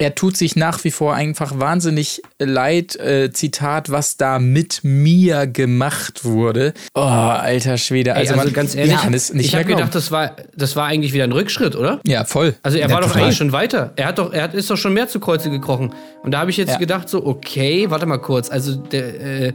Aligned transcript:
er 0.00 0.14
tut 0.14 0.36
sich 0.36 0.54
nach 0.54 0.84
wie 0.84 0.92
vor 0.92 1.14
einfach 1.14 1.58
wahnsinnig 1.58 2.22
leid. 2.38 2.94
Äh, 2.96 3.32
Zitat, 3.32 3.90
was 3.90 4.16
da 4.16 4.38
mit 4.38 4.80
mir 4.84 5.48
gemacht 5.48 6.24
wurde. 6.24 6.72
Oh, 6.94 7.00
alter 7.00 7.78
Schwede. 7.78 8.14
Also, 8.14 8.34
Ey, 8.34 8.38
also 8.38 8.44
man, 8.44 8.54
ganz 8.54 8.76
ehrlich, 8.76 8.92
ja, 8.92 9.40
ich 9.40 9.54
habe 9.56 9.64
gedacht, 9.64 9.94
das 9.96 10.12
war, 10.12 10.36
das 10.56 10.76
war 10.76 10.86
eigentlich 10.86 11.12
wieder 11.12 11.24
ein 11.24 11.32
Rückschritt, 11.32 11.74
oder? 11.74 11.98
Ja, 12.06 12.24
voll. 12.24 12.54
Also 12.62 12.78
er 12.78 12.88
ja, 12.88 12.94
war 12.94 13.00
doch 13.00 13.14
eigentlich 13.16 13.36
schon 13.36 13.50
weiter. 13.50 13.92
Er 13.96 14.06
hat 14.06 14.18
doch, 14.18 14.32
er 14.32 14.42
hat, 14.42 14.54
ist 14.54 14.70
doch 14.70 14.76
schon 14.76 14.94
mehr 14.94 15.08
zu 15.08 15.18
Kreuze 15.18 15.50
gekrochen. 15.50 15.92
Und 16.22 16.30
da 16.30 16.38
habe 16.38 16.50
ich 16.50 16.56
jetzt 16.56 16.74
ja. 16.74 16.78
gedacht, 16.78 17.08
so, 17.08 17.26
okay, 17.26 17.90
warte 17.90 18.06
mal 18.06 18.18
kurz. 18.18 18.50
Also 18.50 18.76
der, 18.76 19.48
äh, 19.48 19.52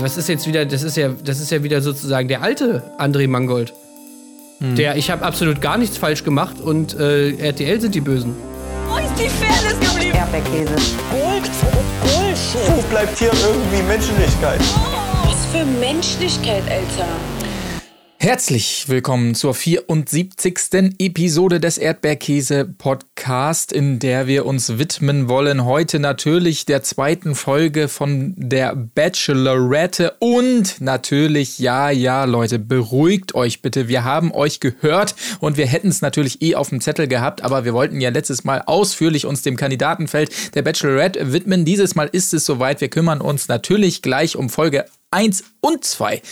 was 0.00 0.16
ist 0.16 0.28
jetzt 0.28 0.48
wieder, 0.48 0.66
das 0.66 0.82
ist 0.82 0.96
ja, 0.96 1.10
das 1.24 1.38
ist 1.38 1.52
ja 1.52 1.62
wieder 1.62 1.82
sozusagen 1.82 2.26
der 2.26 2.42
alte 2.42 2.82
André 2.98 3.28
Mangold. 3.28 3.72
Hm. 4.58 4.74
Der, 4.74 4.96
ich 4.96 5.08
habe 5.08 5.24
absolut 5.24 5.60
gar 5.60 5.78
nichts 5.78 5.98
falsch 5.98 6.24
gemacht 6.24 6.60
und 6.60 6.98
äh, 6.98 7.30
RTL 7.30 7.80
sind 7.80 7.94
die 7.94 8.00
Bösen. 8.00 8.34
Wo 8.96 9.00
ist 9.00 9.18
die 9.18 9.28
Fairness 9.28 9.78
geblieben? 9.78 10.16
Erdbeerkäse. 10.16 10.74
Gold, 11.10 11.50
Bullshit. 12.00 12.74
Wo 12.74 12.80
bleibt 12.88 13.18
hier 13.18 13.30
irgendwie 13.46 13.82
Menschlichkeit? 13.82 14.58
Was 15.26 15.44
für 15.52 15.66
Menschlichkeit, 15.66 16.62
Alter. 16.70 17.10
Herzlich 18.18 18.88
willkommen 18.88 19.34
zur 19.34 19.54
74. 19.54 20.94
Episode 20.98 21.60
des 21.60 21.76
Erdbeerkäse-Podcast, 21.76 23.72
in 23.72 23.98
der 23.98 24.26
wir 24.26 24.46
uns 24.46 24.78
widmen 24.78 25.28
wollen. 25.28 25.66
Heute 25.66 26.00
natürlich 26.00 26.64
der 26.64 26.82
zweiten 26.82 27.34
Folge 27.34 27.88
von 27.88 28.32
der 28.36 28.74
Bachelorette 28.74 30.14
und 30.18 30.80
natürlich, 30.80 31.58
ja, 31.58 31.90
ja, 31.90 32.24
Leute, 32.24 32.58
beruhigt 32.58 33.34
euch 33.34 33.60
bitte. 33.60 33.86
Wir 33.86 34.02
haben 34.02 34.32
euch 34.32 34.60
gehört 34.60 35.14
und 35.40 35.58
wir 35.58 35.66
hätten 35.66 35.88
es 35.88 36.00
natürlich 36.00 36.40
eh 36.40 36.54
auf 36.54 36.70
dem 36.70 36.80
Zettel 36.80 37.08
gehabt, 37.08 37.42
aber 37.42 37.66
wir 37.66 37.74
wollten 37.74 38.00
ja 38.00 38.08
letztes 38.08 38.44
Mal 38.44 38.62
ausführlich 38.64 39.26
uns 39.26 39.42
dem 39.42 39.56
Kandidatenfeld 39.56 40.54
der 40.54 40.62
Bachelorette 40.62 41.32
widmen. 41.34 41.66
Dieses 41.66 41.94
Mal 41.94 42.08
ist 42.10 42.32
es 42.32 42.46
soweit. 42.46 42.80
Wir 42.80 42.88
kümmern 42.88 43.20
uns 43.20 43.46
natürlich 43.46 44.00
gleich 44.00 44.36
um 44.36 44.48
Folge 44.48 44.86
1 45.10 45.44
und 45.60 45.84
2 45.84 46.22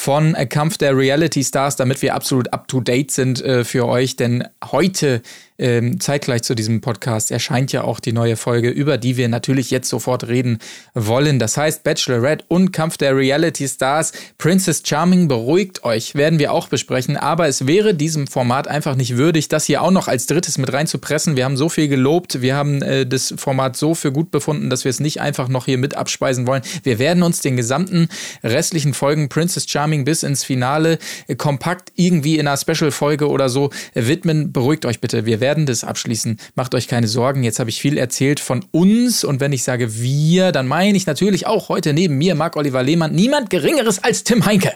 von 0.00 0.34
Kampf 0.48 0.78
der 0.78 0.96
Reality 0.96 1.44
Stars, 1.44 1.76
damit 1.76 2.00
wir 2.00 2.14
absolut 2.14 2.50
up 2.54 2.68
to 2.68 2.80
date 2.80 3.10
sind 3.10 3.42
äh, 3.42 3.64
für 3.64 3.86
euch. 3.86 4.16
Denn 4.16 4.48
heute 4.72 5.20
ähm, 5.60 6.00
zeitgleich 6.00 6.42
zu 6.42 6.54
diesem 6.54 6.80
Podcast 6.80 7.30
erscheint 7.30 7.70
ja 7.72 7.84
auch 7.84 8.00
die 8.00 8.12
neue 8.12 8.36
Folge, 8.36 8.70
über 8.70 8.96
die 8.96 9.18
wir 9.18 9.28
natürlich 9.28 9.70
jetzt 9.70 9.90
sofort 9.90 10.26
reden 10.26 10.58
wollen. 10.94 11.38
Das 11.38 11.56
heißt 11.58 11.84
Bachelorette 11.84 12.46
und 12.48 12.72
Kampf 12.72 12.96
der 12.96 13.14
Reality 13.14 13.68
Stars. 13.68 14.12
Princess 14.38 14.82
Charming 14.84 15.28
beruhigt 15.28 15.84
euch, 15.84 16.14
werden 16.14 16.38
wir 16.38 16.52
auch 16.52 16.68
besprechen. 16.68 17.18
Aber 17.18 17.46
es 17.46 17.66
wäre 17.66 17.94
diesem 17.94 18.26
Format 18.26 18.68
einfach 18.68 18.96
nicht 18.96 19.18
würdig, 19.18 19.48
das 19.48 19.66
hier 19.66 19.82
auch 19.82 19.90
noch 19.90 20.08
als 20.08 20.26
drittes 20.26 20.56
mit 20.56 20.72
reinzupressen. 20.72 21.36
Wir 21.36 21.44
haben 21.44 21.58
so 21.58 21.68
viel 21.68 21.88
gelobt, 21.88 22.40
wir 22.40 22.54
haben 22.56 22.80
äh, 22.80 23.06
das 23.06 23.34
Format 23.36 23.76
so 23.76 23.94
für 23.94 24.12
gut 24.12 24.30
befunden, 24.30 24.70
dass 24.70 24.84
wir 24.84 24.90
es 24.90 25.00
nicht 25.00 25.20
einfach 25.20 25.48
noch 25.48 25.66
hier 25.66 25.76
mit 25.76 25.94
abspeisen 25.94 26.46
wollen. 26.46 26.62
Wir 26.84 26.98
werden 26.98 27.22
uns 27.22 27.40
den 27.40 27.58
gesamten 27.58 28.08
restlichen 28.42 28.94
Folgen 28.94 29.28
Princess 29.28 29.68
Charming 29.68 30.06
bis 30.06 30.22
ins 30.22 30.42
Finale 30.42 30.98
äh, 31.26 31.34
kompakt 31.34 31.92
irgendwie 31.96 32.38
in 32.38 32.48
einer 32.48 32.56
Special-Folge 32.56 33.28
oder 33.28 33.50
so 33.50 33.70
äh, 33.92 34.06
widmen. 34.06 34.52
Beruhigt 34.52 34.86
euch 34.86 35.00
bitte. 35.00 35.26
Wir 35.26 35.40
werden 35.40 35.49
werden 35.50 35.66
das 35.66 35.82
abschließen. 35.82 36.36
Macht 36.54 36.76
euch 36.76 36.86
keine 36.86 37.08
Sorgen. 37.08 37.42
Jetzt 37.42 37.58
habe 37.58 37.70
ich 37.70 37.80
viel 37.80 37.98
erzählt 37.98 38.38
von 38.38 38.64
uns 38.70 39.24
und 39.24 39.40
wenn 39.40 39.52
ich 39.52 39.64
sage 39.64 40.00
wir, 40.00 40.52
dann 40.52 40.68
meine 40.68 40.96
ich 40.96 41.06
natürlich 41.06 41.48
auch 41.48 41.68
heute 41.68 41.92
neben 41.92 42.18
mir 42.18 42.36
Marc 42.36 42.54
Oliver 42.54 42.84
Lehmann 42.84 43.16
niemand 43.16 43.50
Geringeres 43.50 43.98
als 44.04 44.22
Tim 44.22 44.46
Heinke. 44.46 44.74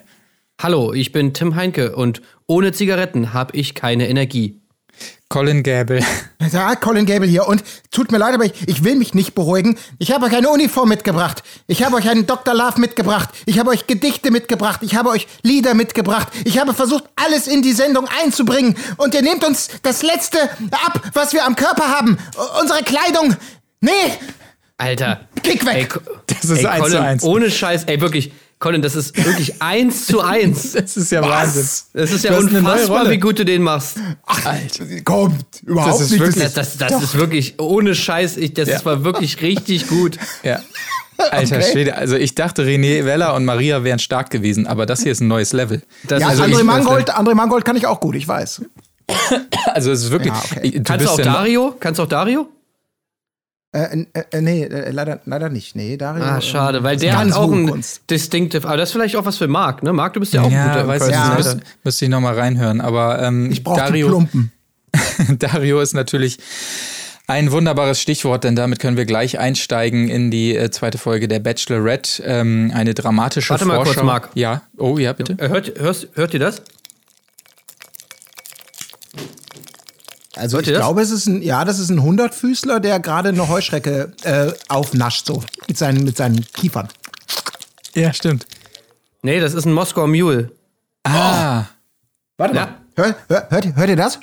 Hallo, 0.60 0.92
ich 0.92 1.12
bin 1.12 1.32
Tim 1.32 1.54
Heinke 1.54 1.94
und 1.94 2.22
ohne 2.48 2.72
Zigaretten 2.72 3.32
habe 3.32 3.56
ich 3.56 3.76
keine 3.76 4.08
Energie. 4.08 4.63
Colin 5.34 5.64
Gable. 5.64 6.00
Ja, 6.52 6.76
Colin 6.76 7.06
Gable 7.06 7.26
hier. 7.26 7.48
Und 7.48 7.64
tut 7.90 8.12
mir 8.12 8.18
leid, 8.18 8.34
aber 8.34 8.44
ich, 8.44 8.52
ich 8.68 8.84
will 8.84 8.96
mich 8.96 9.14
nicht 9.14 9.34
beruhigen. 9.34 9.78
Ich 9.98 10.12
habe 10.12 10.26
euch 10.26 10.36
eine 10.36 10.50
Uniform 10.50 10.90
mitgebracht. 10.90 11.42
Ich 11.66 11.82
habe 11.82 11.96
euch 11.96 12.08
einen 12.08 12.26
Dr. 12.26 12.54
Love 12.54 12.78
mitgebracht. 12.78 13.30
Ich 13.46 13.58
habe 13.58 13.70
euch 13.70 13.86
Gedichte 13.86 14.30
mitgebracht. 14.30 14.80
Ich 14.82 14.94
habe 14.94 15.08
euch 15.08 15.26
Lieder 15.42 15.72
mitgebracht. 15.72 16.28
Ich 16.44 16.60
habe 16.60 16.74
versucht, 16.74 17.04
alles 17.16 17.48
in 17.48 17.62
die 17.62 17.72
Sendung 17.72 18.06
einzubringen. 18.22 18.76
Und 18.98 19.14
ihr 19.14 19.22
nehmt 19.22 19.42
uns 19.42 19.68
das 19.82 20.02
Letzte 20.02 20.38
ab, 20.70 21.00
was 21.14 21.32
wir 21.32 21.46
am 21.46 21.56
Körper 21.56 21.88
haben. 21.88 22.18
Unsere 22.60 22.82
Kleidung. 22.82 23.34
Nee. 23.80 23.90
Alter. 24.76 25.22
Kick 25.42 25.64
weg. 25.64 25.74
Ey, 25.76 26.12
das 26.26 26.44
ist 26.44 26.58
ey, 26.58 26.66
eins 26.66 26.80
Colin, 26.82 26.92
zu 26.92 27.02
eins. 27.02 27.24
Ohne 27.24 27.50
Scheiß. 27.50 27.84
Ey, 27.84 28.00
wirklich. 28.00 28.32
Colin, 28.58 28.82
das 28.82 28.96
ist 28.96 29.16
wirklich 29.24 29.54
eins 29.60 30.06
zu 30.06 30.20
eins. 30.20 30.72
Das 30.72 30.96
ist 30.96 31.12
ja 31.12 31.22
Was? 31.22 31.28
Wahnsinn. 31.28 31.68
Das 31.92 32.12
ist 32.12 32.24
ja 32.24 32.36
unfassbar, 32.36 33.10
wie 33.10 33.18
gut 33.18 33.38
du 33.38 33.44
den 33.44 33.62
machst. 33.62 33.98
Ach, 34.26 34.46
Alter. 34.46 34.84
Kommt, 35.04 35.62
überhaupt 35.64 36.00
das 36.00 36.10
nicht. 36.10 36.20
Wirklich, 36.20 36.52
das, 36.52 36.54
das, 36.54 36.76
das 36.76 37.02
ist 37.02 37.14
wirklich, 37.18 37.60
ohne 37.60 37.94
Scheiß, 37.94 38.36
ich, 38.36 38.54
das 38.54 38.68
ja. 38.68 38.84
war 38.84 39.04
wirklich 39.04 39.42
richtig 39.42 39.88
gut. 39.88 40.18
Ja. 40.42 40.60
Alter 41.16 41.56
okay. 41.56 41.72
Schwede, 41.72 41.96
also 41.96 42.16
ich 42.16 42.34
dachte, 42.34 42.64
René 42.64 43.04
Weller 43.04 43.34
und 43.34 43.44
Maria 43.44 43.84
wären 43.84 43.98
stark 43.98 44.30
gewesen, 44.30 44.66
aber 44.66 44.84
das 44.84 45.02
hier 45.02 45.12
ist 45.12 45.20
ein 45.20 45.28
neues 45.28 45.52
Level. 45.52 45.82
Das 46.08 46.20
ja, 46.20 46.28
also 46.28 46.42
André 46.42 46.64
Mangold, 46.64 47.14
André 47.14 47.34
Mangold 47.34 47.64
kann 47.64 47.76
ich 47.76 47.86
auch 47.86 48.00
gut, 48.00 48.16
ich 48.16 48.26
weiß. 48.26 48.62
Also 49.66 49.92
es 49.92 50.04
ist 50.04 50.10
wirklich. 50.10 50.32
Ja, 50.32 50.42
okay. 50.56 50.82
Kannst 50.82 51.06
du 51.06 51.10
auch 51.10 51.20
Dario? 51.20 51.76
Kannst 51.78 51.98
du 51.98 52.04
auch 52.04 52.08
Dario? 52.08 52.48
Äh, 53.74 54.06
äh, 54.12 54.22
äh, 54.30 54.40
nee, 54.40 54.62
äh, 54.62 54.92
leider, 54.92 55.20
leider 55.24 55.48
nicht. 55.48 55.74
Nee, 55.74 55.96
Dario. 55.96 56.22
Ah, 56.22 56.40
schade, 56.40 56.84
weil 56.84 56.96
der 56.96 57.18
hat 57.18 57.32
auch 57.32 57.50
ein 57.50 57.84
Distinctive. 58.08 58.68
Aber 58.68 58.76
das 58.76 58.90
ist 58.90 58.92
vielleicht 58.92 59.16
auch 59.16 59.24
was 59.24 59.38
für 59.38 59.48
Marc, 59.48 59.82
ne? 59.82 59.92
Marc, 59.92 60.12
du 60.12 60.20
bist 60.20 60.32
ja 60.32 60.42
auch 60.42 60.50
ja, 60.50 60.62
ein 60.62 60.68
guter 60.68 60.86
weiß 60.86 61.10
ja, 61.10 61.34
müsste, 61.36 61.60
müsste 61.82 62.04
ich 62.04 62.10
nochmal 62.10 62.38
reinhören. 62.38 62.80
Aber 62.80 63.20
ähm, 63.20 63.50
ich 63.50 63.64
brauche 63.64 63.80
Dario, 63.80 64.06
Plumpen. 64.06 64.52
Dario 65.40 65.80
ist 65.80 65.92
natürlich 65.92 66.38
ein 67.26 67.50
wunderbares 67.50 68.00
Stichwort, 68.00 68.44
denn 68.44 68.54
damit 68.54 68.78
können 68.78 68.96
wir 68.96 69.06
gleich 69.06 69.40
einsteigen 69.40 70.08
in 70.08 70.30
die 70.30 70.54
äh, 70.54 70.70
zweite 70.70 70.98
Folge 70.98 71.26
der 71.26 71.40
Bachelorette. 71.40 72.22
Ähm, 72.22 72.70
eine 72.72 72.94
dramatische 72.94 73.50
Warte 73.50 73.64
Vorschau. 73.64 73.82
mal 73.82 73.92
kurz, 73.92 74.04
Marc. 74.04 74.30
Ja, 74.34 74.62
oh 74.78 74.98
ja, 74.98 75.14
bitte. 75.14 75.36
Hört, 75.38 75.80
hörst, 75.80 76.10
hört 76.14 76.32
ihr 76.32 76.40
das? 76.40 76.62
Also 80.36 80.58
ich 80.58 80.66
glaube, 80.66 81.00
es 81.00 81.10
ist 81.10 81.26
ein, 81.26 81.42
ja, 81.42 81.64
das 81.64 81.78
ist 81.78 81.90
ein 81.90 82.02
Hundertfüßler, 82.02 82.80
der 82.80 82.98
gerade 82.98 83.28
eine 83.28 83.48
Heuschrecke 83.48 84.12
äh, 84.22 84.52
aufnascht, 84.68 85.26
so 85.26 85.42
mit 85.68 85.78
seinen, 85.78 86.04
mit 86.04 86.16
seinen 86.16 86.44
Kiefern. 86.44 86.88
Ja, 87.94 88.12
stimmt. 88.12 88.46
Nee, 89.22 89.40
das 89.40 89.54
ist 89.54 89.64
ein 89.64 89.72
Moskauer 89.72 90.08
Mule. 90.08 90.50
Ah. 91.04 91.60
Oh. 91.60 91.64
Warte 92.36 92.56
ja. 92.56 92.66
mal. 92.66 92.74
Hör, 92.96 93.16
hör, 93.28 93.48
hört, 93.50 93.76
hört 93.76 93.88
ihr 93.88 93.96
das? 93.96 94.18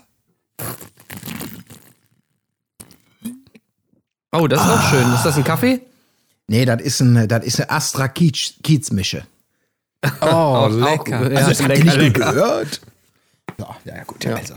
Oh, 4.34 4.48
das 4.48 4.62
ist 4.62 4.68
ah. 4.68 4.76
auch 4.76 4.90
schön. 4.90 5.14
Ist 5.14 5.24
das 5.24 5.38
ein 5.38 5.44
Kaffee? 5.44 5.82
Nee, 6.48 6.66
das 6.66 6.82
ist, 6.82 7.00
ein, 7.00 7.28
das 7.28 7.46
ist 7.46 7.60
eine 7.62 7.70
Astra 7.70 8.10
Kiez-Mische. 8.10 9.26
Oh, 10.22 10.68
lecker. 10.70 11.20
Also, 11.20 11.50
das 11.50 11.64
habt 11.64 11.78
ihr 11.78 11.98
nicht 11.98 12.16
gehört? 12.16 12.82
Ja, 13.58 13.78
ja, 13.86 14.04
gut. 14.04 14.24
Ja. 14.24 14.36
Also. 14.36 14.56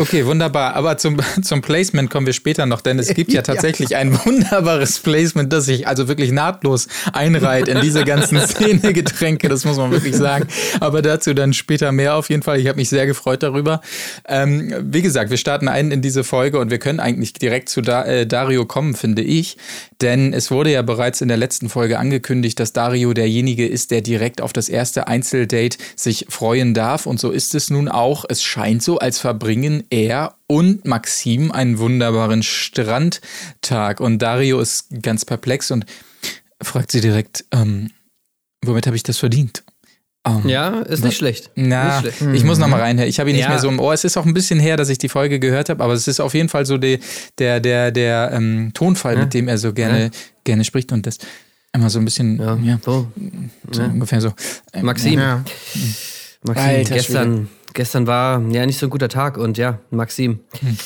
Okay, 0.00 0.24
wunderbar. 0.24 0.76
Aber 0.76 0.96
zum, 0.96 1.18
zum 1.42 1.60
Placement 1.60 2.08
kommen 2.08 2.24
wir 2.24 2.32
später 2.32 2.64
noch, 2.64 2.80
denn 2.80 2.98
es 2.98 3.12
gibt 3.12 3.34
ja 3.34 3.42
tatsächlich 3.50 3.90
ja. 3.90 3.98
ein 3.98 4.18
wunderbares 4.24 4.98
Placement, 4.98 5.52
das 5.52 5.66
sich 5.66 5.86
also 5.86 6.08
wirklich 6.08 6.32
nahtlos 6.32 6.88
einreiht 7.12 7.68
in 7.68 7.82
diese 7.82 8.04
ganzen 8.04 8.40
Szene-Getränke, 8.46 9.50
das 9.50 9.66
muss 9.66 9.76
man 9.76 9.90
wirklich 9.90 10.16
sagen. 10.16 10.48
Aber 10.80 11.02
dazu 11.02 11.34
dann 11.34 11.52
später 11.52 11.92
mehr 11.92 12.14
auf 12.14 12.30
jeden 12.30 12.42
Fall. 12.42 12.58
Ich 12.58 12.66
habe 12.66 12.76
mich 12.76 12.88
sehr 12.88 13.04
gefreut 13.04 13.42
darüber. 13.42 13.82
Ähm, 14.26 14.74
wie 14.80 15.02
gesagt, 15.02 15.28
wir 15.28 15.36
starten 15.36 15.68
ein 15.68 15.90
in 15.90 16.00
diese 16.00 16.24
Folge 16.24 16.58
und 16.58 16.70
wir 16.70 16.78
können 16.78 16.98
eigentlich 16.98 17.34
direkt 17.34 17.68
zu 17.68 17.82
da 17.82 18.02
äh, 18.04 18.26
Dario 18.26 18.64
kommen, 18.64 18.94
finde 18.94 19.20
ich. 19.20 19.58
Denn 20.00 20.32
es 20.32 20.50
wurde 20.50 20.72
ja 20.72 20.80
bereits 20.80 21.20
in 21.20 21.28
der 21.28 21.36
letzten 21.36 21.68
Folge 21.68 21.98
angekündigt, 21.98 22.58
dass 22.58 22.72
Dario 22.72 23.12
derjenige 23.12 23.66
ist, 23.66 23.90
der 23.90 24.00
direkt 24.00 24.40
auf 24.40 24.54
das 24.54 24.70
erste 24.70 25.08
Einzeldate 25.08 25.76
sich 25.94 26.24
freuen 26.30 26.72
darf. 26.72 27.04
Und 27.04 27.20
so 27.20 27.30
ist 27.30 27.54
es 27.54 27.68
nun 27.68 27.88
auch. 27.88 28.24
Es 28.26 28.42
scheint 28.42 28.82
so, 28.82 28.98
als 28.98 29.18
verbringen 29.18 29.84
er 29.90 30.36
und 30.46 30.84
Maxim 30.84 31.52
einen 31.52 31.78
wunderbaren 31.78 32.42
Strandtag. 32.42 34.00
Und 34.00 34.20
Dario 34.20 34.60
ist 34.60 34.86
ganz 35.02 35.24
perplex 35.24 35.70
und 35.70 35.84
fragt 36.62 36.92
sie 36.92 37.00
direkt, 37.00 37.44
ähm, 37.52 37.90
womit 38.64 38.86
habe 38.86 38.96
ich 38.96 39.02
das 39.02 39.18
verdient? 39.18 39.64
Um, 40.22 40.46
ja, 40.46 40.80
ist 40.80 41.02
nicht 41.02 41.16
schlecht. 41.16 41.50
Na, 41.54 42.02
nicht 42.02 42.16
schlecht. 42.16 42.34
ich 42.36 42.44
muss 42.44 42.58
noch 42.58 42.68
mal 42.68 42.78
reinhören. 42.78 43.08
Ich 43.08 43.18
habe 43.20 43.30
ihn 43.30 43.36
ja. 43.36 43.40
nicht 43.40 43.48
mehr 43.48 43.58
so 43.58 43.68
im 43.68 43.80
Ohr. 43.80 43.94
Es 43.94 44.04
ist 44.04 44.18
auch 44.18 44.26
ein 44.26 44.34
bisschen 44.34 44.60
her, 44.60 44.76
dass 44.76 44.90
ich 44.90 44.98
die 44.98 45.08
Folge 45.08 45.40
gehört 45.40 45.70
habe, 45.70 45.82
aber 45.82 45.94
es 45.94 46.06
ist 46.06 46.20
auf 46.20 46.34
jeden 46.34 46.50
Fall 46.50 46.66
so 46.66 46.76
die, 46.76 47.00
der, 47.38 47.58
der, 47.60 47.90
der 47.90 48.30
ähm, 48.34 48.72
Tonfall, 48.74 49.14
ja. 49.14 49.20
mit 49.20 49.32
dem 49.32 49.48
er 49.48 49.56
so 49.56 49.72
gerne, 49.72 50.04
ja. 50.04 50.10
gerne 50.44 50.64
spricht 50.64 50.92
und 50.92 51.06
das 51.06 51.18
immer 51.72 51.88
so 51.88 52.00
ein 52.00 52.04
bisschen, 52.04 52.38
ja, 52.64 52.78
so, 52.84 53.10
so 53.70 53.82
ungefähr 53.82 54.20
so. 54.20 54.34
Ähm, 54.74 54.84
Maxim, 54.84 55.20
Maxim, 56.42 56.64
Alter, 56.64 56.94
gestern, 56.94 57.48
gestern 57.74 58.06
war 58.06 58.40
ja 58.50 58.66
nicht 58.66 58.78
so 58.78 58.86
ein 58.86 58.90
guter 58.90 59.08
Tag 59.08 59.36
und 59.36 59.58
ja, 59.58 59.78
Maxim, 59.90 60.40
hm. 60.60 60.78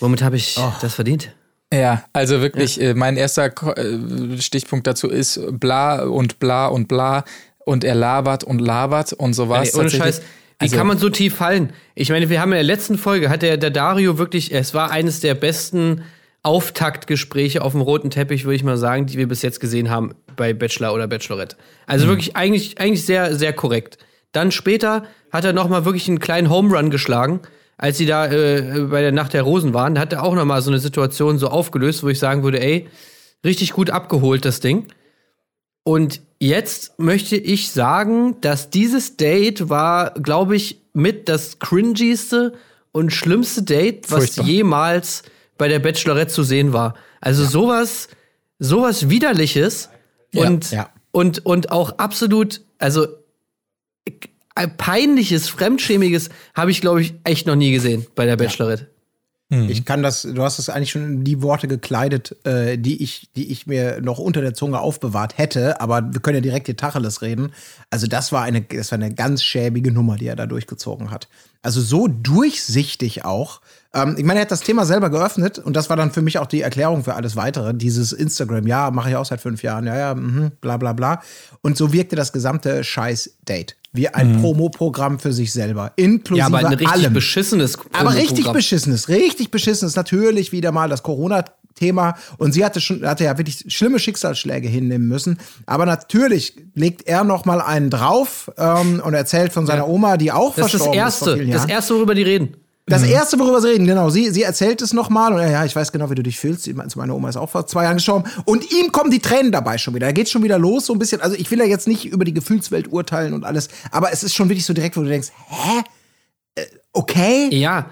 womit 0.00 0.22
habe 0.22 0.36
ich 0.36 0.56
oh. 0.58 0.72
das 0.80 0.94
verdient? 0.94 1.32
Ja, 1.72 2.04
also 2.12 2.40
wirklich, 2.40 2.76
ja. 2.76 2.90
Äh, 2.90 2.94
mein 2.94 3.16
erster 3.16 3.46
äh, 3.76 4.40
Stichpunkt 4.40 4.86
dazu 4.86 5.08
ist 5.08 5.40
bla 5.50 6.02
und 6.04 6.38
bla 6.38 6.68
und 6.68 6.88
bla 6.88 7.24
und 7.64 7.82
er 7.82 7.94
labert 7.94 8.44
und 8.44 8.60
labert 8.60 9.12
und 9.12 9.34
so 9.34 9.48
was. 9.48 9.74
Ohne 9.74 9.90
Scheiß, 9.90 10.20
Wie 10.20 10.24
Also- 10.60 10.76
kann 10.76 10.86
man 10.86 10.98
so 10.98 11.10
tief 11.10 11.34
fallen? 11.34 11.72
Ich 11.94 12.10
meine, 12.10 12.30
wir 12.30 12.40
haben 12.40 12.52
in 12.52 12.56
der 12.56 12.62
letzten 12.62 12.96
Folge, 12.98 13.28
hat 13.28 13.42
der, 13.42 13.56
der 13.56 13.70
Dario 13.70 14.18
wirklich, 14.18 14.54
es 14.54 14.74
war 14.74 14.90
eines 14.90 15.20
der 15.20 15.34
besten 15.34 16.02
Auftaktgespräche 16.44 17.60
auf 17.62 17.72
dem 17.72 17.80
roten 17.80 18.10
Teppich, 18.10 18.44
würde 18.44 18.54
ich 18.54 18.62
mal 18.62 18.76
sagen, 18.76 19.06
die 19.06 19.18
wir 19.18 19.26
bis 19.26 19.42
jetzt 19.42 19.58
gesehen 19.58 19.90
haben 19.90 20.14
bei 20.36 20.54
Bachelor 20.54 20.94
oder 20.94 21.08
Bachelorette. 21.08 21.56
Also 21.86 22.06
wirklich 22.06 22.36
eigentlich, 22.36 22.78
eigentlich 22.78 23.04
sehr, 23.04 23.34
sehr 23.34 23.52
korrekt. 23.52 23.98
Dann 24.36 24.52
später 24.52 25.04
hat 25.32 25.46
er 25.46 25.54
noch 25.54 25.68
mal 25.70 25.86
wirklich 25.86 26.08
einen 26.08 26.18
kleinen 26.18 26.50
Home 26.50 26.76
Run 26.76 26.90
geschlagen, 26.90 27.40
als 27.78 27.96
sie 27.96 28.04
da 28.04 28.26
äh, 28.26 28.86
bei 28.90 29.00
der 29.00 29.12
Nacht 29.12 29.32
der 29.32 29.42
Rosen 29.42 29.72
waren. 29.72 29.94
Da 29.94 30.02
hat 30.02 30.12
er 30.12 30.22
auch 30.22 30.34
noch 30.34 30.44
mal 30.44 30.60
so 30.60 30.70
eine 30.70 30.78
Situation 30.78 31.38
so 31.38 31.48
aufgelöst, 31.48 32.02
wo 32.02 32.08
ich 32.08 32.18
sagen 32.18 32.42
würde, 32.42 32.60
ey, 32.60 32.86
richtig 33.46 33.72
gut 33.72 33.88
abgeholt, 33.88 34.44
das 34.44 34.60
Ding. 34.60 34.88
Und 35.84 36.20
jetzt 36.38 36.98
möchte 36.98 37.36
ich 37.36 37.70
sagen, 37.70 38.38
dass 38.42 38.68
dieses 38.68 39.16
Date 39.16 39.70
war, 39.70 40.10
glaube 40.10 40.54
ich, 40.54 40.82
mit 40.92 41.30
das 41.30 41.58
cringigste 41.58 42.52
und 42.92 43.14
schlimmste 43.14 43.62
Date, 43.62 44.10
was 44.10 44.24
Furchtbar. 44.24 44.44
jemals 44.44 45.22
bei 45.56 45.68
der 45.68 45.78
Bachelorette 45.78 46.30
zu 46.30 46.42
sehen 46.42 46.74
war. 46.74 46.94
Also 47.22 47.46
sowas, 47.46 48.08
sowas 48.58 49.08
widerliches 49.08 49.88
und, 50.34 50.72
ja. 50.72 50.90
und, 51.12 51.46
und 51.46 51.72
auch 51.72 51.98
absolut, 51.98 52.60
also 52.78 53.06
peinliches, 54.78 55.48
fremdschämiges 55.48 56.30
habe 56.54 56.70
ich, 56.70 56.80
glaube 56.80 57.02
ich, 57.02 57.14
echt 57.24 57.46
noch 57.46 57.56
nie 57.56 57.72
gesehen 57.72 58.06
bei 58.14 58.24
der 58.24 58.36
Bachelorette. 58.36 58.88
Ich 59.48 59.84
kann 59.84 60.02
das, 60.02 60.22
du 60.22 60.42
hast 60.42 60.58
es 60.58 60.68
eigentlich 60.68 60.90
schon 60.90 61.04
in 61.04 61.24
die 61.24 61.40
Worte 61.40 61.68
gekleidet, 61.68 62.34
äh, 62.44 62.76
die 62.76 63.00
ich, 63.00 63.28
die 63.36 63.52
ich 63.52 63.68
mir 63.68 64.00
noch 64.00 64.18
unter 64.18 64.40
der 64.40 64.54
Zunge 64.54 64.80
aufbewahrt 64.80 65.38
hätte, 65.38 65.80
aber 65.80 66.12
wir 66.12 66.20
können 66.20 66.36
ja 66.36 66.40
direkt 66.40 66.66
die 66.66 66.74
Tacheles 66.74 67.22
reden. 67.22 67.52
Also 67.88 68.08
das 68.08 68.32
war 68.32 68.42
eine, 68.42 68.62
das 68.62 68.90
war 68.90 68.98
eine 68.98 69.14
ganz 69.14 69.44
schäbige 69.44 69.92
Nummer, 69.92 70.16
die 70.16 70.26
er 70.26 70.34
da 70.34 70.46
durchgezogen 70.46 71.12
hat. 71.12 71.28
Also 71.62 71.80
so 71.80 72.08
durchsichtig 72.08 73.24
auch. 73.24 73.60
Ähm, 73.94 74.16
ich 74.18 74.24
meine, 74.24 74.40
er 74.40 74.42
hat 74.42 74.50
das 74.50 74.62
Thema 74.62 74.84
selber 74.84 75.10
geöffnet 75.10 75.60
und 75.60 75.76
das 75.76 75.90
war 75.90 75.96
dann 75.96 76.10
für 76.10 76.22
mich 76.22 76.40
auch 76.40 76.46
die 76.46 76.62
Erklärung 76.62 77.04
für 77.04 77.14
alles 77.14 77.36
weitere. 77.36 77.72
Dieses 77.72 78.12
Instagram, 78.12 78.66
ja, 78.66 78.90
mache 78.90 79.10
ich 79.10 79.16
auch 79.16 79.26
seit 79.26 79.40
fünf 79.40 79.62
Jahren, 79.62 79.86
ja, 79.86 79.96
ja, 79.96 80.14
mhm, 80.16 80.50
bla 80.60 80.76
bla 80.76 80.92
bla. 80.92 81.22
Und 81.62 81.76
so 81.76 81.92
wirkte 81.92 82.16
das 82.16 82.32
gesamte 82.32 82.82
Scheiß-Date. 82.82 83.76
Wie 83.96 84.08
ein 84.08 84.40
Promoprogramm 84.40 85.18
für 85.18 85.32
sich 85.32 85.52
selber. 85.52 85.92
Inklusive 85.96 86.38
Ja, 86.38 86.46
aber 86.46 86.58
ein 86.58 86.66
richtig 86.66 86.88
allem. 86.88 87.12
beschissenes 87.12 87.78
Aber 87.92 88.10
richtig 88.10 88.26
Promoprogramm. 88.28 88.54
beschissenes, 88.54 89.08
richtig 89.08 89.50
beschissenes. 89.50 89.96
Natürlich 89.96 90.52
wieder 90.52 90.70
mal 90.72 90.88
das 90.88 91.02
Corona-Thema. 91.02 92.14
Und 92.38 92.52
sie 92.52 92.64
hatte 92.64 92.80
schon, 92.80 93.06
hatte 93.06 93.24
ja 93.24 93.36
wirklich 93.38 93.64
schlimme 93.68 93.98
Schicksalsschläge 93.98 94.68
hinnehmen 94.68 95.08
müssen. 95.08 95.38
Aber 95.66 95.86
natürlich 95.86 96.54
legt 96.74 97.06
er 97.06 97.24
noch 97.24 97.44
mal 97.44 97.60
einen 97.60 97.90
drauf 97.90 98.50
ähm, 98.58 99.00
und 99.04 99.14
erzählt 99.14 99.52
von 99.52 99.66
seiner 99.66 99.88
Oma, 99.88 100.16
die 100.16 100.32
auch 100.32 100.54
Das 100.54 100.66
ist 100.66 100.74
das 100.74 100.82
verstorben 100.82 101.08
ist 101.08 101.18
vor 101.18 101.28
Erste, 101.34 101.52
das. 101.52 101.68
Erste, 101.68 101.94
worüber 101.94 102.14
die 102.14 102.22
reden. 102.22 102.56
Das 102.88 103.02
erste, 103.02 103.36
worüber 103.40 103.60
sie 103.60 103.70
reden, 103.70 103.84
genau. 103.84 104.10
Sie, 104.10 104.30
sie 104.30 104.44
erzählt 104.44 104.80
es 104.80 104.92
nochmal 104.92 105.32
und 105.32 105.40
ja, 105.40 105.64
ich 105.64 105.74
weiß 105.74 105.90
genau, 105.90 106.08
wie 106.08 106.14
du 106.14 106.22
dich 106.22 106.38
fühlst. 106.38 106.72
Meine, 106.72 106.88
Meine 106.94 107.14
Oma 107.14 107.28
ist 107.28 107.36
auch 107.36 107.50
vor 107.50 107.66
zwei 107.66 107.82
Jahren 107.82 107.96
gestorben. 107.96 108.30
Und 108.44 108.70
ihm 108.70 108.92
kommen 108.92 109.10
die 109.10 109.18
Tränen 109.18 109.50
dabei 109.50 109.76
schon 109.76 109.94
wieder. 109.94 110.06
Da 110.06 110.12
geht 110.12 110.28
schon 110.28 110.44
wieder 110.44 110.56
los, 110.56 110.86
so 110.86 110.92
ein 110.92 111.00
bisschen. 111.00 111.20
Also 111.20 111.34
ich 111.34 111.50
will 111.50 111.58
ja 111.58 111.64
jetzt 111.64 111.88
nicht 111.88 112.04
über 112.04 112.24
die 112.24 112.32
Gefühlswelt 112.32 112.92
urteilen 112.92 113.34
und 113.34 113.44
alles, 113.44 113.68
aber 113.90 114.12
es 114.12 114.22
ist 114.22 114.34
schon 114.34 114.48
wirklich 114.48 114.64
so 114.64 114.72
direkt, 114.72 114.96
wo 114.96 115.00
du 115.00 115.08
denkst, 115.08 115.32
hä? 115.48 115.82
Äh, 116.54 116.66
okay? 116.92 117.48
Ja. 117.50 117.90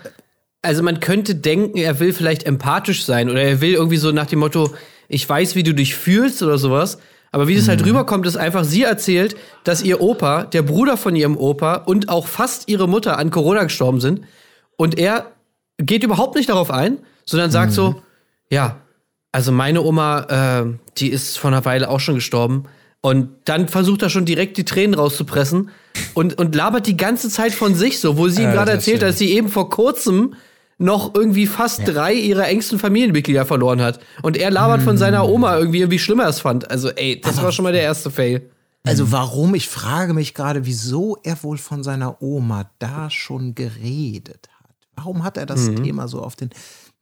Also 0.62 0.84
man 0.84 1.00
könnte 1.00 1.34
denken, 1.34 1.76
er 1.76 1.98
will 1.98 2.12
vielleicht 2.12 2.44
empathisch 2.44 3.04
sein 3.04 3.28
oder 3.28 3.42
er 3.42 3.60
will 3.60 3.74
irgendwie 3.74 3.96
so 3.96 4.12
nach 4.12 4.26
dem 4.26 4.38
Motto, 4.38 4.72
ich 5.08 5.28
weiß, 5.28 5.56
wie 5.56 5.64
du 5.64 5.74
dich 5.74 5.96
fühlst 5.96 6.40
oder 6.40 6.56
sowas. 6.56 6.98
Aber 7.32 7.48
wie 7.48 7.56
das 7.56 7.66
halt 7.66 7.84
rüberkommt, 7.84 8.26
ist 8.26 8.36
einfach, 8.36 8.62
sie 8.62 8.84
erzählt, 8.84 9.34
dass 9.64 9.82
ihr 9.82 10.00
Opa, 10.00 10.44
der 10.44 10.62
Bruder 10.62 10.96
von 10.96 11.16
ihrem 11.16 11.36
Opa 11.36 11.74
und 11.74 12.08
auch 12.08 12.28
fast 12.28 12.68
ihre 12.68 12.88
Mutter 12.88 13.18
an 13.18 13.32
Corona 13.32 13.64
gestorben 13.64 14.00
sind. 14.00 14.20
Und 14.76 14.98
er 14.98 15.32
geht 15.78 16.04
überhaupt 16.04 16.36
nicht 16.36 16.48
darauf 16.48 16.70
ein, 16.70 16.98
sondern 17.24 17.50
sagt 17.50 17.72
so, 17.72 18.02
ja, 18.50 18.76
also 19.32 19.50
meine 19.50 19.82
Oma, 19.82 20.62
äh, 20.62 20.78
die 20.98 21.08
ist 21.08 21.38
vor 21.38 21.50
einer 21.50 21.64
Weile 21.64 21.88
auch 21.88 22.00
schon 22.00 22.16
gestorben. 22.16 22.64
Und 23.00 23.30
dann 23.44 23.68
versucht 23.68 24.02
er 24.02 24.08
schon 24.08 24.24
direkt 24.24 24.56
die 24.56 24.64
Tränen 24.64 24.94
rauszupressen 24.94 25.70
und, 26.14 26.38
und 26.38 26.54
labert 26.54 26.86
die 26.86 26.96
ganze 26.96 27.28
Zeit 27.28 27.52
von 27.52 27.74
sich 27.74 28.00
so, 28.00 28.16
wo 28.16 28.28
sie 28.28 28.42
ihm 28.42 28.48
Ja, 28.48 28.54
gerade 28.54 28.70
erzählt, 28.70 29.02
dass 29.02 29.18
sie 29.18 29.32
eben 29.32 29.48
vor 29.48 29.68
kurzem 29.68 30.34
noch 30.78 31.14
irgendwie 31.14 31.46
fast 31.46 31.82
drei 31.84 32.14
ihrer 32.14 32.48
engsten 32.48 32.78
Familienmitglieder 32.78 33.44
verloren 33.44 33.82
hat. 33.82 34.00
Und 34.22 34.36
er 34.36 34.50
labert 34.50 34.82
von 34.82 34.96
seiner 34.96 35.28
Oma 35.28 35.58
irgendwie, 35.58 35.90
wie 35.90 35.98
schlimm 35.98 36.20
er 36.20 36.28
es 36.28 36.40
fand. 36.40 36.70
Also, 36.70 36.90
ey, 36.90 37.20
das 37.20 37.42
war 37.42 37.52
schon 37.52 37.64
mal 37.64 37.72
der 37.72 37.82
erste 37.82 38.10
Fail. 38.10 38.50
Also 38.86 39.10
warum? 39.12 39.54
Ich 39.54 39.68
frage 39.68 40.14
mich 40.14 40.34
gerade, 40.34 40.66
wieso 40.66 41.16
er 41.22 41.42
wohl 41.42 41.58
von 41.58 41.82
seiner 41.82 42.22
Oma 42.22 42.70
da 42.78 43.10
schon 43.10 43.54
geredet 43.54 44.48
hat. 44.48 44.53
Warum 44.96 45.24
hat 45.24 45.36
er 45.36 45.46
das 45.46 45.66
Thema 45.74 46.08
so 46.08 46.22
auf 46.22 46.36
den... 46.36 46.50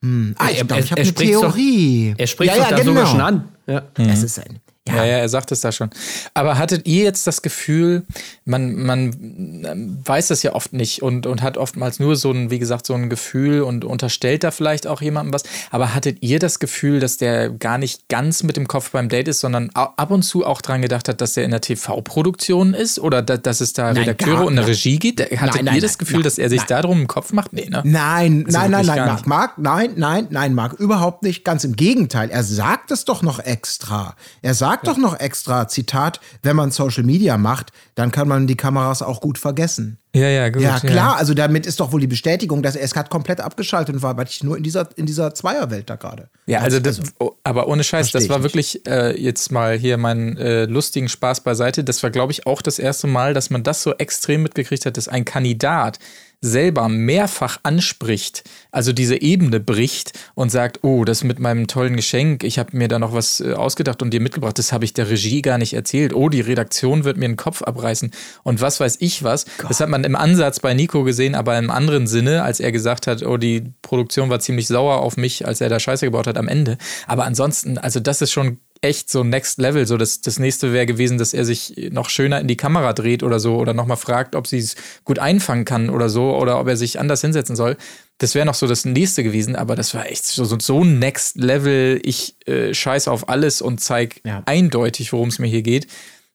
Hm. 0.02 0.34
Ah, 0.38 0.48
ich 0.50 0.56
glaube, 0.66 0.80
ich 0.80 0.86
er- 0.86 0.90
habe 0.92 1.00
eine 1.02 1.04
spricht's 1.10 1.34
doch- 1.40 1.40
Theorie. 1.54 2.14
Er 2.18 2.26
spricht 2.26 2.56
ja, 2.56 2.62
ja, 2.62 2.70
da 2.70 2.76
genau. 2.76 2.90
sogar 2.92 3.06
schon 3.06 3.20
an. 3.20 3.48
Ja. 3.66 3.82
Es 3.98 4.22
ist 4.22 4.38
ein... 4.40 4.58
Ja, 4.88 5.05
ja, 5.05 5.19
er 5.19 5.29
sagt 5.29 5.52
es 5.52 5.61
da 5.61 5.70
schon. 5.70 5.90
Aber 6.34 6.58
hattet 6.58 6.88
ihr 6.88 7.05
jetzt 7.05 7.25
das 7.29 7.43
Gefühl, 7.43 8.02
man, 8.44 8.75
man 8.75 9.62
ähm, 9.64 9.99
weiß 10.05 10.26
das 10.29 10.43
ja 10.43 10.55
oft 10.55 10.73
nicht 10.73 11.02
und, 11.02 11.25
und 11.25 11.40
hat 11.40 11.56
oftmals 11.56 12.00
nur 12.00 12.17
so 12.17 12.32
ein, 12.32 12.50
wie 12.50 12.58
gesagt, 12.58 12.87
so 12.87 12.94
ein 12.94 13.08
Gefühl 13.08 13.62
und 13.62 13.84
unterstellt 13.84 14.43
da 14.43 14.50
vielleicht 14.50 14.88
auch 14.88 15.00
jemandem 15.00 15.32
was. 15.34 15.44
Aber 15.70 15.94
hattet 15.94 16.19
ihr 16.23 16.40
das 16.40 16.58
Gefühl, 16.58 16.99
dass 16.99 17.17
der 17.17 17.50
gar 17.50 17.79
nicht 17.79 18.08
ganz 18.08 18.43
mit 18.43 18.56
dem 18.56 18.67
Kopf 18.67 18.90
beim 18.90 19.08
Date 19.08 19.29
ist, 19.29 19.38
sondern 19.38 19.70
ab 19.70 20.11
und 20.11 20.23
zu 20.25 20.44
auch 20.44 20.61
dran 20.61 20.82
gedacht 20.82 21.08
hat, 21.08 21.20
dass 21.20 21.34
der 21.34 21.44
in 21.44 21.52
der 21.52 21.61
TV-Produktion 21.61 22.75
ist 22.75 22.99
oder 22.99 23.23
da, 23.23 23.37
dass 23.37 23.61
es 23.61 23.75
da 23.75 23.93
Nein, 23.93 23.99
Redakteure 23.99 24.34
gar 24.34 24.46
und 24.46 24.58
eine 24.58 24.67
nicht. 24.67 24.70
Regie 24.84 24.99
gibt? 24.99 25.20
Hattet 25.20 25.40
Nein, 25.40 25.64
nein, 25.67 25.75
ihr 25.76 25.81
das 25.81 25.93
nein, 25.93 25.99
Gefühl, 25.99 26.17
nein, 26.17 26.25
dass 26.25 26.38
er 26.38 26.49
sich 26.49 26.58
nein. 26.58 26.69
darum 26.69 27.00
im 27.02 27.06
Kopf 27.06 27.32
macht? 27.32 27.52
Nee, 27.52 27.69
ne? 27.69 27.82
Nein, 27.84 28.44
Also 28.46 28.58
nein, 28.58 28.70
nein, 28.73 28.87
nein, 28.87 29.06
Marc. 29.06 29.26
Marc, 29.29 29.58
nein, 29.58 29.93
nein, 29.94 30.26
nein, 30.31 30.55
Marc, 30.55 30.73
überhaupt 30.73 31.23
nicht. 31.23 31.44
Ganz 31.44 31.62
im 31.62 31.76
Gegenteil. 31.76 32.31
Er 32.31 32.43
sagt 32.43 32.90
es 32.90 33.05
doch 33.05 33.23
noch 33.23 33.38
extra. 33.38 34.17
Er 34.43 34.55
sagt 34.55 34.71
doch 34.80 34.96
noch 34.96 35.19
extra, 35.20 35.69
Zitat, 35.69 36.20
wenn 36.42 36.56
man 36.56 36.70
Social 36.70 37.02
Media 37.04 37.36
macht, 37.36 37.72
dann 37.94 38.10
kann 38.10 38.28
man 38.28 38.46
die 38.46 38.56
Kameras 38.56 39.02
auch 39.02 39.20
gut 39.20 39.38
vergessen. 39.38 39.98
Ja, 40.14 40.28
ja, 40.28 40.50
gut. 40.50 40.62
Ja, 40.62 40.78
klar, 40.78 41.16
also 41.16 41.32
damit 41.32 41.64
ist 41.64 41.80
doch 41.80 41.92
wohl 41.92 42.00
die 42.00 42.06
Bestätigung, 42.06 42.62
dass 42.62 42.76
er 42.76 42.82
es 42.82 42.92
gerade 42.92 43.08
komplett 43.08 43.40
abgeschaltet 43.40 44.02
war, 44.02 44.16
weil 44.16 44.26
ich 44.26 44.44
nur 44.44 44.56
in 44.58 44.62
dieser, 44.62 44.88
in 44.96 45.06
dieser 45.06 45.34
Zweierwelt 45.34 45.88
da 45.88 45.96
gerade. 45.96 46.28
Ja, 46.46 46.60
also 46.60 46.80
das, 46.80 47.00
oh, 47.19 47.32
aber 47.44 47.66
ohne 47.69 47.82
Scheiß, 47.82 48.10
das 48.12 48.28
war 48.28 48.42
wirklich 48.42 48.86
äh, 48.86 49.19
jetzt 49.19 49.52
mal 49.52 49.78
hier 49.78 49.96
meinen 49.96 50.36
äh, 50.36 50.66
lustigen 50.66 51.08
Spaß 51.08 51.40
beiseite. 51.40 51.82
Das 51.82 52.02
war, 52.02 52.10
glaube 52.10 52.32
ich, 52.32 52.46
auch 52.46 52.60
das 52.60 52.78
erste 52.78 53.06
Mal, 53.06 53.32
dass 53.32 53.48
man 53.48 53.62
das 53.62 53.82
so 53.82 53.94
extrem 53.94 54.42
mitgekriegt 54.42 54.84
hat, 54.84 54.96
dass 54.98 55.08
ein 55.08 55.24
Kandidat 55.24 55.98
selber 56.42 56.88
mehrfach 56.88 57.60
anspricht, 57.62 58.42
also 58.72 58.92
diese 58.92 59.22
Ebene 59.22 59.60
bricht 59.60 60.12
und 60.34 60.50
sagt, 60.50 60.80
oh, 60.82 61.04
das 61.04 61.22
mit 61.22 61.38
meinem 61.38 61.68
tollen 61.68 61.96
Geschenk, 61.96 62.43
ich 62.43 62.58
habe 62.58 62.76
mir 62.76 62.88
da 62.88 62.98
noch 62.98 63.14
was 63.14 63.40
äh, 63.40 63.52
ausgedacht 63.55 64.02
und 64.02 64.10
dir 64.10 64.20
mitgebracht, 64.20 64.58
das 64.58 64.72
habe 64.72 64.84
ich 64.84 64.93
der 64.93 65.08
Regie 65.08 65.40
gar 65.40 65.56
nicht 65.56 65.72
erzählt. 65.72 66.12
Oh, 66.12 66.28
die 66.28 66.40
Redaktion 66.40 67.05
wird 67.05 67.17
mir 67.17 67.28
den 67.28 67.36
Kopf 67.36 67.62
abreißen 67.62 68.10
und 68.43 68.60
was 68.60 68.81
weiß 68.81 68.96
ich 69.00 69.22
was. 69.22 69.46
Das 69.69 69.81
hat 69.81 69.88
man 69.88 70.02
im 70.02 70.17
Ansatz 70.17 70.58
bei 70.58 70.74
Nico 70.74 71.05
gesehen, 71.05 71.36
aber 71.36 71.56
im 71.56 71.70
anderen 71.70 72.08
Sinne, 72.08 72.43
als 72.43 72.58
er 72.58 72.72
gesagt 72.72 73.06
hat, 73.06 73.22
oh, 73.22 73.36
die 73.36 73.72
Produktion 73.81 74.28
war 74.28 74.40
ziemlich 74.40 74.67
sauer 74.67 75.00
auf 75.00 75.17
mich, 75.17 75.46
als 75.46 75.60
er 75.60 75.69
da 75.69 75.78
Scheiße 75.78 76.06
gebaut 76.06 76.26
hat 76.26 76.36
am 76.36 76.48
Ende. 76.48 76.76
Aber 77.06 77.24
ansonsten, 77.24 77.78
also 77.78 78.00
das 78.00 78.20
ist 78.20 78.32
schon 78.32 78.58
echt 78.82 79.10
so 79.10 79.24
Next 79.24 79.58
Level. 79.58 79.86
So 79.86 79.96
das, 79.96 80.20
das 80.20 80.39
nächste 80.39 80.72
wäre 80.72 80.86
gewesen, 80.86 81.17
dass 81.17 81.32
er 81.32 81.44
sich 81.44 81.89
noch 81.93 82.10
schöner 82.10 82.41
in 82.41 82.48
die 82.48 82.56
Kamera 82.56 82.93
dreht 82.93 83.22
oder 83.22 83.41
so 83.41 83.56
oder 83.56 83.72
nochmal 83.74 83.96
fragt, 83.96 84.34
ob 84.34 84.46
sie 84.46 84.58
es 84.58 84.74
gut 85.05 85.19
einfangen 85.19 85.65
kann 85.65 85.89
oder 85.89 86.08
so 86.08 86.36
oder 86.36 86.58
ob 86.60 86.69
er 86.69 86.77
sich 86.77 86.98
anders 87.01 87.20
hinsetzen 87.20 87.56
soll. 87.56 87.77
Das 88.19 88.34
wäre 88.34 88.44
noch 88.44 88.55
so 88.55 88.67
das 88.67 88.84
nächste 88.84 89.22
gewesen, 89.22 89.56
aber 89.56 89.74
das 89.77 89.94
war 89.94 90.06
echt 90.06 90.27
so, 90.27 90.44
so, 90.44 90.58
so 90.60 90.84
Next 90.84 91.36
Level. 91.36 92.01
Ich 92.05 92.34
äh, 92.46 92.74
scheiß 92.74 93.08
auf 93.08 93.29
alles 93.29 93.62
und 93.62 93.81
zeig 93.81 94.20
Ja. 94.27 94.43
eindeutig, 94.46 95.12
worum 95.12 95.29
es 95.29 95.39
mir 95.39 95.48
hier 95.48 95.62
geht. 95.62 95.86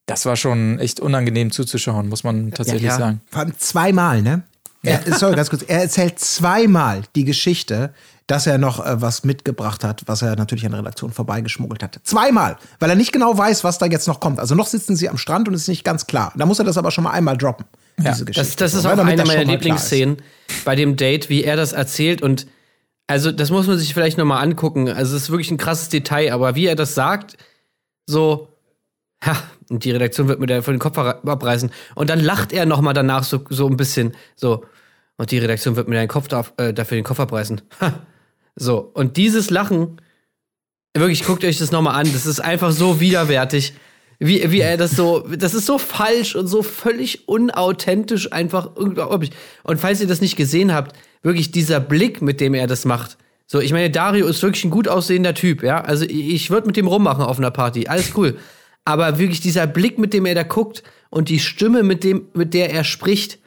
Das 0.06 0.26
war 0.26 0.38
schon 0.38 0.80
echt 0.80 1.02
unangenehm 1.02 1.52
zuzuschauen, 1.52 2.08
muss 2.08 2.24
man 2.24 2.52
tatsächlich 2.52 2.84
Ja, 2.84 2.92
ja. 2.92 2.98
sagen. 2.98 3.22
Vor 3.30 3.42
allem 3.42 3.58
zweimal, 3.58 4.22
ne? 4.22 4.44
Er, 4.84 5.02
sorry, 5.18 5.36
ganz 5.36 5.50
kurz. 5.50 5.64
Er 5.68 5.82
erzählt 5.82 6.18
zweimal 6.20 7.02
die 7.16 7.26
Geschichte, 7.26 7.94
dass 8.28 8.46
er 8.46 8.58
noch 8.58 8.86
äh, 8.86 9.02
was 9.02 9.24
mitgebracht 9.24 9.84
hat, 9.84 10.04
was 10.06 10.22
er 10.22 10.36
natürlich 10.36 10.66
an 10.66 10.72
der 10.72 10.82
Redaktion 10.82 11.12
vorbeigeschmuggelt 11.12 11.82
hat. 11.82 12.00
Zweimal, 12.04 12.58
weil 12.80 12.90
er 12.90 12.96
nicht 12.96 13.14
genau 13.14 13.38
weiß, 13.38 13.64
was 13.64 13.78
da 13.78 13.86
jetzt 13.86 14.08
noch 14.08 14.20
kommt. 14.20 14.40
Also 14.40 14.54
noch 14.54 14.68
sitzen 14.68 14.96
sie 14.96 15.10
am 15.10 15.18
Strand 15.18 15.48
und 15.48 15.54
es 15.54 15.62
ist 15.62 15.68
nicht 15.70 15.84
ganz 15.86 16.08
klar. 16.08 16.34
Da 16.36 16.46
muss 16.46 16.60
er 16.60 16.66
das 16.66 16.78
aber 16.78 16.92
schon 16.92 17.06
mal 17.06 17.12
einmal 17.12 17.38
droppen, 17.38 17.66
Ja, 18.02 18.12
diese 18.12 18.26
Geschichte. 18.26 18.50
Das, 18.50 18.56
das 18.58 18.74
ist 18.74 18.86
auch 18.86 18.96
ne, 18.96 19.02
eine 19.04 19.24
meiner 19.24 19.46
mal. 19.46 19.52
Lieblingsszenen 19.52 20.18
bei 20.66 20.76
dem 20.76 20.98
Date, 20.98 21.30
wie 21.30 21.44
er 21.44 21.56
das 21.56 21.72
erzählt. 21.72 22.22
Und 22.22 22.48
also, 23.08 23.32
das 23.32 23.50
muss 23.50 23.66
man 23.68 23.78
sich 23.78 23.94
vielleicht 23.94 24.18
nochmal 24.18 24.44
angucken. 24.44 24.90
Also, 24.90 25.16
es 25.16 25.24
ist 25.24 25.30
wirklich 25.30 25.50
ein 25.50 25.58
krasses 25.58 25.88
Detail, 25.88 26.34
aber 26.34 26.56
wie 26.56 26.66
er 26.66 26.76
das 26.76 26.94
sagt, 26.96 27.38
so, 28.06 28.50
ha, 29.26 29.38
und 29.70 29.86
die 29.86 29.92
Redaktion 29.92 30.28
wird 30.28 30.42
mir 30.42 30.48
da 30.48 30.62
von 30.62 30.74
den 30.74 30.80
Kopf 30.80 30.98
ab- 30.98 31.26
abreißen. 31.26 31.72
Und 31.96 32.10
dann 32.10 32.20
lacht 32.20 32.52
er 32.52 32.66
nochmal 32.66 32.94
danach 32.94 33.24
so, 33.24 33.46
so 33.50 33.68
ein 33.68 33.78
bisschen, 33.78 34.14
so, 34.36 34.66
und 35.16 35.32
die 35.32 35.38
Redaktion 35.40 35.78
wird 35.78 35.88
mir 35.88 35.96
deinen 35.96 36.10
Kopf 36.10 36.28
da, 36.28 36.46
äh, 36.58 36.74
dafür 36.74 36.98
den 36.98 37.06
Kopf 37.06 37.22
abreißen. 37.22 37.62
Ha. 37.80 37.94
So, 38.60 38.90
und 38.94 39.18
dieses 39.18 39.52
Lachen, 39.52 40.02
wirklich, 40.96 41.24
guckt 41.24 41.46
euch 41.46 41.60
das 41.60 41.72
nochmal 41.72 41.96
an. 41.96 42.12
Das 42.12 42.26
ist 42.26 42.40
einfach 42.40 42.72
so 42.72 43.00
widerwärtig. 43.00 43.74
Wie, 44.20 44.52
wie 44.52 44.62
er 44.62 44.78
das 44.78 44.92
so, 44.92 45.20
das 45.20 45.54
ist 45.54 45.68
so 45.68 45.78
falsch 45.78 46.36
und 46.36 46.48
so 46.48 46.64
völlig 46.64 47.28
unauthentisch, 47.28 48.34
einfach 48.34 48.76
unglaublich. 48.76 49.30
Und 49.64 49.80
falls 49.80 50.02
ihr 50.02 50.08
das 50.08 50.22
nicht 50.22 50.36
gesehen 50.36 50.74
habt, 50.74 50.96
wirklich 51.22 51.52
dieser 51.52 51.80
Blick, 51.80 52.24
mit 52.24 52.42
dem 52.42 52.56
er 52.56 52.66
das 52.66 52.84
macht. 52.84 53.18
So, 53.46 53.60
ich 53.60 53.72
meine, 53.72 53.92
Dario 53.92 54.26
ist 54.26 54.42
wirklich 54.42 54.66
ein 54.66 54.72
gut 54.72 54.88
aussehender 54.88 55.36
Typ, 55.36 55.62
ja. 55.62 55.82
Also 55.82 56.06
ich 56.10 56.50
würde 56.50 56.66
mit 56.66 56.78
dem 56.78 56.88
rummachen 56.88 57.24
auf 57.24 57.38
einer 57.38 57.52
Party, 57.52 57.88
alles 57.88 58.14
cool. 58.18 58.40
Aber 58.86 59.20
wirklich 59.20 59.40
dieser 59.40 59.68
Blick, 59.68 60.00
mit 60.00 60.14
dem 60.14 60.26
er 60.26 60.34
da 60.34 60.44
guckt 60.44 60.82
und 61.12 61.30
die 61.30 61.40
Stimme, 61.40 61.84
mit 61.84 62.04
dem, 62.04 62.26
mit 62.34 62.56
der 62.56 62.72
er 62.72 62.84
spricht, 62.84 63.38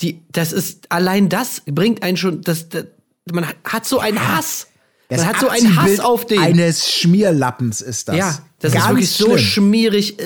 die, 0.00 0.20
das 0.30 0.52
ist, 0.52 0.92
allein 0.92 1.30
das 1.30 1.62
bringt 1.64 2.02
einen 2.02 2.18
schon, 2.18 2.42
das, 2.42 2.68
das 2.68 2.84
man 3.32 3.46
hat 3.64 3.86
so 3.86 3.98
einen 3.98 4.18
Hass. 4.36 4.68
Das 5.08 5.20
man 5.20 5.28
hat 5.28 5.40
so 5.40 5.48
einen 5.48 5.76
Hass 5.82 6.00
auf 6.00 6.26
den. 6.26 6.38
Eines 6.38 6.90
Schmierlappens 6.90 7.80
ist 7.80 8.08
das. 8.08 8.16
ja, 8.16 8.38
das 8.60 8.72
Ganz 8.72 8.84
ist 8.84 8.90
wirklich 8.90 9.10
so 9.10 9.26
schlimm. 9.26 9.38
schmierig. 9.38 10.20
Äh. 10.20 10.24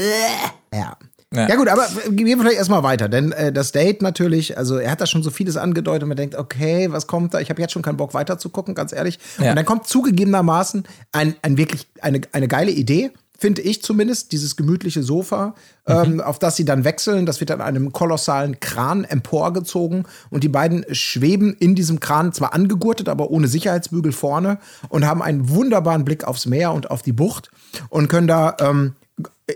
Ja. 0.73 0.97
Ja. 1.35 1.49
Ja. 1.49 1.57
gut, 1.57 1.69
aber 1.69 1.89
gehen 2.11 2.27
wir 2.27 2.39
vielleicht 2.39 2.59
erstmal 2.59 2.85
weiter, 2.85 3.09
denn 3.09 3.33
äh, 3.33 3.53
das 3.53 3.73
Date 3.73 4.03
natürlich, 4.03 4.57
also 4.57 4.77
er 4.79 4.91
hat 4.91 5.01
da 5.01 5.07
schon 5.07 5.25
so 5.25 5.31
vieles 5.33 5.57
angedeutet 5.57 6.05
und 6.05 6.09
man 6.11 6.17
denkt, 6.17 6.37
okay, 6.37 6.93
was 6.93 7.09
kommt 7.09 7.35
da? 7.35 7.41
Ich 7.41 7.51
habe 7.51 7.61
jetzt 7.61 7.73
schon 7.73 7.83
keinen 7.83 7.97
Bock 7.97 8.15
weiter 8.15 8.39
zu 8.39 8.51
gucken, 8.51 8.77
ganz 8.77 8.93
ehrlich. 8.93 9.19
Ja. 9.41 9.51
Und 9.51 9.57
dann 9.57 9.65
kommt 9.65 9.89
zugegebenermaßen 9.89 10.85
ein, 11.11 11.35
ein 11.43 11.57
wirklich 11.57 11.89
eine, 12.01 12.21
eine 12.31 12.47
geile 12.47 12.71
Idee, 12.71 13.11
finde 13.45 13.61
ich 13.61 13.83
zumindest, 13.83 14.33
dieses 14.33 14.57
gemütliche 14.57 15.03
Sofa, 15.03 15.55
ähm, 15.87 16.23
auf 16.23 16.39
das 16.39 16.57
sie 16.57 16.65
dann 16.65 16.85
wechseln. 16.85 17.27
Das 17.27 17.41
wird 17.41 17.51
an 17.51 17.61
einem 17.61 17.93
kolossalen 17.93 18.59
Kran 18.59 19.05
emporgezogen 19.05 20.05
und 20.31 20.45
die 20.45 20.49
beiden 20.49 20.87
schweben 20.95 21.53
in 21.53 21.75
diesem 21.75 22.01
Kran 22.01 22.33
zwar 22.33 22.55
angegurtet, 22.55 23.07
aber 23.07 23.31
ohne 23.31 23.47
Sicherheitsbügel 23.47 24.13
vorne 24.13 24.57
und 24.89 25.05
haben 25.05 25.21
einen 25.21 25.51
wunderbaren 25.51 26.07
Blick 26.07 26.25
aufs 26.25 26.47
Meer 26.47 26.73
und 26.73 26.91
auf 26.91 27.03
die 27.03 27.13
Bucht 27.13 27.51
und 27.91 28.09
können 28.09 28.29
da, 28.29 28.57
ähm, 28.61 28.95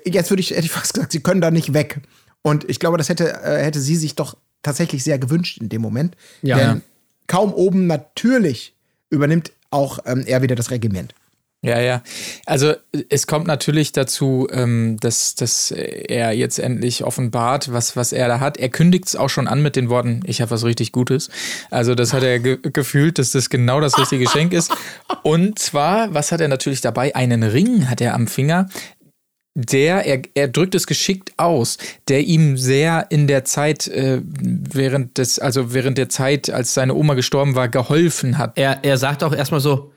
jetzt 0.04 0.30
würde 0.30 0.42
ich, 0.42 0.50
hätte 0.50 0.66
ich 0.66 0.70
fast 0.80 0.92
gesagt, 0.92 1.12
sie 1.12 1.20
können 1.20 1.40
da 1.40 1.50
nicht 1.50 1.72
weg. 1.72 2.02
Und 2.42 2.68
ich 2.68 2.80
glaube, 2.80 2.98
das 2.98 3.08
hätte, 3.08 3.42
äh, 3.42 3.64
hätte 3.64 3.80
sie 3.80 3.96
sich 3.96 4.14
doch 4.14 4.36
tatsächlich 4.62 5.02
sehr 5.02 5.18
gewünscht 5.18 5.62
in 5.62 5.70
dem 5.70 5.80
Moment. 5.80 6.14
Ja. 6.42 6.58
Denn 6.58 6.82
kaum 7.26 7.54
oben 7.54 7.86
natürlich 7.86 8.74
übernimmt 9.08 9.52
auch 9.70 10.00
ähm, 10.04 10.24
er 10.26 10.42
wieder 10.42 10.56
das 10.56 10.70
Regiment. 10.70 11.14
Ja, 11.60 11.80
ja. 11.80 12.02
Also 12.46 12.74
es 13.08 13.26
kommt 13.26 13.48
natürlich 13.48 13.90
dazu, 13.90 14.46
ähm, 14.52 14.96
dass, 15.00 15.34
dass 15.34 15.72
er 15.72 16.30
jetzt 16.32 16.60
endlich 16.60 17.02
offenbart, 17.02 17.72
was, 17.72 17.96
was 17.96 18.12
er 18.12 18.28
da 18.28 18.38
hat. 18.38 18.58
Er 18.58 18.68
kündigt 18.68 19.08
es 19.08 19.16
auch 19.16 19.28
schon 19.28 19.48
an 19.48 19.60
mit 19.60 19.74
den 19.74 19.88
Worten, 19.88 20.20
ich 20.24 20.40
habe 20.40 20.52
was 20.52 20.64
richtig 20.64 20.92
Gutes. 20.92 21.30
Also 21.70 21.96
das 21.96 22.12
hat 22.12 22.22
er 22.22 22.38
ge 22.38 22.58
gefühlt, 22.62 23.18
dass 23.18 23.32
das 23.32 23.50
genau 23.50 23.80
das 23.80 23.98
richtige 23.98 24.24
Geschenk 24.24 24.52
ist. 24.52 24.70
Und 25.24 25.58
zwar, 25.58 26.14
was 26.14 26.30
hat 26.30 26.40
er 26.40 26.48
natürlich 26.48 26.80
dabei? 26.80 27.16
Einen 27.16 27.42
Ring 27.42 27.90
hat 27.90 28.00
er 28.00 28.14
am 28.14 28.28
Finger. 28.28 28.68
Der, 29.56 30.06
er, 30.06 30.22
er 30.34 30.46
drückt 30.46 30.76
es 30.76 30.86
geschickt 30.86 31.32
aus, 31.38 31.78
der 32.06 32.20
ihm 32.20 32.56
sehr 32.56 33.06
in 33.10 33.26
der 33.26 33.44
Zeit, 33.44 33.88
äh, 33.88 34.20
während 34.22 35.18
des, 35.18 35.40
also 35.40 35.74
während 35.74 35.98
der 35.98 36.08
Zeit, 36.08 36.50
als 36.50 36.74
seine 36.74 36.94
Oma 36.94 37.14
gestorben 37.14 37.56
war, 37.56 37.68
geholfen 37.68 38.38
hat. 38.38 38.56
Er, 38.56 38.84
er 38.84 38.96
sagt 38.96 39.24
auch 39.24 39.34
erstmal 39.34 39.60
so, 39.60 39.90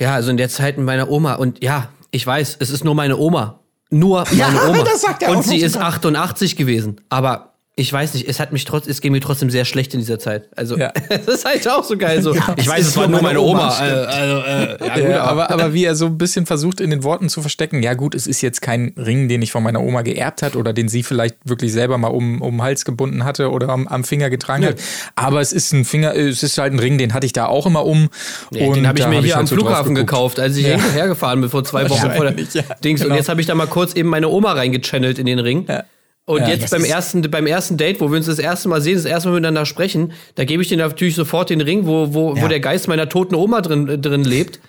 ja, 0.00 0.14
also 0.14 0.30
in 0.30 0.36
der 0.36 0.48
Zeit 0.48 0.76
mit 0.76 0.86
meiner 0.86 1.08
Oma 1.10 1.34
und 1.34 1.62
ja, 1.62 1.88
ich 2.10 2.26
weiß, 2.26 2.56
es 2.60 2.70
ist 2.70 2.84
nur 2.84 2.94
meine 2.94 3.16
Oma. 3.16 3.60
Nur 3.90 4.24
Ja, 4.32 4.48
meine 4.48 4.68
Oma. 4.70 4.82
das 4.84 5.02
sagt 5.02 5.22
er 5.22 5.30
auch 5.30 5.36
und 5.36 5.42
sie 5.44 5.58
noch 5.58 5.66
ist 5.66 5.72
sogar. 5.74 5.88
88 5.88 6.56
gewesen. 6.56 7.00
Aber 7.08 7.53
ich 7.76 7.92
weiß 7.92 8.14
nicht, 8.14 8.28
es 8.28 8.38
hat 8.38 8.52
mich 8.52 8.64
trotz, 8.64 8.86
es 8.86 9.00
ging 9.00 9.10
mir 9.10 9.20
trotzdem 9.20 9.50
sehr 9.50 9.64
schlecht 9.64 9.94
in 9.94 10.00
dieser 10.00 10.20
Zeit. 10.20 10.48
Also, 10.54 10.76
Ja. 10.78 10.92
das 11.08 11.26
ist 11.26 11.44
halt 11.44 11.68
auch 11.68 11.82
so 11.82 11.96
geil. 11.98 12.22
So. 12.22 12.32
ich 12.32 12.40
es 12.56 12.68
weiß, 12.68 12.86
es 12.86 12.96
war 12.96 13.08
nur 13.08 13.20
meine 13.20 13.40
Oma. 13.40 13.66
Oma, 13.66 13.86
äh, 13.86 13.90
also, 14.06 14.36
äh, 14.46 14.86
ja, 14.86 14.94
gut, 14.94 15.10
Ja, 15.10 15.24
aber, 15.24 15.50
aber 15.50 15.74
wie 15.74 15.84
er 15.84 15.96
so 15.96 16.06
ein 16.06 16.16
bisschen 16.16 16.46
versucht, 16.46 16.80
in 16.80 16.90
den 16.90 17.02
Worten 17.02 17.28
zu 17.28 17.40
verstecken, 17.40 17.82
ja 17.82 17.94
gut, 17.94 18.14
es 18.14 18.28
ist 18.28 18.42
jetzt 18.42 18.62
kein 18.62 18.94
Ring, 18.96 19.26
den 19.28 19.42
ich 19.42 19.50
von 19.50 19.64
meiner 19.64 19.82
Oma 19.82 20.02
geerbt 20.02 20.42
hat 20.42 20.54
oder 20.54 20.72
den 20.72 20.88
sie 20.88 21.02
vielleicht 21.02 21.34
wirklich 21.44 21.72
selber 21.72 21.98
mal 21.98 22.08
um, 22.08 22.42
um 22.42 22.54
den 22.58 22.62
Hals 22.62 22.84
gebunden 22.84 23.24
hatte 23.24 23.50
oder 23.50 23.68
am, 23.70 23.88
am 23.88 24.04
Finger 24.04 24.30
getragen 24.30 24.66
hat. 24.66 24.76
Aber 25.16 25.40
es 25.40 25.52
ist 25.52 25.72
ein 25.72 25.84
Finger, 25.84 26.14
es 26.14 26.44
ist 26.44 26.56
halt 26.58 26.72
ein 26.74 26.78
Ring, 26.78 26.96
den 26.96 27.12
hatte 27.12 27.26
ich 27.26 27.32
da 27.32 27.46
auch 27.46 27.66
immer 27.66 27.84
um. 27.84 28.08
Ja, 28.52 28.72
den 28.72 28.86
habe 28.86 29.00
ich 29.00 29.08
mir 29.08 29.16
hab 29.16 29.24
hier 29.24 29.34
halt 29.34 29.40
am 29.40 29.46
so 29.48 29.56
Flughafen 29.56 29.96
gekauft, 29.96 30.38
als 30.38 30.56
ich 30.56 30.64
Ja. 30.66 30.76
hier 30.76 30.92
hergefahren 30.92 31.40
bin 31.40 31.50
vor 31.50 31.64
zwei 31.64 31.90
Wochen 31.90 32.12
vor 32.12 32.24
der 32.30 32.34
ja, 32.52 32.62
Dings. 32.84 33.00
genau. 33.00 33.14
Und 33.14 33.18
jetzt 33.18 33.28
habe 33.28 33.40
ich 33.40 33.48
da 33.48 33.56
mal 33.56 33.66
kurz 33.66 33.94
eben 33.94 34.10
meine 34.10 34.28
Oma 34.28 34.52
reingechannelt 34.52 35.18
in 35.18 35.26
den 35.26 35.40
Ring. 35.40 35.64
Ja. 35.68 35.82
Und 36.26 36.40
Ja, 36.40 36.48
jetzt 36.48 36.70
beim 36.70 36.84
ersten, 36.84 37.20
beim 37.30 37.46
ersten 37.46 37.76
Date, 37.76 38.00
wo 38.00 38.10
wir 38.10 38.16
uns 38.16 38.26
das 38.26 38.38
erste 38.38 38.68
Mal 38.68 38.80
sehen, 38.80 38.94
das 38.94 39.04
erste 39.04 39.28
Mal 39.28 39.34
miteinander 39.34 39.66
sprechen, 39.66 40.12
da 40.36 40.44
gebe 40.44 40.62
ich 40.62 40.68
dir 40.68 40.78
natürlich 40.78 41.14
sofort 41.14 41.50
den 41.50 41.60
Ring, 41.60 41.86
wo, 41.86 42.14
wo, 42.14 42.34
wo 42.34 42.36
Ja. 42.40 42.48
der 42.48 42.60
Geist 42.60 42.88
meiner 42.88 43.08
toten 43.10 43.34
Oma 43.34 43.60
drin, 43.60 44.00
drin 44.00 44.24
lebt. 44.24 44.60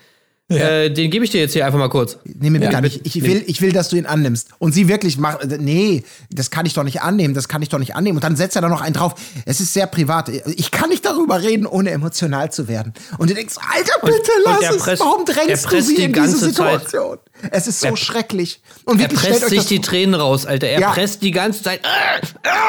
Äh, 0.48 0.92
den 0.92 1.10
gebe 1.10 1.24
ich 1.24 1.32
dir 1.32 1.40
jetzt 1.40 1.54
hier 1.54 1.66
einfach 1.66 1.78
mal 1.80 1.88
kurz. 1.88 2.18
Nee, 2.24 2.50
mir 2.50 2.60
gar 2.60 2.80
nicht. 2.80 3.00
Ich 3.04 3.20
will, 3.24 3.42
ich 3.48 3.60
will, 3.62 3.72
dass 3.72 3.88
du 3.88 3.96
ihn 3.96 4.06
annimmst. 4.06 4.50
Und 4.60 4.72
sie 4.72 4.86
wirklich 4.86 5.18
macht, 5.18 5.40
nee, 5.58 6.04
das 6.30 6.50
kann 6.52 6.66
ich 6.66 6.72
doch 6.74 6.84
nicht 6.84 7.02
annehmen, 7.02 7.34
das 7.34 7.48
kann 7.48 7.62
ich 7.62 7.68
doch 7.68 7.80
nicht 7.80 7.96
annehmen. 7.96 8.18
Und 8.18 8.22
dann 8.22 8.36
setzt 8.36 8.54
er 8.54 8.62
da 8.62 8.68
noch 8.68 8.80
einen 8.80 8.94
drauf. 8.94 9.16
Es 9.44 9.58
ist 9.60 9.72
sehr 9.74 9.88
privat. 9.88 10.28
Ich 10.28 10.70
kann 10.70 10.88
nicht 10.90 11.04
darüber 11.04 11.42
reden, 11.42 11.66
ohne 11.66 11.90
emotional 11.90 12.52
zu 12.52 12.68
werden. 12.68 12.94
Und 13.18 13.28
du 13.30 13.34
denkst, 13.34 13.56
Alter, 13.74 13.92
bitte 14.04 14.30
und 14.44 14.52
lass 14.52 14.60
er 14.62 14.70
es. 14.70 14.82
presst- 14.82 15.00
Warum 15.02 15.24
er 15.26 15.34
drängst 15.34 15.72
du 15.72 15.82
sie 15.82 15.96
die 15.96 16.02
in 16.04 16.12
diese 16.12 16.20
ganze 16.20 16.52
Zeit. 16.52 16.80
Situation? 16.82 17.18
Es 17.50 17.66
ist 17.66 17.80
so 17.80 17.88
Er- 17.88 17.96
schrecklich. 17.96 18.60
Und 18.84 18.98
Er 19.00 19.00
wirklich, 19.00 19.20
stellt 19.20 19.40
presst 19.40 19.50
sich 19.50 19.64
die 19.66 19.80
Tränen 19.80 20.14
raus, 20.14 20.46
Alter. 20.46 20.68
Er 20.68 20.78
Ja. 20.80 20.92
presst 20.92 21.22
die 21.22 21.32
ganze 21.32 21.64
Zeit. 21.64 21.80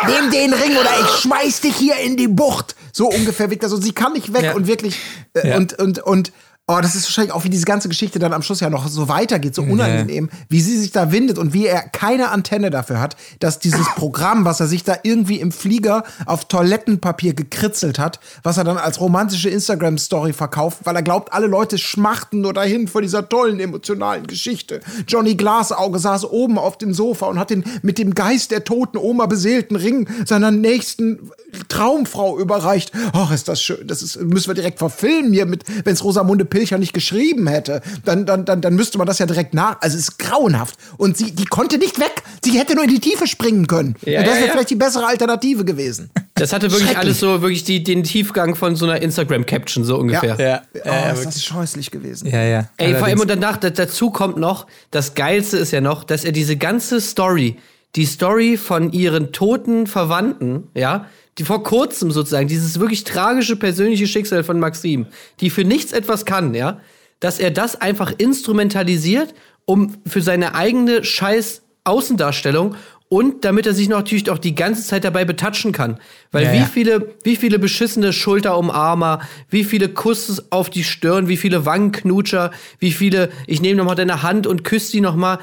Nimm 0.07 0.31
den 0.31 0.51
Ring 0.53 0.71
oder 0.77 0.89
ich 1.01 1.21
schmeiß 1.21 1.61
dich 1.61 1.75
hier 1.75 1.97
in 1.97 2.17
die 2.17 2.27
Bucht. 2.27 2.75
So 2.91 3.07
ungefähr 3.07 3.51
wirkt 3.51 3.61
das. 3.63 3.71
Und 3.71 3.83
sie 3.83 3.91
kann 3.91 4.13
nicht 4.13 4.33
weg 4.33 4.41
Ja. 4.43 4.55
und 4.55 4.65
wirklich, 4.65 4.95
äh, 5.35 5.49
Ja. 5.49 5.57
und, 5.57 5.77
und, 5.77 5.99
und, 5.99 6.31
oh, 6.69 6.79
das 6.81 6.95
ist 6.95 7.05
wahrscheinlich 7.05 7.33
auch, 7.33 7.45
wie 7.45 7.49
diese 7.49 7.65
ganze 7.65 7.87
Geschichte 7.87 8.19
dann 8.19 8.33
am 8.33 8.41
Schluss 8.41 8.59
ja 8.59 8.69
noch 8.69 8.89
so 8.89 9.07
weitergeht, 9.07 9.55
so 9.55 9.61
unangenehm, 9.61 10.29
wie 10.49 10.59
sie 10.59 10.77
sich 10.77 10.91
da 10.91 11.13
windet 11.13 11.37
und 11.37 11.53
wie 11.53 11.65
er 11.65 11.81
keine 11.81 12.29
Antenne 12.29 12.69
dafür 12.69 12.99
hat, 12.99 13.15
dass 13.39 13.59
dieses 13.59 13.87
Programm, 13.95 14.43
was 14.43 14.59
er 14.59 14.67
sich 14.67 14.83
da 14.83 14.97
irgendwie 15.03 15.39
im 15.39 15.53
Flieger 15.53 16.03
auf 16.25 16.45
Toilettenpapier 16.45 17.33
gekritzelt 17.33 17.99
hat, 17.99 18.19
was 18.43 18.57
er 18.57 18.65
dann 18.65 18.77
als 18.77 18.99
romantische 18.99 19.49
Instagram-Story 19.49 20.33
verkauft, 20.33 20.79
weil 20.83 20.95
er 20.97 21.03
glaubt, 21.03 21.31
alle 21.31 21.47
Leute 21.47 21.77
schmachten 21.77 22.41
nur 22.41 22.53
dahin 22.53 22.89
vor 22.89 23.01
dieser 23.01 23.29
tollen 23.29 23.61
emotionalen 23.61 24.27
Geschichte. 24.27 24.81
Johnny 25.07 25.35
Glasauge 25.35 25.99
saß 25.99 26.25
oben 26.25 26.57
auf 26.57 26.77
dem 26.77 26.93
Sofa 26.93 27.27
und 27.27 27.39
hat 27.39 27.49
den 27.49 27.63
mit 27.81 27.97
dem 27.97 28.13
Geist 28.13 28.51
der 28.51 28.65
toten 28.65 28.97
Oma 28.97 29.27
beseelten 29.27 29.77
Ring 29.77 30.09
seiner 30.25 30.51
nächsten 30.51 31.31
Traumfrau 31.69 32.37
überreicht. 32.37 32.91
Ach, 33.13 33.31
ist 33.31 33.47
das 33.47 33.61
schön. 33.61 33.87
Das 33.87 34.01
ist, 34.01 34.21
müssen 34.21 34.49
wir 34.49 34.53
direkt 34.53 34.79
verfilmen 34.79 35.31
hier 35.31 35.45
mit, 35.45 35.63
wenn 35.85 35.93
es 35.93 36.03
Rosamunde 36.03 36.43
Pilcher 36.57 36.77
nicht 36.79 36.93
geschrieben 36.93 37.45
hätte, 37.47 37.81
dann, 38.03 38.25
dann, 38.25 38.45
dann, 38.45 38.61
dann 38.61 38.73
müsste 38.75 38.97
man 38.97 39.05
das 39.05 39.19
ja 39.19 39.25
direkt 39.27 39.53
nach. 39.53 39.77
Also 39.81 39.95
es 39.97 40.09
ist 40.09 40.17
grauenhaft. 40.17 40.75
Und 40.97 41.15
sie, 41.17 41.31
die 41.31 41.45
konnte 41.45 41.77
nicht 41.77 41.99
weg. 41.99 42.23
Sie 42.43 42.57
hätte 42.57 42.73
nur 42.73 42.85
in 42.85 42.89
die 42.89 42.99
Tiefe 42.99 43.27
springen 43.27 43.67
können. 43.67 43.95
Ja, 44.05 44.19
und 44.19 44.25
das 44.27 44.33
ja, 44.35 44.39
wäre 44.39 44.45
ja. 44.47 44.51
vielleicht 44.53 44.69
die 44.71 44.75
bessere 44.75 45.05
Alternative 45.05 45.63
gewesen. 45.65 46.09
Das 46.33 46.53
hatte 46.53 46.71
wirklich 46.71 46.97
alles 46.97 47.19
so, 47.19 47.41
wirklich 47.41 47.63
die, 47.63 47.83
den 47.83 48.03
Tiefgang 48.03 48.55
von 48.55 48.75
so 48.75 48.85
einer 48.85 49.01
Instagram-Caption, 49.01 49.83
so 49.83 49.97
ungefähr. 49.97 50.35
Ja, 50.39 50.61
Oh, 50.73 50.89
ja, 50.89 51.11
ist 51.11 51.25
das 51.25 51.43
scheußlich 51.43 51.91
gewesen. 51.91 52.27
ja, 52.27 52.41
ja. 52.43 52.69
Ey, 52.77 52.93
vor 52.95 53.05
allem 53.07 53.19
Allerdings. 53.19 53.21
und 53.21 53.27
danach, 53.29 53.57
da- 53.57 53.69
dazu 53.69 54.09
kommt 54.11 54.37
noch, 54.37 54.65
das 54.91 55.13
Geilste 55.15 55.57
ist 55.57 55.71
ja 55.71 55.81
noch, 55.81 56.03
dass 56.03 56.23
er 56.23 56.31
diese 56.31 56.55
ganze 56.57 57.01
Story, 57.01 57.57
die 57.95 58.05
Story 58.05 58.57
von 58.57 58.91
ihren 58.91 59.31
toten 59.31 59.87
Verwandten, 59.87 60.67
ja, 60.73 61.05
die 61.37 61.43
vor 61.43 61.63
kurzem 61.63 62.11
sozusagen, 62.11 62.47
dieses 62.47 62.79
wirklich 62.79 63.03
tragische 63.03 63.55
persönliche 63.55 64.07
Schicksal 64.07 64.43
von 64.43 64.59
Maxim, 64.59 65.07
die 65.39 65.49
für 65.49 65.63
nichts 65.63 65.91
etwas 65.91 66.25
kann, 66.25 66.53
ja, 66.53 66.79
dass 67.19 67.39
er 67.39 67.51
das 67.51 67.79
einfach 67.79 68.13
instrumentalisiert, 68.17 69.33
um 69.65 69.95
für 70.05 70.21
seine 70.21 70.55
eigene 70.55 71.03
scheiß 71.03 71.61
Außendarstellung 71.83 72.75
und 73.09 73.45
damit 73.45 73.65
er 73.65 73.73
sich 73.73 73.87
natürlich 73.87 74.29
auch 74.29 74.37
die 74.37 74.55
ganze 74.55 74.85
Zeit 74.85 75.03
dabei 75.03 75.23
betatschen 75.23 75.71
kann. 75.71 75.99
Weil 76.31 76.45
Ja, 76.45 76.53
wie 76.53 76.57
ja. 76.57 76.65
viele, 76.65 77.15
wie 77.23 77.37
viele 77.37 77.59
beschissene 77.59 78.11
Schulterumarmer, 78.11 79.21
wie 79.49 79.63
viele 79.63 79.89
Kuss 79.89 80.51
auf 80.51 80.69
die 80.69 80.83
Stirn, 80.83 81.27
wie 81.29 81.37
viele 81.37 81.65
Wangenknutscher, 81.65 82.51
wie 82.79 82.91
viele, 82.91 83.29
ich 83.45 83.61
nehme 83.61 83.77
nochmal 83.77 83.95
deine 83.95 84.23
Hand 84.23 84.45
und 84.45 84.63
küsse 84.63 84.91
die 84.91 85.01
nochmal. 85.01 85.39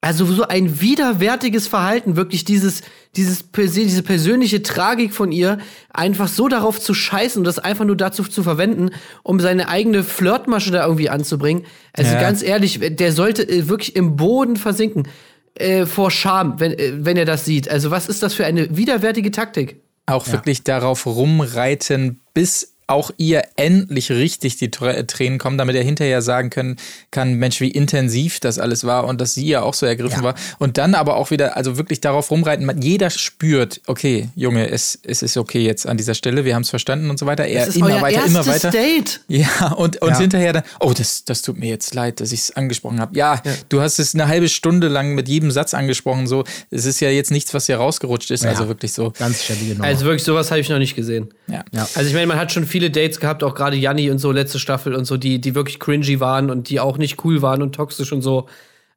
Also 0.00 0.26
so 0.26 0.46
ein 0.46 0.80
widerwärtiges 0.80 1.66
Verhalten, 1.66 2.14
wirklich 2.14 2.44
dieses, 2.44 2.82
dieses, 3.16 3.46
diese 3.52 4.02
persönliche 4.04 4.62
Tragik 4.62 5.12
von 5.12 5.32
ihr, 5.32 5.58
einfach 5.92 6.28
so 6.28 6.46
darauf 6.46 6.80
zu 6.80 6.94
scheißen 6.94 7.40
und 7.40 7.44
das 7.44 7.58
einfach 7.58 7.84
nur 7.84 7.96
dazu 7.96 8.22
zu 8.22 8.44
verwenden, 8.44 8.90
um 9.24 9.40
seine 9.40 9.68
eigene 9.68 10.04
Flirtmasche 10.04 10.70
da 10.70 10.84
irgendwie 10.84 11.10
anzubringen. 11.10 11.64
Also 11.92 12.12
Ja. 12.12 12.20
ganz 12.20 12.42
ehrlich, 12.42 12.78
der 12.80 13.12
sollte 13.12 13.42
äh, 13.48 13.68
wirklich 13.68 13.96
im 13.96 14.14
Boden 14.14 14.56
versinken. 14.56 15.08
Äh, 15.54 15.86
vor 15.86 16.12
Scham, 16.12 16.60
wenn, 16.60 16.72
äh, 16.78 16.92
wenn 17.04 17.16
er 17.16 17.24
das 17.24 17.44
sieht. 17.44 17.68
Also 17.68 17.90
was 17.90 18.08
ist 18.08 18.22
das 18.22 18.34
für 18.34 18.46
eine 18.46 18.76
widerwärtige 18.76 19.32
Taktik? 19.32 19.82
auch 20.08 20.26
wirklich 20.28 20.64
darauf 20.64 21.06
rumreiten, 21.06 22.20
bis 22.32 22.74
auch 22.88 23.10
ihr 23.18 23.42
endlich 23.56 24.10
richtig 24.10 24.56
die 24.56 24.70
Tränen 24.70 25.38
kommen, 25.38 25.58
damit 25.58 25.76
er 25.76 25.82
hinterher 25.82 26.22
sagen 26.22 26.50
können 26.50 26.76
kann, 27.10 27.34
Mensch, 27.34 27.60
wie 27.60 27.70
intensiv 27.70 28.40
das 28.40 28.58
alles 28.58 28.84
war 28.84 29.06
und 29.06 29.20
dass 29.20 29.34
sie 29.34 29.46
ja 29.46 29.62
auch 29.62 29.74
so 29.74 29.86
ergriffen 29.86 30.18
ja. 30.18 30.24
war. 30.24 30.34
Und 30.58 30.78
dann 30.78 30.94
aber 30.94 31.16
auch 31.16 31.30
wieder, 31.30 31.56
also 31.56 31.76
wirklich 31.76 32.00
darauf 32.00 32.30
rumreiten, 32.30 32.68
jeder 32.80 33.10
spürt, 33.10 33.82
okay, 33.86 34.30
Junge, 34.34 34.70
es, 34.70 34.98
es 35.02 35.22
ist 35.22 35.36
okay 35.36 35.60
jetzt 35.60 35.86
an 35.86 35.98
dieser 35.98 36.14
Stelle, 36.14 36.46
wir 36.46 36.54
haben 36.54 36.62
es 36.62 36.70
verstanden 36.70 37.10
und 37.10 37.18
so 37.18 37.26
weiter. 37.26 37.46
Er 37.46 37.68
immer 37.76 38.00
weiter, 38.00 38.24
immer 38.24 38.46
weiter. 38.46 38.70
Date. 38.70 39.20
Ja, 39.28 39.72
und, 39.76 40.00
und 40.00 40.08
ja. 40.10 40.18
hinterher 40.18 40.54
dann, 40.54 40.62
oh, 40.80 40.94
das, 40.96 41.24
das 41.24 41.42
tut 41.42 41.58
mir 41.58 41.68
jetzt 41.68 41.94
leid, 41.94 42.20
dass 42.20 42.32
ich 42.32 42.40
es 42.40 42.56
angesprochen 42.56 43.00
habe. 43.00 43.16
Ja, 43.16 43.34
ja, 43.44 43.52
du 43.68 43.82
hast 43.82 43.98
es 43.98 44.14
eine 44.14 44.28
halbe 44.28 44.48
Stunde 44.48 44.88
lang 44.88 45.14
mit 45.14 45.28
jedem 45.28 45.50
Satz 45.50 45.74
angesprochen, 45.74 46.26
so. 46.26 46.44
Es 46.70 46.86
ist 46.86 47.00
ja 47.00 47.10
jetzt 47.10 47.30
nichts, 47.30 47.52
was 47.52 47.66
hier 47.66 47.76
rausgerutscht 47.76 48.30
ist, 48.30 48.46
also 48.46 48.68
wirklich 48.68 48.94
so. 48.94 49.12
Ganz 49.18 49.44
stabil. 49.44 49.76
Also 49.80 50.06
wirklich, 50.06 50.24
sowas 50.24 50.50
habe 50.50 50.60
ich 50.60 50.68
noch 50.70 50.78
nicht 50.78 50.96
gesehen. 50.96 51.28
Ja. 51.48 51.64
Also 51.94 52.08
ich 52.08 52.14
meine, 52.14 52.26
man 52.26 52.38
hat 52.38 52.52
schon 52.52 52.66
viele 52.78 52.90
Dates 52.92 53.18
gehabt, 53.18 53.42
auch 53.42 53.56
gerade 53.56 53.76
Janni 53.76 54.08
und 54.08 54.18
so, 54.18 54.30
letzte 54.30 54.60
Staffel 54.60 54.94
und 54.94 55.04
so, 55.04 55.16
die, 55.16 55.40
die 55.40 55.56
wirklich 55.56 55.80
cringy 55.80 56.20
waren 56.20 56.48
und 56.48 56.68
die 56.68 56.78
auch 56.78 56.96
nicht 56.96 57.24
cool 57.24 57.42
waren 57.42 57.60
und 57.60 57.74
toxisch 57.74 58.12
und 58.12 58.22
so. 58.22 58.48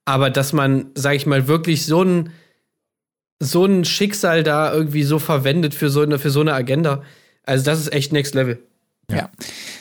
Aber 0.06 0.30
dass 0.30 0.54
man, 0.54 0.92
sag 0.94 1.16
ich 1.16 1.26
mal, 1.26 1.48
wirklich 1.48 1.88
so 1.88 2.04
ein, 2.04 2.30
so 3.40 3.66
ein 3.66 3.84
Schicksal 3.84 4.44
da 4.44 4.72
irgendwie 4.72 5.02
so 5.02 5.18
verwendet 5.18 5.74
für 5.74 5.90
so 5.90 6.02
eine, 6.02 6.20
für 6.20 6.30
so 6.30 6.42
eine 6.42 6.54
Agenda, 6.54 7.02
also 7.44 7.66
das 7.66 7.80
ist 7.80 7.92
echt 7.92 8.14
Next 8.14 8.36
Level. 8.36 8.60
Ja, 9.10 9.32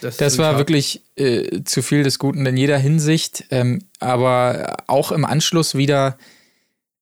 das, 0.00 0.16
das 0.16 0.38
war 0.38 0.56
wirklich 0.56 1.02
äh, 1.16 1.62
zu 1.64 1.82
viel 1.82 2.02
des 2.02 2.18
Guten 2.18 2.46
in 2.46 2.56
jeder 2.56 2.78
Hinsicht, 2.78 3.44
ähm, 3.50 3.80
aber 3.98 4.78
auch 4.86 5.12
im 5.12 5.26
Anschluss 5.26 5.74
wieder 5.74 6.16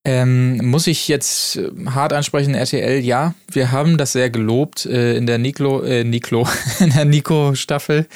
ähm, 0.08 0.56
muss 0.64 0.86
ich 0.86 1.06
jetzt 1.06 1.56
äh, 1.56 1.68
hart 1.90 2.14
ansprechen, 2.14 2.54
RTL, 2.54 3.04
ja, 3.04 3.34
wir 3.52 3.72
haben 3.72 3.98
das 3.98 4.12
sehr 4.12 4.30
gelobt 4.30 4.86
äh, 4.86 5.14
in 5.18 5.26
der 5.26 5.36
Niklo, 5.36 5.82
äh, 5.82 6.02
Niklo, 6.02 6.48
in 6.80 6.88
der 6.90 7.04
Nico-Staffel, 7.04 8.06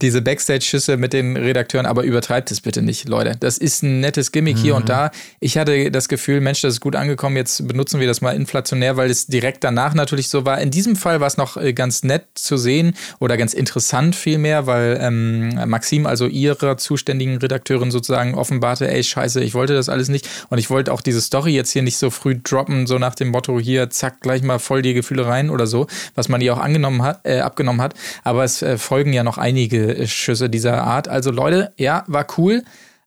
diese 0.00 0.22
Backstage-Schüsse 0.22 0.96
mit 0.96 1.12
den 1.12 1.36
Redakteuren, 1.36 1.84
aber 1.84 2.04
übertreibt 2.04 2.50
es 2.50 2.62
bitte 2.62 2.80
nicht, 2.80 3.10
Leute. 3.10 3.36
Das 3.38 3.58
ist 3.58 3.82
ein 3.82 4.00
nettes 4.00 4.32
Gimmick 4.32 4.56
mhm. 4.56 4.60
hier 4.62 4.74
und 4.74 4.84
mhm. 4.84 4.88
da. 4.88 5.10
Ich 5.38 5.58
hatte 5.58 5.90
das 5.90 6.08
Gefühl, 6.08 6.40
Mensch, 6.40 6.62
das 6.62 6.74
ist 6.74 6.80
gut 6.80 6.96
angekommen, 6.96 7.36
jetzt 7.36 7.68
benutzen 7.68 8.00
wir 8.00 8.06
das 8.06 8.22
mal 8.22 8.34
inflationär, 8.34 8.96
weil 8.96 9.10
es 9.10 9.26
direkt 9.26 9.64
danach 9.64 9.92
natürlich 9.92 10.30
so 10.30 10.46
war. 10.46 10.62
In 10.62 10.70
diesem 10.70 10.96
Fall 10.96 11.20
war 11.20 11.26
es 11.26 11.36
noch 11.36 11.58
äh, 11.58 11.74
ganz 11.74 12.04
nett 12.04 12.24
zu 12.36 12.56
sehen 12.56 12.94
oder 13.18 13.36
ganz 13.36 13.52
interessant 13.52 14.16
vielmehr, 14.16 14.66
weil 14.66 14.96
ähm, 14.98 15.68
Maxim, 15.68 16.06
also 16.06 16.26
ihrer 16.26 16.78
zuständigen 16.78 17.36
Redakteurin 17.36 17.90
sozusagen 17.90 18.34
offenbarte, 18.34 18.90
ey, 18.90 19.04
scheiße, 19.04 19.44
ich 19.44 19.52
wollte 19.52 19.74
das 19.74 19.90
alles 19.90 20.08
nicht 20.08 20.26
und 20.48 20.56
ich 20.56 20.70
wollte 20.70 20.90
auch 20.90 21.02
dieses 21.02 21.33
Story 21.34 21.50
jetzt 21.50 21.72
hier 21.72 21.82
nicht 21.82 21.96
so 21.96 22.10
früh 22.10 22.38
droppen, 22.40 22.86
so 22.86 22.98
nach 22.98 23.16
dem 23.16 23.30
Motto, 23.30 23.58
hier, 23.58 23.90
zack, 23.90 24.20
gleich 24.20 24.44
mal 24.44 24.60
voll 24.60 24.82
die 24.82 24.94
Gefühle 24.94 25.26
rein 25.26 25.50
oder 25.50 25.66
so, 25.66 25.88
was 26.14 26.28
man 26.28 26.40
ihr 26.40 26.54
auch 26.54 26.60
angenommen 26.60 27.02
hat, 27.02 27.22
äh, 27.24 27.40
abgenommen 27.40 27.82
hat. 27.82 27.94
Aber 28.22 28.44
es 28.44 28.62
äh, 28.62 28.78
folgen 28.78 29.12
ja 29.12 29.24
noch 29.24 29.36
einige 29.36 29.96
äh, 29.96 30.06
Schüsse 30.06 30.48
dieser 30.48 30.84
Art. 30.84 31.08
Also 31.08 31.32
Leute, 31.32 31.72
ja, 31.76 32.04
war 32.06 32.24
cool, 32.38 32.62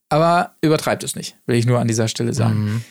aber 0.10 0.52
übertreibt 0.60 1.06
es 1.06 1.16
nicht, 1.16 1.38
will 1.46 1.56
ich 1.56 1.66
nur 1.66 1.80
an 1.80 1.88
dieser 1.88 2.10
Stelle 2.10 2.34
sagen. 2.34 2.66
Mhm. 2.66 2.82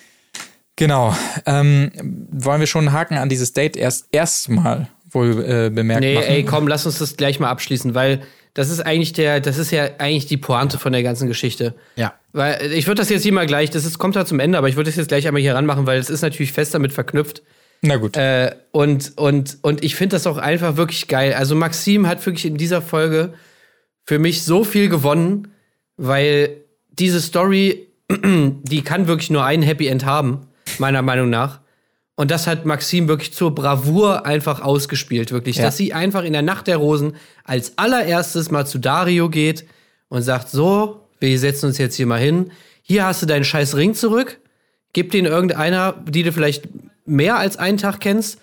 Genau. 0.76 1.14
Ähm, 1.44 1.90
wollen 2.30 2.60
wir 2.60 2.66
schon 2.66 2.88
einen 2.88 2.96
Haken 2.96 3.18
an 3.18 3.28
dieses 3.28 3.52
Date 3.52 3.76
erst 3.76 4.06
erstmal 4.12 4.88
wohl 5.16 5.44
äh, 5.44 5.70
bemerkt 5.70 6.02
nee, 6.02 6.14
machen? 6.14 6.26
ey, 6.28 6.44
komm, 6.44 6.68
lass 6.68 6.86
uns 6.86 6.98
das 6.98 7.16
gleich 7.16 7.40
mal 7.40 7.50
abschließen, 7.50 7.94
weil 7.94 8.22
das 8.54 8.70
ist 8.70 8.80
eigentlich 8.80 9.12
der, 9.12 9.40
das 9.40 9.58
ist 9.58 9.70
ja 9.70 9.88
eigentlich 9.98 10.26
die 10.26 10.36
Pointe 10.36 10.78
von 10.78 10.92
der 10.92 11.02
ganzen 11.02 11.28
Geschichte. 11.28 11.74
Ja. 11.96 12.14
Weil 12.32 12.72
ich 12.72 12.86
würde 12.86 13.00
das 13.00 13.10
jetzt 13.10 13.22
hier 13.22 13.32
mal 13.32 13.46
gleich, 13.46 13.70
das 13.70 13.84
ist, 13.84 13.98
kommt 13.98 14.16
halt 14.16 14.28
zum 14.28 14.40
Ende, 14.40 14.56
aber 14.56 14.68
ich 14.68 14.76
würde 14.76 14.88
das 14.88 14.96
jetzt 14.96 15.08
gleich 15.08 15.26
einmal 15.26 15.42
hier 15.42 15.54
ranmachen, 15.54 15.86
weil 15.86 15.98
es 15.98 16.08
ist 16.08 16.22
natürlich 16.22 16.52
fest 16.52 16.72
damit 16.72 16.92
verknüpft. 16.92 17.42
Na 17.82 17.96
gut. 17.96 18.16
Äh, 18.16 18.54
und, 18.72 19.12
und, 19.16 19.58
und 19.62 19.84
ich 19.84 19.94
finde 19.96 20.16
das 20.16 20.26
auch 20.26 20.38
einfach 20.38 20.76
wirklich 20.76 21.08
geil. 21.08 21.34
Also 21.34 21.54
Maxim 21.54 22.06
hat 22.06 22.24
wirklich 22.24 22.46
in 22.46 22.56
dieser 22.56 22.80
Folge 22.80 23.34
für 24.04 24.18
mich 24.18 24.42
so 24.44 24.64
viel 24.64 24.88
gewonnen, 24.88 25.48
weil 25.96 26.56
diese 26.90 27.20
Story, 27.20 27.88
die 28.10 28.82
kann 28.82 29.06
wirklich 29.06 29.30
nur 29.30 29.44
ein 29.44 29.62
Happy 29.62 29.86
End 29.86 30.04
haben, 30.04 30.46
meiner 30.78 31.02
Meinung 31.02 31.28
nach. 31.28 31.60
Und 32.16 32.30
das 32.30 32.46
hat 32.46 32.64
Maxim 32.64 33.08
wirklich 33.08 33.34
zur 33.34 33.54
Bravour 33.54 34.24
einfach 34.24 34.62
ausgespielt, 34.62 35.32
wirklich. 35.32 35.56
Ja. 35.56 35.66
Dass 35.66 35.76
sie 35.76 35.92
einfach 35.92 36.24
in 36.24 36.32
der 36.32 36.42
Nacht 36.42 36.66
der 36.66 36.78
Rosen 36.78 37.14
als 37.44 37.76
allererstes 37.76 38.50
mal 38.50 38.66
zu 38.66 38.78
Dario 38.78 39.28
geht 39.28 39.66
und 40.08 40.22
sagt: 40.22 40.48
So, 40.48 41.06
wir 41.20 41.38
setzen 41.38 41.66
uns 41.66 41.78
jetzt 41.78 41.94
hier 41.94 42.06
mal 42.06 42.18
hin. 42.18 42.50
Hier 42.82 43.04
hast 43.04 43.20
du 43.20 43.26
deinen 43.26 43.44
scheiß 43.44 43.76
Ring 43.76 43.94
zurück. 43.94 44.40
Gib 44.94 45.10
den 45.10 45.26
irgendeiner, 45.26 45.94
die 46.08 46.22
du 46.22 46.32
vielleicht 46.32 46.68
mehr 47.04 47.36
als 47.36 47.58
einen 47.58 47.76
Tag 47.76 48.00
kennst. 48.00 48.38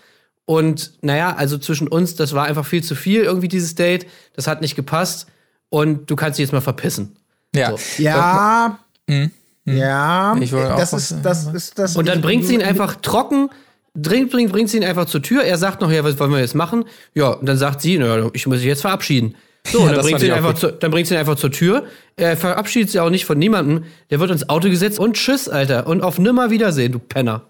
Und 0.46 0.94
naja, 1.01 1.36
also 1.36 1.58
zwischen 1.58 1.88
uns, 1.88 2.15
das 2.15 2.34
war 2.34 2.46
einfach 2.46 2.65
viel 2.65 2.84
zu 2.84 2.94
viel, 2.96 3.24
irgendwie 3.24 3.48
dieses 3.48 3.74
Date. 3.74 4.06
Das 4.36 4.46
hat 4.46 4.62
nicht 4.62 4.75
gepasst. 4.75 5.27
Und 5.70 6.12
du 6.12 6.15
kannst 6.15 6.38
dich 6.38 6.44
jetzt 6.44 6.53
mal 6.53 6.62
verpissen. 6.62 7.15
Ja. 7.56 7.72
So. 7.72 8.03
Ja. 8.03 8.80
Mhm. 9.08 9.32
Ja, 9.65 10.36
das 10.36 10.91
ist, 10.91 11.15
das 11.24 11.45
ist 11.45 11.80
das. 11.80 11.95
Und 11.95 12.08
dann 12.08 12.21
bringt 12.21 12.45
sie 12.45 12.56
ihn 12.56 12.62
einfach 12.62 12.95
trocken 12.95 13.50
Dringt, 13.95 14.32
bringt, 14.32 14.51
bringt 14.51 14.69
sie 14.69 14.77
ihn 14.77 14.84
einfach 14.84 15.06
zur 15.06 15.21
Tür. 15.21 15.43
Er 15.43 15.58
sagt 15.58 15.82
noch, 15.82 15.91
ja, 15.91 16.03
was 16.03 16.19
wollen 16.19 16.32
wir 16.32 16.39
jetzt 16.39 16.56
machen? 16.56 16.86
Ja, 17.13 17.29
und 17.29 17.45
dann 17.45 17.58
sagt 17.58 17.82
sie, 17.82 17.97
na, 17.97 18.29
ich 18.34 18.47
muss 18.47 18.58
mich 18.58 18.65
jetzt 18.65 18.82
verabschieden. 18.82 19.36
So, 19.67 19.86
ja, 19.86 19.93
dann, 19.93 20.01
bringt 20.01 20.19
sie 20.19 20.27
ihn 20.27 20.34
einfach 20.34 20.56
zu, 20.56 20.71
dann 20.71 20.91
bringt 20.91 21.08
sie 21.08 21.13
ihn 21.13 21.19
einfach 21.19 21.36
zur 21.36 21.51
Tür. 21.51 21.86
Er 22.15 22.36
verabschiedet 22.36 22.89
sich 22.89 22.99
auch 22.99 23.10
nicht 23.10 23.25
von 23.25 23.38
niemandem. 23.38 23.86
Der 24.10 24.19
wird 24.19 24.32
ins 24.32 24.49
Auto 24.49 24.69
gesetzt 24.69 24.99
und 24.99 25.15
tschüss, 25.15 25.47
Alter. 25.47 25.88
Und 25.88 26.01
auf 26.01 26.19
nimmer 26.19 26.49
Wiedersehen, 26.49 26.91
du 26.91 26.99
Penner. 26.99 27.43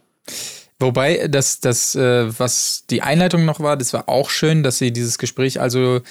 Wobei, 0.79 1.27
das, 1.29 1.59
das, 1.59 1.95
äh, 1.95 2.27
was 2.37 2.83
die 2.89 3.01
Einleitung 3.01 3.45
noch 3.45 3.61
war, 3.61 3.77
das 3.77 3.93
war 3.93 4.09
auch 4.09 4.29
schön, 4.29 4.63
dass 4.63 4.77
sie 4.77 4.91
dieses 4.91 5.17
Gespräch 5.17 5.61
also 5.61 6.01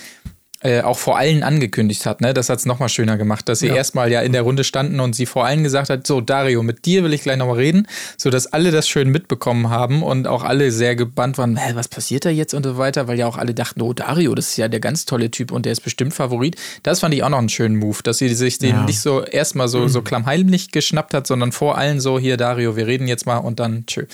äh, 0.63 0.83
auch 0.83 0.99
vor 0.99 1.19
allen 1.19 1.43
angekündigt 1.43 2.07
hat. 2.07 2.21
Ne? 2.21 2.35
Das 2.35 2.49
hat 2.49 2.59
es 2.59 2.67
nochmal 2.67 2.89
schöner 2.89 3.17
gemacht, 3.17 3.49
dass 3.49 3.61
sie 3.61 3.69
ja. 3.69 3.75
erstmal 3.75 4.11
ja 4.11 4.21
in 4.21 4.33
der 4.33 4.43
Runde 4.43 4.65
standen 4.65 5.01
und 5.01 5.15
sie 5.15 5.27
vor 5.27 5.45
allen 5.45 5.65
gesagt 5.65 5.91
hat, 5.91 6.07
so 6.07 6.21
Dario, 6.21 6.63
mit 6.63 6.85
dir 6.85 7.05
will 7.05 7.13
ich 7.13 7.23
gleich 7.23 7.37
nochmal 7.37 7.57
reden, 7.57 7.89
sodass 8.17 8.47
alle 8.47 8.71
das 8.71 8.89
schön 8.89 9.11
mitbekommen 9.11 9.71
haben 9.71 10.03
und 10.03 10.27
auch 10.27 10.45
alle 10.45 10.71
sehr 10.71 10.97
gebannt 10.97 11.39
waren, 11.39 11.57
Hä, 11.57 11.73
was 11.75 11.89
passiert 11.89 12.25
da 12.25 12.31
jetzt 12.31 12.55
und 12.55 12.65
so 12.65 12.79
weiter, 12.79 13.09
weil 13.09 13.19
ja 13.19 13.27
auch 13.27 13.39
alle 13.39 13.55
dachten, 13.55 13.83
oh 13.83 13.93
Dario, 13.93 14.35
das 14.35 14.51
ist 14.51 14.57
ja 14.57 14.69
der 14.69 14.81
ganz 14.81 15.05
tolle 15.05 15.31
Typ 15.31 15.51
und 15.53 15.67
der 15.67 15.73
ist 15.73 15.81
bestimmt 15.81 16.15
Favorit. 16.15 16.57
Das 16.83 17.01
fand 17.01 17.15
ich 17.15 17.23
auch 17.23 17.29
noch 17.29 17.39
einen 17.39 17.49
schönen 17.49 17.77
Move, 17.77 17.99
dass 18.03 18.19
sie 18.19 18.33
sich 18.35 18.59
den 18.59 18.71
ja. 18.71 18.85
nicht 18.85 19.01
so 19.01 19.25
erstmal 19.25 19.69
so, 19.69 19.89
so 19.89 20.03
klammheimlich 20.03 20.71
geschnappt 20.71 21.15
hat, 21.15 21.27
sondern 21.27 21.53
vor 21.53 21.77
allen 21.79 22.01
so, 22.01 22.19
hier 22.19 22.37
Dario, 22.37 22.77
wir 22.77 22.87
reden 22.87 23.09
jetzt 23.09 23.27
mal 23.27 23.39
und 23.39 23.61
dann 23.61 23.85
tschö. 23.87 24.05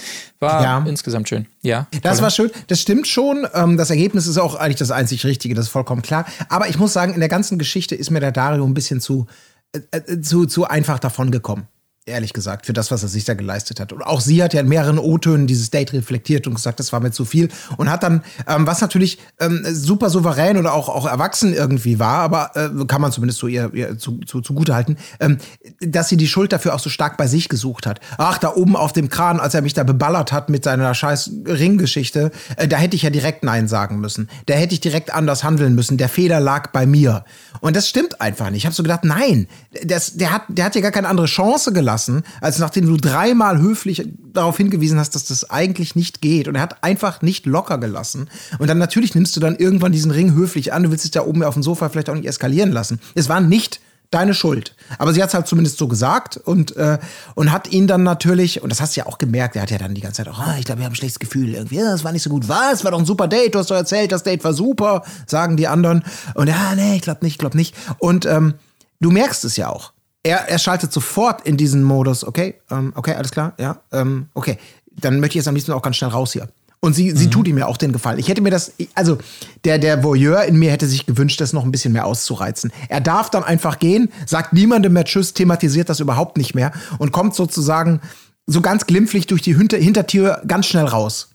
War 0.40 0.62
ja. 0.62 0.84
insgesamt 0.86 1.28
schön. 1.28 1.46
Ja. 1.62 1.88
Das 2.02 2.22
war 2.22 2.30
schön. 2.30 2.50
Das 2.68 2.80
stimmt 2.80 3.06
schon. 3.06 3.46
Ähm, 3.54 3.76
das 3.76 3.90
Ergebnis 3.90 4.26
ist 4.26 4.38
auch 4.38 4.54
eigentlich 4.54 4.76
das 4.76 4.90
einzig 4.90 5.24
Richtige, 5.24 5.54
das 5.54 5.66
ist 5.66 5.72
vollkommen 5.72 6.02
klar. 6.02 6.24
Aber 6.48 6.68
ich 6.68 6.78
muss 6.78 6.92
sagen, 6.92 7.14
in 7.14 7.20
der 7.20 7.28
ganzen 7.28 7.58
Geschichte 7.58 7.94
ist 7.94 8.10
mir 8.10 8.20
der 8.20 8.32
Dario 8.32 8.64
ein 8.64 8.74
bisschen 8.74 9.00
zu, 9.00 9.26
äh, 9.72 9.80
äh 9.92 10.20
zu, 10.20 10.46
zu 10.46 10.66
einfach 10.66 10.98
davon 10.98 11.30
gekommen 11.30 11.66
ehrlich 12.08 12.32
gesagt, 12.32 12.66
für 12.66 12.72
das, 12.72 12.90
was 12.90 13.02
er 13.02 13.08
sich 13.08 13.24
da 13.24 13.34
geleistet 13.34 13.80
hat. 13.80 13.92
Und 13.92 14.02
auch 14.02 14.20
sie 14.20 14.42
hat 14.42 14.54
ja 14.54 14.60
in 14.60 14.68
mehreren 14.68 14.98
O-Tönen 14.98 15.46
dieses 15.46 15.70
Date 15.70 15.92
reflektiert 15.92 16.46
und 16.46 16.54
gesagt, 16.54 16.80
das 16.80 16.92
war 16.92 17.00
mir 17.00 17.12
zu 17.12 17.24
viel. 17.24 17.48
Und 17.76 17.90
hat 17.90 18.02
dann, 18.02 18.22
ähm, 18.46 18.66
was 18.66 18.80
natürlich 18.80 19.18
ähm, 19.38 19.64
super 19.70 20.10
souverän 20.10 20.56
oder 20.56 20.74
auch, 20.74 20.88
auch 20.88 21.06
erwachsen 21.06 21.54
irgendwie 21.54 21.98
war, 21.98 22.18
aber 22.18 22.50
äh, 22.56 22.84
kann 22.86 23.00
man 23.00 23.12
zumindest 23.12 23.38
so 23.38 23.46
ihr, 23.46 23.72
ihr 23.74 23.98
zu, 23.98 24.18
zu, 24.20 24.40
zugute 24.40 24.74
halten, 24.74 24.96
ähm, 25.20 25.38
dass 25.80 26.08
sie 26.08 26.16
die 26.16 26.28
Schuld 26.28 26.52
dafür 26.52 26.74
auch 26.74 26.80
so 26.80 26.90
stark 26.90 27.16
bei 27.16 27.26
sich 27.26 27.48
gesucht 27.48 27.86
hat. 27.86 28.00
Ach, 28.16 28.38
da 28.38 28.54
oben 28.54 28.76
auf 28.76 28.92
dem 28.92 29.08
Kran, 29.08 29.40
als 29.40 29.54
er 29.54 29.62
mich 29.62 29.74
da 29.74 29.84
beballert 29.84 30.32
hat 30.32 30.48
mit 30.48 30.64
seiner 30.64 30.94
scheiß 30.94 31.30
Ringgeschichte, 31.46 32.32
äh, 32.56 32.66
da 32.66 32.76
hätte 32.78 32.96
ich 32.96 33.02
ja 33.02 33.10
direkt 33.10 33.44
Nein 33.44 33.68
sagen 33.68 34.00
müssen. 34.00 34.28
Da 34.46 34.54
hätte 34.54 34.74
ich 34.74 34.80
direkt 34.80 35.12
anders 35.12 35.44
handeln 35.44 35.74
müssen. 35.74 35.98
Der 35.98 36.08
Fehler 36.08 36.40
lag 36.40 36.70
bei 36.72 36.86
mir. 36.86 37.24
Und 37.60 37.76
das 37.76 37.88
stimmt 37.88 38.20
einfach 38.20 38.50
nicht. 38.50 38.58
Ich 38.58 38.66
habe 38.66 38.74
so 38.74 38.82
gedacht, 38.82 39.04
nein, 39.04 39.48
das, 39.84 40.14
der, 40.14 40.32
hat, 40.32 40.42
der 40.48 40.64
hat 40.64 40.74
ja 40.74 40.80
gar 40.80 40.90
keine 40.90 41.08
andere 41.08 41.26
Chance 41.26 41.72
gelassen 41.72 41.97
lassen, 41.98 42.22
als 42.40 42.58
nachdem 42.60 42.86
du 42.86 42.96
dreimal 42.96 43.60
höflich 43.60 44.08
darauf 44.32 44.56
hingewiesen 44.56 44.98
hast, 44.98 45.16
dass 45.16 45.24
das 45.24 45.50
eigentlich 45.50 45.96
nicht 45.96 46.20
geht. 46.20 46.46
Und 46.46 46.54
er 46.54 46.62
hat 46.62 46.84
einfach 46.84 47.22
nicht 47.22 47.44
locker 47.44 47.78
gelassen. 47.78 48.28
Und 48.58 48.68
dann 48.68 48.78
natürlich 48.78 49.16
nimmst 49.16 49.34
du 49.36 49.40
dann 49.40 49.56
irgendwann 49.56 49.90
diesen 49.90 50.12
Ring 50.12 50.34
höflich 50.34 50.72
an. 50.72 50.84
Du 50.84 50.90
willst 50.92 51.04
es 51.04 51.10
da 51.10 51.22
oben 51.22 51.42
auf 51.42 51.54
dem 51.54 51.64
Sofa 51.64 51.88
vielleicht 51.88 52.08
auch 52.08 52.14
nicht 52.14 52.28
eskalieren 52.28 52.70
lassen. 52.70 53.00
Es 53.16 53.28
war 53.28 53.40
nicht 53.40 53.80
deine 54.12 54.32
Schuld. 54.32 54.74
Aber 54.98 55.12
sie 55.12 55.20
hat 55.20 55.28
es 55.28 55.34
halt 55.34 55.48
zumindest 55.48 55.76
so 55.76 55.88
gesagt 55.88 56.36
und, 56.38 56.76
äh, 56.76 56.98
und 57.34 57.50
hat 57.52 57.72
ihn 57.72 57.88
dann 57.88 58.04
natürlich, 58.04 58.62
und 58.62 58.70
das 58.70 58.80
hast 58.80 58.96
du 58.96 59.00
ja 59.00 59.06
auch 59.06 59.18
gemerkt, 59.18 59.56
er 59.56 59.62
hat 59.62 59.70
ja 59.70 59.76
dann 59.76 59.94
die 59.94 60.00
ganze 60.00 60.24
Zeit, 60.24 60.32
oh, 60.32 60.58
ich 60.58 60.64
glaube, 60.64 60.78
wir 60.78 60.86
haben 60.86 60.92
ein 60.92 60.96
schlechtes 60.96 61.18
Gefühl 61.18 61.52
irgendwie, 61.52 61.76
ja, 61.76 61.90
das 61.90 62.04
war 62.04 62.12
nicht 62.12 62.22
so 62.22 62.30
gut. 62.30 62.48
Was? 62.48 62.84
War 62.84 62.92
doch 62.92 63.00
ein 63.00 63.04
super 63.04 63.28
Date, 63.28 63.54
du 63.54 63.58
hast 63.58 63.70
doch 63.70 63.76
erzählt, 63.76 64.12
das 64.12 64.22
Date 64.22 64.44
war 64.44 64.54
super, 64.54 65.02
sagen 65.26 65.56
die 65.56 65.66
anderen. 65.66 66.04
Und 66.34 66.46
ja, 66.46 66.74
nee, 66.74 66.96
ich 66.96 67.02
glaube 67.02 67.24
nicht, 67.24 67.34
ich 67.34 67.38
glaube 67.38 67.56
nicht. 67.56 67.74
Und 67.98 68.24
ähm, 68.24 68.54
du 69.00 69.10
merkst 69.10 69.44
es 69.44 69.56
ja 69.56 69.68
auch 69.68 69.92
er, 70.28 70.48
er 70.48 70.58
schaltet 70.58 70.92
sofort 70.92 71.46
in 71.46 71.56
diesen 71.56 71.82
Modus, 71.82 72.22
okay, 72.22 72.54
ähm, 72.70 72.92
okay, 72.94 73.14
alles 73.14 73.30
klar, 73.30 73.54
ja, 73.58 73.80
ähm, 73.92 74.28
okay. 74.34 74.58
Dann 75.00 75.20
möchte 75.20 75.32
ich 75.32 75.36
jetzt 75.36 75.48
am 75.48 75.54
liebsten 75.54 75.72
auch 75.72 75.82
ganz 75.82 75.96
schnell 75.96 76.10
raus 76.10 76.32
hier. 76.32 76.48
Und 76.80 76.92
sie, 76.92 77.10
mhm. 77.10 77.16
sie 77.16 77.30
tut 77.30 77.48
ihm 77.48 77.56
ja 77.56 77.66
auch 77.66 77.76
den 77.76 77.92
Gefallen. 77.92 78.18
Ich 78.18 78.28
hätte 78.28 78.42
mir 78.42 78.50
das, 78.50 78.72
also 78.94 79.18
der, 79.64 79.78
der 79.78 80.04
Voyeur 80.04 80.44
in 80.44 80.56
mir 80.58 80.70
hätte 80.70 80.86
sich 80.86 81.06
gewünscht, 81.06 81.40
das 81.40 81.52
noch 81.52 81.64
ein 81.64 81.72
bisschen 81.72 81.92
mehr 81.92 82.04
auszureizen. 82.04 82.72
Er 82.88 83.00
darf 83.00 83.30
dann 83.30 83.42
einfach 83.42 83.78
gehen, 83.78 84.10
sagt 84.26 84.52
niemandem 84.52 84.92
mehr 84.92 85.04
Tschüss, 85.04 85.34
thematisiert 85.34 85.88
das 85.88 86.00
überhaupt 86.00 86.36
nicht 86.36 86.54
mehr 86.54 86.72
und 86.98 87.10
kommt 87.10 87.34
sozusagen 87.34 88.00
so 88.46 88.60
ganz 88.60 88.86
glimpflich 88.86 89.26
durch 89.26 89.42
die 89.42 89.56
Hinter 89.56 89.78
Hintertür 89.78 90.42
ganz 90.46 90.66
schnell 90.66 90.84
raus 90.84 91.30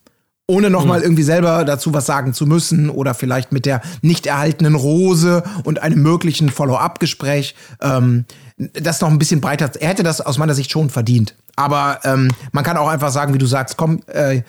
ohne 0.47 0.69
nochmal 0.69 0.99
mhm. 0.99 1.05
irgendwie 1.05 1.23
selber 1.23 1.63
dazu 1.63 1.93
was 1.93 2.05
sagen 2.05 2.33
zu 2.33 2.45
müssen 2.45 2.89
oder 2.89 3.13
vielleicht 3.13 3.51
mit 3.51 3.65
der 3.65 3.81
nicht 4.01 4.27
erhaltenen 4.27 4.75
Rose 4.75 5.43
und 5.63 5.81
einem 5.81 6.01
möglichen 6.01 6.49
Follow-up-Gespräch. 6.49 7.55
Ähm, 7.81 8.25
das 8.57 9.01
noch 9.01 9.09
ein 9.09 9.19
bisschen 9.19 9.41
breiter. 9.41 9.71
Er 9.79 9.89
hätte 9.89 10.03
das 10.03 10.21
aus 10.21 10.37
meiner 10.37 10.53
Sicht 10.53 10.71
schon 10.71 10.89
verdient. 10.89 11.35
Aber 11.55 11.99
ähm, 12.03 12.29
man 12.51 12.63
kann 12.63 12.77
auch 12.77 12.87
einfach 12.87 13.11
sagen, 13.11 13.33
wie 13.33 13.37
du 13.37 13.45
sagst, 13.45 13.77
komm, 13.77 14.01
äh, 14.07 14.41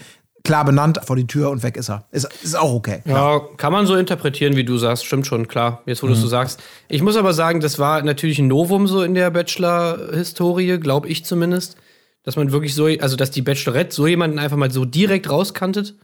klar 0.45 0.65
benannt 0.65 1.01
vor 1.05 1.17
die 1.17 1.27
Tür 1.27 1.51
und 1.51 1.63
weg 1.63 1.77
ist 1.77 1.89
er. 1.89 2.05
Ist, 2.11 2.29
ist 2.43 2.57
auch 2.57 2.73
okay. 2.73 3.01
Klar. 3.05 3.33
Ja, 3.33 3.49
kann 3.57 3.73
man 3.73 3.87
so 3.87 3.97
interpretieren, 3.97 4.57
wie 4.57 4.65
du 4.65 4.77
sagst. 4.77 5.07
Stimmt 5.07 5.27
schon, 5.27 5.49
klar. 5.49 5.83
Jetzt, 5.87 6.03
wo 6.03 6.07
mhm. 6.07 6.11
du 6.11 6.17
es 6.17 6.23
so 6.23 6.29
sagst. 6.29 6.63
Ich 6.89 7.03
muss 7.03 7.17
aber 7.17 7.33
sagen, 7.33 7.61
das 7.61 7.79
war 7.79 8.03
natürlich 8.03 8.39
ein 8.39 8.49
Novum 8.49 8.87
so 8.87 9.03
in 9.03 9.15
der 9.15 9.31
Bachelor-Historie, 9.31 10.79
glaube 10.79 11.09
ich 11.09 11.25
zumindest. 11.25 11.77
Dass 12.23 12.37
man 12.37 12.53
wirklich 12.53 12.75
so, 12.75 12.87
also 12.87 13.17
dass 13.17 13.31
die 13.31 13.43
Bachelorette 13.43 13.95
so 13.95 14.07
jemanden 14.07 14.39
einfach 14.39 14.57
mal 14.57 14.71
so 14.71 14.85
direkt 14.85 15.29
rauskantet. 15.29 15.95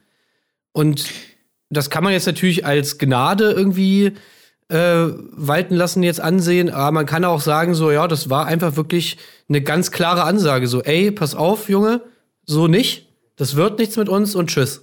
Und 0.73 1.05
das 1.71 1.89
kann 1.89 2.05
man 2.05 2.13
jetzt 2.13 2.27
natürlich 2.27 2.67
als 2.67 2.99
Gnade 2.99 3.53
irgendwie 3.53 4.13
äh, 4.71 5.13
walten 5.33 5.75
lassen, 5.75 6.03
jetzt 6.03 6.21
ansehen. 6.21 6.71
Aber 6.71 6.93
man 6.93 7.07
kann 7.07 7.25
auch 7.25 7.41
sagen, 7.41 7.75
so, 7.75 7.91
ja, 7.91 8.09
das 8.09 8.31
war 8.31 8.47
einfach 8.47 8.77
wirklich 8.77 9.17
eine 9.49 9.61
ganz 9.61 9.91
klare 9.91 10.25
Ansage. 10.25 10.67
So, 10.69 10.83
ey, 10.83 11.11
pass 11.11 11.35
auf, 11.35 11.69
Junge, 11.69 12.03
so 12.47 12.69
nicht. 12.69 13.09
Das 13.37 13.57
wird 13.57 13.79
nichts 13.79 13.97
mit 13.97 14.09
uns 14.09 14.35
und 14.35 14.51
tschüss. 14.51 14.83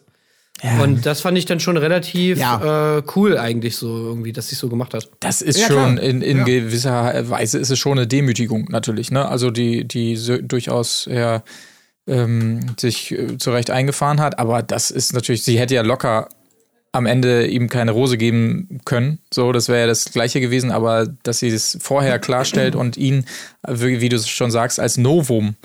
Ja. 0.63 0.81
Und 0.81 1.05
das 1.05 1.21
fand 1.21 1.37
ich 1.37 1.45
dann 1.45 1.59
schon 1.59 1.77
relativ 1.77 2.39
ja. 2.39 2.97
äh, 2.97 3.03
cool 3.15 3.37
eigentlich 3.37 3.75
so 3.75 3.87
irgendwie, 3.87 4.33
dass 4.33 4.49
sie 4.49 4.55
so 4.55 4.69
gemacht 4.69 4.93
hat. 4.95 5.07
Das 5.19 5.43
ist 5.43 5.59
ja, 5.59 5.67
schon 5.67 5.97
in, 5.99 6.23
in 6.23 6.45
gewisser 6.45 7.29
Weise 7.29 7.59
ist 7.59 7.69
es 7.69 7.77
schon 7.77 7.99
eine 7.99 8.07
Demütigung 8.07 8.65
natürlich, 8.69 9.11
ne? 9.11 9.27
Also 9.27 9.51
die 9.51 9.87
die 9.87 10.15
so, 10.15 10.37
durchaus 10.37 11.07
ja 11.11 11.43
ähm, 12.07 12.61
sich 12.79 13.11
äh, 13.11 13.37
zurecht 13.37 13.69
eingefahren 13.69 14.19
hat, 14.19 14.39
aber 14.39 14.63
das 14.63 14.89
ist 14.89 15.13
natürlich, 15.13 15.43
sie 15.43 15.59
hätte 15.59 15.75
ja 15.75 15.83
locker 15.83 16.29
am 16.91 17.05
Ende 17.05 17.47
ihm 17.47 17.69
keine 17.69 17.91
Rose 17.91 18.17
geben 18.17 18.81
können. 18.85 19.19
So, 19.33 19.51
das 19.51 19.69
wäre 19.69 19.81
ja 19.81 19.87
das 19.87 20.05
Gleiche 20.05 20.41
gewesen, 20.41 20.71
aber 20.71 21.07
dass 21.23 21.39
sie 21.39 21.49
es 21.49 21.77
vorher 21.81 22.19
klarstellt 22.19 22.75
und 22.75 22.97
ihn, 22.97 23.25
wie, 23.67 24.09
du 24.09 24.19
schon 24.19 24.51
sagst, 24.51 24.79
als 24.79 24.97
Novum 24.97 25.55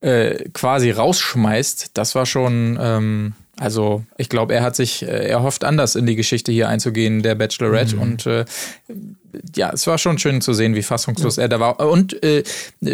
äh, 0.00 0.44
quasi 0.52 0.90
rausschmeißt, 0.90 1.90
das 1.94 2.14
war 2.14 2.26
schon, 2.26 2.78
ähm, 2.80 3.32
also 3.58 4.04
ich 4.16 4.28
glaube, 4.28 4.54
er 4.54 4.62
hat 4.62 4.76
sich, 4.76 5.02
äh, 5.02 5.28
er 5.28 5.42
hofft 5.42 5.64
anders 5.64 5.96
in 5.96 6.06
die 6.06 6.16
Geschichte 6.16 6.52
hier 6.52 6.68
einzugehen, 6.68 7.22
der 7.22 7.34
Bachelorette. 7.34 7.96
Mhm. 7.96 8.02
Und 8.02 8.26
äh, 8.26 8.44
ja, 9.56 9.70
es 9.72 9.86
war 9.86 9.98
schon 9.98 10.18
schön 10.18 10.40
zu 10.40 10.52
sehen, 10.52 10.74
wie 10.74 10.82
fassungslos 10.82 11.36
ja. 11.36 11.42
er 11.42 11.48
da 11.48 11.60
war. 11.60 11.80
Und 11.80 12.22
äh, 12.22 12.44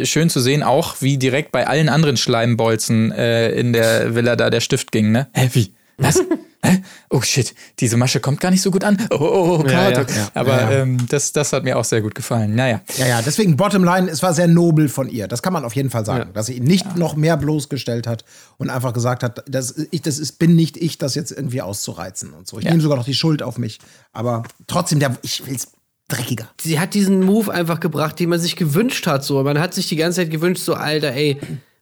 schön 0.04 0.30
zu 0.30 0.40
sehen 0.40 0.62
auch, 0.62 0.96
wie 1.00 1.18
direkt 1.18 1.52
bei 1.52 1.66
allen 1.66 1.88
anderen 1.88 2.16
Schleimbolzen 2.16 3.12
äh, 3.12 3.50
in 3.50 3.72
der 3.72 4.14
Villa 4.14 4.36
da 4.36 4.50
der 4.50 4.60
Stift 4.60 4.90
ging, 4.90 5.12
ne? 5.12 5.28
Hä, 5.32 5.50
wie? 5.52 5.72
Was? 5.98 6.20
Hä? 6.64 6.82
Oh 7.10 7.20
shit, 7.20 7.54
diese 7.78 7.98
Masche 7.98 8.20
kommt 8.20 8.40
gar 8.40 8.50
nicht 8.50 8.62
so 8.62 8.70
gut 8.70 8.84
an. 8.84 8.96
Oh, 9.10 9.16
oh, 9.16 9.18
oh 9.20 9.58
Gott. 9.58 9.70
Ja, 9.70 9.90
ja, 9.90 10.00
ja. 10.00 10.30
Aber 10.32 10.70
ähm, 10.70 10.96
das, 11.08 11.32
das 11.32 11.52
hat 11.52 11.62
mir 11.62 11.76
auch 11.76 11.84
sehr 11.84 12.00
gut 12.00 12.14
gefallen. 12.14 12.54
Naja. 12.54 12.80
Ja, 12.96 13.06
ja, 13.06 13.22
deswegen 13.22 13.56
Bottomline, 13.56 14.08
es 14.10 14.22
war 14.22 14.32
sehr 14.32 14.48
nobel 14.48 14.88
von 14.88 15.10
ihr. 15.10 15.28
Das 15.28 15.42
kann 15.42 15.52
man 15.52 15.64
auf 15.64 15.76
jeden 15.76 15.90
Fall 15.90 16.06
sagen. 16.06 16.32
Dass 16.32 16.46
sie 16.46 16.54
ihn 16.54 16.64
nicht 16.64 16.96
noch 16.96 17.16
mehr 17.16 17.36
bloßgestellt 17.36 18.06
hat 18.06 18.24
und 18.56 18.70
einfach 18.70 18.94
gesagt 18.94 19.22
hat, 19.22 19.44
das, 19.46 19.74
ich, 19.90 20.00
das 20.00 20.18
ist, 20.18 20.38
bin 20.38 20.54
nicht 20.56 20.78
ich, 20.78 20.96
das 20.96 21.14
jetzt 21.14 21.32
irgendwie 21.32 21.60
auszureizen 21.60 22.32
und 22.32 22.46
so. 22.46 22.58
Ich 22.58 22.64
nehme 22.64 22.80
sogar 22.80 22.96
noch 22.96 23.04
die 23.04 23.14
Schuld 23.14 23.42
auf 23.42 23.58
mich. 23.58 23.78
Aber 24.14 24.44
trotzdem, 24.66 25.00
der, 25.00 25.18
ich 25.20 25.46
will's 25.46 25.68
dreckiger. 26.08 26.48
Sie 26.58 26.80
hat 26.80 26.94
diesen 26.94 27.22
Move 27.22 27.52
einfach 27.52 27.78
gebracht, 27.80 28.18
den 28.18 28.30
man 28.30 28.40
sich 28.40 28.56
gewünscht 28.56 29.06
hat. 29.06 29.22
So. 29.22 29.42
Man 29.42 29.58
hat 29.58 29.74
sich 29.74 29.88
die 29.88 29.96
ganze 29.96 30.22
Zeit 30.22 30.30
gewünscht, 30.30 30.62
so, 30.62 30.74
Alter, 30.74 31.12
ey, 31.12 31.38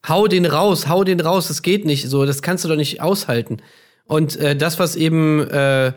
hau 0.09 0.27
den 0.27 0.45
raus, 0.45 0.89
hau 0.89 1.05
den 1.05 1.21
raus, 1.21 1.47
das 1.47 1.63
geht 1.63 1.85
nicht. 1.85 2.09
So, 2.09 2.27
das 2.27 2.43
kannst 2.43 2.65
du 2.65 2.69
doch 2.69 2.77
nicht 2.77 3.01
aushalten. 3.01 3.59
Und 4.07 4.37
äh, 4.37 4.57
das, 4.57 4.79
was 4.79 4.97
eben, 4.97 5.49
äh, 5.49 5.93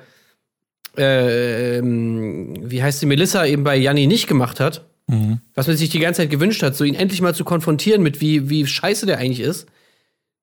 äh, 0.98 1.82
wie 1.82 2.84
heißt 2.84 3.02
die 3.02 3.06
Melissa 3.06 3.46
eben 3.46 3.64
bei 3.64 3.76
Janni 3.76 4.08
nicht 4.08 4.28
gemacht 4.28 4.60
hat, 4.60 4.86
mhm. 5.08 5.40
was 5.54 5.68
man 5.68 5.76
sich 5.78 5.90
die 5.90 6.00
ganze 6.00 6.22
Zeit 6.22 6.30
gewünscht 6.30 6.64
hat, 6.64 6.76
so 6.76 6.84
ihn 6.84 6.96
endlich 6.96 7.22
mal 7.22 7.36
zu 7.36 7.44
konfrontieren 7.44 8.04
mit, 8.04 8.22
wie, 8.22 8.50
wie 8.50 8.66
scheiße 8.66 9.06
der 9.06 9.18
eigentlich 9.18 9.42
ist, 9.42 9.68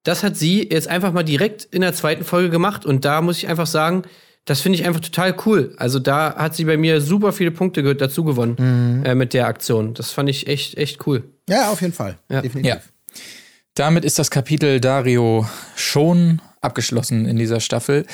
das 0.03 0.25
hat 0.25 0.37
sie 0.37 0.69
jetzt 0.69 0.89
einfach 0.89 1.13
mal 1.13 1.23
direkt 1.23 1.65
in 1.65 1.81
der 1.81 1.95
zweiten 1.95 2.25
Folge 2.25 2.51
gemacht. 2.51 2.85
Und 2.85 3.05
da 3.05 3.21
muss 3.23 3.39
ich 3.39 3.49
einfach 3.49 3.67
sagen, 3.67 4.03
das 4.45 4.61
finde 4.61 4.79
ich 4.79 4.85
einfach 4.85 5.01
total 5.01 5.37
cool. 5.47 5.75
Also 5.77 5.99
da 6.01 6.35
hat 6.35 6.57
sie 6.57 6.65
bei 6.65 6.77
mir 6.77 7.01
super 7.01 7.33
viele 7.33 7.53
Punkte 7.53 7.95
dazu 7.95 8.25
gewonnen 8.25 8.57
mhm. 8.59 9.05
äh, 9.05 9.15
mit 9.15 9.35
der 9.35 9.47
Aktion. 9.47 9.95
Das 9.95 10.11
fand 10.11 10.29
ich 10.29 10.49
echt, 10.49 10.77
echt 10.77 11.07
cool. 11.07 11.25
Ja, 11.49 11.71
auf 11.71 11.81
jeden 11.81 11.93
Fall. 11.93 12.19
Ja. 12.29 12.43
Definitiv. 12.43 12.75
Ja. 12.75 12.81
Damit 13.75 14.05
ist 14.05 14.19
das 14.19 14.31
Kapitel 14.31 14.81
Dario 14.81 15.47
schon 15.77 16.43
abgeschlossen 16.63 17.27
in 17.27 17.37
dieser 17.37 17.61
Staffel. 17.61 18.07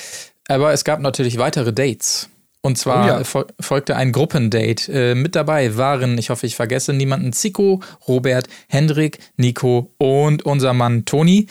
Aber 0.48 0.72
es 0.72 0.84
gab 0.84 1.00
natürlich 1.00 1.38
weitere 1.38 1.72
Dates. 1.72 2.28
Und 2.60 2.76
zwar 2.76 3.04
oh 3.04 3.08
ja. 3.08 3.24
fol 3.24 3.46
folgte 3.60 3.96
ein 3.96 4.12
Gruppendate. 4.12 4.92
Äh, 4.92 5.14
mit 5.14 5.36
dabei 5.36 5.76
waren, 5.76 6.18
ich 6.18 6.30
hoffe, 6.30 6.46
ich 6.46 6.56
vergesse 6.56 6.92
niemanden, 6.92 7.32
Zico, 7.32 7.80
Robert, 8.08 8.48
Hendrik, 8.68 9.18
Nico 9.36 9.94
und 9.98 10.44
unser 10.44 10.72
Mann 10.72 11.04
Toni. 11.04 11.46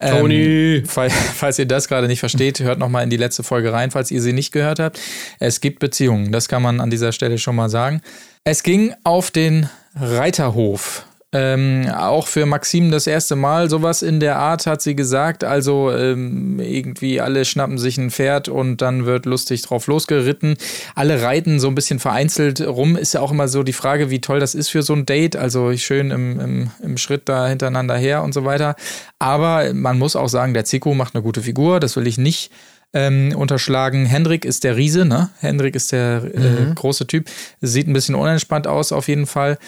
Ähm, 0.00 0.18
Toni! 0.18 0.82
Fall, 0.84 1.10
falls 1.10 1.58
ihr 1.58 1.66
das 1.66 1.88
gerade 1.88 2.08
nicht 2.08 2.20
versteht, 2.20 2.60
hört 2.60 2.78
noch 2.78 2.88
mal 2.88 3.02
in 3.02 3.10
die 3.10 3.16
letzte 3.16 3.42
Folge 3.42 3.72
rein, 3.72 3.90
falls 3.90 4.10
ihr 4.10 4.20
sie 4.20 4.32
nicht 4.32 4.52
gehört 4.52 4.80
habt. 4.80 5.00
Es 5.38 5.60
gibt 5.60 5.78
Beziehungen, 5.78 6.32
das 6.32 6.48
kann 6.48 6.62
man 6.62 6.80
an 6.80 6.90
dieser 6.90 7.12
Stelle 7.12 7.38
schon 7.38 7.56
mal 7.56 7.68
sagen. 7.68 8.00
Es 8.44 8.62
ging 8.62 8.94
auf 9.04 9.30
den 9.30 9.68
Reiterhof 9.94 11.04
ähm, 11.30 11.90
auch 11.94 12.26
für 12.26 12.46
Maxim 12.46 12.90
das 12.90 13.06
erste 13.06 13.36
Mal 13.36 13.68
sowas 13.68 14.00
in 14.00 14.18
der 14.18 14.38
Art 14.38 14.66
hat 14.66 14.80
sie 14.80 14.96
gesagt. 14.96 15.44
Also 15.44 15.92
ähm, 15.92 16.58
irgendwie 16.58 17.20
alle 17.20 17.44
schnappen 17.44 17.76
sich 17.76 17.98
ein 17.98 18.10
Pferd 18.10 18.48
und 18.48 18.80
dann 18.80 19.04
wird 19.04 19.26
lustig 19.26 19.60
drauf 19.60 19.88
losgeritten. 19.88 20.56
Alle 20.94 21.20
reiten 21.20 21.60
so 21.60 21.68
ein 21.68 21.74
bisschen 21.74 21.98
vereinzelt 21.98 22.62
rum. 22.62 22.96
Ist 22.96 23.12
ja 23.12 23.20
auch 23.20 23.30
immer 23.30 23.48
so 23.48 23.62
die 23.62 23.74
Frage, 23.74 24.08
wie 24.08 24.22
toll 24.22 24.40
das 24.40 24.54
ist 24.54 24.70
für 24.70 24.82
so 24.82 24.94
ein 24.94 25.04
Date. 25.04 25.36
Also 25.36 25.76
schön 25.76 26.10
im, 26.10 26.40
im, 26.40 26.70
im 26.82 26.96
Schritt 26.96 27.28
da 27.28 27.46
hintereinander 27.46 27.96
her 27.96 28.22
und 28.22 28.32
so 28.32 28.46
weiter. 28.46 28.74
Aber 29.18 29.74
man 29.74 29.98
muss 29.98 30.16
auch 30.16 30.28
sagen, 30.28 30.54
der 30.54 30.64
Zico 30.64 30.94
macht 30.94 31.14
eine 31.14 31.22
gute 31.22 31.42
Figur. 31.42 31.78
Das 31.78 31.94
will 31.96 32.06
ich 32.06 32.16
nicht 32.16 32.50
ähm, 32.94 33.34
unterschlagen. 33.36 34.06
Hendrik 34.06 34.46
ist 34.46 34.64
der 34.64 34.76
Riese, 34.76 35.04
ne? 35.04 35.28
Hendrik 35.40 35.76
ist 35.76 35.92
der 35.92 36.22
äh, 36.34 36.38
mhm. 36.38 36.74
große 36.74 37.06
Typ. 37.06 37.28
Sieht 37.60 37.86
ein 37.86 37.92
bisschen 37.92 38.14
unentspannt 38.14 38.66
aus, 38.66 38.92
auf 38.92 39.08
jeden 39.08 39.26
Fall. 39.26 39.58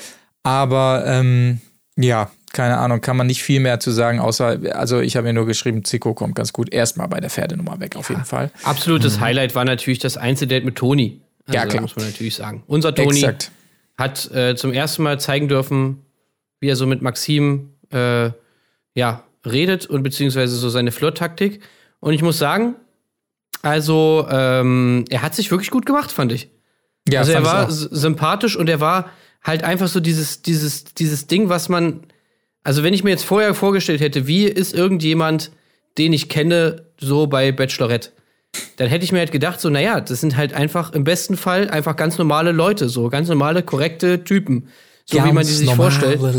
Aber 0.43 1.05
ähm, 1.07 1.61
ja, 1.97 2.31
keine 2.53 2.79
Ahnung, 2.79 3.01
kann 3.01 3.17
man 3.17 3.27
nicht 3.27 3.43
viel 3.43 3.61
mehr 3.61 3.79
zu 3.79 3.91
sagen, 3.91 4.19
außer, 4.19 4.59
also 4.73 5.01
ich 5.01 5.17
habe 5.17 5.29
mir 5.29 5.33
nur 5.33 5.47
geschrieben, 5.47 5.85
Zico 5.85 6.15
kommt 6.15 6.35
ganz 6.35 6.53
gut 6.53 6.73
erstmal 6.73 7.09
bei 7.09 7.21
der 7.21 7.31
Pferdenummer 7.31 7.79
weg, 7.79 7.97
auf 7.97 8.09
jeden 8.11 8.25
Fall. 8.25 8.51
Absolutes 8.65 9.17
mhm. 9.17 9.21
Highlight 9.21 9.55
war 9.55 9.65
natürlich 9.65 9.99
das 10.01 10.17
Einzeldate 10.17 10.65
mit 10.65 10.77
Toni. 10.77 11.21
Also, 11.47 11.59
ja, 11.59 11.67
klar. 11.67 11.83
muss 11.83 11.97
man 11.97 12.07
natürlich 12.07 12.35
sagen. 12.35 12.63
Unser 12.67 12.95
Toni 12.95 13.19
Exakt. 13.19 13.51
hat 13.97 14.31
äh, 14.33 14.57
zum 14.57 14.73
ersten 14.73 15.03
Mal 15.03 15.21
zeigen 15.21 15.49
dürfen, 15.49 16.05
wie 16.59 16.69
er 16.69 16.77
so 16.77 16.87
mit 16.87 17.03
Maxim 17.03 17.71
äh, 17.93 18.31
ja, 18.95 19.25
redet 19.47 19.87
und 19.87 20.03
beziehungsweise 20.03 20.57
so 20.57 20.69
seine 20.69 20.93
Flirt-Taktik. 20.93 21.61
Und 22.01 22.15
ich 22.15 22.23
muss 22.23 22.39
sagen, 22.39 22.75
also 23.63 24.27
ähm, 24.31 25.05
er 25.11 25.23
hat 25.23 25.35
sich 25.35 25.51
wirklich 25.51 25.71
gut 25.71 25.87
gemacht, 25.87 26.11
fand 26.11 26.33
ich. 26.33 26.51
Ja, 27.09 27.21
also 27.21 27.33
er 27.33 27.45
war 27.45 27.71
sympathisch 27.71 28.57
und 28.57 28.69
er 28.69 28.81
war 28.81 29.11
halt 29.43 29.65
einfach 29.65 29.89
so 29.89 30.01
dieses, 30.01 30.43
dieses, 30.43 30.85
dieses 30.85 31.27
Ding, 31.27 31.49
was 31.49 31.69
man. 31.69 32.01
Also, 32.63 32.83
wenn 32.83 32.93
ich 32.93 33.05
mir 33.05 33.11
jetzt 33.11 33.25
vorher 33.25 33.55
vorgestellt 33.55 34.01
hätte, 34.01 34.27
wie 34.27 34.45
ist 34.45 34.75
irgendjemand, 34.75 35.51
den 35.97 36.13
ich 36.13 36.29
kenne, 36.29 36.87
so 36.99 37.27
bei 37.27 37.53
Bachelorette, 37.53 38.11
dann 38.77 38.89
hätte 38.89 39.05
ich 39.05 39.13
mir 39.13 39.19
halt 39.19 39.33
gedacht, 39.33 39.61
so, 39.61 39.71
naja, 39.71 40.01
das 40.01 40.21
sind 40.21 40.37
halt 40.37 40.53
einfach 40.53 40.93
im 40.93 41.05
besten 41.05 41.37
Fall 41.37 41.71
einfach 41.71 41.97
ganz 41.97 42.19
normale 42.19 42.53
Leute, 42.53 42.89
so 42.89 43.09
ganz 43.09 43.29
normale, 43.29 43.63
korrekte 43.63 44.25
Typen. 44.25 44.69
So 45.07 45.17
ganz 45.17 45.29
wie 45.29 45.35
man 45.35 45.47
die 45.47 45.53
sich 45.53 45.75
vorstellt. 45.75 46.21
Leute. 46.21 46.39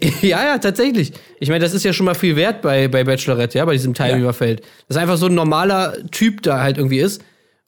Ja, 0.22 0.44
ja, 0.44 0.58
tatsächlich. 0.58 1.12
Ich 1.38 1.48
meine, 1.48 1.60
das 1.60 1.72
ist 1.72 1.84
ja 1.84 1.92
schon 1.92 2.06
mal 2.06 2.14
viel 2.14 2.36
wert 2.36 2.62
bei, 2.62 2.88
bei 2.88 3.04
Bachelorette, 3.04 3.58
ja, 3.58 3.64
bei 3.64 3.72
diesem 3.72 3.94
Teilnehmerfeld. 3.94 4.60
Ja. 4.60 4.66
Dass 4.88 4.96
einfach 4.96 5.16
so 5.16 5.26
ein 5.26 5.34
normaler 5.34 5.96
Typ 6.10 6.42
da 6.42 6.60
halt 6.60 6.78
irgendwie 6.78 6.98
ist. 7.00 7.22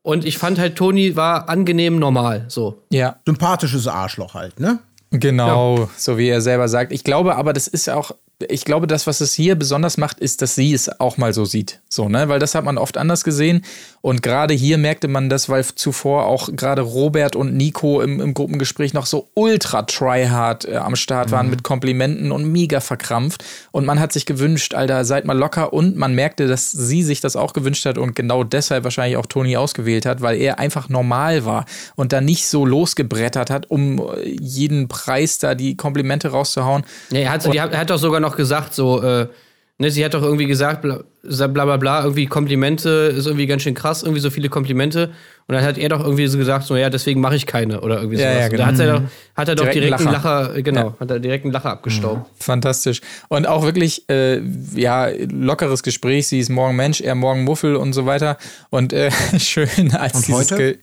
Und 0.05 0.27
ich 0.27 0.37
fand 0.37 0.59
halt, 0.59 0.77
Toni 0.77 1.17
war 1.17 1.49
angenehm 1.49 1.99
normal, 1.99 2.45
so. 2.49 2.83
Ja. 2.91 3.17
Sympathisches 3.25 3.89
Arschloch 3.89 4.35
halt, 4.35 4.61
ne? 4.61 4.79
Genau, 5.11 5.79
ja. 5.79 5.89
so 5.97 6.19
wie 6.19 6.29
er 6.29 6.43
selber 6.43 6.69
sagt. 6.69 6.93
Ich 6.93 7.05
glaube 7.05 7.37
aber, 7.37 7.55
das 7.55 7.69
ist 7.69 7.89
auch 7.89 8.11
ich 8.49 8.65
glaube, 8.65 8.87
das, 8.87 9.07
was 9.07 9.21
es 9.21 9.33
hier 9.33 9.55
besonders 9.55 9.97
macht, 9.97 10.19
ist, 10.19 10.43
dass 10.43 10.57
sie 10.57 10.73
es 10.75 11.01
auch 11.01 11.17
mal 11.17 11.33
so 11.33 11.45
sieht. 11.45 11.81
So, 11.89 12.09
ne? 12.09 12.29
Weil 12.29 12.41
das 12.41 12.55
hat 12.55 12.65
man 12.65 12.79
oft 12.79 12.97
anders 12.97 13.23
gesehen. 13.23 13.65
Und 14.01 14.23
gerade 14.23 14.55
hier 14.55 14.77
merkte 14.77 15.07
man 15.07 15.31
das, 15.31 15.49
weil 15.49 15.65
zuvor 15.65 16.27
auch 16.27 16.51
gerade 16.55 16.83
Robert 16.83 17.37
und 17.37 17.55
Nico 17.55 18.01
im, 18.01 18.21
im 18.21 18.35
Gruppengespräch 18.35 18.93
noch 18.93 19.07
so 19.07 19.29
ultra 19.35 19.83
tryhard 19.83 20.67
äh, 20.67 20.77
am 20.77 20.97
Start 20.97 21.31
waren 21.31 21.47
mhm. 21.47 21.51
mit 21.51 21.63
Komplimenten 21.63 22.33
und 22.33 22.51
mega 22.51 22.81
verkrampft. 22.81 23.45
Und 23.71 23.87
man 23.87 24.01
hat 24.01 24.13
sich 24.13 24.27
gewünscht, 24.27 24.75
Alter, 24.75 25.05
seid 25.05 25.27
mal 25.27 25.39
locker. 25.39 25.73
Und 25.73 25.97
man 25.97 26.15
merkte, 26.15 26.49
dass 26.49 26.73
sie 26.73 27.05
sich 27.05 27.21
das 27.21 27.37
auch 27.37 27.53
gewünscht 27.53 27.87
hat 27.87 27.99
und 27.99 28.17
genau 28.17 28.43
deshalb 28.43 28.83
wahrscheinlich 28.83 29.17
auch 29.17 29.27
Toni 29.27 29.57
ausgewählt 29.57 30.07
hat, 30.07 30.21
weil 30.23 30.41
er 30.41 30.59
einfach 30.59 30.89
normal 30.89 31.45
war 31.45 31.67
und 31.95 32.13
da 32.13 32.21
nicht 32.21 32.49
so 32.49 32.67
losgebrettert 32.67 33.49
hat, 33.49 33.71
um 33.71 34.05
jeden 34.25 34.89
Preis 34.89 35.39
da 35.39 35.55
die 35.55 35.77
Komplimente 35.77 36.29
rauszuhauen. 36.29 36.85
Ja, 37.11 37.21
er 37.21 37.31
hat, 37.31 37.47
er 37.47 37.79
hat 37.79 37.91
doch 37.91 37.99
sogar 37.99 38.24
noch 38.25 38.37
gesagt, 38.37 38.75
so, 38.75 39.03
äh, 39.03 39.29
Ne, 39.77 39.91
sie 39.91 40.05
hat 40.05 40.15
doch 40.15 40.23
irgendwie 40.23 40.47
gesagt, 40.47 40.83
bla, 40.83 41.01
bla 41.25 41.47
bla 41.49 41.77
bla, 41.79 42.05
irgendwie 42.05 42.27
Komplimente 42.27 42.89
ist 43.17 43.27
irgendwie 43.27 43.47
ganz 43.49 43.63
schön 43.63 43.75
krass, 43.75 44.05
irgendwie 44.05 44.21
so 44.21 44.31
viele 44.31 44.49
Komplimente. 44.49 45.09
Und 45.49 45.55
dann 45.57 45.65
hat 45.65 45.79
er 45.79 45.89
doch 45.89 45.99
irgendwie 46.05 46.29
so 46.29 46.39
gesagt, 46.39 46.65
so 46.65 46.77
ja, 46.77 46.91
deswegen 46.91 47.21
mache 47.21 47.35
ich 47.35 47.45
keine 47.45 47.81
oder 47.81 47.97
irgendwie 47.97 48.19
Ja, 48.23 48.31
sowas. 48.31 48.39
ja, 48.39 48.45
Und 48.45 48.51
genau. 48.53 48.63
Da 48.63 48.69
hat 48.69 48.79
er 48.79 48.87
doch, 48.87 49.03
hat 49.35 49.49
er 49.49 49.55
doch 49.57 49.63
Direkt 49.65 49.75
direkt, 49.75 49.95
einen 49.99 50.07
einen 50.07 50.15
Lacher. 50.15 50.43
Lacher, 50.43 50.63
genau, 50.63 50.81
Ja. 50.91 50.97
hat 51.01 51.11
er 51.11 51.19
direkt 51.19 51.45
einen 51.45 51.53
Lacher 51.53 51.71
abgestaubt. 51.73 52.31
Fantastisch. 52.41 53.01
Und 53.27 53.49
auch 53.49 53.65
wirklich, 53.65 54.09
äh, 54.09 54.41
ja, 54.77 55.09
lockeres 55.09 55.83
Gespräch. 55.83 56.29
Sie 56.29 56.39
ist 56.39 56.51
morgen 56.51 56.77
Mensch, 56.77 57.01
er 57.01 57.17
morgen 57.17 57.43
Muffel 57.43 57.75
und 57.75 57.95
so 57.95 58.07
weiter. 58.07 58.39
Und 58.71 58.93
äh, 58.93 59.11
schön 59.41 59.91
als 59.93 60.15
Und 60.15 60.29
dieses 60.29 60.53
heute? 60.53 60.57
Ge 60.57 60.79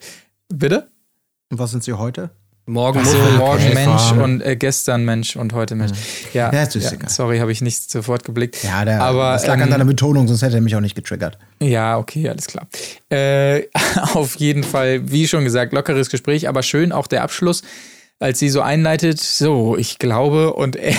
Bitte? 0.54 0.90
Und 1.50 1.60
was 1.60 1.72
sind 1.72 1.82
sie 1.86 1.94
heute? 1.94 2.32
Morgen 2.68 3.04
so, 3.04 3.18
morgen 3.38 3.64
okay, 3.64 3.74
Mensch 3.74 4.12
und 4.12 4.42
äh, 4.42 4.56
gestern 4.56 5.04
Mensch 5.04 5.36
und 5.36 5.54
heute 5.54 5.76
Mensch. 5.76 5.98
Ja, 6.32 6.54
Ja, 6.54 6.64
egal. 6.64 7.10
sorry, 7.10 7.40
habe 7.40 7.52
ich 7.52 7.62
nicht 7.62 7.90
sofort 7.90 8.24
geblickt. 8.24 8.64
Ja, 8.64 8.86
der, 8.86 9.02
Aber 9.02 9.34
das 9.34 9.48
lag 9.48 9.56
an 9.56 9.62
ähm, 9.64 9.70
deiner 9.72 9.86
Betonung, 9.86 10.28
sonst 10.28 10.44
hätte 10.44 10.56
er 10.56 10.62
mich 10.62 10.76
auch 10.76 10.80
nicht 10.80 10.96
getriggert. 10.96 11.40
Ja, 11.60 11.98
okay, 11.98 12.30
alles 12.30 12.46
klar. 12.46 12.68
Äh, 13.10 13.64
auf 14.14 14.36
jeden 14.36 14.64
Fall, 14.64 15.12
wie 15.12 15.28
schon 15.28 15.44
gesagt, 15.44 15.74
lockeres 15.74 16.10
Gespräch, 16.10 16.48
aber 16.48 16.62
schön 16.62 16.92
auch 16.92 17.08
der 17.08 17.24
Abschluss, 17.24 17.64
als 18.22 18.38
sie 18.40 18.50
so 18.50 18.62
einleitet, 18.62 19.20
so, 19.20 19.76
ich 19.78 19.98
glaube, 20.00 20.54
und 20.54 20.76
er, 20.78 20.94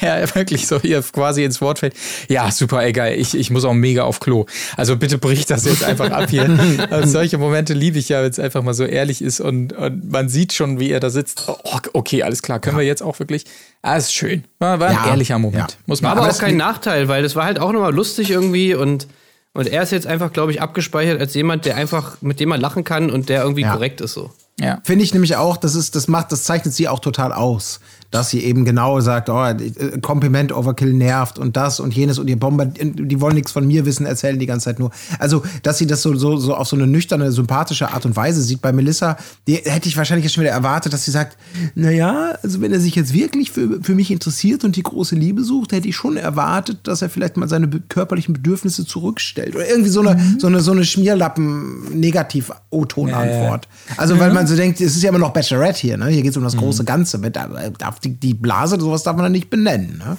er 0.00 0.34
wirklich 0.34 0.66
so 0.68 0.80
hier 0.80 1.02
quasi 1.02 1.42
ins 1.44 1.60
Wort 1.60 1.80
fällt, 1.80 1.94
ja, 2.28 2.50
super, 2.50 2.86
egal, 2.86 3.12
ich, 3.14 3.34
ich 3.36 3.50
muss 3.50 3.64
auch 3.64 3.74
mega 3.74 4.04
auf 4.04 4.20
Klo. 4.20 4.46
Also 4.76 4.96
bitte 4.96 5.18
brich 5.18 5.46
das 5.46 5.64
jetzt 5.64 5.84
einfach 5.84 6.10
ab 6.10 6.30
hier. 6.30 6.48
Also 6.90 7.10
solche 7.10 7.38
Momente 7.38 7.74
liebe 7.74 7.98
ich 7.98 8.08
ja, 8.08 8.22
wenn 8.22 8.30
es 8.30 8.38
einfach 8.38 8.62
mal 8.62 8.72
so 8.74 8.84
ehrlich 8.84 9.20
ist 9.20 9.40
und, 9.40 9.72
und 9.72 10.10
man 10.10 10.28
sieht 10.28 10.52
schon, 10.52 10.78
wie 10.80 10.90
er 10.90 11.00
da 11.00 11.10
sitzt. 11.10 11.44
Oh, 11.48 11.56
okay, 11.92 12.22
alles 12.22 12.42
klar, 12.42 12.60
können 12.60 12.76
wir 12.78 12.84
jetzt 12.84 13.02
auch 13.02 13.18
wirklich, 13.18 13.44
ah, 13.82 13.96
ist 13.96 14.14
schön. 14.14 14.44
War, 14.60 14.78
war 14.80 14.88
ein 14.88 14.94
Ja, 14.94 15.08
ehrlicher 15.10 15.38
Moment, 15.38 15.72
ja. 15.72 15.76
muss 15.86 16.02
War 16.02 16.10
man 16.10 16.18
aber 16.18 16.26
aber 16.28 16.34
auch 16.36 16.40
kein 16.40 16.56
Nachteil, 16.56 17.08
weil 17.08 17.22
das 17.22 17.34
war 17.36 17.44
halt 17.44 17.58
auch 17.58 17.72
nochmal 17.72 17.92
lustig 17.92 18.30
irgendwie 18.30 18.74
und, 18.74 19.08
und 19.54 19.66
er 19.68 19.82
ist 19.82 19.90
jetzt 19.90 20.06
einfach, 20.06 20.32
glaube 20.32 20.52
ich, 20.52 20.62
abgespeichert 20.62 21.20
als 21.20 21.34
jemand, 21.34 21.64
der 21.64 21.76
einfach, 21.76 22.18
mit 22.22 22.38
dem 22.38 22.48
man 22.48 22.60
lachen 22.60 22.84
kann 22.84 23.10
und 23.10 23.28
der 23.28 23.42
irgendwie 23.42 23.62
Ja. 23.62 23.72
korrekt 23.72 24.00
ist 24.00 24.12
so. 24.14 24.30
Ja. 24.60 24.80
Finde 24.84 25.04
ich 25.04 25.12
nämlich 25.12 25.36
auch, 25.36 25.56
das 25.56 25.74
ist, 25.74 25.96
das 25.96 26.08
macht, 26.08 26.32
das 26.32 26.44
zeichnet 26.44 26.74
sie 26.74 26.88
auch 26.88 27.00
total 27.00 27.32
aus. 27.32 27.80
Dass 28.10 28.30
sie 28.30 28.42
eben 28.42 28.64
genau 28.64 29.00
sagt, 29.00 29.28
oh, 29.28 29.44
äh, 29.44 30.00
Kompliment 30.00 30.52
Overkill 30.52 30.92
nervt 30.92 31.38
und 31.38 31.56
das 31.56 31.78
und 31.78 31.94
jenes 31.94 32.18
und 32.18 32.26
die 32.26 32.36
Bomber, 32.36 32.66
die 32.66 33.20
wollen 33.20 33.34
nichts 33.34 33.52
von 33.52 33.66
mir 33.66 33.86
wissen, 33.86 34.04
erzählen 34.04 34.38
die 34.38 34.46
ganze 34.46 34.64
Zeit 34.64 34.80
nur. 34.80 34.90
Also, 35.18 35.42
dass 35.62 35.78
sie 35.78 35.86
das 35.86 36.02
so, 36.02 36.14
so, 36.16 36.36
so 36.36 36.56
auf 36.56 36.66
so 36.66 36.76
eine 36.76 36.86
nüchterne, 36.86 37.30
sympathische 37.30 37.92
Art 37.92 38.04
und 38.06 38.16
Weise 38.16 38.42
sieht 38.42 38.60
bei 38.60 38.72
Melissa, 38.72 39.16
die 39.46 39.54
hätte 39.54 39.88
ich 39.88 39.96
wahrscheinlich 39.96 40.24
jetzt 40.24 40.34
schon 40.34 40.42
wieder 40.42 40.52
erwartet, 40.52 40.92
dass 40.92 41.04
sie 41.04 41.12
sagt, 41.12 41.38
naja, 41.74 42.36
also 42.42 42.60
wenn 42.60 42.72
er 42.72 42.80
sich 42.80 42.96
jetzt 42.96 43.14
wirklich 43.14 43.52
für, 43.52 43.80
für 43.82 43.94
mich 43.94 44.10
interessiert 44.10 44.64
und 44.64 44.74
die 44.76 44.82
große 44.82 45.14
Liebe 45.14 45.44
sucht, 45.44 45.72
hätte 45.72 45.86
ich 45.86 45.94
schon 45.94 46.16
erwartet, 46.16 46.80
dass 46.84 47.02
er 47.02 47.10
vielleicht 47.10 47.36
mal 47.36 47.48
seine 47.48 47.68
körperlichen 47.68 48.34
Bedürfnisse 48.34 48.84
zurückstellt. 48.84 49.54
Oder 49.54 49.68
irgendwie 49.68 49.90
so 49.90 50.00
eine, 50.00 50.20
so 50.38 50.48
eine, 50.48 50.60
so 50.60 50.72
eine 50.72 50.84
Schmierlappen-Negativ-O-Ton-Antwort. 50.84 53.68
Also, 53.96 54.18
weil 54.18 54.32
man 54.32 54.48
so 54.48 54.56
denkt, 54.56 54.80
es 54.80 54.96
ist 54.96 55.02
ja 55.02 55.10
immer 55.10 55.18
noch 55.18 55.32
Bachelorette 55.32 55.78
hier, 55.78 55.96
ne? 55.96 56.08
Hier 56.08 56.22
geht 56.22 56.32
es 56.32 56.36
um 56.36 56.42
das 56.42 56.56
große 56.56 56.82
Ganze. 56.84 57.18
Mit, 57.18 57.36
äh, 57.36 57.70
darf 57.78 57.99
die, 58.04 58.18
die 58.18 58.34
Blase, 58.34 58.78
sowas 58.80 59.02
darf 59.02 59.16
man 59.16 59.24
dann 59.24 59.32
nicht 59.32 59.50
benennen, 59.50 59.98
ne? 59.98 60.16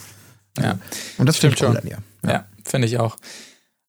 Ja. 0.60 0.80
Und 1.18 1.28
das 1.28 1.38
Stimmt 1.38 1.60
schon. 1.60 1.72
cool 1.72 1.78
an 1.78 1.88
ihr. 1.88 1.98
Ja, 2.28 2.46
finde 2.66 2.88
ich 2.88 3.00
auch. 3.00 3.18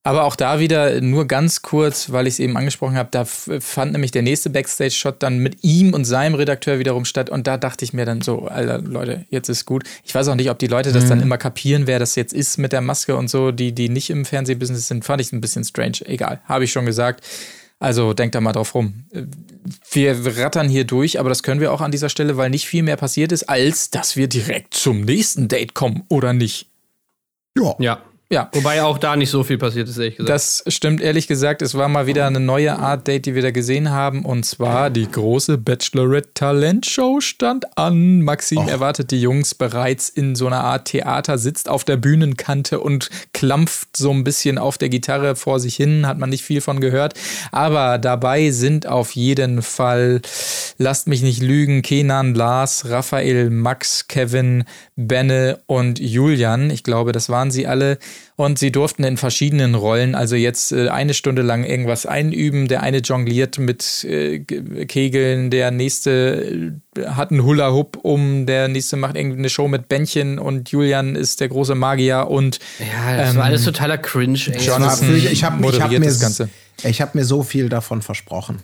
Aber 0.05 0.25
auch 0.25 0.35
da 0.35 0.59
wieder 0.59 0.99
nur 0.99 1.27
ganz 1.27 1.61
kurz, 1.61 2.11
weil 2.11 2.27
ich 2.27 2.33
es 2.33 2.39
eben 2.39 2.57
angesprochen 2.57 2.97
habe, 2.97 3.07
da 3.09 3.23
fand 3.23 3.93
nämlich 3.93 4.11
der 4.11 4.21
nächste 4.21 4.49
Backstage-Shot 4.49 5.23
dann 5.23 5.37
mit 5.37 5.63
ihm 5.63 5.93
und 5.93 6.03
seinem 6.03 6.35
Redakteur 6.35 6.77
wiederum 6.77 7.05
statt. 7.05 7.29
Und 7.29 7.47
da 7.47 7.55
dachte 7.55 7.85
ich 7.85 7.93
mir 7.93 8.05
dann 8.05 8.19
so, 8.19 8.47
Alter, 8.47 8.79
Leute, 8.79 9.25
jetzt 9.29 9.47
ist 9.47 9.63
gut. 9.65 9.85
Ich 10.03 10.13
weiß 10.13 10.27
auch 10.27 10.35
nicht, 10.35 10.49
ob 10.49 10.59
die 10.59 10.67
Leute 10.67 10.91
das 10.91 11.07
dann 11.07 11.21
immer 11.21 11.37
kapieren, 11.37 11.87
wer 11.87 11.99
das 11.99 12.15
jetzt 12.15 12.33
ist 12.33 12.57
mit 12.57 12.73
der 12.73 12.81
Maske 12.81 13.15
und 13.15 13.29
so, 13.29 13.53
die, 13.53 13.71
die 13.71 13.87
nicht 13.87 14.09
im 14.09 14.25
Fernsehbusiness 14.25 14.89
sind, 14.89 15.05
fand 15.05 15.21
ich 15.21 15.31
ein 15.31 15.39
bisschen 15.39 15.63
strange. 15.63 15.99
Egal, 16.03 16.41
habe 16.43 16.65
ich 16.65 16.73
schon 16.73 16.85
gesagt. 16.85 17.23
Also 17.83 18.13
denkt 18.13 18.33
da 18.33 18.39
mal 18.39 18.53
drauf 18.53 18.75
rum. 18.75 19.03
Wir 19.91 20.37
rattern 20.37 20.69
hier 20.69 20.85
durch, 20.85 21.19
aber 21.19 21.27
das 21.27 21.43
können 21.43 21.59
wir 21.59 21.73
auch 21.73 21.81
an 21.81 21.91
dieser 21.91 22.07
Stelle, 22.07 22.37
weil 22.37 22.49
nicht 22.49 22.65
viel 22.65 22.81
mehr 22.81 22.95
passiert 22.95 23.33
ist, 23.33 23.43
als 23.49 23.89
dass 23.89 24.15
wir 24.15 24.29
direkt 24.29 24.73
zum 24.73 25.01
nächsten 25.01 25.49
Date 25.49 25.73
kommen, 25.73 26.03
oder 26.07 26.31
nicht? 26.31 26.69
Ja. 27.57 27.75
Ja. 27.79 28.01
Ja. 28.29 28.49
Wobei 28.53 28.81
auch 28.81 28.97
da 28.97 29.15
nicht 29.15 29.29
so 29.29 29.43
viel 29.43 29.59
passiert 29.59 29.87
ist, 29.87 29.97
ehrlich 29.97 30.15
gesagt. 30.15 30.33
Das 30.33 30.63
stimmt 30.67 31.01
ehrlich 31.01 31.27
gesagt. 31.27 31.61
Es 31.61 31.75
war 31.75 31.87
mal 31.87 32.07
wieder 32.07 32.25
eine 32.25 32.39
neue 32.39 32.79
Art 32.79 33.07
Date, 33.07 33.27
die 33.27 33.35
wir 33.35 33.43
da 33.43 33.51
gesehen 33.51 33.91
haben. 33.91 34.25
Und 34.25 34.43
zwar 34.43 34.89
die 34.89 35.09
große 35.09 35.59
Bachelorette 35.59 36.29
Talentshow 36.33 37.21
stand 37.21 37.77
an. 37.77 38.21
Maxim 38.21 38.67
erwartet 38.67 39.11
die 39.11 39.21
Jungs 39.21 39.53
bereits 39.53 40.09
in 40.09 40.35
so 40.35 40.47
einer 40.47 40.63
Art 40.63 40.85
Theater, 40.85 41.37
sitzt 41.37 41.69
auf 41.69 41.83
der 41.83 41.97
Bühnenkante 41.97 42.79
und 42.79 43.09
klampft 43.33 43.95
so 43.95 44.09
ein 44.09 44.23
bisschen 44.23 44.57
auf 44.57 44.79
der 44.79 44.89
Gitarre 44.89 45.35
vor 45.35 45.59
sich 45.59 45.75
hin. 45.75 46.07
Hat 46.07 46.17
man 46.17 46.31
nicht 46.31 46.43
viel 46.43 46.61
von 46.61 46.79
gehört. 46.79 47.13
Aber 47.51 47.99
dabei 47.99 48.49
sind 48.49 48.87
auf 48.87 49.11
jeden 49.11 49.61
Fall, 49.61 50.21
lasst 50.79 51.07
mich 51.07 51.21
nicht 51.21 51.41
lügen, 51.41 51.83
Kenan, 51.83 52.33
Lars, 52.33 52.89
Raphael, 52.89 53.51
Max, 53.51 54.07
Kevin, 54.07 54.63
Benne 54.95 55.59
und 55.65 55.99
Julian. 55.99 56.69
Ich 56.69 56.83
glaube, 56.83 57.11
das 57.11 57.29
waren 57.29 57.49
sie 57.51 57.65
alle. 57.67 57.97
Und 58.35 58.59
sie 58.59 58.71
durften 58.71 59.03
in 59.03 59.17
verschiedenen 59.17 59.75
Rollen, 59.75 60.15
also 60.15 60.35
jetzt 60.35 60.71
äh, 60.71 60.89
eine 60.89 61.13
Stunde 61.13 61.41
lang 61.41 61.63
irgendwas 61.63 62.05
einüben. 62.05 62.67
Der 62.67 62.81
eine 62.83 62.97
jongliert 62.97 63.59
mit 63.59 64.03
äh, 64.03 64.39
Ge- 64.39 64.85
Kegeln, 64.85 65.49
der 65.49 65.71
nächste 65.71 66.71
äh, 66.97 67.05
hat 67.07 67.31
einen 67.31 67.43
Hula-Hoop 67.43 67.97
um, 68.01 68.45
der 68.45 68.67
nächste 68.67 68.97
macht 68.97 69.15
irgendeine 69.15 69.49
Show 69.49 69.67
mit 69.67 69.87
Bändchen 69.87 70.39
und 70.39 70.69
Julian 70.69 71.15
ist 71.15 71.41
der 71.41 71.49
große 71.49 71.75
Magier 71.75 72.27
und 72.29 72.59
ja, 72.79 73.17
das 73.17 73.31
ähm, 73.31 73.37
war 73.37 73.45
alles 73.45 73.63
totaler 73.65 73.97
Cringe, 73.97 74.39
ey. 74.51 74.59
Jonathan 74.59 75.15
ich 75.15 75.43
habe 75.43 75.55
hab 75.55 75.91
mir, 75.99 76.49
ich 76.83 77.01
hab 77.01 77.15
mir 77.15 77.25
so 77.25 77.43
viel 77.43 77.69
davon 77.69 78.01
versprochen. 78.01 78.63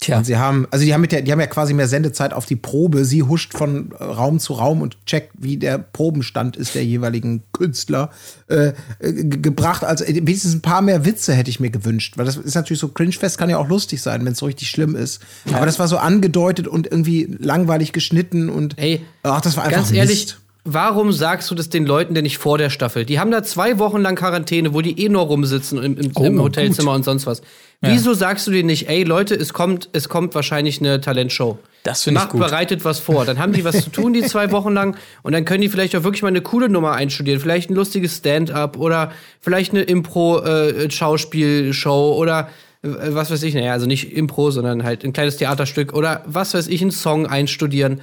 Tja, 0.00 0.18
Und 0.18 0.24
sie 0.24 0.36
haben, 0.36 0.66
also 0.70 0.84
die 0.84 0.92
haben, 0.92 1.00
mit 1.00 1.12
der, 1.12 1.22
die 1.22 1.32
haben 1.32 1.40
ja 1.40 1.46
quasi 1.46 1.72
mehr 1.74 1.88
Sendezeit 1.88 2.32
auf 2.32 2.46
die 2.46 2.56
Probe. 2.56 3.04
Sie 3.04 3.22
huscht 3.22 3.54
von 3.56 3.92
äh, 3.98 4.04
Raum 4.04 4.38
zu 4.38 4.52
Raum 4.54 4.82
und 4.82 4.96
checkt, 5.06 5.32
wie 5.38 5.56
der 5.56 5.78
Probenstand 5.78 6.56
ist 6.56 6.74
der 6.74 6.84
jeweiligen 6.84 7.42
Künstler 7.52 8.10
äh, 8.48 8.68
äh, 8.68 8.72
ge- 9.12 9.40
gebracht. 9.40 9.84
Also 9.84 10.04
äh, 10.04 10.14
wenigstens 10.14 10.54
ein 10.54 10.62
paar 10.62 10.82
mehr 10.82 11.04
Witze 11.04 11.34
hätte 11.34 11.50
ich 11.50 11.60
mir 11.60 11.70
gewünscht, 11.70 12.18
weil 12.18 12.26
das 12.26 12.36
ist 12.36 12.54
natürlich 12.54 12.80
so 12.80 12.88
Cringe-Fest 12.88 13.38
kann 13.38 13.48
ja 13.50 13.58
auch 13.58 13.68
lustig 13.68 14.02
sein, 14.02 14.24
wenn 14.24 14.32
es 14.32 14.38
so 14.38 14.46
richtig 14.46 14.68
schlimm 14.70 14.94
ist. 14.96 15.20
Aber 15.52 15.66
das 15.66 15.78
war 15.78 15.88
so 15.88 15.96
angedeutet 15.98 16.68
und 16.68 16.86
irgendwie 16.86 17.36
langweilig 17.38 17.92
geschnitten 17.92 18.48
und 18.50 18.78
Ey, 18.78 19.00
ach, 19.22 19.40
das 19.40 19.56
war 19.56 19.64
einfach 19.64 19.78
Ganz 19.78 19.92
ehrlich, 19.92 20.26
Mist. 20.26 20.40
Warum 20.66 21.12
sagst 21.12 21.50
du 21.50 21.54
das 21.54 21.70
den 21.70 21.86
Leuten 21.86 22.14
denn 22.14 22.24
nicht 22.24 22.38
vor 22.38 22.58
der 22.58 22.68
Staffel? 22.70 23.04
Die 23.06 23.18
haben 23.18 23.30
da 23.30 23.42
zwei 23.42 23.78
Wochen 23.78 24.02
lang 24.02 24.16
Quarantäne, 24.16 24.74
wo 24.74 24.82
die 24.82 25.02
eh 25.02 25.08
nur 25.08 25.22
rumsitzen 25.22 25.82
im, 25.82 25.96
im, 25.96 26.12
im 26.14 26.40
Oh, 26.40 26.42
Hotelzimmer 26.42 26.92
und 26.92 27.04
sonst 27.04 27.26
was. 27.26 27.40
Wieso 27.82 28.14
sagst 28.14 28.46
du 28.46 28.50
denen 28.50 28.66
nicht, 28.66 28.88
ey 28.88 29.04
Leute, 29.04 29.34
es 29.34 29.52
kommt, 29.52 29.90
es 29.92 30.08
kommt 30.08 30.34
wahrscheinlich 30.34 30.80
eine 30.80 31.00
Talentshow? 31.00 31.58
Das 31.84 32.02
finde 32.02 32.18
ich 32.18 32.24
Macht, 32.24 32.32
gut. 32.32 32.40
bereitet 32.40 32.84
was 32.84 32.98
vor. 32.98 33.24
Dann 33.24 33.38
haben 33.38 33.52
die 33.52 33.64
was 33.64 33.84
zu 33.84 33.90
tun, 33.90 34.12
die 34.12 34.22
zwei 34.22 34.50
Wochen 34.50 34.72
lang. 34.72 34.96
Und 35.22 35.32
dann 35.32 35.44
können 35.44 35.60
die 35.60 35.68
vielleicht 35.68 35.94
auch 35.94 36.02
wirklich 36.02 36.22
mal 36.22 36.28
eine 36.28 36.40
coole 36.40 36.68
Nummer 36.68 36.92
einstudieren. 36.92 37.40
Vielleicht 37.40 37.70
ein 37.70 37.74
lustiges 37.74 38.16
Stand-up 38.16 38.76
oder 38.76 39.12
vielleicht 39.40 39.72
eine 39.72 39.82
Impro-Schauspielshow 39.82 42.14
oder 42.16 42.48
äh, 42.82 42.88
was 43.10 43.30
weiß 43.30 43.42
ich. 43.44 43.54
Naja, 43.54 43.72
also 43.72 43.86
nicht 43.86 44.16
Impro, 44.16 44.50
sondern 44.50 44.82
halt 44.82 45.04
ein 45.04 45.12
kleines 45.12 45.36
Theaterstück 45.36 45.92
oder 45.92 46.22
was 46.26 46.54
weiß 46.54 46.66
ich, 46.68 46.82
einen 46.82 46.90
Song 46.90 47.26
einstudieren. 47.26 48.00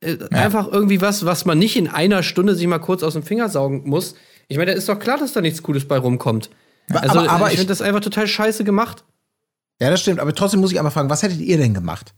Äh, 0.00 0.16
Einfach 0.30 0.68
irgendwie 0.70 1.00
was, 1.00 1.24
was 1.24 1.44
man 1.44 1.58
nicht 1.58 1.76
in 1.76 1.88
einer 1.88 2.22
Stunde 2.22 2.54
sich 2.54 2.66
mal 2.66 2.78
kurz 2.78 3.02
aus 3.02 3.14
dem 3.14 3.22
Finger 3.22 3.48
saugen 3.48 3.82
muss. 3.88 4.14
Ich 4.46 4.56
meine, 4.56 4.70
da 4.72 4.76
ist 4.78 4.88
doch 4.88 4.98
klar, 4.98 5.18
dass 5.18 5.32
da 5.32 5.40
nichts 5.40 5.62
Cooles 5.62 5.86
bei 5.88 5.98
rumkommt. 5.98 6.50
Also, 6.90 7.18
aber- 7.18 7.30
aber 7.30 7.46
ich 7.50 7.56
finde 7.56 7.68
das 7.68 7.82
einfach 7.82 8.00
total 8.00 8.26
scheiße 8.26 8.64
gemacht. 8.64 9.04
Ja, 9.80 9.90
das 9.90 10.00
stimmt. 10.00 10.20
Aber 10.20 10.34
trotzdem 10.34 10.60
muss 10.60 10.72
ich 10.72 10.78
einmal 10.78 10.92
fragen, 10.92 11.10
was 11.10 11.22
hättet 11.22 11.40
ihr 11.40 11.58
denn 11.58 11.74
gemacht? 11.74 12.14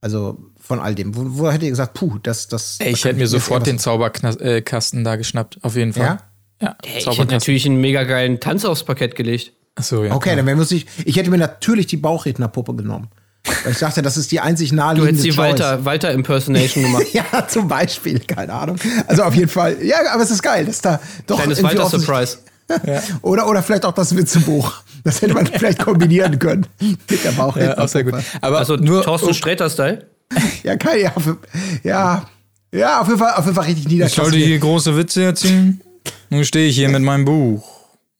Also 0.00 0.38
von 0.60 0.80
all 0.80 0.94
dem. 0.94 1.14
Wo, 1.16 1.22
wo 1.38 1.48
hättet 1.48 1.64
ihr 1.64 1.70
gesagt, 1.70 1.94
puh, 1.94 2.18
das, 2.22 2.48
das. 2.48 2.78
ey, 2.80 2.92
ich 2.92 3.04
hätte 3.04 3.18
mir 3.18 3.26
sofort 3.26 3.66
den 3.66 3.78
Zauberkasten 3.78 5.04
da 5.04 5.16
geschnappt, 5.16 5.58
auf 5.62 5.76
jeden 5.76 5.92
Fall. 5.92 6.04
Ja? 6.04 6.18
Ja, 6.60 6.76
Ich 6.82 7.06
hätte 7.06 7.32
natürlich 7.32 7.66
einen 7.66 7.80
mega 7.80 8.04
geilen 8.04 8.38
Tanz 8.40 8.64
aufs 8.64 8.84
Parkett 8.84 9.16
gelegt. 9.16 9.52
Achso, 9.74 10.04
ja. 10.04 10.14
Okay, 10.14 10.36
dann 10.36 10.46
wäre 10.46 10.62
ich, 10.62 10.86
ich 11.04 11.16
hätte 11.16 11.30
mir 11.30 11.38
natürlich 11.38 11.86
die 11.86 11.96
Bauchrednerpuppe 11.96 12.74
genommen. 12.76 13.08
Weil 13.62 13.72
ich 13.72 13.78
dachte, 13.78 14.00
das 14.02 14.16
ist 14.16 14.32
die 14.32 14.40
einzig 14.40 14.70
Du 14.70 14.76
naheliegende 14.76 15.10
hättest 15.20 15.24
die. 15.26 15.36
Walter, 15.36 15.84
Walter 15.84 16.12
Impersonation 16.12 16.84
gemacht. 16.84 17.04
Ja, 17.12 17.46
zum 17.46 17.68
Beispiel, 17.68 18.18
keine 18.20 18.52
Ahnung. 18.52 18.76
Also 19.06 19.22
auf 19.22 19.34
jeden 19.34 19.48
Fall, 19.48 19.76
ja, 19.82 19.96
aber 20.12 20.22
es 20.22 20.30
ist 20.30 20.42
geil, 20.42 20.64
dass 20.64 20.80
da 20.80 20.98
doch 21.26 21.36
Kleines 21.36 21.62
Walter 21.62 21.88
Surprise. 21.88 22.38
Oder, 23.22 23.46
oder 23.46 23.62
vielleicht 23.62 23.84
auch 23.84 23.92
das 23.92 24.16
Witzebuch. 24.16 24.72
Das 25.04 25.20
hätte 25.20 25.34
man 25.34 25.46
vielleicht 25.46 25.84
kombinieren 25.84 26.38
können 26.38 26.66
mit 26.80 27.22
der 27.22 27.32
Bauchrednerpuppe. 27.32 27.78
Ja, 27.78 27.84
auch 27.84 27.88
sehr 27.88 28.04
gut. 28.04 28.14
Aber 28.40 28.58
Also 28.58 28.76
nur 28.76 29.02
Thorsten 29.02 29.28
um- 29.28 29.34
Sträter-Style. 29.34 30.06
Ja, 30.62 30.74
kein, 30.76 30.98
ja, 31.00 31.12
auf, 31.14 31.24
ja, 31.82 32.24
ja, 32.72 33.00
auf 33.02 33.06
jeden 33.08 33.18
Fall, 33.18 33.34
auf 33.34 33.44
jeden 33.44 33.54
Fall 33.54 33.66
richtig 33.66 33.92
Ich 34.00 34.12
sollte 34.14 34.38
hier 34.38 34.58
große 34.58 34.96
Witze 34.96 35.24
erzählen. 35.24 35.78
Nun 36.30 36.44
stehe 36.46 36.66
ich 36.68 36.74
hier 36.76 36.88
mit 36.88 37.02
meinem 37.02 37.26
Buch. 37.26 37.62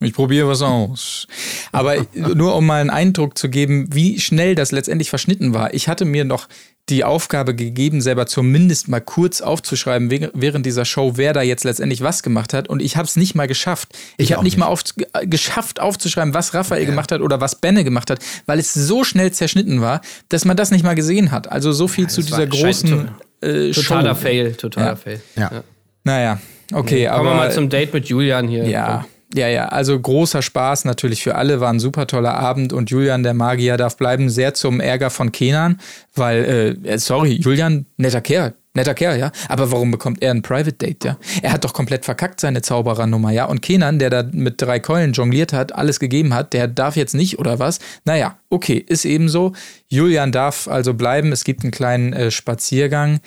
Ich 0.05 0.15
probiere 0.15 0.49
was 0.49 0.63
aus. 0.63 1.27
Aber 1.73 1.97
nur 2.15 2.55
um 2.57 2.67
mal 2.67 2.81
einen 2.81 2.91
Eindruck 2.91 3.37
zu 3.39 3.49
geben, 3.49 3.89
wie 3.93 4.21
schnell 4.21 4.55
das 4.55 4.73
letztendlich 4.73 5.11
verschnitten 5.11 5.55
war. 5.55 5.75
Ich 5.75 5.89
hatte 5.89 6.05
mir 6.05 6.25
noch 6.25 6.49
die 6.91 7.03
Aufgabe 7.03 7.55
gegeben, 7.55 8.03
selber 8.03 8.27
zumindest 8.27 8.89
mal 8.89 9.01
kurz 9.01 9.41
aufzuschreiben 9.41 10.11
während 10.35 10.67
dieser 10.67 10.85
Show, 10.85 11.13
wer 11.17 11.33
da 11.33 11.41
jetzt 11.41 11.65
letztendlich 11.65 12.03
was 12.03 12.23
gemacht 12.23 12.53
hat. 12.53 12.69
Und 12.69 12.83
ich 12.83 12.97
habe 12.97 13.07
es 13.07 13.17
nicht 13.17 13.35
mal 13.35 13.47
geschafft. 13.47 13.89
Ich, 14.19 14.27
ich 14.27 14.33
habe 14.33 14.45
nicht, 14.45 14.55
nicht, 14.55 14.59
mal 14.59 14.67
auf, 14.67 14.83
geschafft 15.23 15.81
aufzuschreiben, 15.81 16.35
was 16.35 16.53
Raphael 16.53 16.83
ja. 16.83 16.89
gemacht 16.89 17.11
hat 17.11 17.23
oder 17.23 17.41
was 17.41 17.55
Benne 17.57 17.85
gemacht 17.85 18.11
hat, 18.11 18.19
weil 18.45 18.59
es 18.59 18.75
so 18.75 19.03
schnell 19.03 19.33
zerschnitten 19.33 19.81
war, 19.81 20.03
dass 20.29 20.45
man 20.45 20.59
das 20.59 20.71
nicht 20.71 20.85
mal 20.85 20.95
gesehen 20.95 21.31
hat. 21.31 21.51
Also 21.51 21.73
so 21.73 21.89
viel 21.89 22.05
ja, 22.05 22.09
zu 22.09 22.23
dieser 22.23 22.47
großen 22.47 23.09
äh, 23.41 23.71
Totaler 23.71 24.15
Show. 24.15 24.21
Fail, 24.21 24.55
totaler 24.55 24.87
ja. 24.89 24.97
Fail. 24.97 25.23
Ja. 25.37 25.65
Naja, 26.05 26.39
okay. 26.73 26.95
Nee, 26.95 27.07
aber, 27.07 27.19
kommen 27.19 27.31
wir 27.31 27.37
mal 27.37 27.53
zum 27.53 27.71
Date 27.71 27.95
mit 27.95 28.07
Julian 28.07 28.47
hier. 28.47 28.69
Ja. 28.69 29.07
Ja, 29.35 29.49
ja, 29.49 29.67
also 29.67 29.99
großer 29.99 30.43
Spaß 30.43 30.85
natürlich 30.85 31.25
für 31.25 31.35
alle, 31.35 31.61
war 31.61 31.71
ein 31.71 31.81
super 31.81 32.07
toller 32.07 32.35
Abend 32.35 32.73
und 32.73 32.91
Julian, 32.91 33.25
der 33.25 33.35
Magier, 33.35 33.77
darf 33.77 33.97
bleiben, 33.97 34.31
sehr 34.31 34.55
zum 34.55 34.79
Ärger 34.79 35.11
von 35.11 35.33
Kenan, 35.33 35.81
weil, 36.15 36.77
äh, 36.87 36.99
sorry, 36.99 37.33
Julian, 37.33 37.87
netter 37.97 38.21
Kerl, 38.21 38.55
netter 38.75 38.95
Kerl, 38.95 39.19
ja, 39.19 39.33
aber 39.49 39.73
warum 39.73 39.91
bekommt 39.91 40.23
er 40.23 40.31
ein 40.31 40.43
Private 40.43 40.75
Date, 40.75 41.05
ja? 41.05 41.19
Er 41.43 41.53
hat 41.53 41.65
doch 41.65 41.73
komplett 41.73 42.05
verkackt 42.05 42.39
seine 42.39 42.63
Zauberernummer, 42.63 43.33
ja, 43.33 43.47
und 43.47 43.61
Kenan, 43.61 43.99
der 43.99 44.11
da 44.11 44.23
mit 44.23 44.63
drei 44.63 44.79
Keulen 44.79 45.15
jongliert 45.15 45.53
hat, 45.53 45.75
alles 45.75 45.99
gegeben 45.99 46.33
hat, 46.33 46.53
der 46.53 46.69
darf 46.69 46.95
jetzt 46.95 47.17
nicht, 47.17 47.41
oder 47.41 47.59
was? 47.59 47.81
Naja, 48.05 48.39
okay, 48.51 48.77
ist 48.87 49.05
eben 49.05 49.29
so. 49.29 49.53
Julian 49.89 50.31
darf 50.31 50.69
also 50.69 50.95
bleiben, 50.95 51.33
es 51.33 51.43
gibt 51.43 51.65
einen 51.65 51.73
kleinen 51.73 52.13
äh, 52.13 52.31
Spaziergang. 52.31 53.19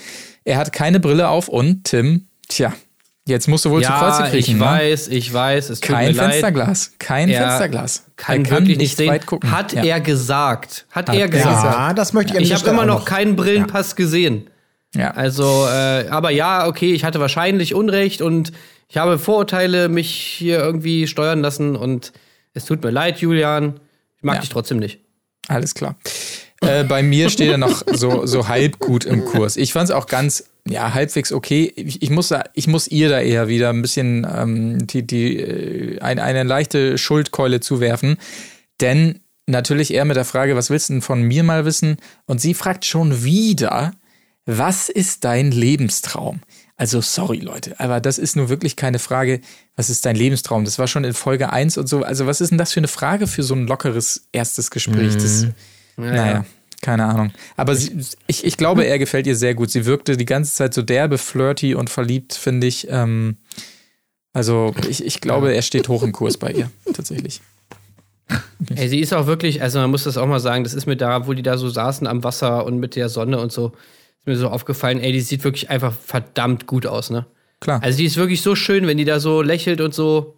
Er 0.46 0.58
hat 0.58 0.72
keine 0.72 1.02
Brille 1.02 1.28
auf 1.28 1.50
und 1.50 1.84
Tim, 1.84 2.28
tja, 2.48 2.72
Jetzt 3.28 3.50
musst 3.50 3.66
du 3.66 3.72
wohl 3.72 3.82
ja, 3.82 3.90
zu 3.90 3.94
Kreuze 3.94 4.32
kriechen. 4.32 4.56
Ich 4.56 4.60
ne? 4.60 4.66
weiß, 4.66 5.08
ich 5.10 5.34
weiß. 5.34 5.70
Es 5.70 5.82
kein 5.82 6.16
Fensterglas. 6.16 6.94
Kein 6.98 7.30
er 7.30 7.42
Fensterglas. 7.42 8.06
Kann, 8.16 8.44
kann 8.44 8.62
wirklich 8.62 8.78
nicht 8.78 8.96
sehen. 8.96 9.10
weit 9.10 9.26
gucken. 9.26 9.52
Hat 9.52 9.74
ja. 9.74 9.84
er 9.84 10.00
gesagt. 10.00 10.86
Hat, 10.92 11.10
Hat 11.10 11.16
er 11.16 11.28
gesagt. 11.28 11.64
Ja, 11.64 11.94
das 11.94 12.14
möchte 12.14 12.38
ich 12.38 12.52
Ich 12.52 12.54
habe 12.54 12.70
immer 12.70 12.86
noch 12.86 13.04
keinen 13.04 13.36
Brillenpass 13.36 13.92
ja. 13.92 13.96
gesehen. 13.98 14.50
Ja. 14.96 15.12
Also, 15.12 15.68
äh, 15.68 16.08
aber 16.10 16.32
ja, 16.32 16.68
okay, 16.68 16.94
ich 16.94 17.04
hatte 17.04 17.20
wahrscheinlich 17.20 17.76
Unrecht 17.76 18.22
und 18.22 18.54
ich 18.88 18.96
habe 18.96 19.20
Vorurteile 19.20 19.90
mich 19.90 20.10
hier 20.10 20.60
irgendwie 20.60 21.08
steuern 21.08 21.42
lassen 21.42 21.76
und 21.76 22.14
es 22.54 22.64
tut 22.64 22.82
mir 22.82 22.92
leid, 22.92 23.20
Julian. 23.20 23.82
Ich 24.16 24.24
mag 24.24 24.40
dich 24.40 24.50
trotzdem 24.50 24.80
nicht. 24.80 25.02
Alles 25.50 25.74
klar. 25.74 25.96
Äh, 26.62 26.86
bei 26.86 27.04
mir 27.04 27.30
steht 27.30 27.52
er 27.52 27.58
noch 27.58 27.84
so, 27.94 28.26
so 28.26 28.48
halb 28.48 28.80
gut 28.80 29.06
im 29.06 29.26
Kurs. 29.26 29.58
Ich 29.58 29.74
fand 29.74 29.90
es 29.90 29.96
auch 29.96 30.08
ganz 30.08 30.46
ja, 30.70 30.94
halbwegs 30.94 31.32
okay. 31.32 31.72
Ich, 31.76 32.02
ich, 32.02 32.10
muss, 32.10 32.34
ich 32.54 32.68
muss 32.68 32.88
ihr 32.88 33.10
da 33.10 33.20
eher 33.20 33.48
wieder 33.48 33.70
ein 33.70 33.82
bisschen 33.82 34.28
ähm, 34.32 34.88
die, 34.88 35.06
die, 35.06 35.38
äh, 35.38 36.00
ein, 36.00 36.20
eine 36.20 36.44
leichte 36.44 36.98
Schuldkeule 36.98 37.60
zuwerfen. 37.60 38.18
Denn 38.82 39.20
natürlich 39.48 39.94
eher 39.94 40.06
mit 40.06 40.18
der 40.18 40.26
Frage, 40.26 40.56
was 40.56 40.70
willst 40.70 40.90
du 40.90 40.94
denn 40.94 41.02
von 41.02 41.22
mir 41.22 41.44
mal 41.44 41.66
wissen? 41.66 41.98
Und 42.26 42.42
sie 42.42 42.54
fragt 42.54 42.86
schon 42.86 43.24
wieder, 43.24 43.94
was 44.46 44.90
ist 44.90 45.24
dein 45.24 45.52
Lebenstraum? 45.52 46.42
Also 46.76 47.02
sorry 47.02 47.40
Leute, 47.40 47.80
aber 47.80 48.00
das 48.00 48.20
ist 48.20 48.36
nur 48.36 48.50
wirklich 48.50 48.76
keine 48.76 49.00
Frage, 49.00 49.42
was 49.76 49.90
ist 49.90 50.06
dein 50.06 50.16
Lebenstraum? 50.16 50.64
Das 50.64 50.78
war 50.78 50.88
schon 50.88 51.04
in 51.06 51.14
Folge 51.14 51.52
1 51.52 51.78
und 51.78 51.88
so. 51.88 52.04
Also 52.04 52.28
was 52.28 52.40
ist 52.40 52.52
denn 52.52 52.60
das 52.60 52.72
für 52.72 52.80
eine 52.80 52.88
Frage 52.88 53.26
für 53.26 53.42
so 53.42 53.56
ein 53.56 53.66
lockeres 53.66 54.28
erstes 54.32 54.70
Gespräch? 54.70 55.16
Mhm. 55.16 55.20
Das, 55.20 55.48
naja. 55.98 56.46
Keine 56.82 57.06
Ahnung. 57.06 57.32
Aber 57.56 57.76
sie, 57.76 58.00
ich, 58.28 58.46
ich 58.46 58.58
glaube, 58.58 58.86
er 58.86 59.00
gefällt 59.00 59.28
ihr 59.28 59.36
sehr 59.36 59.56
gut. 59.56 59.72
Sie 59.72 59.86
wirkte 59.86 60.16
die 60.16 60.26
ganze 60.26 60.54
Zeit 60.54 60.74
so 60.74 60.82
derbe, 60.82 61.18
flirty 61.18 61.76
und 61.76 61.90
verliebt, 61.90 62.34
finde 62.34 62.68
ich. 62.68 62.88
Ähm, 62.90 63.38
also 64.34 64.76
ich, 64.88 65.04
ich 65.04 65.20
glaube, 65.20 65.54
er 65.54 65.64
steht 65.64 65.88
hoch 65.88 66.04
im 66.04 66.12
Kurs 66.12 66.38
bei 66.38 66.52
ihr, 66.52 66.70
tatsächlich. 66.94 67.42
Ey, 68.76 68.90
sie 68.90 69.00
ist 69.00 69.14
auch 69.14 69.26
wirklich, 69.26 69.62
also 69.62 69.80
man 69.80 69.90
muss 69.90 70.04
das 70.04 70.18
auch 70.18 70.28
mal 70.28 70.40
sagen, 70.40 70.64
das 70.64 70.74
ist 70.74 70.86
mir 70.86 70.98
da, 70.98 71.28
wo 71.28 71.34
die 71.34 71.44
da 71.44 71.58
so 71.58 71.70
saßen 71.70 72.06
am 72.06 72.24
Wasser 72.24 72.66
und 72.66 72.80
mit 72.80 72.96
der 72.96 73.10
Sonne 73.10 73.40
und 73.40 73.52
so, 73.52 73.68
ist 74.20 74.28
mir 74.28 74.36
so 74.36 74.50
aufgefallen, 74.50 75.00
ey, 75.00 75.12
die 75.12 75.22
sieht 75.22 75.44
wirklich 75.44 75.70
einfach 75.70 75.94
verdammt 75.94 76.68
gut 76.68 76.86
aus, 76.86 77.10
ne? 77.10 77.26
Klar. 77.60 77.82
Also 77.82 77.98
die 77.98 78.06
ist 78.06 78.18
wirklich 78.18 78.42
so 78.42 78.56
schön, 78.56 78.86
wenn 78.86 78.98
die 78.98 79.06
da 79.06 79.20
so 79.20 79.42
lächelt 79.42 79.82
und 79.82 79.94
so. 79.94 80.36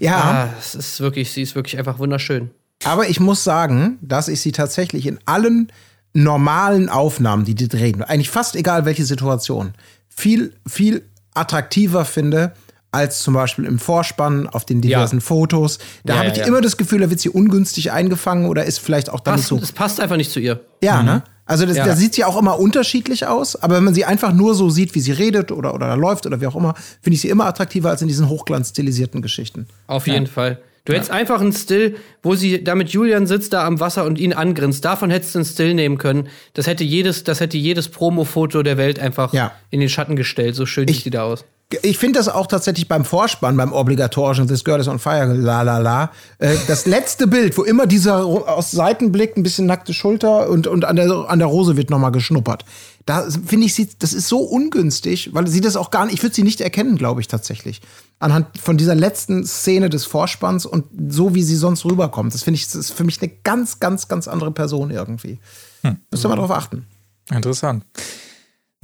Ja. 0.00 0.16
Ah, 0.16 0.54
es 0.58 0.74
ist 0.74 1.00
wirklich, 1.00 1.30
sie 1.30 1.42
ist 1.42 1.54
wirklich 1.54 1.78
einfach 1.78 1.98
wunderschön. 1.98 2.50
Aber 2.84 3.08
ich 3.08 3.20
muss 3.20 3.44
sagen, 3.44 3.98
dass 4.00 4.28
ich 4.28 4.40
sie 4.40 4.52
tatsächlich 4.52 5.06
in 5.06 5.18
allen 5.24 5.72
normalen 6.14 6.88
Aufnahmen, 6.88 7.44
die 7.44 7.54
die 7.54 7.68
drehen, 7.68 8.02
eigentlich 8.02 8.30
fast 8.30 8.56
egal 8.56 8.84
welche 8.84 9.04
Situation, 9.04 9.72
viel, 10.08 10.54
viel 10.66 11.02
attraktiver 11.34 12.04
finde 12.04 12.52
als 12.90 13.22
zum 13.22 13.32
Beispiel 13.32 13.64
im 13.64 13.78
Vorspann 13.78 14.46
auf 14.46 14.66
den 14.66 14.82
diversen 14.82 15.16
ja. 15.16 15.22
Fotos. 15.22 15.78
Da 16.04 16.14
ja, 16.14 16.18
habe 16.20 16.28
ich 16.28 16.36
ja, 16.36 16.46
immer 16.46 16.60
das 16.60 16.76
Gefühl, 16.76 17.00
da 17.00 17.08
wird 17.08 17.20
sie 17.20 17.30
ungünstig 17.30 17.90
eingefangen 17.90 18.46
oder 18.46 18.64
ist 18.64 18.80
vielleicht 18.80 19.08
auch 19.08 19.20
dann 19.20 19.36
passt, 19.36 19.48
so. 19.48 19.56
Es 19.56 19.72
passt 19.72 19.98
einfach 19.98 20.18
nicht 20.18 20.30
zu 20.30 20.40
ihr. 20.40 20.60
Ja, 20.82 21.00
mhm. 21.00 21.06
ne? 21.06 21.22
Also 21.44 21.66
das, 21.66 21.76
da 21.76 21.96
sieht 21.96 22.14
sie 22.14 22.24
auch 22.24 22.38
immer 22.38 22.58
unterschiedlich 22.58 23.26
aus, 23.26 23.56
aber 23.56 23.76
wenn 23.76 23.84
man 23.84 23.94
sie 23.94 24.04
einfach 24.04 24.32
nur 24.32 24.54
so 24.54 24.70
sieht, 24.70 24.94
wie 24.94 25.00
sie 25.00 25.12
redet 25.12 25.50
oder, 25.50 25.74
oder 25.74 25.96
läuft 25.96 26.24
oder 26.24 26.40
wie 26.40 26.46
auch 26.46 26.54
immer, 26.54 26.74
finde 27.02 27.16
ich 27.16 27.20
sie 27.20 27.28
immer 27.28 27.46
attraktiver 27.46 27.90
als 27.90 28.00
in 28.00 28.08
diesen 28.08 28.28
hochglanzstilisierten 28.28 29.22
Geschichten. 29.22 29.66
Auf 29.86 30.06
jeden 30.06 30.28
Fall. 30.28 30.60
Du 30.84 30.92
hättest 30.92 31.12
einfach 31.12 31.40
einen 31.40 31.52
Still, 31.52 31.96
wo 32.22 32.34
sie 32.34 32.64
da 32.64 32.74
mit 32.74 32.88
Julian 32.88 33.26
sitzt 33.26 33.52
da 33.52 33.64
am 33.64 33.78
Wasser 33.78 34.04
und 34.04 34.18
ihn 34.18 34.32
angrinst. 34.32 34.84
Davon 34.84 35.10
hättest 35.10 35.34
du 35.34 35.38
einen 35.38 35.46
Still 35.46 35.74
nehmen 35.74 35.96
können. 35.96 36.28
Das 36.54 36.66
hätte 36.66 36.82
jedes, 36.82 37.22
das 37.22 37.38
hätte 37.38 37.56
jedes 37.56 37.88
Promo-Foto 37.88 38.64
der 38.64 38.76
Welt 38.78 38.98
einfach 38.98 39.32
ja. 39.32 39.52
in 39.70 39.78
den 39.78 39.88
Schatten 39.88 40.16
gestellt. 40.16 40.56
So 40.56 40.66
schön 40.66 40.88
sieht 40.88 41.04
die 41.04 41.10
da 41.10 41.22
aus. 41.22 41.44
Ich 41.82 41.98
finde 41.98 42.18
das 42.18 42.28
auch 42.28 42.46
tatsächlich 42.46 42.88
beim 42.88 43.04
Vorspann, 43.04 43.56
beim 43.56 43.72
obligatorischen 43.72 44.46
This 44.46 44.64
Girl 44.64 44.80
is 44.80 44.88
on 44.88 44.98
Fire, 44.98 45.32
la 45.32 45.62
la 45.62 45.78
la. 45.78 46.10
Äh, 46.38 46.56
das 46.66 46.86
letzte 46.86 47.26
Bild, 47.26 47.56
wo 47.56 47.62
immer 47.62 47.86
dieser 47.86 48.24
aus 48.24 48.70
Seitenblick 48.70 49.36
ein 49.36 49.42
bisschen 49.42 49.66
nackte 49.66 49.94
Schulter 49.94 50.48
und, 50.48 50.66
und 50.66 50.84
an, 50.84 50.96
der, 50.96 51.10
an 51.10 51.38
der 51.38 51.48
Rose 51.48 51.76
wird 51.76 51.90
nochmal 51.90 52.12
geschnuppert. 52.12 52.64
Da 53.06 53.28
finde 53.46 53.66
ich, 53.66 53.74
sie, 53.74 53.88
das 53.98 54.12
ist 54.12 54.28
so 54.28 54.38
ungünstig, 54.38 55.30
weil 55.32 55.48
sie 55.48 55.60
das 55.60 55.76
auch 55.76 55.90
gar 55.90 56.04
nicht, 56.04 56.14
ich 56.14 56.22
würde 56.22 56.34
sie 56.34 56.44
nicht 56.44 56.60
erkennen, 56.60 56.96
glaube 56.96 57.20
ich 57.20 57.28
tatsächlich. 57.28 57.80
Anhand 58.20 58.58
von 58.58 58.76
dieser 58.76 58.94
letzten 58.94 59.44
Szene 59.44 59.90
des 59.90 60.04
Vorspanns 60.04 60.66
und 60.66 60.84
so, 61.08 61.34
wie 61.34 61.42
sie 61.42 61.56
sonst 61.56 61.84
rüberkommt. 61.84 62.32
Das 62.32 62.44
finde 62.44 62.58
ich, 62.58 62.66
das 62.66 62.76
ist 62.76 62.92
für 62.92 63.04
mich 63.04 63.20
eine 63.20 63.32
ganz, 63.42 63.80
ganz, 63.80 64.06
ganz 64.06 64.28
andere 64.28 64.52
Person 64.52 64.90
irgendwie. 64.90 65.40
Hm. 65.82 65.96
Müsst 66.10 66.24
ihr 66.24 66.28
mal 66.28 66.36
drauf 66.36 66.52
achten. 66.52 66.86
Interessant. 67.30 67.84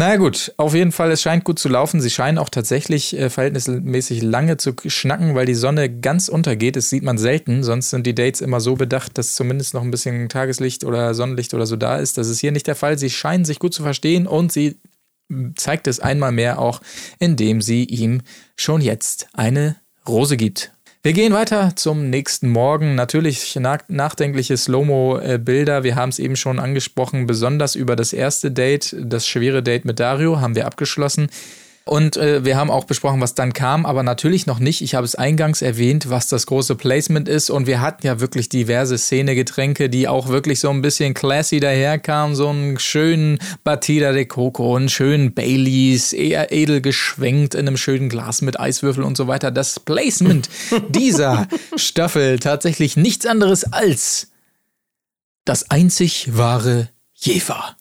Naja 0.01 0.15
gut, 0.15 0.55
auf 0.59 0.75
jeden 0.77 0.93
Fall, 0.93 1.11
es 1.11 1.23
scheint 1.23 1.43
gut 1.43 1.59
zu 1.59 1.69
laufen. 1.69 2.01
Sie 2.01 2.11
scheinen 2.11 2.39
auch 2.39 2.51
tatsächlich 2.51 3.19
äh, 3.19 3.31
verhältnismäßig 3.31 4.23
lange 4.23 4.57
zu 4.57 4.73
schnacken, 4.87 5.35
weil 5.35 5.45
die 5.45 5.57
Sonne 5.57 5.91
ganz 5.91 6.29
untergeht. 6.29 6.77
Das 6.77 6.89
sieht 6.89 7.03
man 7.03 7.19
selten, 7.19 7.65
sonst 7.65 7.91
sind 7.91 8.07
die 8.07 8.15
Dates 8.15 8.41
immer 8.41 8.61
so 8.61 8.77
bedacht, 8.77 9.19
dass 9.19 9.35
zumindest 9.35 9.75
noch 9.75 9.83
ein 9.83 9.91
bisschen 9.91 10.29
Tageslicht 10.29 10.85
oder 10.85 11.15
Sonnenlicht 11.15 11.53
oder 11.53 11.67
so 11.67 11.75
da 11.75 11.97
ist. 11.97 12.17
Das 12.17 12.29
ist 12.29 12.39
hier 12.39 12.53
nicht 12.53 12.69
der 12.69 12.77
Fall. 12.77 12.97
Sie 12.97 13.11
scheinen 13.11 13.45
sich 13.45 13.59
gut 13.59 13.75
zu 13.75 13.83
verstehen 13.83 14.29
und 14.29 14.53
sie 14.53 14.77
zeigt 15.57 15.89
es 15.89 15.99
einmal 15.99 16.31
mehr 16.31 16.61
auch, 16.61 16.81
indem 17.19 17.61
sie 17.61 17.83
ihm 17.83 18.23
schon 18.55 18.81
jetzt 18.81 19.27
eine 19.33 19.77
Rose 20.07 20.37
gibt. 20.37 20.73
Wir 21.01 21.13
gehen 21.13 21.33
weiter 21.33 21.77
zum 21.77 22.11
nächsten 22.11 22.49
Morgen. 22.49 22.97
Natürlich 22.97 23.55
nach 23.55 23.79
nachdenkliche 23.87 24.57
Slow-Mo-Bilder. 24.57 25.85
Wir 25.85 25.95
haben 25.95 26.09
es 26.09 26.19
eben 26.19 26.35
schon 26.35 26.59
angesprochen, 26.59 27.27
besonders 27.27 27.77
über 27.77 27.95
das 27.95 28.13
erste 28.13 28.51
Date, 28.51 28.97
das 28.99 29.27
schwere 29.27 29.63
Date 29.63 29.85
mit 29.85 30.01
Dario, 30.01 30.41
haben 30.41 30.57
wir 30.57 30.67
abgeschlossen. 30.67 31.29
Und 31.89 32.19
äh, 32.19 32.45
wir 32.45 32.57
haben 32.57 32.71
auch 32.71 32.85
besprochen, 32.85 33.21
was 33.23 33.35
dann 33.35 33.55
kam, 33.55 33.87
aber 33.87 34.03
natürlich 34.03 34.47
noch 34.47 34.59
nicht. 34.59 34.83
Ich 34.83 34.95
habe 34.95 35.07
es 35.07 35.15
eingangs 35.15 35.63
erwähnt, 35.63 36.11
was 36.11 36.29
das 36.29 36.45
große 36.45 36.75
Placement 36.75 37.29
ist. 37.29 37.49
Und 37.49 37.67
wir 37.67 37.81
hatten 37.81 38.07
ja 38.07 38.21
wirklich 38.21 38.51
diverse 38.51 38.99
Szene-Getränke, 38.99 39.89
die 39.89 40.07
auch 40.07 40.29
wirklich 40.29 40.61
so 40.61 40.69
ein 40.69 40.83
bisschen 40.83 41.15
classy 41.15 41.61
daherkamen. 41.61 42.37
So 42.37 42.49
einen 42.51 42.79
schönen 42.79 43.39
Batida 43.65 44.13
de 44.13 44.27
Coco, 44.27 44.77
einen 44.77 44.91
schönen 44.91 45.33
Baileys, 45.33 46.13
eher 46.13 46.53
edel 46.53 46.83
geschwenkt 46.83 47.55
in 47.55 47.67
einem 47.67 47.79
schönen 47.79 48.11
Glas 48.11 48.43
mit 48.43 48.61
Eiswürfel 48.61 49.03
und 49.03 49.17
so 49.17 49.27
weiter. 49.27 49.51
Das 49.51 49.81
Placement 49.81 50.51
dieser 50.91 51.49
Staffel 51.77 52.39
tatsächlich 52.39 52.99
nichts 52.99 53.25
anderes 53.25 53.73
als 53.73 54.29
das 55.47 55.71
einzig 55.71 56.37
wahre 56.37 56.91
Jever. 57.15 57.77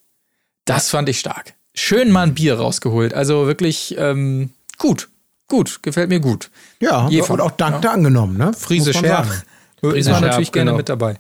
Das 0.64 0.90
fand 0.90 1.10
ich 1.10 1.20
stark 1.20 1.57
schön 1.78 2.12
mal 2.12 2.24
ein 2.24 2.34
Bier 2.34 2.56
rausgeholt. 2.56 3.14
Also 3.14 3.48
wirklich 3.48 3.96
ähm, 3.98 4.52
gut. 4.78 5.10
Gut, 5.50 5.82
gefällt 5.82 6.10
mir 6.10 6.20
gut. 6.20 6.50
Ja, 6.82 7.08
Jefer, 7.08 7.36
und 7.36 7.42
auch 7.42 7.52
dankte 7.52 7.88
ja. 7.88 7.94
angenommen, 7.94 8.38
ne? 8.38 8.52
Friese 8.54 8.94
Scherf. 8.94 9.46
Friese 9.80 10.12
war 10.12 10.20
natürlich 10.20 10.52
gerne 10.52 10.72
genau. 10.72 10.78
mit 10.78 10.90
dabei. 10.90 11.16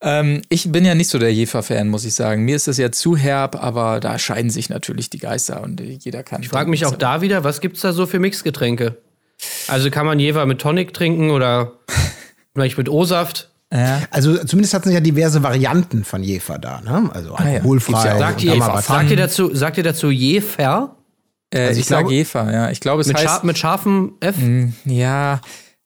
Ähm, 0.00 0.42
ich 0.48 0.72
bin 0.72 0.84
ja 0.84 0.94
nicht 0.94 1.08
so 1.08 1.18
der 1.18 1.32
Jefer-Fan, 1.32 1.88
muss 1.88 2.04
ich 2.04 2.14
sagen. 2.14 2.44
Mir 2.44 2.56
ist 2.56 2.66
das 2.66 2.76
ja 2.76 2.90
zu 2.90 3.16
herb, 3.16 3.62
aber 3.62 4.00
da 4.00 4.18
scheiden 4.18 4.50
sich 4.50 4.68
natürlich 4.68 5.10
die 5.10 5.18
Geister 5.18 5.62
und 5.62 5.80
jeder 5.80 6.24
kann. 6.24 6.42
Ich 6.42 6.48
frage 6.48 6.68
mich 6.68 6.84
auch 6.86 6.96
da 6.96 7.20
wieder, 7.20 7.44
was 7.44 7.60
gibt 7.60 7.76
es 7.76 7.82
da 7.82 7.92
so 7.92 8.06
für 8.06 8.18
Mixgetränke? 8.18 8.96
Also 9.68 9.90
kann 9.90 10.06
man 10.06 10.18
Jefer 10.18 10.44
mit 10.46 10.60
Tonic 10.60 10.92
trinken 10.92 11.30
oder 11.30 11.72
vielleicht 12.54 12.78
mit 12.78 12.88
O-Saft? 12.88 13.50
Ja. 13.72 14.00
Also 14.10 14.36
zumindest 14.44 14.74
hatten 14.74 14.88
sie 14.88 14.94
ja 14.94 15.00
diverse 15.00 15.42
Varianten 15.42 16.04
von 16.04 16.22
Jefer 16.22 16.58
da, 16.58 16.80
ne? 16.80 17.10
Also 17.12 17.34
alkoholfrei. 17.34 17.98
Ah, 17.98 18.06
ja. 18.06 18.18
sagt, 18.18 18.42
ihr, 18.44 18.60
sagt, 18.80 19.10
ihr 19.10 19.16
dazu, 19.16 19.54
sagt 19.54 19.76
ihr 19.78 19.82
dazu 19.84 20.10
Jefer? 20.10 20.96
Äh, 21.50 21.60
also 21.60 21.72
ich, 21.72 21.78
ich 21.80 21.86
sage 21.86 22.12
Jefer, 22.12 22.52
ja. 22.52 22.70
Ich 22.70 22.80
glaube, 22.80 23.00
es 23.00 23.08
mit 23.08 23.16
heißt. 23.16 23.26
Schar 23.26 23.44
mit 23.44 23.58
scharfem 23.58 24.14
F? 24.20 24.36
Mm, 24.38 24.68
ja. 24.84 25.40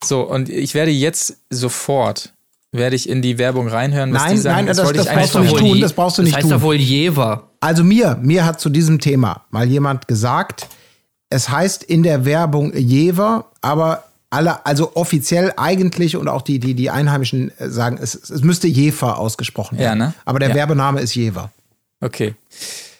So, 0.04 0.22
und 0.22 0.48
ich 0.48 0.74
werde 0.74 0.90
jetzt 0.90 1.38
sofort 1.50 2.34
werde 2.72 2.96
ich 2.96 3.08
in 3.08 3.20
die 3.20 3.38
Werbung 3.38 3.66
reinhören. 3.68 4.12
Was 4.12 4.22
Nein, 4.22 4.30
die 4.32 4.38
sagen. 4.38 4.56
nein, 4.56 4.66
das- 4.66 4.78
wollte 4.84 4.98
das 4.98 5.06
ich 5.06 5.12
brauchst 5.12 5.34
du 5.34 5.38
nicht 5.40 5.56
tun, 5.56 5.80
das 5.80 5.92
brauchst 5.92 6.18
du 6.18 6.22
nicht 6.22 6.32
das 6.34 6.36
heißt 6.38 6.50
tun. 6.50 6.58
doch 6.58 6.62
wohl 6.62 6.76
Jever. 6.76 7.50
Also 7.60 7.82
mir, 7.82 8.16
mir 8.22 8.44
hat 8.44 8.60
zu 8.60 8.70
diesem 8.70 9.00
Thema 9.00 9.44
mal 9.50 9.66
jemand 9.68 10.06
gesagt, 10.06 10.68
es 11.30 11.48
heißt 11.48 11.82
in 11.82 12.02
der 12.02 12.24
Werbung 12.24 12.72
Jever, 12.74 13.46
aber 13.60 14.04
alle, 14.30 14.64
also 14.64 14.94
offiziell 14.94 15.52
eigentlich 15.56 16.16
und 16.16 16.28
auch 16.28 16.42
die, 16.42 16.58
die, 16.60 16.74
die 16.74 16.90
Einheimischen 16.90 17.50
äh, 17.58 17.68
sagen, 17.68 17.98
es, 18.00 18.14
es 18.14 18.42
müsste 18.42 18.68
Jefer 18.68 19.18
ausgesprochen 19.18 19.76
Ja, 19.76 19.86
werden. 19.86 19.98
ne? 19.98 20.14
Aber 20.24 20.38
der 20.38 20.50
Ja. 20.50 20.54
Werbename 20.54 21.00
ist 21.00 21.14
Jever. 21.14 21.50
Okay. 22.00 22.34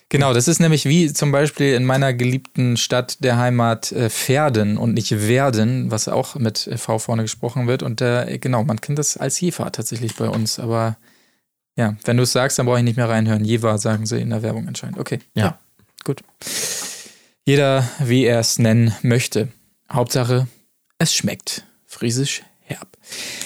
Genau, 0.08 0.34
das 0.34 0.48
ist 0.48 0.58
nämlich 0.58 0.86
wie 0.86 1.12
zum 1.12 1.30
Beispiel 1.30 1.72
in 1.74 1.84
meiner 1.84 2.12
geliebten 2.12 2.76
Stadt 2.76 3.22
der 3.22 3.36
Heimat 3.38 3.92
äh, 3.92 4.10
Pferden 4.10 4.76
und 4.76 4.92
nicht 4.92 5.12
Werden, 5.28 5.92
was 5.92 6.08
auch 6.08 6.34
mit 6.34 6.68
V 6.76 6.98
vorne 6.98 7.22
gesprochen 7.22 7.68
wird. 7.68 7.84
Und 7.84 8.00
äh, 8.00 8.38
genau, 8.38 8.64
man 8.64 8.80
kennt 8.80 8.98
das 8.98 9.16
als 9.16 9.40
Jever 9.40 9.70
tatsächlich 9.70 10.16
bei 10.16 10.28
uns. 10.28 10.58
Aber 10.58 10.96
ja, 11.76 11.94
wenn 12.04 12.16
du 12.16 12.24
es 12.24 12.32
sagst, 12.32 12.58
dann 12.58 12.66
brauche 12.66 12.78
ich 12.78 12.84
nicht 12.84 12.96
mehr 12.96 13.08
reinhören. 13.08 13.44
Jever 13.44 13.78
sagen 13.78 14.04
sie 14.04 14.20
in 14.20 14.30
der 14.30 14.42
Werbung 14.42 14.66
anscheinend. 14.66 14.98
Okay. 14.98 15.20
Ja. 15.36 15.60
Gut. 16.02 16.22
Jeder, 17.46 17.88
wie 18.00 18.24
er 18.24 18.40
es 18.40 18.58
nennen 18.58 18.92
möchte. 19.02 19.48
Hauptsache, 19.92 20.48
es 21.01 21.14
schmeckt. 21.14 21.64
Friesisch 21.86 22.42
herb. 22.61 22.86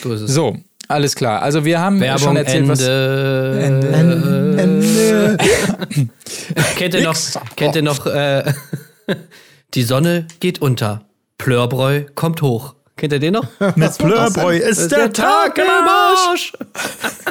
So 0.03 0.13
ist 0.13 0.23
es. 0.23 0.33
So, 0.33 0.57
alles 0.89 1.15
klar. 1.15 1.41
Also 1.41 1.65
wir 1.65 1.81
haben 1.81 2.01
Werbung, 2.01 2.23
schon 2.23 2.37
erzählt, 2.37 2.69
was. 2.69 2.81
Ende. 2.81 3.93
Ende. 4.59 5.39
Kennt 6.77 6.95
ihr 6.95 7.03
noch, 7.03 7.17
kennt 7.57 7.77
ihr 7.77 7.83
noch 7.83 8.07
äh, 8.07 8.53
die 9.75 9.83
Sonne 9.83 10.27
geht 10.41 10.61
unter, 10.61 11.03
Plörbräu 11.39 12.05
kommt 12.15 12.43
hoch. 12.43 12.75
Kennt 12.97 13.13
ihr 13.13 13.21
den 13.21 13.35
noch? 13.35 13.47
Mit 13.77 13.99
Plörbräu 13.99 14.57
ist 14.57 14.91
der 14.91 15.13
Tag 15.13 15.57
im 15.59 15.65
Arsch. 15.65 16.53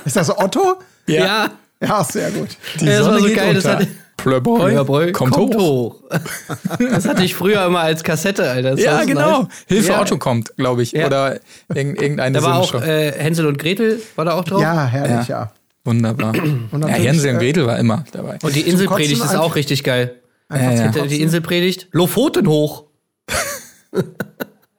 Ist 0.05 0.15
das 0.15 0.29
Otto? 0.35 0.77
Ja, 1.05 1.51
Ja, 1.81 2.03
sehr 2.03 2.31
gut. 2.31 2.57
Die 2.79 2.85
das 2.85 2.99
war 2.99 3.03
Sonne 3.05 3.19
so 3.19 3.25
geht 3.25 3.35
geil. 3.35 3.53
Das 3.53 3.65
unter. 3.65 3.87
Hatte, 4.17 4.41
Plörbräu, 4.41 4.69
Plörbräu 4.69 5.11
kommt, 5.11 5.35
hoch. 5.35 5.95
Das 6.79 7.07
hatte 7.07 7.23
ich 7.23 7.35
früher 7.35 7.65
immer 7.65 7.81
als 7.81 8.03
Kassette, 8.03 8.49
Alter. 8.49 8.71
Das 8.71 8.81
Ja, 8.81 9.03
genau. 9.03 9.43
nice. 9.43 9.47
Hilfe 9.67 9.91
Ja. 9.91 10.01
Otto 10.01 10.17
kommt, 10.17 10.55
glaube 10.55 10.83
ich. 10.83 10.91
Ja. 10.91 11.07
Oder 11.07 11.39
irgend, 11.73 12.01
irgendeine 12.01 12.39
Da 12.39 12.43
war 12.43 12.57
auch 12.59 12.73
äh, 12.75 13.11
Hänsel 13.11 13.47
und 13.47 13.57
Gretel, 13.57 14.01
war 14.15 14.25
da 14.25 14.33
auch 14.33 14.43
drauf. 14.43 14.61
Ja, 14.61 14.85
herrlich, 14.85 15.27
ja. 15.27 15.51
Wunderbar. 15.83 16.33
ja, 16.71 16.87
Hänsel 16.87 17.33
und 17.33 17.39
Gretel 17.39 17.65
war 17.65 17.77
immer 17.77 18.05
dabei. 18.11 18.39
Und 18.41 18.55
die 18.55 18.61
Inselpredigt 18.61 19.23
ist 19.23 19.35
auch 19.35 19.55
richtig 19.55 19.83
geil. 19.83 20.15
Ja, 20.49 20.71
ja. 20.71 20.87
Die 20.87 21.21
Inselpredigt. 21.21 21.87
Lofoten 21.91 22.47
hoch. 22.47 22.85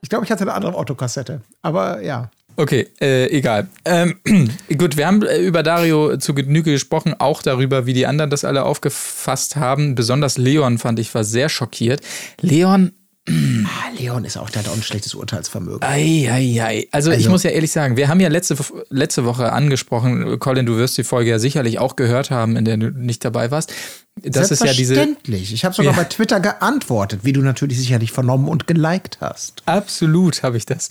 Ich 0.00 0.08
glaube, 0.08 0.24
ich 0.24 0.30
hatte 0.30 0.42
eine 0.42 0.52
andere 0.52 0.76
Otto-Kassette. 0.76 1.40
Aber 1.62 2.02
ja. 2.02 2.30
Okay, 2.56 2.86
äh, 3.00 3.26
egal. 3.36 3.68
Ähm, 3.84 4.14
gut, 4.78 4.96
wir 4.96 5.06
haben 5.06 5.22
äh, 5.22 5.38
über 5.38 5.62
Dario 5.62 6.16
zu 6.18 6.34
Genüge 6.34 6.72
gesprochen, 6.72 7.14
auch 7.18 7.42
darüber, 7.42 7.86
wie 7.86 7.92
die 7.94 8.06
anderen 8.06 8.30
das 8.30 8.44
alle 8.44 8.64
aufgefasst 8.64 9.56
haben. 9.56 9.94
Besonders 9.94 10.38
Leon 10.38 10.78
fand 10.78 10.98
ich 10.98 11.14
war 11.14 11.24
sehr 11.24 11.48
schockiert. 11.48 12.00
Leon, 12.40 12.92
Ah, 13.26 13.88
Leon 13.98 14.26
ist 14.26 14.36
auch, 14.36 14.50
der 14.50 14.62
hat 14.62 14.68
auch 14.68 14.76
ein 14.76 14.82
schlechtes 14.82 15.14
Urteilsvermögen. 15.14 15.82
ei, 15.82 16.28
ei, 16.30 16.62
ei. 16.62 16.88
Also, 16.92 17.10
ich 17.10 17.16
Also- 17.18 17.30
muss 17.30 17.42
ja 17.42 17.50
ehrlich 17.52 17.72
sagen, 17.72 17.96
wir 17.96 18.08
haben 18.08 18.20
ja 18.20 18.28
letzte, 18.28 18.54
letzte 18.90 19.24
Woche 19.24 19.50
angesprochen, 19.50 20.38
Colin, 20.38 20.66
du 20.66 20.76
wirst 20.76 20.98
die 20.98 21.04
Folge 21.04 21.30
ja 21.30 21.38
sicherlich 21.38 21.78
auch 21.78 21.96
gehört 21.96 22.30
haben, 22.30 22.54
in 22.56 22.66
der 22.66 22.76
du 22.76 22.90
nicht 22.90 23.24
dabei 23.24 23.50
warst. 23.50 23.72
Das 24.22 24.50
ist 24.50 24.60
ja 24.64 24.72
diese. 24.72 24.94
Selbstverständlich. 24.94 25.52
Ich 25.52 25.64
habe 25.64 25.74
sogar 25.74 25.92
Ja. 25.92 25.98
bei 25.98 26.04
Twitter 26.04 26.40
geantwortet, 26.40 27.20
wie 27.24 27.32
du 27.32 27.40
natürlich 27.40 27.78
sicherlich 27.78 28.12
vernommen 28.12 28.48
und 28.48 28.66
geliked 28.66 29.18
hast. 29.20 29.62
Absolut 29.66 30.42
habe 30.42 30.56
ich 30.56 30.66
das. 30.66 30.88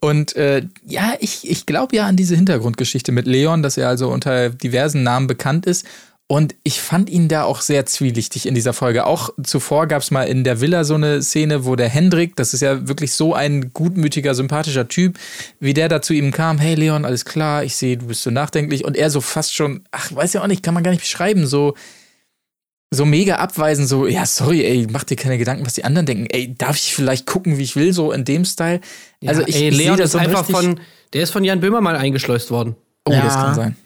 Und 0.00 0.34
äh, 0.36 0.66
ja, 0.86 1.14
ich, 1.20 1.48
ich 1.48 1.66
glaube 1.66 1.96
ja 1.96 2.06
an 2.06 2.16
diese 2.16 2.34
Hintergrundgeschichte 2.36 3.12
mit 3.12 3.26
Leon, 3.26 3.62
dass 3.62 3.76
er 3.76 3.88
also 3.88 4.10
unter 4.10 4.50
diversen 4.50 5.02
Namen 5.02 5.26
bekannt 5.28 5.66
ist. 5.66 5.86
Und 6.26 6.54
ich 6.64 6.80
fand 6.80 7.10
ihn 7.10 7.28
da 7.28 7.44
auch 7.44 7.60
sehr 7.60 7.84
zwielichtig 7.86 8.46
in 8.46 8.54
dieser 8.54 8.72
Folge. 8.72 9.04
Auch 9.06 9.30
zuvor 9.42 9.86
gab 9.86 10.00
es 10.02 10.10
mal 10.10 10.24
in 10.24 10.42
der 10.42 10.60
Villa 10.60 10.82
so 10.82 10.94
eine 10.94 11.22
Szene, 11.22 11.66
wo 11.66 11.76
der 11.76 11.90
Hendrik, 11.90 12.34
das 12.34 12.54
ist 12.54 12.62
ja 12.62 12.88
wirklich 12.88 13.12
so 13.12 13.34
ein 13.34 13.72
gutmütiger, 13.74 14.34
sympathischer 14.34 14.88
Typ, 14.88 15.18
wie 15.60 15.74
der 15.74 15.88
da 15.90 16.00
zu 16.00 16.14
ihm 16.14 16.32
kam, 16.32 16.58
hey 16.58 16.74
Leon, 16.76 17.04
alles 17.04 17.26
klar, 17.26 17.62
ich 17.62 17.76
sehe, 17.76 17.98
du 17.98 18.06
bist 18.06 18.22
so 18.22 18.30
nachdenklich. 18.30 18.84
Und 18.86 18.96
er 18.96 19.10
so 19.10 19.20
fast 19.20 19.54
schon, 19.54 19.82
ach, 19.90 20.14
weiß 20.14 20.32
ja 20.32 20.42
auch 20.42 20.46
nicht, 20.48 20.62
kann 20.62 20.72
man 20.74 20.82
gar 20.82 20.90
nicht 20.92 21.02
beschreiben, 21.02 21.46
so 21.46 21.74
so 22.94 23.04
mega 23.04 23.36
abweisen, 23.36 23.86
so, 23.86 24.06
ja, 24.06 24.24
sorry, 24.26 24.64
ey, 24.64 24.86
mach 24.90 25.04
dir 25.04 25.16
keine 25.16 25.38
Gedanken, 25.38 25.64
was 25.66 25.74
die 25.74 25.84
anderen 25.84 26.06
denken. 26.06 26.26
Ey, 26.30 26.54
darf 26.56 26.76
ich 26.76 26.94
vielleicht 26.94 27.26
gucken, 27.26 27.58
wie 27.58 27.62
ich 27.62 27.76
will, 27.76 27.92
so 27.92 28.12
in 28.12 28.24
dem 28.24 28.44
Style? 28.44 28.80
Also 29.26 29.42
ich, 29.46 29.56
Ey, 29.56 29.68
ich 29.68 29.76
sehe 29.76 29.86
Leon 29.86 29.96
das 29.96 30.06
ist 30.06 30.12
so 30.12 30.18
einfach 30.18 30.44
von, 30.44 30.80
der 31.12 31.22
ist 31.22 31.30
von 31.30 31.44
Jan 31.44 31.60
Böhmer 31.60 31.80
mal 31.80 31.96
eingeschleust 31.96 32.50
worden. 32.50 32.76
Oh, 33.06 33.12
Ja. 33.12 33.22
das 33.24 33.34
kann 33.34 33.54
sein. 33.54 33.76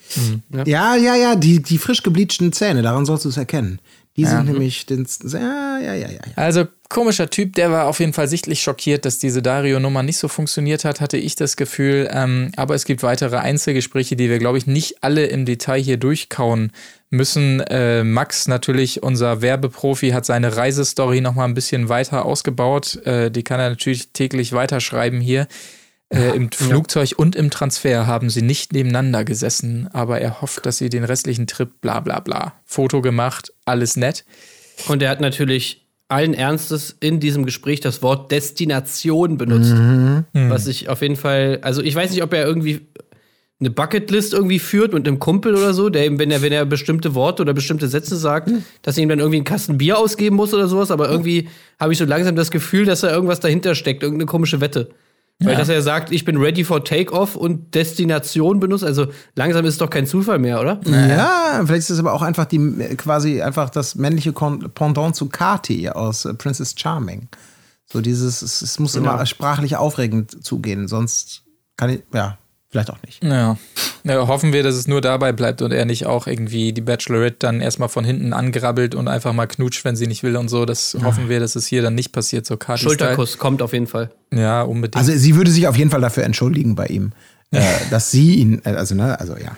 Ja, 0.67 0.95
ja, 0.97 1.17
ja, 1.17 1.35
die, 1.37 1.61
die 1.63 1.79
frisch 1.79 2.03
gebleachten 2.03 2.53
Zähne, 2.53 2.83
daran 2.83 3.05
sollst 3.05 3.25
du 3.25 3.29
es 3.29 3.37
erkennen. 3.37 3.81
Die 4.19 4.27
sind 4.27 4.47
nämlich, 4.47 4.85
den, 4.85 5.07
ja, 5.33 5.79
ja, 5.79 5.95
ja, 5.95 5.95
ja. 5.95 6.09
ja. 6.11 6.21
Also 6.35 6.65
komischer 6.89 7.31
Typ, 7.31 7.55
der 7.55 7.71
war 7.71 7.87
auf 7.87 8.01
jeden 8.01 8.13
Fall 8.13 8.27
sichtlich 8.27 8.61
schockiert, 8.61 9.05
dass 9.05 9.19
diese 9.19 9.43
Dario-Nummer 9.43 10.03
nicht 10.03 10.19
so 10.19 10.27
funktioniert 10.27 10.85
hat, 10.85 11.01
hatte 11.01 11.17
ich 11.17 11.37
das 11.37 11.57
Gefühl. 11.57 12.11
Ähm, 12.13 12.51
aber 12.57 12.75
es 12.75 12.85
gibt 12.85 13.05
weitere 13.05 13.37
Einzelgespräche, 13.37 14.17
die 14.17 14.29
wir, 14.29 14.41
glaube 14.41 14.59
ich, 14.59 14.67
nicht 14.67 15.05
alle 15.05 15.27
im 15.27 15.45
Detail 15.45 15.81
hier 15.81 15.99
durchkauen 15.99 16.73
müssen. 17.11 17.61
Äh, 17.61 18.03
Max, 18.03 18.49
natürlich 18.49 19.05
unser 19.05 19.41
Werbeprofi, 19.41 20.11
hat 20.11 20.27
seine 20.27 20.57
Reisestory 20.57 21.21
noch 21.21 21.37
mal 21.37 21.45
ein 21.45 21.55
bisschen 21.55 21.89
weiter 21.89 22.25
ausgebaut. 22.25 22.97
Äh, 23.07 23.31
die 23.31 23.45
kann 23.45 23.61
er 23.61 23.71
natürlich 23.71 24.11
täglich 24.13 24.53
weiterschreiben 24.53 25.21
hier. 25.21 25.47
Äh, 26.11 26.35
Im 26.35 26.51
Flugzeug 26.51 27.13
und 27.17 27.37
im 27.37 27.51
Transfer 27.51 28.07
haben 28.07 28.31
sie 28.31 28.41
nicht 28.41 28.73
nebeneinander 28.73 29.25
gesessen, 29.25 29.89
aber 29.93 30.21
er 30.21 30.41
hofft, 30.41 30.65
dass 30.65 30.79
sie 30.79 30.89
den 30.89 31.05
restlichen 31.05 31.47
Trip 31.47 31.69
bla 31.83 32.01
bla 32.01 32.21
bla. 32.21 32.55
Foto 32.65 33.03
gemacht, 33.03 33.53
alles 33.67 33.97
nett. 33.97 34.25
Und 34.87 35.03
er 35.03 35.11
hat 35.11 35.21
natürlich 35.21 35.87
allen 36.09 36.33
Ernstes 36.33 36.97
in 37.01 37.21
diesem 37.21 37.45
Gespräch 37.45 37.81
das 37.81 38.01
Wort 38.01 38.33
Destination 38.33 39.37
benutzt. 39.37 39.75
Mhm. 39.75 40.25
Was 40.33 40.67
ich 40.67 40.89
auf 40.89 41.03
jeden 41.03 41.17
Fall, 41.17 41.59
also 41.61 41.83
ich 41.83 41.95
weiß 41.95 42.11
nicht, 42.11 42.23
ob 42.23 42.33
er 42.33 42.47
irgendwie 42.47 42.89
eine 43.61 43.71
Bucketlist 43.71 44.33
irgendwie 44.33 44.61
führt 44.61 44.95
mit 44.95 45.07
einem 45.07 45.19
Kumpel 45.19 45.55
oder 45.55 45.75
so, 45.75 45.91
der 45.91 46.07
ihm, 46.07 46.19
wenn 46.19 46.31
er, 46.31 46.43
wenn 46.43 46.53
er 46.53 46.65
bestimmte 46.65 47.15
Worte 47.15 47.43
oder 47.43 47.53
bestimmte 47.53 47.89
Sätze 47.89 48.17
sagt, 48.17 48.51
dass 48.83 48.97
er 48.97 49.03
ihm 49.03 49.09
dann 49.09 49.19
irgendwie 49.19 49.39
einen 49.39 49.45
Kasten 49.45 49.79
Bier 49.79 49.99
ausgeben 49.99 50.37
muss 50.37 50.55
oder 50.55 50.69
sowas, 50.69 50.91
aber 50.91 51.11
irgendwie 51.11 51.49
habe 51.79 51.93
ich 51.93 51.99
so 51.99 52.05
langsam 52.05 52.37
das 52.37 52.51
Gefühl, 52.51 52.85
dass 52.85 53.01
da 53.01 53.11
irgendwas 53.13 53.41
dahinter 53.41 53.75
steckt, 53.75 54.03
irgendeine 54.03 54.27
komische 54.27 54.61
Wette. 54.61 54.91
Weil 55.41 55.55
dass 55.55 55.69
er 55.69 55.83
sagt, 55.83 56.11
ich 56.11 56.25
bin 56.25 56.37
ready 56.37 56.65
for 56.65 56.85
takeoff 56.85 57.37
und 57.37 57.73
Destination 57.75 58.59
benutzt, 58.59 58.83
also 58.83 59.07
langsam 59.37 59.65
ist 59.67 59.75
es 59.75 59.79
doch 59.79 59.89
kein 59.89 60.05
Zufall 60.05 60.41
mehr, 60.41 60.61
oder? 60.61 60.81
Ja, 60.85 61.63
vielleicht 61.65 61.83
ist 61.83 61.91
es 61.91 62.01
aber 62.01 62.13
auch 62.13 62.23
einfach 62.23 62.45
die 62.45 62.59
quasi 62.97 63.41
einfach 63.41 63.71
das 63.71 63.95
männliche 63.95 64.33
Pendant 64.33 65.15
zu 65.15 65.29
Kati 65.29 65.91
aus 65.91 66.25
äh, 66.25 66.35
Princess 66.35 66.75
Charming. 66.77 67.29
So 67.87 68.01
dieses, 68.01 68.43
es, 68.43 68.63
es 68.63 68.81
muss 68.81 68.97
immer 68.97 69.25
sprachlich 69.27 69.77
aufregend 69.77 70.45
zugehen, 70.45 70.89
sonst 70.89 71.45
kann 71.77 71.91
ich, 71.91 72.03
ja, 72.13 72.37
vielleicht 72.71 72.91
auch 72.91 72.99
nicht. 73.05 73.23
Ja. 73.23 73.57
ja. 74.05 74.29
Hoffen 74.29 74.53
wir, 74.53 74.63
dass 74.63 74.75
es 74.75 74.87
nur 74.89 75.01
dabei 75.01 75.33
bleibt 75.33 75.63
und 75.63 75.73
er 75.73 75.85
nicht 75.85 76.07
auch 76.07 76.27
irgendwie 76.27 76.73
die 76.73 76.81
Bachelorette 76.81 77.37
dann 77.41 77.61
erstmal 77.61 77.89
von 77.89 78.05
hinten 78.05 78.33
angrabbelt 78.33 78.95
und 78.95 79.09
einfach 79.09 79.33
mal 79.33 79.47
knutscht, 79.47 79.85
wenn 79.85 79.97
sie 79.97 80.07
nicht 80.07 80.23
will 80.23 80.37
und 80.37 80.49
so. 80.49 80.65
Das 80.65 80.97
hoffen 81.03 81.29
wir, 81.29 81.41
dass 81.41 81.57
es 81.57 81.67
hier 81.67 81.83
dann 81.83 81.95
nicht 81.95 82.13
passiert, 82.13 82.47
so 82.47 82.57
Kati 82.57 82.83
Schulterkuss 82.83 83.39
kommt 83.39 83.63
auf 83.63 83.73
jeden 83.73 83.87
Fall. 83.87 84.11
Ja, 84.33 84.63
unbedingt. 84.63 84.97
Also 84.97 85.13
sie 85.13 85.37
würde 85.37 85.51
sich 85.51 85.67
auf 85.67 85.77
jeden 85.77 85.91
Fall 85.91 86.01
dafür 86.01 86.25
entschuldigen 86.25 86.75
bei 86.75 86.87
ihm, 86.87 87.13
äh, 87.51 87.63
dass 87.91 88.11
sie 88.11 88.37
ihn, 88.37 88.61
äh, 88.65 88.71
also 88.71 88.95
ne, 88.95 89.19
also 89.19 89.37
ja. 89.37 89.57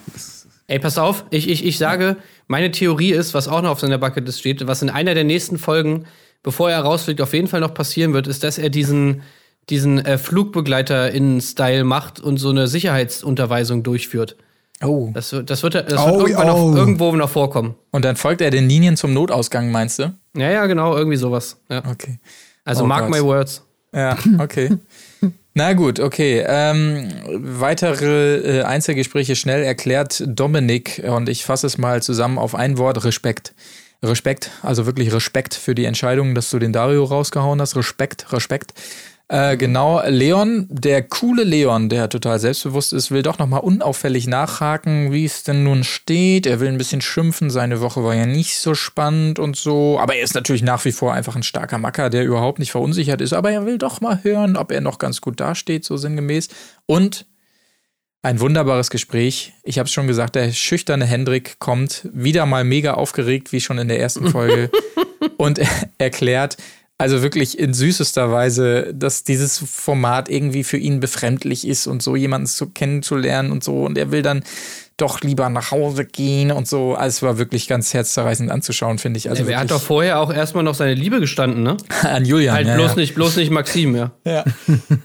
Ey, 0.66 0.78
pass 0.78 0.98
auf, 0.98 1.24
ich, 1.30 1.48
ich, 1.48 1.64
ich 1.64 1.78
sage, 1.78 2.16
meine 2.46 2.70
Theorie 2.70 3.10
ist, 3.10 3.34
was 3.34 3.48
auch 3.48 3.60
noch 3.60 3.70
auf 3.70 3.80
seiner 3.80 3.98
Bucketlist 3.98 4.38
steht, 4.38 4.64
was 4.68 4.82
in 4.82 4.90
einer 4.90 5.14
der 5.14 5.24
nächsten 5.24 5.58
Folgen, 5.58 6.04
bevor 6.44 6.70
er 6.70 6.80
rausfliegt, 6.80 7.20
auf 7.20 7.32
jeden 7.32 7.48
Fall 7.48 7.58
noch 7.58 7.74
passieren 7.74 8.12
wird, 8.12 8.28
ist, 8.28 8.44
dass 8.44 8.56
er 8.56 8.70
diesen, 8.70 9.22
diesen 9.68 10.04
äh, 10.04 10.18
Flugbegleiter 10.18 11.10
in 11.12 11.40
Style 11.40 11.84
macht 11.84 12.18
und 12.20 12.38
so 12.38 12.50
eine 12.50 12.66
Sicherheitsunterweisung 12.66 13.82
durchführt. 13.82 14.36
oh. 14.82 15.10
Das, 15.12 15.32
wird- 15.32 15.50
das 15.50 15.62
wird, 15.62 15.74
das 15.74 15.90
wird 15.90 16.00
Oh, 16.00 16.20
irgendwann 16.20 16.50
oh. 16.50 16.70
Noch, 16.70 16.76
irgendwo 16.76 17.12
noch 17.16 17.30
vorkommen. 17.30 17.74
Und 17.90 18.04
dann 18.04 18.16
folgt 18.16 18.40
er 18.40 18.50
den 18.50 18.68
Linien 18.68 18.96
zum 18.96 19.12
Notausgang, 19.12 19.70
meinst 19.70 19.98
du? 19.98 20.14
Ja, 20.36 20.50
ja, 20.50 20.66
genau, 20.66 20.96
irgendwie 20.96 21.16
sowas. 21.16 21.58
Ja. 21.68 21.82
Okay. 21.90 22.18
Also 22.64 22.84
Oh 22.84 22.86
mark 22.86 23.02
Gott. 23.08 23.10
my 23.10 23.22
words. 23.22 23.62
Ja, 23.94 24.16
okay. 24.38 24.70
Na 25.54 25.72
gut, 25.72 25.98
okay. 25.98 26.44
Ähm, 26.46 27.08
weitere 27.60 28.60
äh, 28.60 28.62
Einzelgespräche 28.62 29.34
schnell 29.34 29.62
erklärt 29.64 30.22
Dominik 30.26 31.02
und 31.06 31.28
ich 31.28 31.44
fasse 31.44 31.66
es 31.66 31.76
mal 31.76 32.02
zusammen 32.02 32.38
auf 32.38 32.54
ein 32.54 32.78
Wort: 32.78 33.04
Respekt. 33.04 33.52
Respekt, 34.02 34.50
also 34.62 34.86
wirklich 34.86 35.12
Respekt 35.12 35.54
für 35.54 35.74
die 35.74 35.84
Entscheidung, 35.84 36.34
dass 36.34 36.48
du 36.50 36.58
den 36.58 36.72
Dario 36.72 37.04
rausgehauen 37.04 37.60
hast. 37.60 37.76
Respekt, 37.76 38.32
Respekt. 38.32 38.72
Äh, 39.32 39.56
genau, 39.56 40.02
Leon, 40.08 40.66
der 40.68 41.04
coole 41.04 41.44
Leon, 41.44 41.88
der 41.88 42.08
total 42.08 42.40
selbstbewusst 42.40 42.92
ist, 42.92 43.12
will 43.12 43.22
doch 43.22 43.38
nochmal 43.38 43.60
unauffällig 43.60 44.26
nachhaken, 44.26 45.12
wie 45.12 45.24
es 45.24 45.44
denn 45.44 45.62
nun 45.62 45.84
steht. 45.84 46.46
Er 46.46 46.58
will 46.58 46.66
ein 46.66 46.78
bisschen 46.78 47.00
schimpfen, 47.00 47.48
seine 47.48 47.80
Woche 47.80 48.02
war 48.02 48.12
ja 48.12 48.26
nicht 48.26 48.58
so 48.58 48.74
spannend 48.74 49.38
und 49.38 49.54
so. 49.54 50.00
Aber 50.00 50.16
er 50.16 50.24
ist 50.24 50.34
natürlich 50.34 50.62
nach 50.64 50.84
wie 50.84 50.90
vor 50.90 51.14
einfach 51.14 51.36
ein 51.36 51.44
starker 51.44 51.78
Macker, 51.78 52.10
der 52.10 52.24
überhaupt 52.24 52.58
nicht 52.58 52.72
verunsichert 52.72 53.20
ist. 53.20 53.32
Aber 53.32 53.52
er 53.52 53.66
will 53.66 53.78
doch 53.78 54.00
mal 54.00 54.18
hören, 54.24 54.56
ob 54.56 54.72
er 54.72 54.80
noch 54.80 54.98
ganz 54.98 55.20
gut 55.20 55.38
dasteht, 55.38 55.84
so 55.84 55.96
sinngemäß. 55.96 56.48
Und 56.86 57.24
Ein 58.22 58.38
wunderbares 58.40 58.90
Gespräch. 58.90 59.54
Ich 59.62 59.78
habe 59.78 59.86
es 59.86 59.92
schon 59.92 60.06
gesagt, 60.06 60.34
der 60.34 60.52
schüchterne 60.52 61.06
Hendrik 61.06 61.58
kommt 61.58 62.06
wieder 62.12 62.44
mal 62.44 62.64
mega 62.64 62.94
aufgeregt, 62.94 63.50
wie 63.52 63.62
schon 63.62 63.78
in 63.78 63.88
der 63.88 63.98
ersten 63.98 64.28
Folge, 64.28 64.70
und 65.38 65.58
er 65.58 65.68
erklärt, 65.96 66.58
also 67.00 67.22
wirklich 67.22 67.58
in 67.58 67.72
süßester 67.72 68.30
Weise, 68.30 68.92
dass 68.92 69.24
dieses 69.24 69.58
Format 69.58 70.28
irgendwie 70.28 70.64
für 70.64 70.76
ihn 70.76 71.00
befremdlich 71.00 71.66
ist 71.66 71.86
und 71.86 72.02
so 72.02 72.14
jemanden 72.14 72.46
zu 72.46 72.66
kennenzulernen 72.66 73.52
und 73.52 73.64
so. 73.64 73.84
Und 73.86 73.96
er 73.96 74.12
will 74.12 74.20
dann 74.20 74.42
doch 74.98 75.22
lieber 75.22 75.48
nach 75.48 75.70
Hause 75.70 76.04
gehen 76.04 76.52
und 76.52 76.68
so. 76.68 76.94
Also 76.94 77.16
es 77.16 77.22
war 77.22 77.38
wirklich 77.38 77.68
ganz 77.68 77.94
herzzerreißend 77.94 78.50
anzuschauen, 78.50 78.98
finde 78.98 79.16
ich. 79.16 79.30
Also 79.30 79.46
er 79.46 79.60
hat 79.60 79.70
doch 79.70 79.80
vorher 79.80 80.20
auch 80.20 80.30
erstmal 80.30 80.62
noch 80.62 80.74
seine 80.74 80.92
Liebe 80.92 81.20
gestanden, 81.20 81.62
ne? 81.62 81.78
An 82.02 82.26
Julian. 82.26 82.54
Halt 82.54 82.66
ja, 82.66 82.74
bloß 82.74 82.90
ja. 82.90 82.96
nicht, 82.96 83.14
bloß 83.14 83.36
nicht 83.36 83.50
Maxim, 83.50 83.96
ja. 83.96 84.10
Ja, 84.26 84.44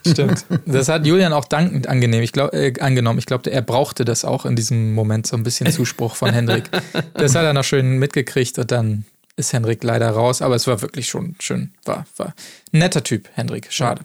stimmt. 0.05 0.45
Das 0.65 0.89
hat 0.89 1.05
Julian 1.05 1.31
auch 1.31 1.45
dankend 1.45 1.87
angenehm. 1.87 2.21
Ich 2.23 2.33
glaub, 2.33 2.53
äh, 2.53 2.73
angenommen. 2.81 3.19
Ich 3.19 3.25
glaube, 3.25 3.49
er 3.49 3.61
brauchte 3.61 4.03
das 4.03 4.25
auch 4.25 4.45
in 4.45 4.57
diesem 4.57 4.93
Moment, 4.93 5.27
so 5.27 5.37
ein 5.37 5.43
bisschen 5.43 5.71
Zuspruch 5.71 6.17
von 6.17 6.31
Hendrik. 6.31 6.65
Das 7.13 7.35
hat 7.35 7.45
er 7.45 7.53
noch 7.53 7.63
schön 7.63 7.99
mitgekriegt 7.99 8.59
und 8.59 8.69
dann 8.69 9.05
ist 9.35 9.53
Hendrik 9.53 9.83
leider 9.83 10.09
raus. 10.09 10.41
Aber 10.41 10.55
es 10.55 10.67
war 10.67 10.81
wirklich 10.81 11.07
schon 11.07 11.35
schön. 11.39 11.73
War, 11.83 12.05
war 12.17 12.33
ein 12.71 12.79
netter 12.79 13.03
Typ, 13.03 13.29
Hendrik. 13.33 13.67
Schade. 13.71 14.01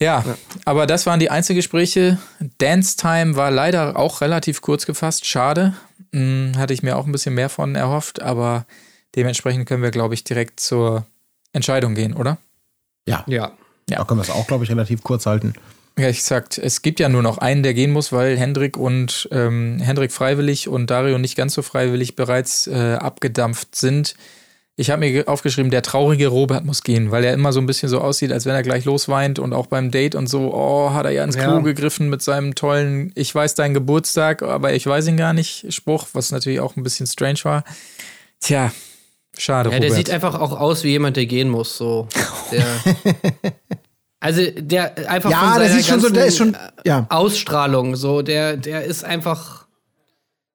Ja, 0.00 0.24
ja, 0.26 0.36
aber 0.64 0.86
das 0.86 1.06
waren 1.06 1.20
die 1.20 1.30
Einzelgespräche. 1.30 2.18
Dance 2.58 2.96
Time 2.96 3.36
war 3.36 3.50
leider 3.50 3.96
auch 3.96 4.20
relativ 4.20 4.60
kurz 4.60 4.84
gefasst. 4.84 5.26
Schade. 5.26 5.74
Hm, 6.12 6.52
hatte 6.56 6.74
ich 6.74 6.82
mir 6.82 6.96
auch 6.96 7.06
ein 7.06 7.12
bisschen 7.12 7.34
mehr 7.34 7.48
von 7.48 7.74
erhofft, 7.74 8.20
aber 8.20 8.66
dementsprechend 9.14 9.66
können 9.66 9.82
wir, 9.82 9.92
glaube 9.92 10.14
ich, 10.14 10.24
direkt 10.24 10.60
zur 10.60 11.06
Entscheidung 11.52 11.94
gehen, 11.94 12.14
oder? 12.14 12.38
Ja. 13.06 13.24
Ja. 13.26 13.52
Ja, 13.88 13.98
da 13.98 14.04
können 14.04 14.18
wir 14.18 14.24
es 14.24 14.30
auch, 14.30 14.46
glaube 14.46 14.64
ich, 14.64 14.70
relativ 14.70 15.02
kurz 15.02 15.26
halten. 15.26 15.54
Ja, 15.98 16.08
ich 16.08 16.18
gesagt, 16.18 16.56
es 16.58 16.80
gibt 16.82 17.00
ja 17.00 17.08
nur 17.08 17.22
noch 17.22 17.38
einen, 17.38 17.62
der 17.62 17.74
gehen 17.74 17.90
muss, 17.90 18.12
weil 18.12 18.38
Hendrik 18.38 18.76
und 18.78 19.28
ähm, 19.30 19.78
Hendrik 19.80 20.10
freiwillig 20.12 20.68
und 20.68 20.88
Dario 20.90 21.18
nicht 21.18 21.36
ganz 21.36 21.52
so 21.54 21.62
freiwillig 21.62 22.16
bereits 22.16 22.66
äh, 22.66 22.94
abgedampft 22.94 23.74
sind. 23.76 24.14
Ich 24.74 24.90
habe 24.90 25.00
mir 25.00 25.28
aufgeschrieben, 25.28 25.70
der 25.70 25.82
traurige 25.82 26.28
Robert 26.28 26.64
muss 26.64 26.82
gehen, 26.82 27.10
weil 27.10 27.24
er 27.24 27.34
immer 27.34 27.52
so 27.52 27.60
ein 27.60 27.66
bisschen 27.66 27.90
so 27.90 28.00
aussieht, 28.00 28.32
als 28.32 28.46
wenn 28.46 28.54
er 28.54 28.62
gleich 28.62 28.86
losweint 28.86 29.38
und 29.38 29.52
auch 29.52 29.66
beim 29.66 29.90
Date 29.90 30.14
und 30.14 30.28
so, 30.28 30.54
oh, 30.54 30.92
hat 30.94 31.04
er 31.04 31.10
ja 31.12 31.24
ins 31.24 31.36
Klo 31.36 31.56
Ja. 31.56 31.58
gegriffen 31.58 32.08
mit 32.08 32.22
seinem 32.22 32.54
tollen 32.54 33.12
Ich 33.14 33.34
weiß 33.34 33.54
deinen 33.54 33.74
Geburtstag, 33.74 34.42
aber 34.42 34.72
ich 34.72 34.86
weiß 34.86 35.08
ihn 35.08 35.18
gar 35.18 35.34
nicht 35.34 35.74
Spruch, 35.74 36.06
was 36.14 36.30
natürlich 36.32 36.60
auch 36.60 36.74
ein 36.76 36.82
bisschen 36.82 37.06
strange 37.06 37.40
war. 37.42 37.64
Tja, 38.40 38.72
schade, 39.36 39.68
Ja, 39.68 39.76
Robert. 39.76 39.90
der 39.90 39.96
sieht 39.96 40.08
einfach 40.10 40.40
auch 40.40 40.58
aus 40.58 40.84
wie 40.84 40.88
jemand, 40.90 41.18
der 41.18 41.26
gehen 41.26 41.50
muss. 41.50 41.76
So. 41.76 42.08
Der, 42.50 42.64
also 44.22 44.40
der 44.56 45.10
einfach 45.10 45.30
Ja, 45.30 45.38
von 45.38 45.60
der 45.60 45.68
seiner 45.68 45.80
sieht 45.80 45.86
schon 45.86 46.00
so, 46.00 46.08
der 46.08 46.26
ist 46.26 46.36
schon, 46.36 46.52
ganzen 46.52 46.72
ja. 46.84 47.06
Ausstrahlung, 47.10 47.96
so 47.96 48.22
der, 48.22 48.56
der 48.56 48.84
ist 48.84 49.04
einfach. 49.04 49.66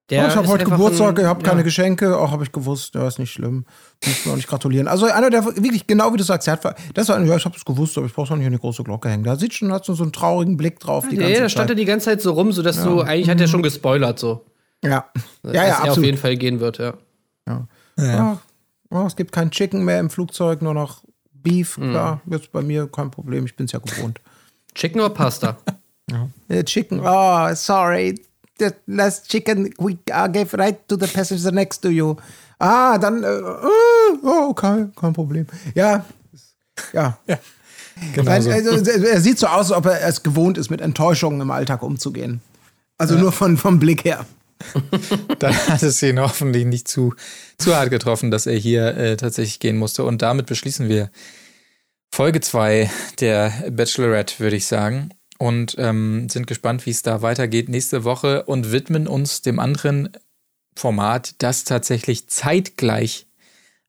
Der 0.09 0.21
Ja, 0.21 0.27
ich 0.29 0.35
habe 0.37 0.47
heute 0.47 0.63
Geburtstag, 0.63 1.19
ihr 1.19 1.27
habt 1.27 1.43
keine 1.43 1.59
ja. 1.59 1.63
Geschenke, 1.63 2.17
auch 2.17 2.31
habe 2.31 2.45
ich 2.45 2.53
gewusst, 2.53 2.95
ja, 2.95 3.05
ist 3.05 3.19
nicht 3.19 3.33
schlimm. 3.33 3.65
Muss 4.05 4.25
mir 4.25 4.31
auch 4.31 4.35
nicht 4.37 4.47
gratulieren. 4.47 4.87
Also 4.87 5.07
einer, 5.07 5.29
der 5.29 5.43
wirklich, 5.43 5.85
genau 5.85 6.13
wie 6.13 6.17
du 6.17 6.23
sagst, 6.23 6.47
der 6.47 6.53
hat, 6.53 6.77
das 6.93 7.09
war, 7.09 7.21
ja, 7.21 7.35
ich 7.35 7.43
habe 7.43 7.57
es 7.57 7.65
gewusst, 7.65 7.97
aber 7.97 8.07
ich 8.07 8.13
brauche 8.13 8.33
auch 8.33 8.37
nicht 8.37 8.45
an 8.45 8.53
die 8.53 8.57
große 8.57 8.83
Glocke 8.83 9.09
hängen. 9.09 9.25
Da 9.25 9.35
sieht 9.35 9.53
schon, 9.53 9.73
hat 9.73 9.83
so 9.83 9.93
so 9.95 10.03
einen 10.03 10.13
traurigen 10.13 10.55
Blick 10.55 10.79
drauf. 10.79 11.05
Die 11.09 11.17
Nee, 11.17 11.37
da 11.37 11.49
stand 11.49 11.69
er 11.69 11.75
die 11.75 11.83
ganze 11.83 12.05
Zeit 12.05 12.21
so 12.21 12.31
rum, 12.31 12.53
sodass 12.53 12.81
du, 12.81 13.01
eigentlich 13.01 13.29
hat 13.29 13.41
er 13.41 13.49
schon 13.49 13.63
gespoilert, 13.63 14.17
so. 14.17 14.45
Ja, 14.81 14.89
ja, 14.89 15.03
dass 15.43 15.53
ja, 15.53 15.63
er 15.63 15.73
auf 15.73 15.83
absolut. 15.89 16.05
jeden 16.05 16.17
Fall 16.17 16.37
gehen 16.37 16.61
wird, 16.61 16.77
ja. 16.77 16.93
Ja. 17.45 17.67
Ja, 18.89 19.05
es 19.05 19.17
gibt 19.17 19.33
kein 19.33 19.51
Chicken 19.51 19.83
mehr 19.83 19.99
im 19.99 20.09
Flugzeug, 20.09 20.61
nur 20.61 20.73
noch 20.73 21.03
Beef. 21.43 21.77
Mhm. 21.77 21.91
Klar, 21.91 22.21
jetzt 22.25 22.51
bei 22.51 22.61
mir 22.61 22.87
kein 22.87 23.11
Problem, 23.11 23.45
ich 23.45 23.55
bin 23.55 23.65
es 23.65 23.71
ja 23.71 23.79
gewohnt. 23.79 24.19
Chicken 24.75 25.01
oder 25.01 25.09
Pasta? 25.09 25.57
Uh, 26.09 26.63
chicken. 26.63 27.01
Oh, 27.03 27.53
sorry. 27.53 28.17
The 28.59 28.71
last 28.87 29.29
chicken 29.29 29.73
we 29.77 29.97
uh, 30.09 30.27
gave 30.27 30.53
right 30.53 30.87
to 30.87 30.95
the 30.95 31.05
passenger 31.05 31.51
next 31.51 31.81
to 31.81 31.89
you. 31.89 32.15
Ah, 32.59 32.97
dann. 32.97 33.23
Äh, 33.23 33.41
oh, 34.23 34.49
okay, 34.49 34.87
kein 34.95 35.11
Problem. 35.11 35.45
Ja. 35.75 36.05
Ja. 36.93 37.17
genau 38.13 38.29
Nein, 38.29 38.41
so. 38.41 38.51
also, 38.51 38.91
er 38.91 39.19
sieht 39.19 39.37
so 39.37 39.47
aus, 39.47 39.71
als 39.71 39.77
ob 39.77 39.85
er 39.87 40.01
es 40.07 40.23
gewohnt 40.23 40.57
ist, 40.57 40.69
mit 40.69 40.79
Enttäuschungen 40.79 41.41
im 41.41 41.51
Alltag 41.51 41.83
umzugehen. 41.83 42.41
Also 42.97 43.15
nur 43.15 43.31
von, 43.31 43.57
vom 43.57 43.77
Blick 43.77 44.05
her. 44.05 44.25
Dann 45.39 45.55
hat 45.67 45.83
es 45.83 46.01
ihn 46.01 46.19
hoffentlich 46.19 46.65
nicht 46.65 46.87
zu, 46.87 47.13
zu 47.57 47.75
hart 47.75 47.89
getroffen, 47.89 48.31
dass 48.31 48.47
er 48.47 48.57
hier 48.57 48.97
äh, 48.97 49.17
tatsächlich 49.17 49.59
gehen 49.59 49.77
musste. 49.77 50.03
Und 50.03 50.21
damit 50.21 50.45
beschließen 50.45 50.89
wir 50.89 51.09
Folge 52.11 52.41
2 52.41 52.89
der 53.19 53.51
Bachelorette, 53.71 54.39
würde 54.39 54.55
ich 54.55 54.65
sagen. 54.65 55.09
Und 55.39 55.75
ähm, 55.77 56.29
sind 56.29 56.47
gespannt, 56.47 56.85
wie 56.85 56.91
es 56.91 57.03
da 57.03 57.21
weitergeht 57.21 57.69
nächste 57.69 58.03
Woche 58.03 58.43
und 58.43 58.71
widmen 58.71 59.07
uns 59.07 59.41
dem 59.43 59.59
anderen 59.59 60.09
Format, 60.75 61.35
das 61.39 61.63
tatsächlich 61.63 62.27
zeitgleich 62.27 63.27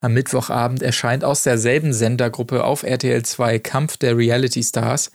am 0.00 0.12
Mittwochabend 0.14 0.82
erscheint, 0.82 1.24
aus 1.24 1.42
derselben 1.42 1.92
Sendergruppe 1.92 2.64
auf 2.64 2.82
RTL 2.82 3.24
2, 3.24 3.58
Kampf 3.58 3.96
der 3.96 4.16
Reality 4.16 4.62
Stars. 4.62 5.10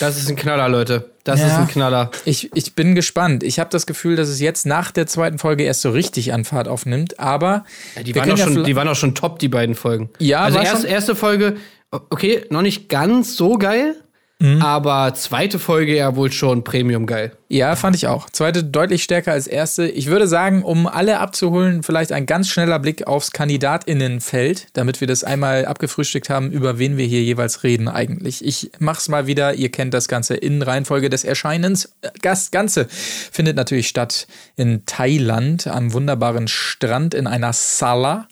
Das 0.00 0.16
ist 0.18 0.28
ein 0.28 0.36
Knaller, 0.36 0.68
Leute. 0.68 1.10
Das 1.24 1.40
Ja. 1.40 1.46
ist 1.46 1.52
ein 1.54 1.68
Knaller. 1.68 2.10
Ich, 2.24 2.50
ich 2.54 2.74
bin 2.74 2.94
gespannt. 2.94 3.42
Ich 3.42 3.58
habe 3.58 3.70
das 3.70 3.86
Gefühl, 3.86 4.16
dass 4.16 4.28
es 4.28 4.40
jetzt 4.40 4.66
nach 4.66 4.90
der 4.90 5.06
zweiten 5.06 5.38
Folge 5.38 5.64
erst 5.64 5.80
so 5.82 5.90
richtig 5.90 6.32
an 6.32 6.44
Fahrt 6.44 6.68
aufnimmt, 6.68 7.18
aber 7.18 7.64
Ja, 7.96 8.02
die, 8.02 8.14
waren 8.14 8.30
auch 8.30 8.36
schon, 8.38 8.64
die 8.64 8.76
waren 8.76 8.88
auch 8.88 8.94
schon 8.96 9.14
top, 9.14 9.38
die 9.38 9.48
beiden 9.48 9.74
Folgen. 9.74 10.10
Ja, 10.18 10.40
also 10.40 10.58
erst, 10.58 10.84
erste 10.84 11.14
Folge, 11.16 11.56
okay, 11.90 12.44
noch 12.50 12.62
nicht 12.62 12.88
ganz 12.88 13.36
so 13.36 13.58
geil, 13.58 13.96
Mhm. 14.38 14.60
aber 14.60 15.14
zweite 15.14 15.58
Folge 15.58 15.96
ja 15.96 16.14
wohl 16.14 16.30
schon 16.30 16.62
Premium 16.62 17.06
geil. 17.06 17.32
Ja, 17.48 17.74
fand 17.74 17.96
ich 17.96 18.06
auch. 18.06 18.28
Zweite 18.28 18.62
deutlich 18.64 19.02
stärker 19.02 19.32
als 19.32 19.46
erste. 19.46 19.88
Ich 19.88 20.08
würde 20.08 20.26
sagen, 20.26 20.62
um 20.62 20.86
alle 20.86 21.20
abzuholen, 21.20 21.82
vielleicht 21.82 22.12
ein 22.12 22.26
ganz 22.26 22.48
schneller 22.48 22.78
Blick 22.78 23.06
aufs 23.06 23.30
Kandidatinnenfeld, 23.30 24.66
damit 24.74 25.00
wir 25.00 25.08
das 25.08 25.24
einmal 25.24 25.64
abgefrühstückt 25.64 26.28
haben, 26.28 26.50
über 26.50 26.78
wen 26.78 26.98
wir 26.98 27.06
hier 27.06 27.22
jeweils 27.22 27.62
reden 27.62 27.88
eigentlich. 27.88 28.44
Ich 28.44 28.72
mach's 28.78 29.08
mal 29.08 29.26
wieder. 29.26 29.54
Ihr 29.54 29.70
kennt 29.70 29.94
das 29.94 30.06
Ganze 30.06 30.34
in 30.34 30.60
Reihenfolge 30.60 31.08
des 31.08 31.24
Erscheinens. 31.24 31.94
Das 32.20 32.50
Ganze 32.50 32.88
findet 32.90 33.56
natürlich 33.56 33.88
statt 33.88 34.26
in 34.56 34.84
Thailand 34.84 35.66
am 35.66 35.94
wunderbaren 35.94 36.48
Strand 36.48 37.14
in 37.14 37.26
einer 37.26 37.54
Sala. 37.54 38.28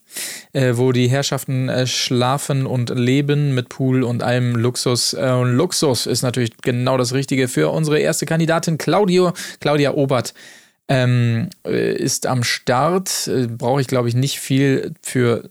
Äh, 0.52 0.76
wo 0.76 0.92
die 0.92 1.08
Herrschaften 1.08 1.68
äh, 1.68 1.86
schlafen 1.86 2.66
und 2.66 2.90
leben 2.90 3.54
mit 3.54 3.68
Pool 3.68 4.02
und 4.02 4.22
allem 4.22 4.56
Luxus. 4.56 5.14
Äh, 5.14 5.30
und 5.30 5.56
Luxus 5.56 6.06
ist 6.06 6.22
natürlich 6.22 6.56
genau 6.62 6.96
das 6.96 7.14
Richtige 7.14 7.48
für 7.48 7.70
unsere 7.70 7.98
erste 7.98 8.26
Kandidatin 8.26 8.78
Claudio, 8.78 9.32
Claudia 9.60 9.94
Obert. 9.94 10.34
Ähm, 10.86 11.48
äh, 11.66 11.94
ist 11.94 12.26
am 12.26 12.44
Start, 12.44 13.26
äh, 13.26 13.46
brauche 13.46 13.80
ich 13.80 13.86
glaube 13.86 14.08
ich 14.08 14.14
nicht 14.14 14.38
viel 14.38 14.92
für 15.02 15.48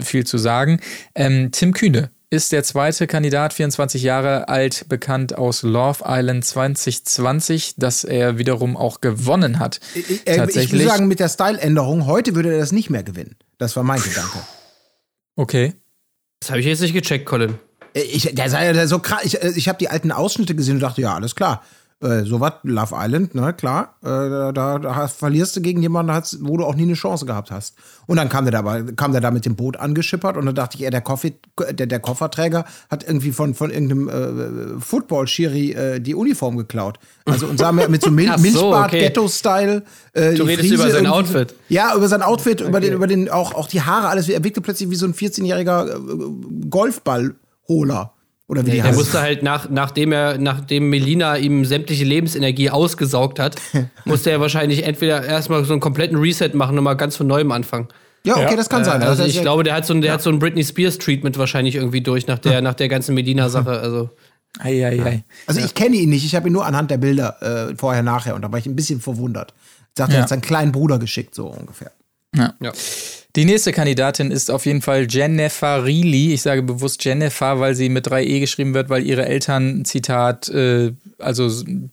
viel 0.00 0.24
zu 0.24 0.38
sagen. 0.38 0.80
Ähm, 1.14 1.50
Tim 1.50 1.72
Kühne 1.72 2.10
ist 2.34 2.52
der 2.52 2.62
zweite 2.64 3.06
Kandidat, 3.06 3.54
24 3.54 4.02
Jahre 4.02 4.48
alt, 4.48 4.86
bekannt 4.88 5.38
aus 5.38 5.62
Love 5.62 6.04
Island 6.06 6.44
2020, 6.44 7.74
das 7.76 8.04
er 8.04 8.38
wiederum 8.38 8.76
auch 8.76 9.00
gewonnen 9.00 9.58
hat. 9.58 9.80
Äh, 10.24 10.46
Ich 10.50 10.72
will 10.72 10.86
sagen, 10.86 11.06
mit 11.08 11.20
der 11.20 11.28
Style-Änderung, 11.28 12.06
heute 12.06 12.34
würde 12.34 12.52
er 12.52 12.58
das 12.58 12.72
nicht 12.72 12.90
mehr 12.90 13.02
gewinnen. 13.02 13.36
Das 13.58 13.76
war 13.76 13.82
mein 13.82 14.02
Gedanke. 14.02 14.38
Okay. 15.36 15.74
Das 16.40 16.50
habe 16.50 16.60
ich 16.60 16.66
jetzt 16.66 16.80
nicht 16.80 16.92
gecheckt, 16.92 17.24
Colin. 17.26 17.58
Äh, 17.94 18.02
Ich, 18.02 18.34
der 18.34 18.50
sei 18.50 18.70
ja 18.70 18.86
so 18.86 18.98
krass. 18.98 19.24
Ich, 19.24 19.42
äh, 19.42 19.52
ich 19.56 19.68
habe 19.68 19.78
die 19.78 19.88
alten 19.88 20.12
Ausschnitte 20.12 20.54
gesehen 20.54 20.74
und 20.74 20.80
dachte, 20.80 21.00
ja, 21.00 21.14
alles 21.14 21.34
klar. 21.34 21.64
Äh, 22.02 22.24
so 22.24 22.40
was, 22.40 22.54
Love 22.64 22.94
Island, 22.98 23.34
ne, 23.34 23.52
klar. 23.52 23.94
Äh, 24.02 24.06
da, 24.06 24.52
da, 24.52 24.78
da 24.78 25.08
verlierst 25.08 25.56
du 25.56 25.60
gegen 25.60 25.80
jemanden, 25.80 26.12
wo 26.40 26.56
du 26.56 26.64
auch 26.64 26.74
nie 26.74 26.82
eine 26.82 26.94
Chance 26.94 27.24
gehabt 27.24 27.50
hast. 27.50 27.76
Und 28.06 28.16
dann 28.16 28.28
kam 28.28 28.44
der, 28.44 28.62
da, 28.62 28.82
kam 28.96 29.12
der 29.12 29.20
da 29.20 29.30
mit 29.30 29.46
dem 29.46 29.54
Boot 29.56 29.76
angeschippert 29.76 30.36
und 30.36 30.44
dann 30.44 30.54
dachte 30.54 30.76
ich, 30.76 30.80
ja, 30.80 30.90
der, 30.90 31.00
Koffi, 31.00 31.36
der, 31.70 31.86
der 31.86 32.00
Kofferträger 32.00 32.64
hat 32.90 33.06
irgendwie 33.06 33.30
von, 33.30 33.54
von 33.54 33.70
irgendeinem 33.70 34.08
äh, 34.08 34.80
Football-Schiri 34.80 35.72
äh, 35.72 36.00
die 36.00 36.14
Uniform 36.14 36.56
geklaut. 36.56 36.98
Also 37.26 37.46
und 37.46 37.58
sah 37.58 37.72
mir 37.72 37.88
mit 37.88 38.02
so, 38.02 38.10
Mil 38.10 38.30
so, 38.36 38.42
Milchbart, 38.42 38.92
okay. 38.92 39.06
Äh, 39.06 40.34
Du 40.34 40.42
redest 40.42 40.68
Frise 40.68 40.74
über 40.74 40.90
sein 40.90 41.06
Outfit. 41.06 41.54
Ja, 41.68 41.94
über 41.94 42.08
sein 42.08 42.22
Outfit, 42.22 42.60
über 42.60 42.80
den, 42.80 42.92
über 42.92 43.06
den, 43.06 43.30
auch, 43.30 43.54
auch 43.54 43.68
die 43.68 43.82
Haare, 43.82 44.08
alles. 44.08 44.28
Er 44.28 44.42
wirkte 44.42 44.60
plötzlich 44.60 44.90
wie 44.90 44.96
so 44.96 45.06
ein 45.06 45.14
14-jähriger 45.14 45.88
äh, 45.88 46.68
Golfballholer. 46.68 48.13
Oder 48.46 48.66
wie 48.66 48.70
die 48.72 48.76
Der 48.76 48.84
heißen. 48.84 48.96
musste 48.96 49.20
halt, 49.20 49.42
nach, 49.42 49.70
nachdem 49.70 50.12
er, 50.12 50.36
nachdem 50.38 50.90
Melina 50.90 51.36
ihm 51.36 51.64
sämtliche 51.64 52.04
Lebensenergie 52.04 52.68
ausgesaugt 52.70 53.38
hat, 53.38 53.56
musste 54.04 54.30
er 54.30 54.40
wahrscheinlich 54.40 54.84
entweder 54.84 55.24
erstmal 55.24 55.64
so 55.64 55.72
einen 55.72 55.80
kompletten 55.80 56.18
Reset 56.18 56.50
machen 56.54 56.76
und 56.76 56.84
mal 56.84 56.94
ganz 56.94 57.16
von 57.16 57.26
neuem 57.26 57.52
anfangen. 57.52 57.88
Ja, 58.26 58.34
okay, 58.36 58.50
Ja. 58.50 58.56
das 58.56 58.68
kann 58.68 58.84
sein. 58.84 59.02
Also 59.02 59.22
Das 59.22 59.32
ich 59.34 59.40
glaube, 59.40 59.64
der 59.64 59.74
hat 59.74 59.86
so 59.86 59.94
ein, 59.94 60.00
der 60.02 60.12
hat 60.12 60.22
so 60.22 60.30
ein 60.30 60.38
Britney 60.38 60.62
Spears 60.64 60.98
Treatment 60.98 61.38
wahrscheinlich 61.38 61.74
irgendwie 61.76 62.00
durch 62.02 62.26
nach 62.26 62.38
der, 62.38 62.60
nach 62.60 62.74
der 62.74 62.88
ganzen 62.88 63.14
Melina-Sache. 63.14 63.70
Also 63.80 64.10
Eieiei. 64.60 65.24
Also 65.46 65.60
ich 65.60 65.74
kenne 65.74 65.96
ihn 65.96 66.10
nicht, 66.10 66.24
ich 66.24 66.34
habe 66.34 66.48
ihn 66.48 66.52
nur 66.52 66.64
anhand 66.64 66.90
der 66.90 66.98
Bilder 66.98 67.70
äh, 67.70 67.74
vorher, 67.76 68.02
nachher 68.02 68.34
und 68.34 68.42
da 68.42 68.52
war 68.52 68.58
ich 68.58 68.66
ein 68.66 68.76
bisschen 68.76 69.00
verwundert. 69.00 69.52
Ich 69.88 69.94
dachte, 69.96 70.12
Ja. 70.12 70.18
er 70.18 70.22
hat 70.22 70.28
seinen 70.28 70.42
kleinen 70.42 70.70
Bruder 70.72 70.98
geschickt, 70.98 71.34
so 71.34 71.46
ungefähr. 71.46 71.90
ja. 72.36 72.52
Die 73.36 73.44
nächste 73.44 73.72
Kandidatin 73.72 74.30
ist 74.30 74.48
auf 74.48 74.64
jeden 74.64 74.80
Fall 74.80 75.08
Jennifer 75.10 75.82
Reilly. 75.82 76.32
Ich 76.32 76.42
sage 76.42 76.62
bewusst 76.62 77.04
Jennifer, 77.04 77.58
weil 77.58 77.74
sie 77.74 77.88
mit 77.88 78.06
3e 78.06 78.38
geschrieben 78.38 78.74
wird, 78.74 78.90
weil 78.90 79.04
ihre 79.04 79.26
Eltern, 79.26 79.84
Zitat, 79.84 80.48
äh, 80.50 80.92
also 81.18 81.50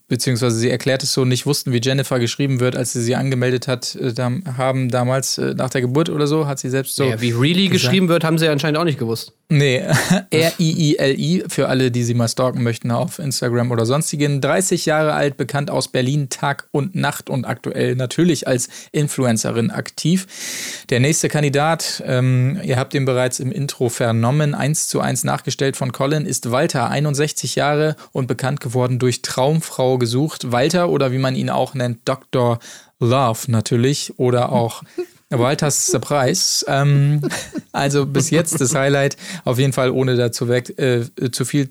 beziehungsweise 0.08 0.56
sie 0.56 0.70
erklärt 0.70 1.02
es 1.02 1.14
so, 1.14 1.26
nicht 1.26 1.48
wussten, 1.48 1.74
wie 1.74 1.82
Jennifer 1.82 2.20
geschrieben 2.20 2.60
wird, 2.60 2.76
als 2.76 2.94
sie 2.94 3.02
sie 3.02 3.16
angemeldet 3.16 3.68
hat, 3.68 3.96
äh, 3.96 4.14
haben 4.56 4.89
damals 4.89 5.39
äh, 5.39 5.56
nach 5.56 5.72
der 5.72 5.82
Geburt 5.82 6.10
oder 6.12 6.28
so, 6.28 6.46
hat 6.46 6.60
sie 6.60 6.70
selbst 6.70 6.96
so. 6.96 7.06
Ja, 7.06 7.20
wie 7.20 7.32
Reilly 7.32 7.70
geschrieben 7.70 8.08
wird, 8.08 8.24
haben 8.24 8.38
sie 8.38 8.48
anscheinend 8.48 8.78
auch 8.78 8.86
nicht 8.86 9.00
gewusst. 9.00 9.34
Nee, 9.54 9.84
R-I-I-L-I 10.30 11.43
für 11.49 11.68
alle, 11.68 11.91
die 11.91 12.06
sie 12.06 12.14
mal 12.14 12.30
stalken 12.30 12.64
möchten 12.64 12.89
auf 12.89 13.20
Instagram 13.20 13.72
oder 13.72 13.86
sonstigen. 13.86 14.39
30 14.39 14.86
Jahre 14.86 15.12
alt, 15.12 15.36
bekannt 15.36 15.70
aus 15.70 15.89
Berlin, 15.89 16.30
Tag 16.30 16.70
und 16.72 16.95
Nacht 16.95 17.30
und 17.30 17.43
aktuell 17.43 17.97
natürlich 17.97 18.47
als 18.47 18.70
Influencerin 18.93 19.70
aktiv. 19.70 20.86
Der 20.89 21.02
nächste 21.02 21.28
Kandidat, 21.28 22.02
ähm, 22.06 22.62
ihr 22.64 22.78
habt 22.78 22.93
ihn 22.93 23.04
bereits 23.04 23.41
im 23.41 23.52
Intro 23.52 23.89
vernommen, 23.89 24.56
eins 24.56 24.88
zu 24.88 25.02
eins 25.02 25.26
nachgestellt 25.26 25.76
von 25.76 25.91
Colin, 25.91 26.26
ist 26.26 26.49
Walter, 26.52 26.89
61 26.89 27.56
Jahre 27.56 27.97
und 28.14 28.28
bekannt 28.28 28.62
geworden 28.62 28.99
durch 28.99 29.22
Traumfrau 29.22 29.97
gesucht. 29.97 30.54
Walter 30.54 30.88
oder 30.88 31.12
wie 31.12 31.18
man 31.18 31.36
ihn 31.36 31.49
auch 31.49 31.74
nennt, 31.74 31.99
Dr. 32.06 32.60
Love 33.02 33.52
natürlich 33.52 34.18
oder 34.18 34.54
auch 34.54 34.84
Walters 35.32 35.88
Surprise. 35.88 36.65
Ähm, 36.67 37.21
also 37.71 38.05
bis 38.05 38.29
jetzt 38.29 38.59
das 38.59 38.75
Highlight, 38.75 39.17
auf 39.45 39.57
jeden 39.57 39.73
Fall 39.73 39.91
ohne 39.91 40.15
dazu 40.15 40.47
weg, 40.47 40.77
äh, 40.77 41.05
zu 41.32 41.45
viel 41.45 41.69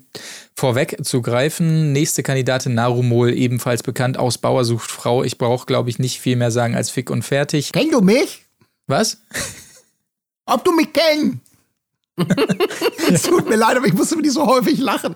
vorweg 0.55 0.97
zu 1.03 1.21
greifen. 1.21 1.91
Nächste 1.91 2.23
Kandidatin 2.23 2.73
Narumol, 2.73 3.33
ebenfalls 3.33 3.83
bekannt 3.83 4.17
aus 4.17 4.37
Bauer 4.37 4.65
sucht 4.65 4.91
Frau. 4.91 5.23
Ich 5.23 5.37
brauche, 5.37 5.65
glaube 5.65 5.89
ich, 5.89 5.99
nicht 5.99 6.19
viel 6.19 6.35
mehr 6.35 6.51
sagen 6.51 6.75
als 6.75 6.89
Fick 6.89 7.09
und 7.09 7.23
fertig. 7.23 7.71
Kennst 7.71 7.93
du 7.93 8.01
mich? 8.01 8.45
Was? 8.87 9.21
Ob 10.45 10.65
du 10.65 10.71
mich 10.71 10.89
kennst? 10.91 11.37
es 13.11 13.23
tut 13.23 13.47
mir 13.47 13.55
leid, 13.55 13.77
aber 13.77 13.87
ich 13.87 13.93
musste 13.93 14.15
mir 14.15 14.23
nicht 14.23 14.33
so 14.33 14.45
häufig 14.45 14.79
lachen. 14.79 15.15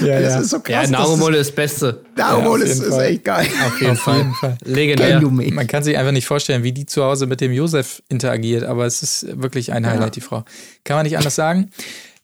Ja, 0.00 0.20
das 0.20 0.34
ja. 0.34 0.40
ist 0.40 0.50
so 0.50 0.60
krass. 0.60 0.90
Ja, 0.90 0.90
Narumol 0.90 1.34
ist 1.34 1.50
das 1.50 1.54
Beste. 1.54 2.04
Narumol 2.16 2.60
Ja, 2.60 2.66
ist, 2.66 2.82
ist 2.82 2.98
echt 2.98 3.24
geil. 3.24 3.46
Auf 3.66 3.80
jeden, 3.80 3.92
Auf 3.92 4.00
Fall. 4.00 4.18
jeden 4.18 4.34
Fall. 4.34 4.58
Legendär. 4.64 5.20
Man 5.20 5.66
kann 5.66 5.82
sich 5.82 5.96
einfach 5.96 6.12
nicht 6.12 6.26
vorstellen, 6.26 6.62
wie 6.62 6.72
die 6.72 6.86
zu 6.86 7.04
Hause 7.04 7.26
mit 7.26 7.40
dem 7.40 7.52
Josef 7.52 8.02
interagiert, 8.08 8.64
aber 8.64 8.86
es 8.86 9.02
ist 9.02 9.40
wirklich 9.40 9.72
ein 9.72 9.86
Highlight, 9.86 10.16
die 10.16 10.20
Frau. 10.20 10.44
Kann 10.84 10.96
man 10.96 11.04
nicht 11.04 11.16
anders 11.16 11.34
sagen. 11.34 11.70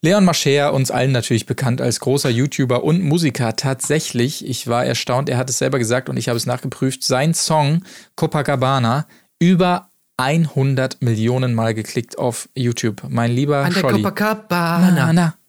Leon 0.03 0.25
Mascher, 0.25 0.73
uns 0.73 0.89
allen 0.89 1.11
natürlich 1.11 1.45
bekannt 1.45 1.79
als 1.79 1.99
großer 1.99 2.29
YouTuber 2.29 2.83
und 2.83 3.03
Musiker, 3.03 3.55
tatsächlich, 3.55 4.43
ich 4.47 4.65
war 4.65 4.83
erstaunt, 4.83 5.29
er 5.29 5.37
hat 5.37 5.47
es 5.47 5.59
selber 5.59 5.77
gesagt 5.77 6.09
und 6.09 6.17
ich 6.17 6.27
habe 6.27 6.37
es 6.37 6.47
nachgeprüft, 6.47 7.03
sein 7.03 7.35
Song 7.35 7.83
Copacabana 8.15 9.05
über 9.39 9.89
100 10.17 11.01
Millionen 11.01 11.53
Mal 11.53 11.73
geklickt 11.73 12.17
auf 12.17 12.49
YouTube. 12.55 13.03
Mein 13.09 13.31
lieber 13.31 13.57
An 13.57 13.73
der 13.73 13.79
Scholli. 13.79 14.01
Copacabana. 14.01 14.91
Na, 14.91 15.13
na. 15.13 15.25
Und 15.25 15.40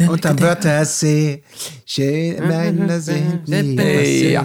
am 0.00 0.40
Wörthersee, 0.40 1.42
schöne 1.86 2.40
Männer 2.46 3.00
sind 3.00 3.46
nie 3.46 4.30
ja. 4.32 4.44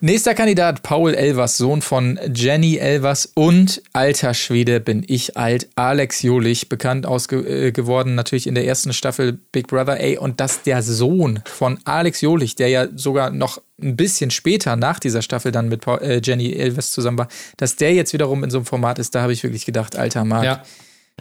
Nächster 0.00 0.34
Kandidat, 0.34 0.82
Paul 0.84 1.14
Elvers, 1.14 1.56
Sohn 1.56 1.82
von 1.82 2.20
Jenny 2.32 2.76
Elvers 2.76 3.32
und 3.34 3.82
alter 3.92 4.32
Schwede 4.32 4.78
bin 4.78 5.02
ich 5.08 5.36
alt, 5.36 5.68
Alex 5.74 6.22
Jolich, 6.22 6.68
bekannt 6.68 7.04
ausge 7.04 7.38
äh, 7.38 7.72
geworden 7.72 8.14
natürlich 8.14 8.46
in 8.46 8.54
der 8.54 8.64
ersten 8.64 8.92
Staffel 8.92 9.32
Big 9.50 9.66
Brother, 9.66 9.98
ey, 9.98 10.18
und 10.18 10.38
dass 10.38 10.62
der 10.62 10.80
Sohn 10.84 11.40
von 11.46 11.80
Alex 11.84 12.20
Jolich, 12.20 12.54
der 12.54 12.68
ja 12.68 12.86
sogar 12.94 13.30
noch 13.30 13.60
ein 13.82 13.96
bisschen 13.96 14.30
später 14.30 14.76
nach 14.76 15.00
dieser 15.00 15.20
Staffel 15.22 15.50
dann 15.50 15.68
mit 15.68 15.80
Paul, 15.80 15.98
äh, 16.00 16.20
Jenny 16.22 16.52
Elvers 16.52 16.92
zusammen 16.92 17.18
war, 17.18 17.28
dass 17.56 17.74
der 17.74 17.92
jetzt 17.92 18.12
wiederum 18.12 18.44
in 18.44 18.50
so 18.50 18.58
einem 18.58 18.66
Format 18.66 19.00
ist, 19.00 19.16
da 19.16 19.22
habe 19.22 19.32
ich 19.32 19.42
wirklich 19.42 19.66
gedacht, 19.66 19.96
alter 19.96 20.24
Marc, 20.24 20.44
Ja. 20.44 20.62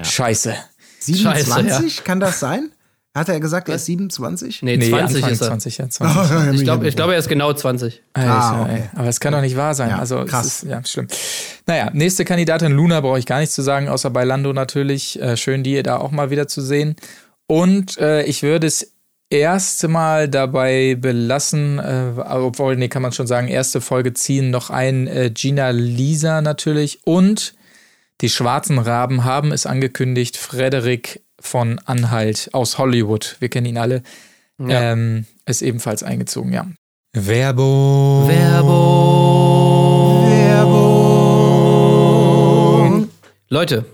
scheiße. 0.04 0.54
27, 1.00 2.04
kann 2.04 2.20
das 2.20 2.40
sein? 2.40 2.70
Hat 3.16 3.30
er 3.30 3.40
gesagt, 3.40 3.70
er 3.70 3.76
ist 3.76 3.86
27? 3.86 4.62
Nee, 4.62 4.76
Nee, 4.76 4.90
20 4.90 5.16
Anfang 5.24 5.32
ist 5.32 5.42
er. 5.42 5.48
20, 5.48 5.78
ja, 5.78 5.90
20. 5.90 6.54
Ich 6.60 6.64
glaube, 6.66 6.88
ich 6.88 6.96
glaub, 6.98 7.10
er 7.10 7.18
ist 7.18 7.30
genau 7.30 7.54
20. 7.54 8.02
Alter, 8.14 8.30
Ah, 8.30 8.62
okay. 8.64 8.84
Aber 8.94 9.08
es 9.08 9.20
kann 9.22 9.32
doch 9.32 9.40
nicht 9.42 9.56
wahr 9.56 9.74
sein. 9.74 9.90
Ja, 9.90 10.00
also, 10.00 10.26
krass. 10.26 10.46
Es 10.46 10.64
ist, 10.64 10.70
ja, 10.70 10.84
schlimm. 10.84 11.08
Naja, 11.66 11.90
nächste 11.94 12.26
Kandidatin 12.26 12.74
Luna 12.74 13.00
brauche 13.00 13.18
ich 13.18 13.26
gar 13.26 13.40
nichts 13.40 13.56
zu 13.56 13.62
sagen, 13.62 13.88
außer 13.88 14.10
bei 14.10 14.26
Lando 14.26 14.52
natürlich. 14.52 15.20
Äh, 15.22 15.38
schön, 15.38 15.64
die 15.64 15.82
da 15.82 15.98
auch 15.98 16.12
mal 16.12 16.30
wieder 16.30 16.48
zu 16.50 16.62
sehen. 16.62 16.98
Und 17.48 17.98
äh, 18.00 18.24
ich 18.24 18.44
würde 18.44 18.68
es 18.68 18.92
erste 19.30 19.88
Mal 19.88 20.28
dabei 20.28 20.96
belassen, 21.00 21.80
äh, 21.80 22.20
obwohl, 22.20 22.76
nee, 22.76 22.90
kann 22.90 23.02
man 23.02 23.12
schon 23.14 23.28
sagen, 23.28 23.48
erste 23.48 23.80
Folge 23.82 24.14
ziehen 24.14 24.50
noch 24.50 24.70
ein 24.70 25.08
äh, 25.08 25.32
Gina 25.34 25.70
Lisa 25.70 26.42
natürlich. 26.42 27.00
Und 27.06 27.56
die 28.22 28.30
Schwarzen 28.30 28.78
Raben 28.78 29.24
haben 29.26 29.52
es 29.52 29.66
angekündigt, 29.66 30.38
Frederik 30.38 31.22
von 31.46 31.80
Anhalt 31.86 32.50
aus 32.54 32.78
Hollywood, 32.78 33.38
wir 33.40 33.50
kennen 33.50 33.68
ihn 33.68 33.78
alle, 33.78 34.04
Ja. 34.60 34.92
ähm, 34.94 35.26
ist 35.46 35.62
ebenfalls 35.62 36.04
eingezogen, 36.04 36.52
ja. 36.54 36.68
Werbung. 37.14 38.28
Werbung. 42.26 43.10
Leute, 43.50 43.86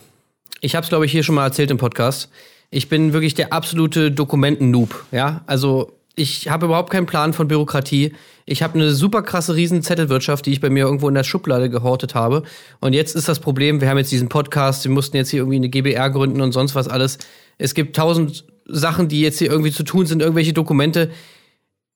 ich 0.62 0.76
habe 0.76 0.84
es, 0.84 0.90
glaube 0.90 1.06
ich, 1.06 1.12
hier 1.12 1.24
schon 1.24 1.36
mal 1.36 1.46
erzählt 1.46 1.72
im 1.72 1.78
Podcast. 1.78 2.30
Ich 2.70 2.90
bin 2.90 3.14
wirklich 3.14 3.34
der 3.34 3.52
absolute 3.54 4.12
Dokumenten-Noob. 4.12 5.06
Ja, 5.12 5.42
also 5.46 5.92
ich 6.22 6.50
habe 6.50 6.68
überhaupt 6.68 6.92
keinen 6.92 7.08
Plan 7.08 7.34
von 7.34 7.48
Bürokratie. 7.48 8.14
Ich 8.46 8.62
habe 8.62 8.76
eine 8.76 8.92
super 8.92 9.24
krasse 9.24 9.56
Riesenzettelwirtschaft, 9.56 10.46
die 10.46 10.52
ich 10.52 10.62
bei 10.62 10.70
mir 10.70 10.86
irgendwo 10.86 11.08
in 11.08 11.16
der 11.16 11.24
Schublade 11.24 11.70
gehortet 11.70 12.14
habe. 12.14 12.44
Und 12.80 12.94
jetzt 12.94 13.16
ist 13.16 13.28
das 13.28 13.40
Problem, 13.40 13.82
wir 13.82 13.90
haben 13.90 13.98
jetzt 13.98 14.12
diesen 14.12 14.30
Podcast, 14.30 14.84
wir 14.84 14.92
mussten 14.92 15.18
jetzt 15.18 15.32
hier 15.32 15.40
irgendwie 15.40 15.56
eine 15.56 15.70
GBR 15.70 16.12
gründen 16.12 16.42
und 16.42 16.52
sonst 16.52 16.76
was 16.76 16.88
alles. 16.88 17.18
Es 17.58 17.74
gibt 17.74 17.96
tausend 17.96 18.46
Sachen, 18.68 19.08
die 19.08 19.22
jetzt 19.22 19.40
hier 19.40 19.50
irgendwie 19.50 19.72
zu 19.72 19.84
tun 19.84 20.06
sind, 20.06 20.22
irgendwelche 20.22 20.54
Dokumente. 20.54 21.10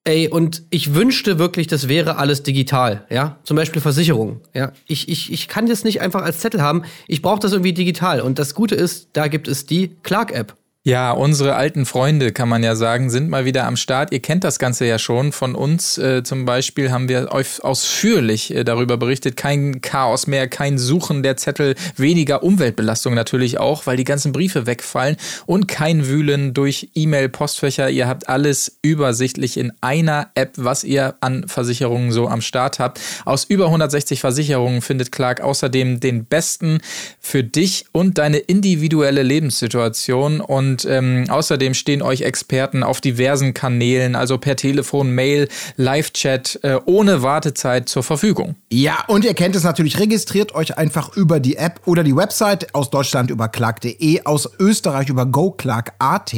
Ey, 0.05 0.28
und 0.28 0.63
ich 0.71 0.95
wünschte 0.95 1.38
wirklich, 1.38 1.67
das 1.67 1.88
wäre 1.88 2.17
alles 2.17 2.41
digital, 2.43 3.05
ja? 3.09 3.39
Zum 3.43 3.57
Beispiel 3.57 3.82
Versicherungen, 3.82 4.41
ja? 4.53 4.71
Ich, 4.88 5.07
ich, 5.07 5.32
ich 5.32 5.47
kann 5.47 5.67
das 5.67 5.84
nicht 5.84 6.01
einfach 6.01 6.23
als 6.23 6.39
Zettel 6.39 6.61
haben. 6.61 6.84
Ich 7.07 7.21
brauche 7.21 7.39
das 7.39 7.53
irgendwie 7.53 7.73
digital. 7.73 8.21
Und 8.21 8.39
das 8.39 8.55
Gute 8.55 8.76
ist, 8.76 9.09
da 9.13 9.28
gibt 9.28 9.47
es 9.47 9.65
die 9.65 9.95
Clark-App. 10.03 10.55
Ja, 10.88 11.13
unsere 11.13 11.55
alten 11.55 11.88
Freunde, 11.88 12.31
kann 12.31 12.47
man 12.47 12.61
ja 12.61 12.75
sagen, 12.75 13.09
sind 13.09 13.27
mal 13.27 13.43
wieder 13.43 13.65
am 13.65 13.75
Start. 13.75 14.13
Ihr 14.13 14.19
kennt 14.19 14.43
das 14.43 14.59
Ganze 14.59 14.86
ja 14.86 14.99
schon. 14.99 15.31
Von 15.31 15.55
uns 15.55 15.97
äh, 15.97 16.21
zum 16.21 16.45
Beispiel 16.45 16.91
haben 16.91 17.09
wir 17.09 17.31
euch 17.31 17.63
ausführlich 17.63 18.53
äh, 18.53 18.63
darüber 18.63 18.95
berichtet. 18.97 19.36
Kein 19.36 19.81
Chaos 19.81 20.27
mehr, 20.27 20.47
kein 20.47 20.77
Suchen 20.77 21.23
der 21.23 21.38
Zettel, 21.38 21.73
weniger 21.97 22.43
Umweltbelastung 22.43 23.15
natürlich 23.15 23.57
auch, 23.57 23.88
weil 23.88 23.97
die 23.97 24.03
ganzen 24.03 24.31
Briefe 24.31 24.67
wegfallen 24.67 25.17
und 25.47 25.67
kein 25.67 26.07
Wühlen 26.07 26.53
durch 26.53 26.91
E-Mail-Postfächer. 26.93 27.89
Ihr 27.89 28.07
habt 28.07 28.29
alles 28.29 28.77
übersichtlich 28.83 29.57
in 29.57 29.73
einer 29.81 30.29
App, 30.36 30.51
was 30.55 30.83
ihr 30.83 31.15
an 31.19 31.47
Versicherungen 31.47 32.11
so 32.11 32.27
am 32.27 32.41
Start 32.41 32.77
habt. 32.77 33.01
Aus 33.25 33.45
über 33.45 33.65
160 33.65 34.19
Versicherungen 34.19 34.83
findet 34.83 35.11
Clark 35.11 35.41
außerdem 35.41 35.99
den 35.99 36.25
besten 36.25 36.77
für 37.19 37.43
dich 37.43 37.86
und 37.91 38.19
deine 38.19 38.38
individuelle 38.38 39.23
Lebenssituation. 39.23 40.41
Und 40.41 40.74
ähm, 40.84 41.26
außerdem 41.30 41.73
stehen 41.73 42.01
euch 42.01 42.23
Experten 42.23 42.84
auf 42.84 42.99
diversen 42.99 43.53
Kanälen, 43.53 44.15
also 44.15 44.38
per 44.38 44.57
Telefon, 44.57 45.11
Mail, 45.11 45.47
Live-Chat, 45.78 46.59
äh, 46.63 46.80
ohne 46.86 47.21
Wartezeit 47.21 47.88
zur 47.88 48.03
Verfügung. 48.03 48.55
Ja, 48.69 49.05
und 49.07 49.23
ihr 49.23 49.34
kennt 49.34 49.55
es 49.55 49.63
natürlich, 49.63 49.99
registriert 49.99 50.55
euch 50.55 50.78
einfach 50.78 51.15
über 51.15 51.39
die 51.39 51.55
App 51.55 51.82
oder 51.86 52.03
die 52.03 52.15
Website 52.15 52.73
aus 52.76 52.89
Deutschland 52.89 53.32
über 53.32 53.47
clark.de, 53.47 54.26
aus 54.26 54.49
Österreich 54.59 55.09
über 55.09 55.26
goclark.at. 55.26 56.34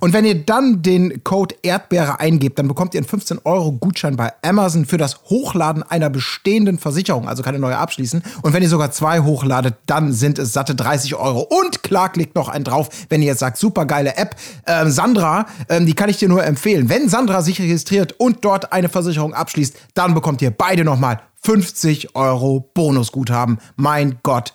Und 0.00 0.12
wenn 0.12 0.24
ihr 0.24 0.46
dann 0.46 0.80
den 0.82 1.24
Code 1.24 1.56
Erdbeere 1.62 2.20
eingebt, 2.20 2.58
dann 2.58 2.68
bekommt 2.68 2.94
ihr 2.94 3.00
einen 3.00 3.08
15 3.08 3.40
Euro 3.44 3.72
Gutschein 3.72 4.16
bei 4.16 4.32
Amazon 4.42 4.86
für 4.86 4.96
das 4.96 5.24
Hochladen 5.24 5.82
einer 5.82 6.10
bestehenden 6.10 6.78
Versicherung, 6.78 7.28
also 7.28 7.42
keine 7.42 7.58
neue 7.58 7.76
abschließen. 7.76 8.22
Und 8.42 8.52
wenn 8.52 8.62
ihr 8.62 8.68
sogar 8.68 8.92
zwei 8.92 9.20
hochladet, 9.20 9.74
dann 9.86 10.12
sind 10.12 10.38
es 10.38 10.52
satte 10.52 10.74
30 10.74 11.16
Euro. 11.16 11.40
Und 11.40 11.82
Clark 11.82 12.16
legt 12.16 12.34
noch 12.36 12.48
einen 12.48 12.64
drauf, 12.64 12.88
wenn 13.08 13.20
ihr 13.20 13.28
jetzt 13.28 13.40
sagt, 13.40 13.58
super 13.58 13.73
geile 13.82 14.16
App. 14.16 14.36
Ähm, 14.66 14.90
Sandra, 14.90 15.46
ähm, 15.68 15.86
die 15.86 15.94
kann 15.94 16.08
ich 16.08 16.18
dir 16.18 16.28
nur 16.28 16.44
empfehlen. 16.44 16.88
Wenn 16.88 17.08
Sandra 17.08 17.42
sich 17.42 17.60
registriert 17.60 18.12
und 18.18 18.44
dort 18.44 18.72
eine 18.72 18.88
Versicherung 18.88 19.34
abschließt, 19.34 19.76
dann 19.94 20.14
bekommt 20.14 20.40
ihr 20.40 20.52
beide 20.52 20.84
nochmal 20.84 21.20
50 21.42 22.14
Euro 22.14 22.70
Bonusguthaben. 22.72 23.58
Mein 23.74 24.20
Gott, 24.22 24.54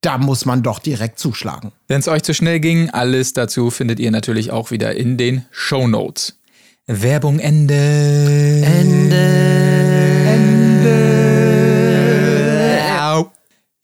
da 0.00 0.18
muss 0.18 0.46
man 0.46 0.62
doch 0.62 0.78
direkt 0.78 1.18
zuschlagen. 1.18 1.72
Wenn 1.86 2.00
es 2.00 2.08
euch 2.08 2.22
zu 2.22 2.34
schnell 2.34 2.60
ging, 2.60 2.90
alles 2.90 3.34
dazu 3.34 3.70
findet 3.70 4.00
ihr 4.00 4.10
natürlich 4.10 4.50
auch 4.50 4.70
wieder 4.70 4.94
in 4.96 5.16
den 5.16 5.44
Show 5.50 5.86
Notes. 5.86 6.38
Werbung 6.86 7.38
Ende. 7.38 7.74
Ende. 8.64 9.64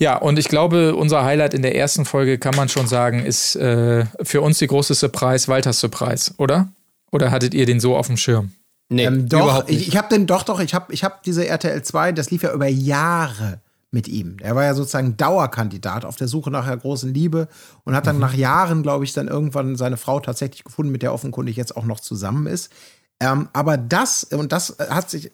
Ja, 0.00 0.16
und 0.16 0.38
ich 0.38 0.48
glaube, 0.48 0.96
unser 0.96 1.24
Highlight 1.24 1.52
in 1.52 1.60
der 1.60 1.76
ersten 1.76 2.06
Folge 2.06 2.38
kann 2.38 2.56
man 2.56 2.70
schon 2.70 2.86
sagen, 2.86 3.24
ist 3.24 3.54
äh, 3.56 4.06
für 4.22 4.40
uns 4.40 4.58
die 4.58 4.66
große 4.66 4.94
Surprise, 4.94 5.46
Walters 5.46 5.78
Surprise, 5.78 6.32
oder? 6.38 6.68
Oder 7.12 7.30
hattet 7.30 7.52
ihr 7.52 7.66
den 7.66 7.80
so 7.80 7.96
auf 7.96 8.06
dem 8.06 8.16
Schirm? 8.16 8.52
Nee, 8.88 9.04
Ähm, 9.04 9.28
doch, 9.28 9.42
überhaupt 9.42 9.70
ich, 9.70 9.78
nicht. 9.78 9.88
ich 9.88 9.96
habe 9.98 10.08
den, 10.08 10.26
doch, 10.26 10.42
doch, 10.42 10.58
ich 10.60 10.72
habe 10.72 10.92
ich 10.92 11.04
hab 11.04 11.22
diese 11.22 11.46
RTL 11.46 11.82
2, 11.82 12.12
das 12.12 12.30
lief 12.30 12.42
ja 12.42 12.52
über 12.52 12.66
Jahre 12.66 13.60
mit 13.90 14.08
ihm. 14.08 14.38
Er 14.40 14.56
war 14.56 14.64
ja 14.64 14.74
sozusagen 14.74 15.18
Dauerkandidat 15.18 16.06
auf 16.06 16.16
der 16.16 16.28
Suche 16.28 16.50
nach 16.50 16.66
der 16.66 16.78
großen 16.78 17.12
Liebe 17.12 17.48
und 17.84 17.94
hat 17.94 18.06
dann 18.06 18.16
mhm. 18.16 18.22
nach 18.22 18.34
Jahren, 18.34 18.82
glaube 18.82 19.04
ich, 19.04 19.12
dann 19.12 19.28
irgendwann 19.28 19.76
seine 19.76 19.98
Frau 19.98 20.18
tatsächlich 20.20 20.64
gefunden, 20.64 20.92
mit 20.92 21.02
der 21.02 21.12
offenkundig 21.12 21.56
jetzt 21.56 21.76
auch 21.76 21.84
noch 21.84 22.00
zusammen 22.00 22.46
ist. 22.46 22.72
Ähm, 23.20 23.48
aber 23.52 23.76
das, 23.76 24.24
und 24.24 24.50
das 24.50 24.76
hat 24.78 25.10
sich, 25.10 25.30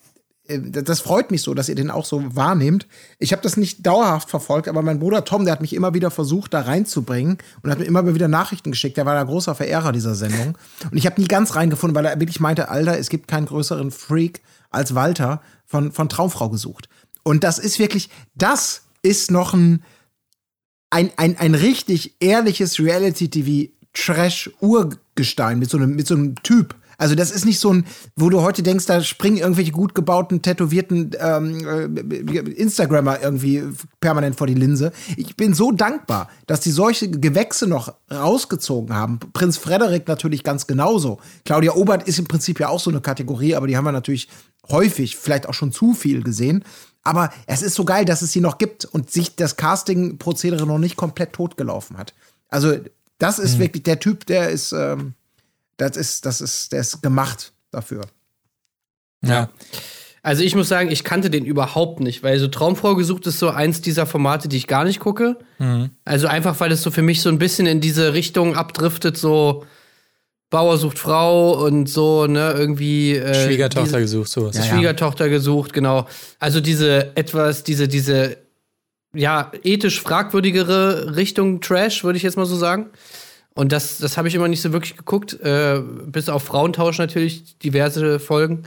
das 0.48 1.00
freut 1.00 1.30
mich 1.30 1.42
so, 1.42 1.54
dass 1.54 1.68
ihr 1.68 1.74
den 1.74 1.90
auch 1.90 2.04
so 2.04 2.22
wahrnehmt. 2.34 2.86
Ich 3.18 3.32
habe 3.32 3.42
das 3.42 3.56
nicht 3.56 3.86
dauerhaft 3.86 4.30
verfolgt, 4.30 4.68
aber 4.68 4.82
mein 4.82 4.98
Bruder 4.98 5.24
Tom, 5.24 5.44
der 5.44 5.52
hat 5.52 5.60
mich 5.60 5.74
immer 5.74 5.94
wieder 5.94 6.10
versucht, 6.10 6.54
da 6.54 6.60
reinzubringen 6.60 7.38
und 7.62 7.70
hat 7.70 7.78
mir 7.78 7.84
immer 7.84 8.14
wieder 8.14 8.28
Nachrichten 8.28 8.70
geschickt. 8.70 8.96
Der 8.96 9.06
war 9.06 9.14
der 9.14 9.24
großer 9.24 9.54
Verehrer 9.54 9.92
dieser 9.92 10.14
Sendung. 10.14 10.56
Und 10.90 10.96
ich 10.96 11.06
habe 11.06 11.20
nie 11.20 11.28
ganz 11.28 11.56
reingefunden, 11.56 11.94
weil 11.94 12.06
er 12.06 12.20
wirklich 12.20 12.40
meinte, 12.40 12.68
Alter, 12.68 12.98
es 12.98 13.08
gibt 13.08 13.28
keinen 13.28 13.46
größeren 13.46 13.90
Freak 13.90 14.40
als 14.70 14.94
Walter 14.94 15.40
von, 15.64 15.92
von 15.92 16.08
Traumfrau 16.08 16.48
gesucht. 16.48 16.88
Und 17.22 17.44
das 17.44 17.58
ist 17.58 17.78
wirklich, 17.78 18.08
das 18.34 18.82
ist 19.02 19.30
noch 19.30 19.54
ein, 19.54 19.82
ein, 20.90 21.10
ein, 21.16 21.36
ein 21.36 21.54
richtig 21.54 22.16
ehrliches 22.20 22.78
Reality-TV-Trash-Urgestein 22.78 25.58
mit 25.58 25.70
so 25.70 25.78
mit 25.78 26.06
so 26.06 26.14
einem 26.14 26.34
Typ. 26.42 26.74
Also 26.98 27.14
das 27.14 27.30
ist 27.30 27.44
nicht 27.44 27.60
so 27.60 27.72
ein, 27.72 27.86
wo 28.16 28.30
du 28.30 28.42
heute 28.42 28.62
denkst, 28.62 28.86
da 28.86 29.02
springen 29.02 29.38
irgendwelche 29.38 29.72
gut 29.72 29.94
gebauten, 29.94 30.42
tätowierten 30.42 31.10
ähm, 31.18 31.94
äh, 31.94 32.38
Instagrammer 32.38 33.20
irgendwie 33.22 33.62
permanent 34.00 34.36
vor 34.36 34.46
die 34.46 34.54
Linse. 34.54 34.92
Ich 35.16 35.36
bin 35.36 35.54
so 35.54 35.72
dankbar, 35.72 36.28
dass 36.46 36.60
die 36.60 36.70
solche 36.70 37.10
Gewächse 37.10 37.66
noch 37.66 37.94
rausgezogen 38.10 38.94
haben. 38.94 39.18
Prinz 39.32 39.56
Frederik 39.56 40.08
natürlich 40.08 40.42
ganz 40.42 40.66
genauso. 40.66 41.18
Claudia 41.44 41.74
Obert 41.74 42.08
ist 42.08 42.18
im 42.18 42.26
Prinzip 42.26 42.60
ja 42.60 42.68
auch 42.68 42.80
so 42.80 42.90
eine 42.90 43.00
Kategorie, 43.00 43.54
aber 43.54 43.66
die 43.66 43.76
haben 43.76 43.84
wir 43.84 43.92
natürlich 43.92 44.28
häufig, 44.68 45.16
vielleicht 45.16 45.48
auch 45.48 45.54
schon 45.54 45.72
zu 45.72 45.94
viel 45.94 46.22
gesehen. 46.22 46.64
Aber 47.02 47.30
es 47.46 47.62
ist 47.62 47.74
so 47.74 47.84
geil, 47.84 48.04
dass 48.04 48.22
es 48.22 48.32
sie 48.32 48.40
noch 48.40 48.58
gibt 48.58 48.84
und 48.84 49.10
sich 49.12 49.36
das 49.36 49.56
Casting-Prozedere 49.56 50.66
noch 50.66 50.78
nicht 50.78 50.96
komplett 50.96 51.32
totgelaufen 51.32 51.98
hat. 51.98 52.14
Also, 52.48 52.76
das 53.18 53.38
ist 53.38 53.56
mhm. 53.56 53.60
wirklich 53.60 53.82
der 53.84 54.00
Typ, 54.00 54.26
der 54.26 54.50
ist, 54.50 54.72
ähm, 54.72 55.14
das 55.76 55.96
ist, 55.96 56.26
das 56.26 56.40
ist, 56.40 56.72
der 56.72 56.80
ist 56.80 57.02
gemacht 57.02 57.52
dafür. 57.70 58.02
Ja. 59.24 59.50
Also 60.22 60.42
ich 60.42 60.56
muss 60.56 60.68
sagen, 60.68 60.90
ich 60.90 61.04
kannte 61.04 61.30
den 61.30 61.44
überhaupt 61.44 62.00
nicht, 62.00 62.24
weil 62.24 62.40
so 62.40 62.48
Traumfrau 62.48 62.96
gesucht 62.96 63.26
ist 63.28 63.38
so 63.38 63.50
eins 63.50 63.80
dieser 63.80 64.06
Formate, 64.06 64.48
die 64.48 64.56
ich 64.56 64.66
gar 64.66 64.84
nicht 64.84 64.98
gucke. 64.98 65.38
Mhm. 65.58 65.90
Also 66.04 66.26
einfach, 66.26 66.58
weil 66.58 66.72
es 66.72 66.82
so 66.82 66.90
für 66.90 67.02
mich 67.02 67.22
so 67.22 67.28
ein 67.28 67.38
bisschen 67.38 67.66
in 67.66 67.80
diese 67.80 68.12
Richtung 68.12 68.56
abdriftet, 68.56 69.16
so 69.16 69.64
Bauer 70.50 70.78
sucht 70.78 70.98
Frau 70.98 71.64
und 71.64 71.88
so, 71.88 72.26
ne, 72.26 72.54
irgendwie. 72.56 73.16
Äh, 73.16 73.46
Schwiegertochter 73.46 73.84
diese, 73.84 74.00
gesucht, 74.00 74.30
sowas. 74.30 74.56
Ja, 74.56 74.64
Schwiegertochter 74.64 75.26
ja. 75.26 75.30
gesucht, 75.30 75.72
genau. 75.72 76.06
Also 76.38 76.60
diese 76.60 77.16
etwas, 77.16 77.64
diese, 77.64 77.88
diese, 77.88 78.36
ja, 79.12 79.50
ethisch 79.62 80.00
fragwürdigere 80.00 81.16
Richtung 81.16 81.60
Trash, 81.60 82.04
würde 82.04 82.16
ich 82.16 82.22
jetzt 82.22 82.36
mal 82.36 82.46
so 82.46 82.56
sagen. 82.56 82.90
Und 83.56 83.72
das, 83.72 83.96
das 83.98 84.18
habe 84.18 84.28
ich 84.28 84.34
immer 84.34 84.48
nicht 84.48 84.60
so 84.60 84.72
wirklich 84.72 84.98
geguckt, 84.98 85.32
äh, 85.40 85.80
bis 86.04 86.28
auf 86.28 86.44
Frauentausch 86.44 86.98
natürlich, 86.98 87.58
diverse 87.58 88.20
Folgen. 88.20 88.64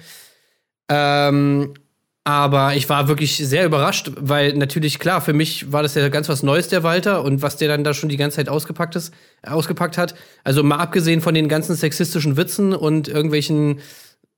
Ähm, 0.89 1.75
aber 2.23 2.75
ich 2.75 2.89
war 2.89 3.07
wirklich 3.07 3.37
sehr 3.37 3.65
überrascht, 3.65 4.11
weil 4.19 4.53
natürlich, 4.53 4.97
klar, 4.97 5.21
für 5.21 5.33
mich 5.33 5.71
war 5.71 5.83
das 5.83 5.93
ja 5.93 6.09
ganz 6.09 6.27
was 6.27 6.41
Neues, 6.41 6.69
der 6.69 6.81
Walter, 6.81 7.23
und 7.23 7.43
was 7.43 7.57
der 7.57 7.67
dann 7.67 7.83
da 7.83 7.93
schon 7.93 8.09
die 8.09 8.17
ganze 8.17 8.37
Zeit 8.37 8.49
ausgepackt, 8.49 8.95
ist, 8.95 9.13
ausgepackt 9.43 9.99
hat. 9.99 10.15
Also 10.43 10.63
mal 10.63 10.77
abgesehen 10.77 11.21
von 11.21 11.35
den 11.35 11.49
ganzen 11.49 11.75
sexistischen 11.75 12.35
Witzen 12.35 12.73
und 12.73 13.07
irgendwelchen 13.07 13.81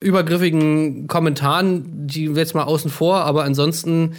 übergriffigen 0.02 1.08
Kommentaren, 1.08 2.08
die 2.08 2.26
jetzt 2.26 2.56
mal 2.56 2.64
außen 2.64 2.92
vor, 2.92 3.22
aber 3.22 3.46
ansonsten, 3.46 4.16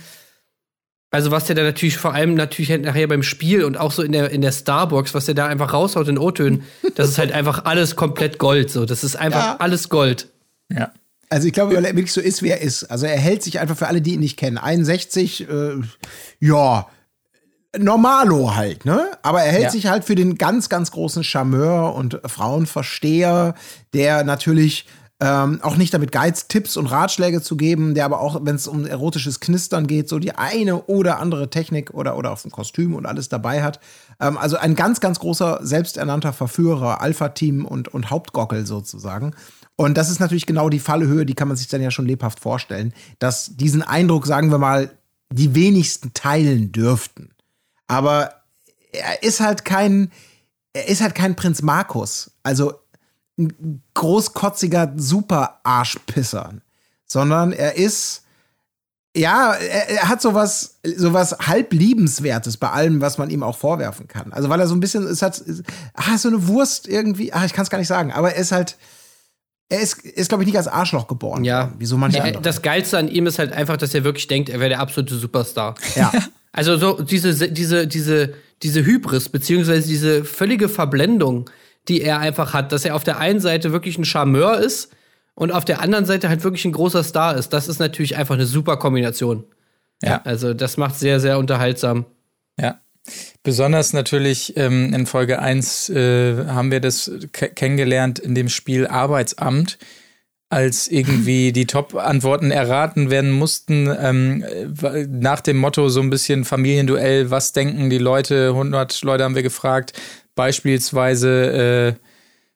also 1.13 1.31
was 1.31 1.45
der 1.45 1.55
da 1.55 1.63
natürlich 1.63 1.99
vor 1.99 2.15
allem 2.15 2.35
natürlich 2.35 2.71
nachher 2.81 3.07
beim 3.07 3.23
Spiel 3.23 3.65
und 3.65 3.77
auch 3.77 3.93
so 3.93 4.03
in 4.03 4.13
der, 4.13 4.31
in 4.31 4.41
der 4.41 4.51
Starbox, 4.51 5.13
was 5.13 5.27
der 5.27 5.35
da 5.35 5.47
einfach 5.47 5.75
raushaut 5.75 6.09
in 6.09 6.19
O-Tönen, 6.19 6.65
das 6.95 7.11
ist 7.11 7.19
halt 7.19 7.33
einfach 7.33 7.67
alles 7.67 7.97
komplett 7.97 8.39
Gold, 8.39 8.71
so. 8.71 8.87
Das 8.87 9.05
ist 9.05 9.17
einfach 9.17 9.45
ja. 9.45 9.57
alles 9.59 9.91
Gold. 9.91 10.29
Ja. 10.71 10.91
Also 11.29 11.47
ich 11.47 11.53
glaube, 11.53 11.77
weil 11.77 11.85
er 11.85 11.95
wirklich 11.95 12.13
so 12.13 12.21
ist, 12.21 12.43
wie 12.43 12.49
er 12.49 12.63
ist. 12.63 12.85
Also 12.85 13.07
er 13.07 13.19
hält 13.19 13.43
sich 13.43 13.61
einfach 13.61 13.77
für 13.77 13.89
alle, 13.89 14.01
die 14.01 14.15
ihn 14.15 14.21
nicht 14.21 14.39
kennen. 14.39 14.57
61, 14.57 15.49
äh, 15.49 15.75
ja, 16.41 16.87
Normalo 17.79 18.55
halt, 18.55 18.85
ne? 18.85 19.11
Aber 19.23 19.43
er 19.43 19.53
hält 19.53 19.65
ja. 19.65 19.71
sich 19.71 19.87
halt 19.87 20.05
für 20.05 20.15
den 20.15 20.37
ganz, 20.37 20.69
ganz 20.69 20.91
großen 20.91 21.25
Charmeur 21.25 21.95
und 21.95 22.21
Frauenversteher, 22.25 23.55
der 23.95 24.25
natürlich 24.25 24.87
ähm, 25.23 25.61
auch 25.63 25.77
nicht 25.77 25.95
damit 25.95 26.11
geizt, 26.11 26.49
Tipps 26.49 26.77
und 26.77 26.87
Ratschläge 26.87 27.41
zu 27.41 27.57
geben, 27.57 27.95
der 27.95 28.07
aber 28.07 28.21
auch, 28.21 28.41
wenn 28.43 28.57
es 28.57 28.67
um 28.67 28.85
erotisches 28.85 29.39
Knistern 29.39 29.87
geht, 29.87 30.09
so 30.09 30.19
die 30.19 30.35
eine 30.35 30.83
oder 30.87 31.21
andere 31.21 31.49
Technik 31.49 31.95
oder, 31.95 32.17
oder 32.17 32.33
auf 32.33 32.45
ein 32.45 32.51
Kostüm 32.51 32.93
und 32.97 33.07
alles 33.07 33.29
dabei 33.29 33.63
hat. 33.63 33.79
Ähm, 34.19 34.37
also 34.37 34.57
ein 34.57 34.75
ganz, 34.75 34.99
ganz 34.99 35.21
großer, 35.21 35.61
selbsternannter 35.63 36.33
Verführer, 36.33 37.01
Alpha-Team 37.01 37.65
und, 37.65 37.87
und 37.87 38.11
Hauptgockel 38.11 38.67
sozusagen. 38.67 39.37
Und 39.77 39.97
das 39.97 40.11
ist 40.11 40.19
natürlich 40.19 40.45
genau 40.45 40.69
die 40.69 40.81
Fallhöhe, 40.81 41.25
die 41.25 41.35
kann 41.35 41.47
man 41.47 41.57
sich 41.57 41.69
dann 41.69 41.81
ja 41.81 41.93
schon 41.93 42.07
lebhaft 42.07 42.41
vorstellen, 42.41 42.93
dass 43.21 43.57
diesen 43.57 43.83
Eindruck, 43.83 44.27
sagen 44.27 44.51
wir 44.51 44.59
mal, 44.59 44.91
die 45.31 45.55
wenigsten 45.55 46.13
teilen 46.15 46.73
dürften. 46.73 47.31
Aber 47.87 48.43
er 48.91 49.23
ist 49.23 49.39
halt 49.39 49.65
kein, 49.65 50.11
er 50.73 50.89
ist 50.89 51.01
halt 51.01 51.15
kein 51.15 51.37
Prinz 51.37 51.63
Markus, 51.63 52.33
also 52.43 52.82
ein 53.43 53.83
großkotziger 53.95 54.93
Super-Arschpisser, 54.97 56.55
sondern 57.07 57.53
er 57.53 57.77
ist, 57.77 58.23
ja, 59.17 59.53
er, 59.53 59.91
er, 59.91 60.09
hat 60.09 60.23
sowas, 60.23 60.79
sowas 60.97 61.37
halb 61.41 61.73
liebenswertes 61.73 62.57
bei 62.57 62.71
allem, 62.71 63.01
was 63.01 63.19
man 63.19 63.31
ihm 63.31 63.43
auch 63.43 63.57
vorwerfen 63.57 64.09
kann. 64.09 64.33
Also 64.33 64.49
weil 64.49 64.61
er 64.61 64.67
so 64.67 64.75
ein 64.75 64.81
bisschen, 64.81 65.05
es 65.05 65.23
hat, 65.23 65.43
ah, 65.95 66.17
so 66.17 66.29
eine 66.29 66.47
Wurst 66.49 66.89
irgendwie, 66.89 67.33
ach, 67.33 67.45
ich 67.45 67.53
kann 67.53 67.65
es 67.65 67.71
gar 67.71 67.79
nicht 67.79 67.89
sagen, 67.89 68.13
aber 68.13 68.33
er 68.33 68.41
ist 68.41 68.53
halt, 68.53 68.77
er 69.69 69.81
ist, 69.81 70.03
ist 70.03 70.29
glaube 70.29 70.45
ich, 70.45 70.47
nicht 70.47 70.57
als 70.57 70.69
Arschloch 70.69 71.09
geboren. 71.09 71.45
Ja. 71.45 71.73
Wie 71.79 71.87
so 71.87 71.97
manche 71.97 72.19
ja, 72.19 72.25
andere. 72.25 72.43
Das 72.43 72.63
Geilste 72.63 72.99
an 72.99 73.09
ihm 73.09 73.27
ist 73.27 73.39
halt 73.39 73.53
einfach, 73.53 73.77
dass 73.77 73.95
er 73.95 74.05
wirklich 74.05 74.27
denkt, 74.27 74.49
er 74.49 74.61
wäre 74.61 74.71
der 74.71 74.81
absolute 74.81 75.17
Superstar. 75.17 75.75
Ja. 75.95 76.13
Also 76.53 76.77
so 76.77 77.01
diese, 77.01 77.51
diese, 77.51 77.87
diese, 77.87 78.35
diese 78.63 78.85
Hybris, 78.85 79.31
beziehungsweise 79.31 79.89
diese 79.89 80.25
völlige 80.25 80.69
Verblendung, 80.69 81.49
die 81.89 82.03
er 82.03 82.19
einfach 82.19 82.55
hat, 82.55 82.73
dass 82.73 82.85
er 82.85 82.95
auf 82.95 83.05
der 83.05 83.19
einen 83.19 83.41
Seite 83.41 83.73
wirklich 83.73 83.99
ein 83.99 84.05
Charmeur 84.05 84.59
ist 84.59 84.95
und 85.35 85.51
auf 85.51 85.65
der 85.65 85.81
anderen 85.81 86.05
Seite 86.05 86.29
halt 86.29 86.45
wirklich 86.45 86.65
ein 86.65 86.73
großer 86.73 87.03
Star 87.03 87.37
ist. 87.37 87.51
Das 87.53 87.69
ist 87.69 87.79
natürlich 87.79 88.17
einfach 88.17 88.35
eine 88.35 88.47
super 88.47 88.77
Kombination. 88.77 89.45
Ja. 90.03 90.21
Also 90.25 90.55
das 90.55 90.77
macht 90.77 90.97
sehr, 90.97 91.21
sehr 91.21 91.39
unterhaltsam. 91.39 92.07
Ja. 92.59 92.81
Besonders 93.43 93.93
natürlich 93.93 94.57
ähm, 94.57 94.95
in 94.95 95.07
Folge 95.07 95.41
1 95.41 95.89
äh, 95.91 96.47
haben 96.47 96.71
wir 96.71 96.81
das 96.81 97.11
kennengelernt 97.33 98.21
in 98.21 98.35
dem 98.35 98.49
Spiel 98.49 98.87
Arbeitsamt, 98.87 99.79
als 100.49 100.87
irgendwie 100.87 101.51
die 101.53 101.67
Top-Antworten 101.67 102.53
erraten 102.53 103.11
werden 103.11 103.33
mussten, 103.33 103.89
ähm, 103.99 104.45
nach 105.09 105.41
dem 105.41 105.57
Motto 105.57 105.89
so 105.89 106.01
ein 106.01 106.11
bisschen 106.11 106.45
Familienduell, 106.45 107.31
was 107.31 107.53
denken 107.53 107.91
die 107.91 107.99
Leute, 107.99 108.51
100 108.51 109.03
Leute 109.03 109.25
haben 109.25 109.35
wir 109.35 109.43
gefragt, 109.43 109.95
beispielsweise 110.35 111.97
äh, 111.99 112.07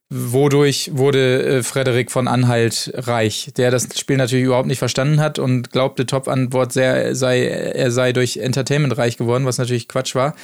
wodurch 0.08 0.90
wurde 0.94 1.42
äh, 1.42 1.62
Frederik 1.62 2.12
von 2.12 2.28
Anhalt 2.28 2.92
reich, 2.94 3.50
der 3.56 3.70
das 3.70 3.88
Spiel 3.98 4.16
natürlich 4.16 4.46
überhaupt 4.46 4.68
nicht 4.68 4.78
verstanden 4.78 5.20
hat 5.20 5.38
und 5.38 5.72
glaubte, 5.72 6.06
Top-Antwort 6.06 6.72
sei, 6.72 7.46
er 7.46 7.90
sei 7.90 8.12
durch 8.12 8.36
Entertainment 8.36 8.96
reich 8.96 9.16
geworden, 9.16 9.46
was 9.46 9.58
natürlich 9.58 9.88
Quatsch 9.88 10.14
war. 10.14 10.34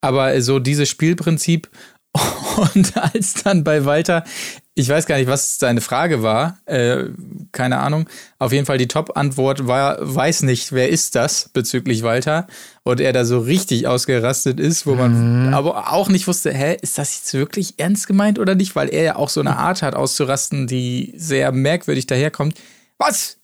Aber 0.00 0.40
so 0.40 0.58
dieses 0.58 0.88
Spielprinzip 0.88 1.68
und 2.74 2.96
als 2.96 3.34
dann 3.42 3.64
bei 3.64 3.84
Walter, 3.84 4.24
ich 4.74 4.88
weiß 4.88 5.04
gar 5.04 5.18
nicht, 5.18 5.26
was 5.28 5.58
seine 5.58 5.82
Frage 5.82 6.22
war, 6.22 6.58
äh, 6.64 7.04
keine 7.52 7.78
Ahnung. 7.78 8.08
Auf 8.38 8.52
jeden 8.52 8.64
Fall 8.64 8.78
die 8.78 8.88
Top-Antwort 8.88 9.66
war, 9.66 9.98
weiß 10.00 10.44
nicht, 10.44 10.72
wer 10.72 10.88
ist 10.88 11.14
das 11.14 11.50
bezüglich 11.52 12.02
Walter. 12.02 12.46
Und 12.82 12.98
er 13.00 13.12
da 13.12 13.26
so 13.26 13.40
richtig 13.40 13.86
ausgerastet 13.86 14.58
ist, 14.58 14.86
wo 14.86 14.94
man 14.94 15.48
mhm. 15.48 15.54
aber 15.54 15.92
auch 15.92 16.08
nicht 16.08 16.26
wusste, 16.26 16.52
hä, 16.52 16.78
ist 16.80 16.96
das 16.96 17.14
jetzt 17.14 17.34
wirklich 17.34 17.74
ernst 17.78 18.06
gemeint 18.06 18.38
oder 18.38 18.54
nicht? 18.54 18.74
Weil 18.74 18.88
er 18.88 19.02
ja 19.02 19.16
auch 19.16 19.28
so 19.28 19.40
eine 19.40 19.58
Art 19.58 19.82
hat 19.82 19.94
auszurasten, 19.94 20.66
die 20.66 21.12
sehr 21.16 21.52
merkwürdig 21.52 22.06
daherkommt. 22.06 22.58
Was? 22.96 23.36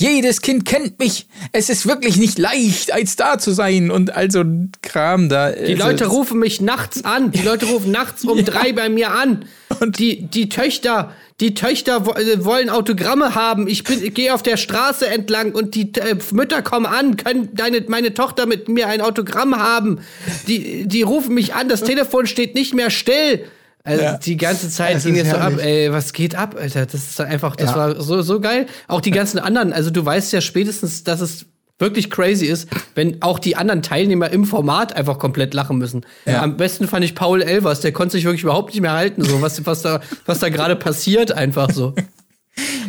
Jedes 0.00 0.42
Kind 0.42 0.64
kennt 0.64 1.00
mich. 1.00 1.26
Es 1.50 1.68
ist 1.68 1.86
wirklich 1.86 2.18
nicht 2.18 2.38
leicht, 2.38 2.92
ein 2.92 3.08
Star 3.08 3.40
zu 3.40 3.50
sein 3.50 3.90
und 3.90 4.14
also 4.14 4.44
Kram 4.80 5.28
da. 5.28 5.50
Die 5.50 5.74
also 5.74 5.86
Leute 5.86 6.06
rufen 6.06 6.38
mich 6.38 6.60
nachts 6.60 7.04
an. 7.04 7.32
Die 7.32 7.42
Leute 7.42 7.66
rufen 7.66 7.90
nachts 7.90 8.24
um 8.24 8.38
ja. 8.38 8.44
drei 8.44 8.72
bei 8.72 8.88
mir 8.88 9.10
an. 9.10 9.44
Und 9.80 9.98
die, 9.98 10.22
die 10.22 10.48
Töchter, 10.48 11.12
die 11.40 11.54
Töchter 11.54 12.04
äh, 12.16 12.44
wollen 12.44 12.70
Autogramme 12.70 13.34
haben. 13.34 13.66
Ich 13.66 13.82
bin, 13.82 14.04
ich 14.04 14.14
gehe 14.14 14.32
auf 14.32 14.44
der 14.44 14.56
Straße 14.56 15.08
entlang 15.08 15.50
und 15.52 15.74
die 15.74 15.92
äh, 15.94 16.16
Mütter 16.32 16.62
kommen 16.62 16.86
an, 16.86 17.16
können 17.16 17.50
deine, 17.54 17.84
meine 17.88 18.14
Tochter 18.14 18.46
mit 18.46 18.68
mir 18.68 18.86
ein 18.86 19.00
Autogramm 19.00 19.56
haben. 19.56 19.98
Die, 20.46 20.86
die 20.86 21.02
rufen 21.02 21.34
mich 21.34 21.54
an. 21.54 21.68
Das 21.68 21.82
Telefon 21.82 22.28
steht 22.28 22.54
nicht 22.54 22.72
mehr 22.72 22.90
still. 22.90 23.44
Also 23.88 24.02
ja. 24.02 24.18
die 24.18 24.36
ganze 24.36 24.68
Zeit 24.68 25.02
ging 25.02 25.16
es 25.16 25.30
so 25.30 25.36
ab, 25.36 25.54
ey, 25.58 25.90
was 25.90 26.12
geht 26.12 26.34
ab, 26.34 26.56
Alter? 26.60 26.84
Das 26.84 26.94
ist 26.94 27.20
einfach, 27.20 27.56
das 27.56 27.70
ja. 27.70 27.76
war 27.76 28.00
so, 28.02 28.20
so 28.20 28.38
geil. 28.38 28.66
Auch 28.86 29.00
die 29.00 29.10
ganzen 29.10 29.38
anderen, 29.38 29.72
also 29.72 29.88
du 29.90 30.04
weißt 30.04 30.30
ja 30.34 30.42
spätestens, 30.42 31.04
dass 31.04 31.22
es 31.22 31.46
wirklich 31.78 32.10
crazy 32.10 32.46
ist, 32.46 32.68
wenn 32.94 33.22
auch 33.22 33.38
die 33.38 33.56
anderen 33.56 33.82
Teilnehmer 33.82 34.30
im 34.30 34.44
Format 34.44 34.94
einfach 34.94 35.18
komplett 35.18 35.54
lachen 35.54 35.78
müssen. 35.78 36.04
Ja. 36.26 36.42
Am 36.42 36.58
besten 36.58 36.86
fand 36.86 37.02
ich 37.04 37.14
Paul 37.14 37.40
Elvers, 37.40 37.80
der 37.80 37.92
konnte 37.92 38.12
sich 38.12 38.24
wirklich 38.24 38.42
überhaupt 38.42 38.74
nicht 38.74 38.82
mehr 38.82 38.92
halten, 38.92 39.24
so 39.24 39.40
was, 39.40 39.64
was 39.64 39.82
da, 39.82 40.00
was 40.26 40.38
da 40.40 40.50
gerade 40.50 40.76
passiert, 40.76 41.32
einfach 41.32 41.70
so. 41.72 41.94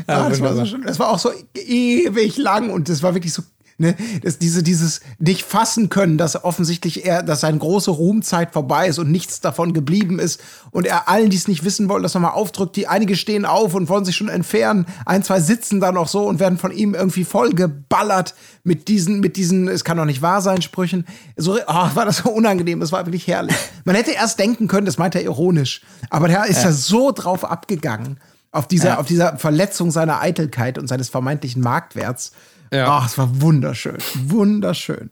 Ja, 0.08 0.28
das, 0.28 0.41
war 0.41 0.66
so, 0.66 0.78
das 0.78 0.97
war 0.97 1.10
auch 1.10 1.20
so 1.20 1.32
ewig 1.54 2.38
lang 2.38 2.72
und 2.72 2.89
das 2.89 3.04
war 3.04 3.14
wirklich 3.14 3.32
so 3.32 3.43
ne, 3.80 3.95
das, 4.21 4.38
diese, 4.38 4.61
dieses 4.61 5.01
nicht 5.17 5.43
fassen 5.43 5.89
können, 5.89 6.17
dass 6.17 6.43
offensichtlich 6.43 7.05
er, 7.05 7.23
dass 7.23 7.41
seine 7.41 7.57
große 7.57 7.91
Ruhmzeit 7.91 8.51
vorbei 8.51 8.88
ist 8.88 8.99
und 8.99 9.11
nichts 9.11 9.41
davon 9.41 9.73
geblieben 9.73 10.19
ist 10.19 10.41
und 10.71 10.86
er 10.86 11.09
allen, 11.09 11.30
die 11.30 11.38
es 11.38 11.47
nicht 11.47 11.63
wissen 11.63 11.89
wollen, 11.89 12.03
das 12.03 12.13
nochmal 12.13 12.34
aufdrückt. 12.34 12.75
Die 12.75 12.88
einige 12.88 13.15
stehen 13.15 13.45
auf 13.45 13.73
und 13.73 13.89
wollen 13.89 14.05
sich 14.05 14.15
schon 14.15 14.30
entfernen. 14.30 14.86
Ein, 15.05 15.23
zwei 15.23 15.39
sitzen 15.39 15.80
da 15.80 15.91
noch 15.91 16.07
so 16.07 16.27
und 16.27 16.39
werden 16.39 16.57
von 16.57 16.71
ihm 16.71 16.93
irgendwie 16.93 17.23
voll 17.23 17.51
geballert 17.51 18.36
mit 18.63 18.88
diesen, 18.88 19.19
mit 19.19 19.38
diesen, 19.38 19.67
es 19.67 19.84
kann 19.84 19.97
doch 19.97 20.05
nicht 20.05 20.21
wahr 20.21 20.41
sein, 20.41 20.61
Sprüchen. 20.61 21.05
So, 21.36 21.55
oh, 21.55 21.89
war 21.93 22.05
das 22.05 22.17
so 22.17 22.30
unangenehm, 22.30 22.80
das 22.80 22.91
war 22.91 23.05
wirklich 23.05 23.27
herrlich. 23.27 23.55
Man 23.86 23.95
hätte 23.95 24.11
erst 24.11 24.38
denken 24.39 24.67
können, 24.67 24.86
das 24.86 24.97
meint 24.97 25.15
er 25.15 25.23
ironisch, 25.23 25.82
aber 26.09 26.27
der 26.27 26.45
ist 26.45 26.57
ja. 26.57 26.65
da 26.65 26.71
so 26.71 27.11
drauf 27.11 27.43
abgegangen 27.43 28.19
auf 28.51 28.67
dieser, 28.67 28.89
ja. 28.89 28.97
auf 28.97 29.05
dieser 29.05 29.38
Verletzung 29.38 29.91
seiner 29.91 30.21
Eitelkeit 30.21 30.77
und 30.77 30.88
seines 30.88 31.09
vermeintlichen 31.09 31.61
Marktwerts. 31.61 32.32
Ja. 32.72 32.88
Ach, 32.88 33.07
es 33.07 33.17
war 33.17 33.41
wunderschön. 33.41 33.97
Wunderschön. 34.26 35.11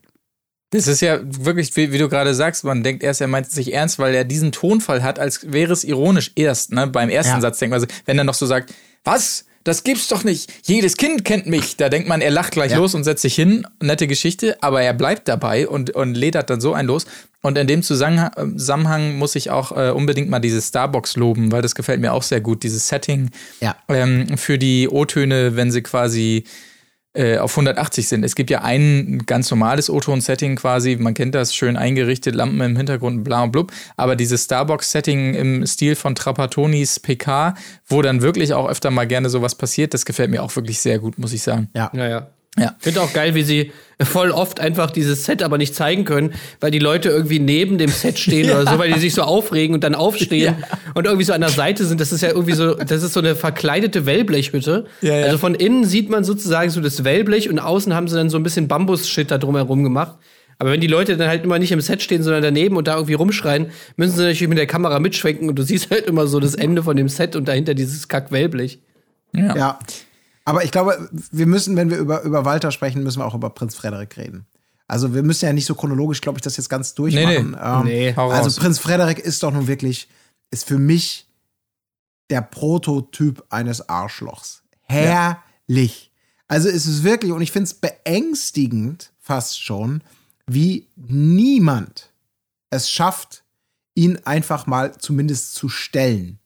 Das 0.72 0.88
ist 0.88 1.02
ja 1.02 1.20
wirklich, 1.24 1.76
wie, 1.78 1.94
wie, 1.94 1.98
du 1.98 2.10
gerade 2.10 2.36
sagst, 2.36 2.66
man 2.66 2.84
denkt 2.84 3.02
erst, 3.02 3.22
er 3.22 3.28
meint 3.28 3.48
es 3.48 3.54
sich 3.54 3.74
ernst, 3.74 4.00
weil 4.00 4.14
er 4.14 4.26
diesen 4.26 4.52
Tonfall 4.52 5.02
hat, 5.02 5.18
als 5.18 5.52
wäre 5.52 5.72
es 5.72 5.86
ironisch 5.86 6.32
erst, 6.36 6.74
ne? 6.74 6.88
Beim 6.88 7.10
ersten 7.10 7.36
ja. 7.36 7.42
Satz 7.42 7.60
denkt 7.60 7.72
man, 7.72 7.82
also, 7.82 7.88
wenn 8.06 8.18
er 8.18 8.26
noch 8.26 8.34
so 8.34 8.46
sagt, 8.46 8.74
was? 9.04 9.46
Das 9.64 9.84
gibt's 9.84 10.08
doch 10.08 10.24
nicht. 10.24 10.50
Jedes 10.64 10.96
Kind 10.96 11.26
kennt 11.26 11.46
mich. 11.46 11.76
Da 11.76 11.90
denkt 11.90 12.08
man, 12.08 12.22
er 12.22 12.32
lacht 12.32 12.54
gleich 12.54 12.72
ja. 12.72 12.78
los 12.78 12.96
und 12.96 13.04
setzt 13.04 13.22
sich 13.22 13.36
hin. 13.36 13.68
Nette 13.82 14.08
Geschichte, 14.08 14.58
aber 14.62 14.82
er 14.82 14.94
bleibt 14.94 15.28
dabei 15.28 15.68
und, 15.68 15.90
und 15.90 16.16
ledert 16.16 16.50
dann 16.50 16.62
so 16.62 16.74
ein 16.74 16.86
los. 16.86 17.06
Und 17.42 17.58
in 17.58 17.68
dem 17.68 17.84
Zusammenhang 17.84 19.18
muss 19.18 19.36
ich 19.36 19.52
auch 19.52 19.76
äh, 19.76 19.90
unbedingt 19.92 20.30
mal 20.30 20.40
diese 20.40 20.62
Starbox 20.62 21.18
loben, 21.18 21.52
weil 21.52 21.62
das 21.62 21.76
gefällt 21.76 22.00
mir 22.00 22.14
auch 22.14 22.24
sehr 22.24 22.40
gut. 22.40 22.64
Dieses 22.64 22.88
Setting 22.88 23.30
ja. 23.60 23.76
ähm, 23.90 24.38
für 24.38 24.58
die 24.58 24.88
O-Töne, 24.88 25.58
wenn 25.58 25.70
sie 25.70 25.82
quasi 25.82 26.46
äh, 27.18 27.40
auf 27.40 27.52
180 27.52 28.08
sind. 28.08 28.24
Es 28.24 28.36
gibt 28.36 28.50
ja 28.50 28.62
ein 28.62 29.24
ganz 29.26 29.50
normales 29.50 29.90
O-Ton-Setting 29.90 30.56
quasi, 30.56 30.96
man 30.98 31.14
kennt 31.14 31.36
das, 31.36 31.56
schön 31.56 31.76
eingerichtet, 31.76 32.36
Lampen 32.36 32.62
im 32.62 32.78
Hintergrund, 32.78 33.24
bla 33.24 33.44
und 33.44 33.52
blub. 33.52 33.72
Aber 33.96 34.16
dieses 34.16 34.46
Starbox-Setting 34.46 35.34
im 35.34 35.66
Stil 35.66 35.96
von 35.96 36.16
Trapatonis 36.16 37.00
PK, 37.00 37.56
wo 37.88 38.02
dann 38.02 38.22
wirklich 38.22 38.54
auch 38.54 38.70
öfter 38.70 38.92
mal 38.92 39.08
gerne 39.08 39.30
sowas 39.30 39.56
passiert, 39.56 39.94
das 39.94 40.06
gefällt 40.06 40.30
mir 40.30 40.44
auch 40.44 40.56
wirklich 40.56 40.80
sehr 40.80 41.00
gut, 41.00 41.18
muss 41.18 41.34
ich 41.34 41.42
sagen. 41.42 41.70
Ja, 41.76 41.90
ja, 41.94 42.08
ja. 42.08 42.28
Ja. 42.58 42.76
Ich 42.78 42.84
finde 42.84 43.02
auch 43.02 43.14
geil, 43.14 43.36
wie 43.36 43.44
sie 43.44 43.72
voll 44.04 44.32
oft 44.32 44.60
einfach 44.60 44.92
dieses 44.92 45.26
Set 45.26 45.42
aber 45.42 45.58
nicht 45.58 45.74
zeigen 45.74 46.06
können, 46.06 46.34
weil 46.60 46.70
die 46.70 46.80
Leute 46.80 47.10
irgendwie 47.10 47.40
neben 47.40 47.78
dem 47.78 47.90
Set 47.90 48.20
stehen 48.20 48.46
ja. 48.50 48.60
oder 48.60 48.72
so, 48.72 48.80
weil 48.80 48.92
die 48.92 49.00
sich 49.00 49.14
so 49.14 49.24
aufregen 49.24 49.74
und 49.74 49.84
dann 49.84 49.96
aufstehen 49.96 50.56
ja. 50.60 50.78
und 50.94 51.06
irgendwie 51.06 51.26
so 51.26 51.34
an 51.34 51.42
der 51.42 51.50
Seite 51.50 51.86
sind. 51.86 52.00
Das 52.00 52.12
ist 52.12 52.22
ja 52.22 52.30
irgendwie 52.30 52.54
so, 52.54 52.76
das 52.76 53.04
ist 53.04 53.14
so 53.14 53.20
eine 53.20 53.36
verkleidete 53.36 54.06
Wellblechhütte. 54.06 54.86
Ja, 55.02 55.14
also 55.14 55.38
von 55.38 55.56
innen 55.56 55.86
sieht 55.86 56.10
man 56.10 56.24
sozusagen 56.24 56.70
so 56.70 56.82
das 56.82 57.04
Wellblech 57.04 57.50
und 57.50 57.60
außen 57.60 57.94
haben 57.94 58.08
sie 58.08 58.16
dann 58.16 58.30
so 58.30 58.38
ein 58.38 58.44
bisschen 58.44 58.68
Bambus-Shit 58.68 59.32
da 59.32 59.38
drumherum 59.38 59.84
gemacht. 59.84 60.18
Aber 60.60 60.72
wenn 60.72 60.82
die 60.82 60.88
Leute 60.88 61.18
dann 61.18 61.30
halt 61.30 61.44
immer 61.44 61.60
nicht 61.60 61.72
im 61.72 61.82
Set 61.82 62.02
stehen, 62.02 62.24
sondern 62.24 62.42
daneben 62.42 62.78
und 62.78 62.88
da 62.88 62.96
irgendwie 62.96 63.14
rumschreien, 63.14 63.68
müssen 63.96 64.16
sie 64.16 64.24
natürlich 64.24 64.48
mit 64.48 64.58
der 64.58 64.66
Kamera 64.66 65.00
mitschwenken 65.00 65.50
und 65.50 65.58
du 65.58 65.64
siehst 65.64 65.92
halt 65.92 66.08
immer 66.08 66.26
so 66.26 66.40
das 66.40 66.56
Ende 66.56 66.82
von 66.82 66.98
dem 66.98 67.10
Set 67.10 67.36
und 67.36 67.48
dahinter 67.48 67.76
dieses 67.76 68.08
Kack-Wellblech. 68.08 68.80
Ja. 69.34 69.56
ja. 69.56 69.80
Aber 70.48 70.64
ich 70.64 70.72
glaube, 70.72 71.10
wir 71.12 71.46
müssen, 71.46 71.76
wenn 71.76 71.90
wir 71.90 71.98
über, 71.98 72.22
über 72.22 72.46
Walter 72.46 72.72
sprechen, 72.72 73.04
müssen 73.04 73.20
wir 73.20 73.26
auch 73.26 73.36
über 73.36 73.50
Prinz 73.50 73.76
Frederik 73.76 74.16
reden. 74.16 74.46
Also 74.88 75.14
wir 75.14 75.22
müssen 75.22 75.46
ja 75.46 75.52
nicht 75.52 75.66
so 75.66 75.76
chronologisch, 75.76 76.22
glaube 76.22 76.38
ich, 76.38 76.42
das 76.42 76.56
jetzt 76.56 76.70
ganz 76.70 76.94
durchmachen. 76.94 77.52
Nee, 77.52 77.84
nee. 77.84 78.12
Ähm, 78.14 78.14
nee, 78.14 78.14
also 78.16 78.58
Prinz 78.62 78.80
Frederik 78.80 79.20
ist 79.20 79.44
doch 79.44 79.52
nun 79.52 79.68
wirklich, 79.68 80.08
ist 80.50 80.66
für 80.66 80.80
mich 80.80 81.28
der 82.30 82.40
Prototyp 82.40 83.44
eines 83.50 83.90
Arschlochs. 83.90 84.64
Herrlich. 84.84 86.06
Ja. 86.06 86.12
Also 86.48 86.70
es 86.70 86.86
ist 86.86 87.04
wirklich, 87.04 87.34
und 87.34 87.42
ich 87.42 87.52
finde 87.52 87.66
es 87.66 87.74
beängstigend 87.74 89.12
fast 89.20 89.62
schon, 89.62 90.02
wie 90.46 90.88
niemand 90.96 92.14
es 92.70 92.90
schafft, 92.90 93.44
ihn 93.96 94.18
einfach 94.24 94.66
mal 94.66 94.98
zumindest 94.98 95.56
zu 95.56 95.68
stellen 95.68 96.40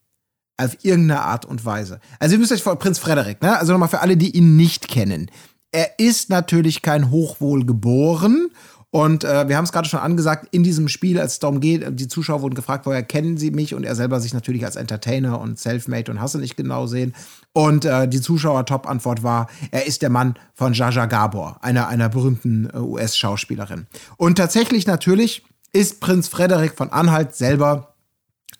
auf 0.65 0.77
irgendeine 0.83 1.21
Art 1.21 1.45
und 1.45 1.65
Weise. 1.65 1.99
Also 2.19 2.35
ihr 2.35 2.39
müsst 2.39 2.51
euch 2.51 2.63
vor 2.63 2.77
Prinz 2.77 2.99
Frederik, 2.99 3.41
ne? 3.41 3.57
Also 3.57 3.71
nochmal 3.71 3.89
für 3.89 4.01
alle, 4.01 4.17
die 4.17 4.35
ihn 4.35 4.55
nicht 4.55 4.87
kennen. 4.87 5.29
Er 5.71 5.99
ist 5.99 6.29
natürlich 6.29 6.81
kein 6.81 7.11
Hochwohlgeboren 7.11 8.49
und 8.93 9.23
äh, 9.23 9.47
wir 9.47 9.55
haben 9.55 9.63
es 9.63 9.71
gerade 9.71 9.87
schon 9.87 10.01
angesagt, 10.01 10.49
in 10.51 10.63
diesem 10.63 10.89
Spiel, 10.89 11.17
als 11.17 11.33
es 11.33 11.39
darum 11.39 11.61
geht, 11.61 11.97
die 11.97 12.09
Zuschauer 12.09 12.41
wurden 12.41 12.55
gefragt, 12.55 12.85
woher 12.85 13.03
kennen 13.03 13.37
sie 13.37 13.49
mich? 13.49 13.73
Und 13.73 13.85
er 13.85 13.95
selber 13.95 14.19
sich 14.19 14.33
natürlich 14.33 14.65
als 14.65 14.75
Entertainer 14.75 15.39
und 15.39 15.57
Selfmade 15.57 16.11
und 16.11 16.19
Hasse 16.19 16.39
nicht 16.39 16.57
genau 16.57 16.87
sehen. 16.87 17.15
Und 17.53 17.85
äh, 17.85 18.09
die 18.09 18.19
Zuschauer-Top-Antwort 18.19 19.23
war, 19.23 19.47
er 19.71 19.87
ist 19.87 20.01
der 20.01 20.09
Mann 20.09 20.35
von 20.53 20.73
Jaja 20.73 21.05
Gabor, 21.05 21.57
einer, 21.61 21.87
einer 21.87 22.09
berühmten 22.09 22.69
äh, 22.69 22.79
US-Schauspielerin. 22.79 23.87
Und 24.17 24.37
tatsächlich 24.37 24.85
natürlich 24.87 25.45
ist 25.71 26.01
Prinz 26.01 26.27
Frederik 26.27 26.75
von 26.75 26.89
Anhalt 26.89 27.33
selber 27.33 27.95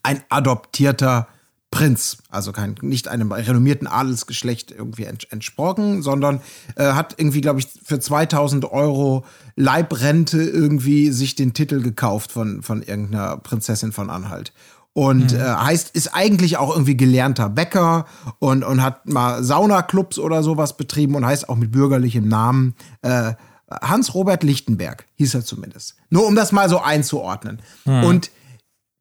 ein 0.02 0.24
adoptierter 0.30 1.28
Prinz, 1.72 2.18
also 2.30 2.52
kein, 2.52 2.76
nicht 2.82 3.08
einem 3.08 3.32
renommierten 3.32 3.88
Adelsgeschlecht 3.88 4.72
irgendwie 4.72 5.06
entsprochen, 5.06 6.02
sondern 6.02 6.42
äh, 6.76 6.92
hat 6.92 7.16
irgendwie, 7.18 7.40
glaube 7.40 7.62
ich, 7.62 7.68
für 7.84 8.00
2000 8.00 8.66
Euro 8.72 9.26
Leibrente 9.56 10.42
irgendwie 10.42 11.12
sich 11.12 11.36
den 11.36 11.54
Titel 11.54 11.82
gekauft 11.82 12.34
von, 12.34 12.62
von 12.62 12.82
irgendeiner 12.84 13.38
Prinzessin 13.38 13.94
von 13.94 14.10
Anhalt. 14.10 14.52
Und 14.94 15.32
mhm. 15.32 15.40
äh, 15.40 15.44
heißt, 15.44 15.96
ist 15.96 16.14
eigentlich 16.14 16.58
auch 16.58 16.72
irgendwie 16.72 16.98
gelernter 16.98 17.50
Bäcker 17.50 18.06
und, 18.40 18.66
und 18.66 18.84
hat 18.84 19.08
mal 19.08 19.42
Saunaclubs 19.42 20.20
oder 20.20 20.44
sowas 20.44 20.76
betrieben 20.76 21.16
und 21.16 21.26
heißt 21.26 21.48
auch 21.48 21.56
mit 21.56 21.72
bürgerlichem 21.72 22.28
Namen 22.28 22.76
äh, 23.02 23.34
Hans-Robert 23.70 24.44
Lichtenberg, 24.44 25.06
hieß 25.16 25.36
er 25.36 25.46
zumindest. 25.46 25.96
Nur 26.10 26.28
um 26.28 26.36
das 26.36 26.52
mal 26.52 26.68
so 26.68 26.82
einzuordnen. 26.82 27.62
Mhm. 27.86 28.04
Und 28.04 28.32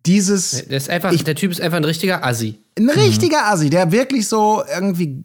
dieses. 0.06 0.66
Der, 0.66 0.76
ist 0.76 0.90
einfach, 0.90 1.12
ich, 1.12 1.24
der 1.24 1.34
Typ 1.34 1.50
ist 1.50 1.60
einfach 1.60 1.76
ein 1.76 1.84
richtiger 1.84 2.24
Assi. 2.24 2.58
Ein 2.78 2.90
richtiger 2.90 3.46
Assi, 3.46 3.70
der 3.70 3.92
wirklich 3.92 4.28
so 4.28 4.62
irgendwie 4.72 5.24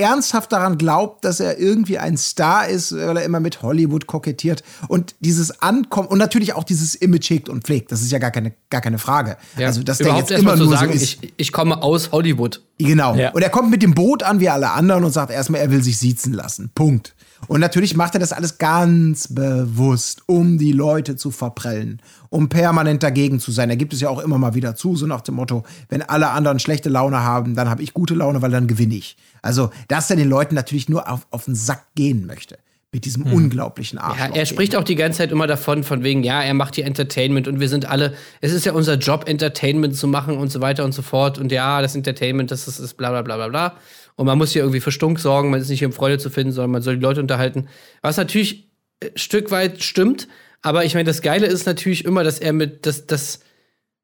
ernsthaft 0.00 0.52
daran 0.52 0.78
glaubt, 0.78 1.24
dass 1.24 1.40
er 1.40 1.58
irgendwie 1.58 1.98
ein 1.98 2.16
Star 2.16 2.66
ist, 2.66 2.92
weil 2.92 3.18
er 3.18 3.22
immer 3.22 3.40
mit 3.40 3.62
Hollywood 3.62 4.06
kokettiert 4.06 4.62
und 4.88 5.14
dieses 5.20 5.62
Ankommen 5.62 6.08
und 6.08 6.18
natürlich 6.18 6.54
auch 6.54 6.64
dieses 6.64 6.94
Image 6.94 7.28
hegt 7.30 7.48
und 7.48 7.64
pflegt. 7.64 7.92
Das 7.92 8.00
ist 8.02 8.10
ja 8.10 8.18
gar 8.18 8.30
keine, 8.30 8.52
gar 8.70 8.80
keine 8.80 8.98
Frage. 8.98 9.36
Ja. 9.56 9.66
Also, 9.66 9.82
dass 9.82 9.98
der 9.98 10.16
jetzt 10.16 10.30
immer 10.30 10.56
nur 10.56 10.68
sagen, 10.68 10.92
so 10.92 10.96
ist. 10.96 11.22
Ich, 11.22 11.34
ich 11.36 11.52
komme 11.52 11.82
aus 11.82 12.12
Hollywood. 12.12 12.62
Genau. 12.78 13.14
Ja. 13.14 13.30
Und 13.32 13.42
er 13.42 13.50
kommt 13.50 13.70
mit 13.70 13.82
dem 13.82 13.94
Boot 13.94 14.22
an 14.22 14.40
wie 14.40 14.48
alle 14.48 14.70
anderen 14.70 15.04
und 15.04 15.12
sagt 15.12 15.30
erstmal, 15.30 15.60
er 15.60 15.70
will 15.70 15.82
sich 15.82 15.98
siezen 15.98 16.32
lassen. 16.32 16.70
Punkt. 16.74 17.14
Und 17.48 17.60
natürlich 17.60 17.96
macht 17.96 18.14
er 18.14 18.20
das 18.20 18.32
alles 18.32 18.58
ganz 18.58 19.28
bewusst, 19.28 20.22
um 20.26 20.58
die 20.58 20.72
Leute 20.72 21.16
zu 21.16 21.30
verprellen, 21.30 22.00
um 22.28 22.48
permanent 22.48 23.02
dagegen 23.02 23.40
zu 23.40 23.50
sein. 23.50 23.68
Da 23.68 23.74
gibt 23.74 23.92
es 23.92 24.00
ja 24.00 24.08
auch 24.08 24.20
immer 24.20 24.38
mal 24.38 24.54
wieder 24.54 24.74
zu, 24.76 24.96
so 24.96 25.06
nach 25.06 25.20
dem 25.22 25.34
Motto, 25.36 25.64
wenn 25.88 26.02
alle 26.02 26.30
anderen 26.30 26.58
schlechte 26.58 26.88
Laune 26.88 27.20
haben, 27.20 27.54
dann 27.54 27.68
habe 27.68 27.82
ich 27.82 27.94
gute 27.94 28.14
Laune, 28.14 28.42
weil 28.42 28.50
dann 28.50 28.66
gewinne 28.66 28.94
ich. 28.94 29.16
Also, 29.42 29.70
dass 29.88 30.10
er 30.10 30.16
den 30.16 30.28
Leuten 30.28 30.54
natürlich 30.54 30.88
nur 30.88 31.10
auf, 31.10 31.26
auf 31.30 31.46
den 31.46 31.54
Sack 31.54 31.86
gehen 31.94 32.26
möchte 32.26 32.58
mit 32.92 33.04
diesem 33.04 33.24
hm. 33.24 33.32
unglaublichen 33.32 33.98
Arschloch. 33.98 34.28
Ja, 34.30 34.34
er 34.34 34.46
spricht 34.46 34.74
auch 34.74 34.82
die 34.82 34.96
ganze 34.96 35.18
Zeit 35.18 35.30
immer 35.30 35.46
davon, 35.46 35.84
von 35.84 36.02
wegen, 36.02 36.24
ja, 36.24 36.42
er 36.42 36.54
macht 36.54 36.74
hier 36.74 36.86
Entertainment 36.86 37.46
und 37.46 37.60
wir 37.60 37.68
sind 37.68 37.86
alle, 37.86 38.14
es 38.40 38.52
ist 38.52 38.66
ja 38.66 38.72
unser 38.72 38.94
Job, 38.94 39.28
Entertainment 39.28 39.94
zu 39.94 40.08
machen 40.08 40.36
und 40.36 40.50
so 40.50 40.60
weiter 40.60 40.84
und 40.84 40.92
so 40.92 41.02
fort. 41.02 41.38
Und 41.38 41.52
ja, 41.52 41.80
das 41.82 41.94
Entertainment, 41.94 42.50
das 42.50 42.66
ist, 42.66 42.80
ist 42.80 42.94
bla 42.96 43.10
bla 43.10 43.22
bla 43.22 43.36
bla 43.36 43.48
bla. 43.48 43.76
Und 44.20 44.26
man 44.26 44.36
muss 44.36 44.52
hier 44.52 44.60
irgendwie 44.60 44.80
für 44.80 44.92
Stunk 44.92 45.18
sorgen, 45.18 45.48
man 45.48 45.62
ist 45.62 45.70
nicht 45.70 45.78
hier 45.78 45.88
um 45.88 45.94
Freude 45.94 46.18
zu 46.18 46.28
finden, 46.28 46.52
sondern 46.52 46.72
man 46.72 46.82
soll 46.82 46.96
die 46.96 47.02
Leute 47.02 47.22
unterhalten. 47.22 47.68
Was 48.02 48.18
natürlich 48.18 48.68
ein 49.02 49.16
Stück 49.16 49.50
weit 49.50 49.82
stimmt, 49.82 50.28
aber 50.60 50.84
ich 50.84 50.92
meine, 50.92 51.06
das 51.06 51.22
Geile 51.22 51.46
ist 51.46 51.64
natürlich 51.64 52.04
immer, 52.04 52.22
dass 52.22 52.38
er 52.38 52.52
mit, 52.52 52.84
dass, 52.84 53.06
dass, 53.06 53.40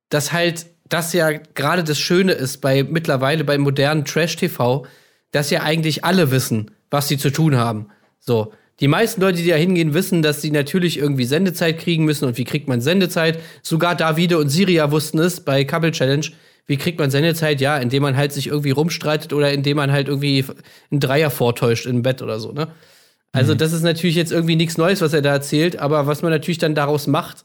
dass 0.08 0.32
halt 0.32 0.68
das 0.88 1.12
ja 1.12 1.32
gerade 1.32 1.84
das 1.84 1.98
Schöne 1.98 2.32
ist 2.32 2.62
bei 2.62 2.82
mittlerweile 2.82 3.44
bei 3.44 3.58
modernen 3.58 4.06
Trash-TV, 4.06 4.86
dass 5.32 5.50
ja 5.50 5.64
eigentlich 5.64 6.02
alle 6.02 6.30
wissen, 6.30 6.70
was 6.88 7.08
sie 7.08 7.18
zu 7.18 7.30
tun 7.30 7.56
haben. 7.56 7.88
So. 8.18 8.54
Die 8.80 8.88
meisten 8.88 9.20
Leute, 9.20 9.42
die 9.42 9.50
da 9.50 9.56
hingehen, 9.56 9.92
wissen, 9.92 10.22
dass 10.22 10.40
sie 10.40 10.50
natürlich 10.50 10.96
irgendwie 10.96 11.26
Sendezeit 11.26 11.78
kriegen 11.78 12.06
müssen. 12.06 12.24
Und 12.24 12.38
wie 12.38 12.44
kriegt 12.44 12.68
man 12.68 12.80
Sendezeit? 12.80 13.38
Sogar 13.62 13.94
Davide 13.94 14.38
und 14.38 14.48
Siria 14.48 14.90
wussten 14.90 15.18
es 15.18 15.40
bei 15.40 15.64
Couple 15.64 15.92
Challenge. 15.92 16.26
Wie 16.66 16.76
kriegt 16.76 16.98
man 16.98 17.10
Sendezeit? 17.10 17.60
Ja, 17.60 17.78
indem 17.78 18.02
man 18.02 18.16
halt 18.16 18.32
sich 18.32 18.48
irgendwie 18.48 18.72
rumstreitet 18.72 19.32
oder 19.32 19.52
indem 19.52 19.76
man 19.76 19.92
halt 19.92 20.08
irgendwie 20.08 20.44
einen 20.90 21.00
Dreier 21.00 21.30
vortäuscht 21.30 21.86
im 21.86 22.02
Bett 22.02 22.22
oder 22.22 22.40
so, 22.40 22.52
ne? 22.52 22.68
Also, 23.32 23.52
mhm. 23.52 23.58
das 23.58 23.72
ist 23.72 23.82
natürlich 23.82 24.16
jetzt 24.16 24.32
irgendwie 24.32 24.56
nichts 24.56 24.78
Neues, 24.78 25.00
was 25.02 25.12
er 25.12 25.20
da 25.20 25.30
erzählt, 25.30 25.78
aber 25.78 26.06
was 26.06 26.22
man 26.22 26.30
natürlich 26.30 26.58
dann 26.58 26.74
daraus 26.74 27.06
macht, 27.06 27.44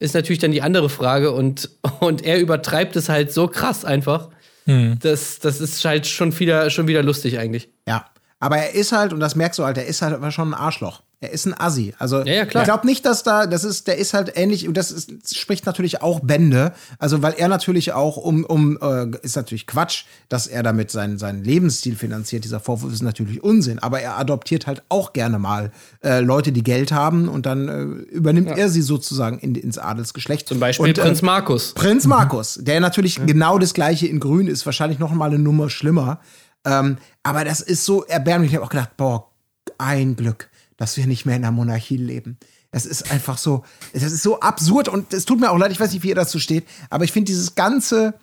ist 0.00 0.14
natürlich 0.14 0.40
dann 0.40 0.50
die 0.50 0.62
andere 0.62 0.88
Frage. 0.88 1.30
Und, 1.30 1.70
und 2.00 2.24
er 2.24 2.40
übertreibt 2.40 2.96
es 2.96 3.08
halt 3.08 3.32
so 3.32 3.46
krass 3.46 3.84
einfach. 3.84 4.30
Mhm. 4.66 4.98
Das, 5.00 5.38
das 5.38 5.60
ist 5.60 5.84
halt 5.84 6.06
schon 6.06 6.36
wieder, 6.38 6.68
schon 6.70 6.88
wieder 6.88 7.02
lustig 7.02 7.38
eigentlich. 7.38 7.68
Ja. 7.86 8.06
Aber 8.40 8.56
er 8.56 8.74
ist 8.74 8.92
halt, 8.92 9.12
und 9.12 9.20
das 9.20 9.36
merkst 9.36 9.58
du 9.58 9.64
halt, 9.64 9.76
er 9.78 9.86
ist 9.86 10.02
halt 10.02 10.32
schon 10.32 10.50
ein 10.50 10.54
Arschloch. 10.54 11.02
Er 11.22 11.32
ist 11.32 11.44
ein 11.44 11.52
Assi. 11.58 11.92
Also 11.98 12.20
Ja, 12.20 12.32
ja, 12.32 12.42
ich 12.44 12.48
glaube 12.64 12.86
nicht, 12.86 13.04
dass 13.04 13.22
da, 13.22 13.46
das 13.46 13.62
ist, 13.62 13.88
der 13.88 13.98
ist 13.98 14.14
halt 14.14 14.32
ähnlich, 14.36 14.66
und 14.66 14.74
das 14.74 14.90
ist, 14.90 15.12
das 15.22 15.34
spricht 15.34 15.66
natürlich 15.66 16.00
auch 16.00 16.20
Bände. 16.20 16.72
Also 16.98 17.20
weil 17.20 17.34
er 17.34 17.48
natürlich 17.48 17.92
auch 17.92 18.16
um, 18.16 18.44
um 18.44 18.78
äh, 18.80 19.06
ist 19.20 19.36
natürlich 19.36 19.66
Quatsch, 19.66 20.04
dass 20.30 20.46
er 20.46 20.62
damit 20.62 20.90
seinen, 20.90 21.18
seinen 21.18 21.44
Lebensstil 21.44 21.94
finanziert. 21.94 22.44
Dieser 22.44 22.58
Vorwurf 22.58 22.90
ist 22.90 23.02
natürlich 23.02 23.42
Unsinn, 23.42 23.78
aber 23.80 24.00
er 24.00 24.18
adoptiert 24.18 24.66
halt 24.66 24.82
auch 24.88 25.12
gerne 25.12 25.38
mal 25.38 25.72
äh, 26.02 26.20
Leute, 26.20 26.52
die 26.52 26.62
Geld 26.62 26.90
haben 26.90 27.28
und 27.28 27.44
dann 27.44 27.68
äh, 27.68 27.82
übernimmt 28.14 28.56
er 28.56 28.70
sie 28.70 28.80
sozusagen 28.80 29.38
in, 29.40 29.54
ins 29.54 29.76
Adelsgeschlecht. 29.76 30.48
Zum 30.48 30.58
Beispiel 30.58 30.86
und, 30.86 30.98
äh, 30.98 31.02
Prinz 31.02 31.20
Markus. 31.20 31.74
Prinz 31.74 32.06
Markus, 32.06 32.58
der 32.62 32.80
natürlich 32.80 33.20
genau 33.26 33.58
das 33.58 33.74
gleiche 33.74 34.06
in 34.06 34.20
Grün 34.20 34.46
ist, 34.46 34.64
wahrscheinlich 34.64 34.98
noch 34.98 35.12
mal 35.12 35.26
eine 35.26 35.38
Nummer 35.38 35.68
schlimmer. 35.68 36.20
Ähm, 36.64 36.96
aber 37.22 37.44
das 37.44 37.60
ist 37.60 37.84
so 37.84 38.04
erbärmlich. 38.04 38.52
Ich 38.52 38.56
habe 38.56 38.64
auch 38.64 38.70
gedacht, 38.70 38.96
boah, 38.96 39.30
ein 39.78 40.16
Glück, 40.16 40.49
dass 40.80 40.96
wir 40.96 41.06
nicht 41.06 41.26
mehr 41.26 41.36
in 41.36 41.42
der 41.42 41.50
Monarchie 41.52 41.98
leben. 41.98 42.38
Das 42.70 42.86
ist 42.86 43.10
einfach 43.12 43.36
so, 43.36 43.64
das 43.92 44.02
ist 44.04 44.22
so 44.22 44.40
absurd 44.40 44.88
und 44.88 45.12
es 45.12 45.26
tut 45.26 45.38
mir 45.38 45.50
auch 45.50 45.58
leid, 45.58 45.70
ich 45.72 45.78
weiß 45.78 45.92
nicht, 45.92 46.02
wie 46.02 46.08
ihr 46.08 46.14
dazu 46.14 46.38
steht, 46.38 46.66
aber 46.88 47.04
ich 47.04 47.12
finde 47.12 47.26
dieses 47.26 47.54
ganze, 47.54 48.14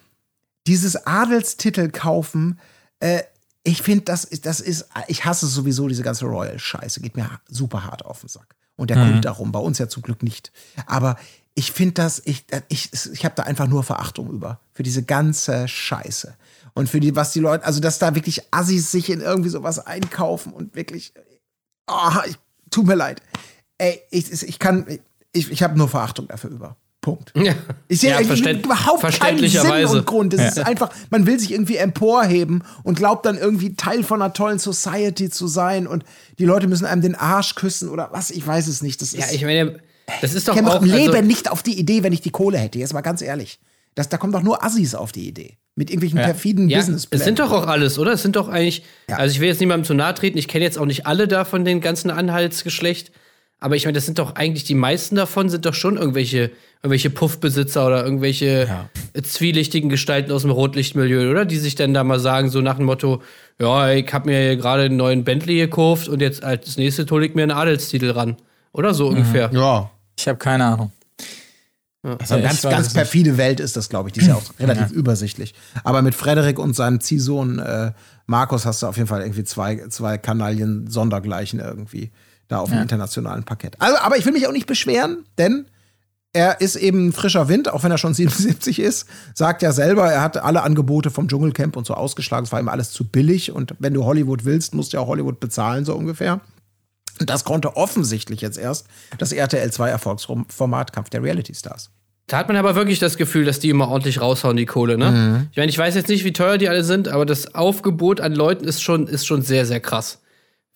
dieses 0.65 1.05
Adelstitel 1.05 1.89
kaufen, 1.89 2.59
äh, 2.99 3.21
ich 3.63 3.81
finde, 3.83 4.05
das, 4.05 4.23
ist- 4.23 4.45
das 4.47 4.59
ist, 4.59 4.87
ich 5.07 5.23
hasse 5.25 5.45
sowieso 5.45 5.87
diese 5.87 6.01
ganze 6.01 6.25
Royal-Scheiße, 6.25 6.99
geht 7.01 7.15
mir 7.15 7.29
super 7.47 7.83
hart 7.85 8.03
auf 8.05 8.21
den 8.21 8.29
Sack. 8.29 8.55
Und 8.75 8.89
der 8.89 8.97
Kult 9.11 9.25
darum, 9.25 9.51
bei 9.51 9.59
uns 9.59 9.77
ja 9.77 9.87
zum 9.89 10.01
Glück 10.03 10.23
nicht. 10.23 10.51
Aber 10.85 11.17
ich 11.53 11.71
finde 11.71 11.93
das, 11.95 12.21
ich, 12.25 12.45
ich, 12.69 12.89
ich 13.11 13.25
habe 13.25 13.35
da 13.35 13.43
einfach 13.43 13.67
nur 13.67 13.83
Verachtung 13.83 14.29
über. 14.31 14.59
Für 14.73 14.83
diese 14.83 15.03
ganze 15.03 15.67
Scheiße. 15.67 16.35
Und 16.73 16.87
für 16.87 16.99
die, 16.99 17.15
was 17.15 17.31
die 17.33 17.39
Leute, 17.39 17.65
also 17.65 17.79
dass 17.79 17.97
da 17.99 18.13
wirklich 18.15 18.41
Assis 18.53 18.91
sich 18.91 19.09
in 19.09 19.21
irgendwie 19.21 19.49
sowas 19.49 19.79
einkaufen 19.79 20.53
und 20.53 20.75
wirklich, 20.75 21.13
oh, 21.87 22.19
ich, 22.27 22.37
tut 22.77 22.87
mir 22.87 22.95
leid. 22.95 23.21
Ey, 23.79 23.99
ich, 24.11 24.31
ich 24.43 24.59
kann, 24.59 24.85
ich, 25.33 25.51
ich 25.51 25.63
habe 25.63 25.77
nur 25.77 25.89
Verachtung 25.89 26.27
dafür 26.27 26.51
über. 26.51 26.75
Punkt. 27.01 27.31
Ja, 27.35 27.53
Ich 27.87 28.01
sehe 28.01 28.09
ja, 28.11 28.17
eigentlich 28.17 28.41
verständ- 28.41 28.65
überhaupt 28.65 29.01
keinen 29.19 29.47
Sinn 29.47 29.85
und 29.85 30.05
Grund. 30.05 30.33
Es 30.33 30.57
ist 30.57 30.59
einfach, 30.59 30.89
man 31.09 31.25
will 31.25 31.39
sich 31.39 31.51
irgendwie 31.51 31.77
emporheben 31.77 32.63
und 32.83 32.97
glaubt 32.97 33.25
dann 33.25 33.37
irgendwie 33.37 33.75
Teil 33.75 34.03
von 34.03 34.21
einer 34.21 34.33
tollen 34.33 34.59
Society 34.59 35.29
zu 35.29 35.47
sein 35.47 35.87
und 35.87 36.03
die 36.37 36.43
Leute 36.45 36.67
müssen 36.67 36.85
einem 36.85 37.01
den 37.01 37.15
Arsch 37.15 37.55
küssen 37.55 37.89
oder 37.89 38.09
was, 38.11 38.29
ich 38.29 38.45
weiß 38.45 38.67
es 38.67 38.81
nicht. 38.81 39.01
Das 39.01 39.13
Ja, 39.13 39.25
ist, 39.25 39.33
ich 39.33 39.43
meine, 39.45 39.79
das 40.21 40.33
ist 40.33 40.47
doch 40.47 40.55
käme 40.55 40.69
auch. 40.71 40.81
Leben 40.83 41.13
also, 41.13 41.25
nicht 41.25 41.49
auf 41.49 41.63
die 41.63 41.79
Idee, 41.79 42.03
wenn 42.03 42.11
ich 42.13 42.21
die 42.21 42.31
Kohle 42.31 42.57
hätte. 42.57 42.77
Jetzt 42.79 42.93
mal 42.93 43.01
ganz 43.01 43.21
ehrlich. 43.21 43.59
Das, 43.97 44.09
da 44.09 44.17
kommen 44.17 44.31
doch 44.31 44.43
nur 44.43 44.63
Assis 44.63 44.93
auf 44.93 45.11
die 45.11 45.27
Idee. 45.27 45.57
Mit 45.73 45.89
irgendwelchen 45.89 46.19
perfiden 46.19 46.69
ja, 46.69 46.77
business 46.77 47.07
es 47.09 47.23
sind 47.23 47.39
doch 47.39 47.51
auch 47.51 47.65
alles, 47.65 47.97
oder? 47.97 48.13
Es 48.13 48.21
sind 48.21 48.35
doch 48.35 48.47
eigentlich. 48.47 48.83
Ja. 49.09 49.17
Also 49.17 49.33
ich 49.33 49.41
will 49.41 49.47
jetzt 49.47 49.59
niemandem 49.59 49.85
zu 49.85 49.95
nahe 49.95 50.13
treten. 50.13 50.37
Ich 50.37 50.47
kenne 50.47 50.63
jetzt 50.63 50.77
auch 50.77 50.85
nicht 50.85 51.07
alle 51.07 51.27
da 51.27 51.45
von 51.45 51.65
den 51.65 51.81
ganzen 51.81 52.11
Anhaltsgeschlecht. 52.11 53.11
Aber 53.59 53.75
ich 53.75 53.85
meine, 53.85 53.95
das 53.95 54.05
sind 54.05 54.19
doch 54.19 54.35
eigentlich 54.35 54.65
die 54.65 54.75
meisten 54.75 55.15
davon 55.15 55.49
sind 55.49 55.65
doch 55.65 55.73
schon 55.73 55.97
irgendwelche, 55.97 56.51
irgendwelche 56.83 57.09
Puffbesitzer 57.09 57.87
oder 57.87 58.03
irgendwelche 58.03 58.87
äh, 59.13 59.21
zwielichtigen 59.23 59.89
Gestalten 59.89 60.31
aus 60.31 60.43
dem 60.43 60.51
Rotlichtmilieu, 60.51 61.31
oder? 61.31 61.45
Die 61.45 61.57
sich 61.57 61.73
dann 61.73 61.95
da 61.95 62.03
mal 62.03 62.19
sagen, 62.19 62.51
so 62.51 62.61
nach 62.61 62.75
dem 62.75 62.85
Motto, 62.85 63.23
ja, 63.59 63.89
ich 63.93 64.13
habe 64.13 64.29
mir 64.29 64.39
hier 64.39 64.57
gerade 64.57 64.83
einen 64.83 64.97
neuen 64.97 65.23
Bentley 65.23 65.57
gekauft 65.57 66.07
und 66.07 66.21
jetzt 66.21 66.43
als 66.43 66.77
nächstes 66.77 67.09
hole 67.09 67.25
ich 67.25 67.33
mir 67.33 67.41
einen 67.41 67.51
Adelstitel 67.51 68.11
ran. 68.11 68.37
Oder 68.73 68.93
so 68.93 69.07
ungefähr. 69.07 69.49
Ja. 69.51 69.89
Ich 70.19 70.27
habe 70.27 70.37
keine 70.37 70.65
Ahnung. 70.65 70.91
Also 72.03 72.35
eine 72.35 72.43
Ja, 72.43 72.49
ganz, 72.49 72.61
ganz 72.61 72.93
perfide 72.93 73.37
Welt 73.37 73.59
ist 73.59 73.75
das, 73.75 73.89
glaube 73.89 74.09
ich. 74.09 74.13
Die 74.13 74.21
ist 74.21 74.27
ja 74.27 74.35
auch 74.35 74.43
relativ 74.59 74.91
übersichtlich. 74.91 75.53
Aber 75.83 76.01
mit 76.01 76.15
Frederik 76.15 76.59
und 76.59 76.75
seinem 76.75 77.01
Ziehsohn 77.01 77.59
äh, 77.59 77.91
Markus 78.27 78.65
hast 78.65 78.83
du 78.83 78.87
auf 78.87 78.97
jeden 78.97 79.07
Fall 79.07 79.21
irgendwie 79.21 79.43
zwei, 79.43 79.87
zwei 79.89 80.17
Kanalien 80.17 80.89
Sondergleichen 80.89 81.59
irgendwie 81.59 82.11
da 82.47 82.59
auf 82.59 82.69
dem 82.69 82.81
internationalen 82.81 83.43
Parkett. 83.43 83.75
Also, 83.79 83.97
aber 83.97 84.17
ich 84.17 84.25
will 84.25 84.33
mich 84.33 84.47
auch 84.47 84.53
nicht 84.53 84.67
beschweren, 84.67 85.25
denn 85.37 85.65
er 86.33 86.61
ist 86.61 86.75
eben 86.75 87.07
ein 87.07 87.13
frischer 87.13 87.47
Wind, 87.49 87.71
auch 87.73 87.83
wenn 87.83 87.91
er 87.91 87.97
schon 87.97 88.13
77 88.13 88.79
ist. 88.79 89.07
Sagt 89.33 89.61
ja 89.61 89.71
selber, 89.71 90.11
er 90.11 90.21
hat 90.21 90.37
alle 90.37 90.61
Angebote 90.63 91.09
vom 91.09 91.27
Dschungelcamp 91.27 91.75
und 91.75 91.85
so 91.85 91.93
ausgeschlagen. 91.93 92.45
Es 92.45 92.51
war 92.51 92.59
ihm 92.59 92.69
alles 92.69 92.91
zu 92.91 93.05
billig. 93.05 93.51
Und 93.51 93.75
wenn 93.79 93.93
du 93.93 94.05
Hollywood 94.05 94.45
willst, 94.45 94.73
musst 94.73 94.93
du 94.93 94.97
ja 94.97 95.03
auch 95.03 95.07
Hollywood 95.07 95.39
bezahlen, 95.39 95.83
so 95.83 95.95
ungefähr. 95.95 96.41
Und 97.19 97.29
das 97.29 97.43
konnte 97.43 97.75
offensichtlich 97.75 98.41
jetzt 98.41 98.57
erst 98.57 98.87
das 99.17 99.31
RTL 99.31 99.71
2 99.71 99.89
Erfolgsformat 99.89 100.93
Kampf 100.93 101.09
der 101.09 101.23
Reality 101.23 101.53
Stars. 101.53 101.89
Da 102.27 102.37
hat 102.37 102.47
man 102.49 102.57
aber 102.57 102.75
wirklich 102.75 102.99
das 102.99 103.15
Gefühl, 103.17 103.45
dass 103.45 103.59
die 103.59 103.69
immer 103.69 103.87
ordentlich 103.87 104.19
raushauen, 104.19 104.57
die 104.57 104.65
Kohle, 104.65 104.97
ne? 104.97 105.11
Mhm. 105.11 105.47
Ich 105.51 105.57
meine, 105.57 105.69
ich 105.69 105.77
weiß 105.77 105.95
jetzt 105.95 106.09
nicht, 106.09 106.25
wie 106.25 106.33
teuer 106.33 106.57
die 106.57 106.67
alle 106.67 106.83
sind, 106.83 107.07
aber 107.07 107.25
das 107.25 107.55
Aufgebot 107.55 108.19
an 108.19 108.33
Leuten 108.35 108.65
ist 108.65 108.81
schon, 108.83 109.07
ist 109.07 109.25
schon 109.25 109.41
sehr, 109.43 109.65
sehr 109.65 109.79
krass. 109.79 110.19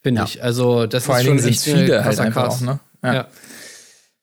Finde 0.02 0.20
Ja. 0.22 0.24
ich. 0.26 0.42
Also, 0.42 0.86
das 0.86 1.04
Vor 1.04 1.14
ist 1.18 1.26
allen 1.28 1.38
schon 1.38 1.48
echt 1.48 1.68
eine 1.68 1.76
viele 1.78 2.04
halt 2.04 2.18
einfach 2.20 2.48
auch, 2.48 2.60
ne? 2.62 2.80
Ja. 3.04 3.14
Ja. 3.14 3.26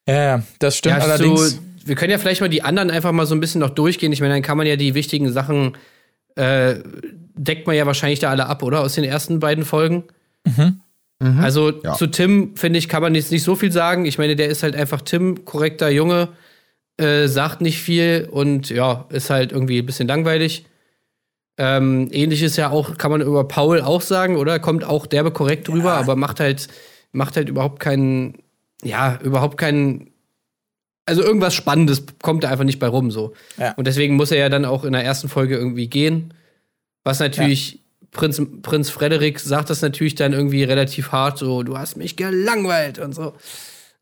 Ja, 0.08 0.44
das 0.58 0.76
stimmt 0.76 0.98
Ja, 0.98 1.04
allerdings. 1.04 1.52
so, 1.52 1.60
wir 1.86 1.96
können 1.96 2.12
ja 2.12 2.18
vielleicht 2.18 2.42
mal 2.42 2.50
die 2.50 2.64
anderen 2.64 2.90
einfach 2.90 3.12
mal 3.12 3.28
so 3.28 3.36
ein 3.36 3.40
bisschen 3.40 3.62
noch 3.62 3.70
durchgehen. 3.70 4.12
Ich 4.12 4.22
meine, 4.22 4.34
dann 4.34 4.42
kann 4.42 4.58
man 4.58 4.66
ja 4.66 4.76
die 4.76 4.96
wichtigen 4.96 5.32
Sachen, 5.32 5.78
äh, 6.36 6.78
deckt 7.36 7.68
man 7.68 7.76
ja 7.76 7.86
wahrscheinlich 7.86 8.20
da 8.20 8.32
alle 8.32 8.48
ab, 8.48 8.64
oder? 8.64 8.82
Aus 8.82 8.96
den 8.96 9.04
ersten 9.04 9.40
beiden 9.40 9.66
Folgen. 9.66 10.06
Also 11.22 11.74
Ja. 11.84 11.94
zu 11.96 12.08
Tim, 12.08 12.56
finde 12.56 12.80
ich, 12.80 12.88
kann 12.88 13.02
man 13.02 13.14
jetzt 13.14 13.32
nicht 13.32 13.44
so 13.44 13.56
viel 13.56 13.72
sagen. 13.74 14.06
Ich 14.06 14.18
meine, 14.18 14.38
der 14.38 14.48
ist 14.48 14.64
halt 14.64 14.76
einfach 14.76 15.02
Tim, 15.02 15.44
korrekter 15.44 15.90
Junge, 15.90 16.30
äh, 16.98 17.28
sagt 17.28 17.60
nicht 17.62 17.80
viel 17.82 18.28
und 18.32 18.70
ja, 18.70 19.06
ist 19.10 19.30
halt 19.30 19.52
irgendwie 19.52 19.80
ein 19.80 19.86
bisschen 19.86 20.08
langweilig. 20.08 20.66
Ähm, 21.58 22.08
ähnliches 22.12 22.56
ja 22.56 22.70
auch, 22.70 22.98
kann 22.98 23.12
man 23.12 23.20
über 23.20 23.46
Paul 23.46 23.82
auch 23.82 24.02
sagen, 24.02 24.38
oder? 24.38 24.60
Kommt 24.60 24.86
auch 24.86 25.06
derbe 25.06 25.32
korrekt 25.32 25.68
drüber, 25.68 25.94
aber 25.96 26.16
macht 26.16 26.40
halt, 26.40 26.70
macht 27.12 27.36
halt 27.36 27.50
überhaupt 27.50 27.82
keinen, 27.82 28.36
ja, 28.82 29.20
überhaupt 29.22 29.58
keinen, 29.58 30.12
also 31.06 31.22
irgendwas 31.22 31.54
Spannendes 31.54 32.04
kommt 32.22 32.46
da 32.46 32.50
einfach 32.50 32.64
nicht 32.64 32.80
bei 32.80 32.88
rum, 32.88 33.12
so. 33.12 33.34
Ja. 33.58 33.74
Und 33.74 33.88
deswegen 33.88 34.16
muss 34.16 34.32
er 34.32 34.38
ja 34.38 34.48
dann 34.48 34.64
auch 34.64 34.86
in 34.86 34.94
der 34.94 35.04
ersten 35.04 35.28
Folge 35.28 35.58
irgendwie 35.58 35.88
gehen. 35.88 36.34
Was 37.04 37.20
natürlich, 37.20 37.80
Prinz, 38.12 38.42
Prinz 38.62 38.90
Frederik 38.90 39.40
sagt 39.40 39.70
das 39.70 39.82
natürlich 39.82 40.16
dann 40.16 40.34
irgendwie 40.34 40.64
relativ 40.64 41.12
hart, 41.12 41.38
so, 41.38 41.64
du 41.64 41.78
hast 41.78 41.96
mich 41.96 42.16
gelangweilt 42.16 43.00
und 43.00 43.14
so. 43.14 43.34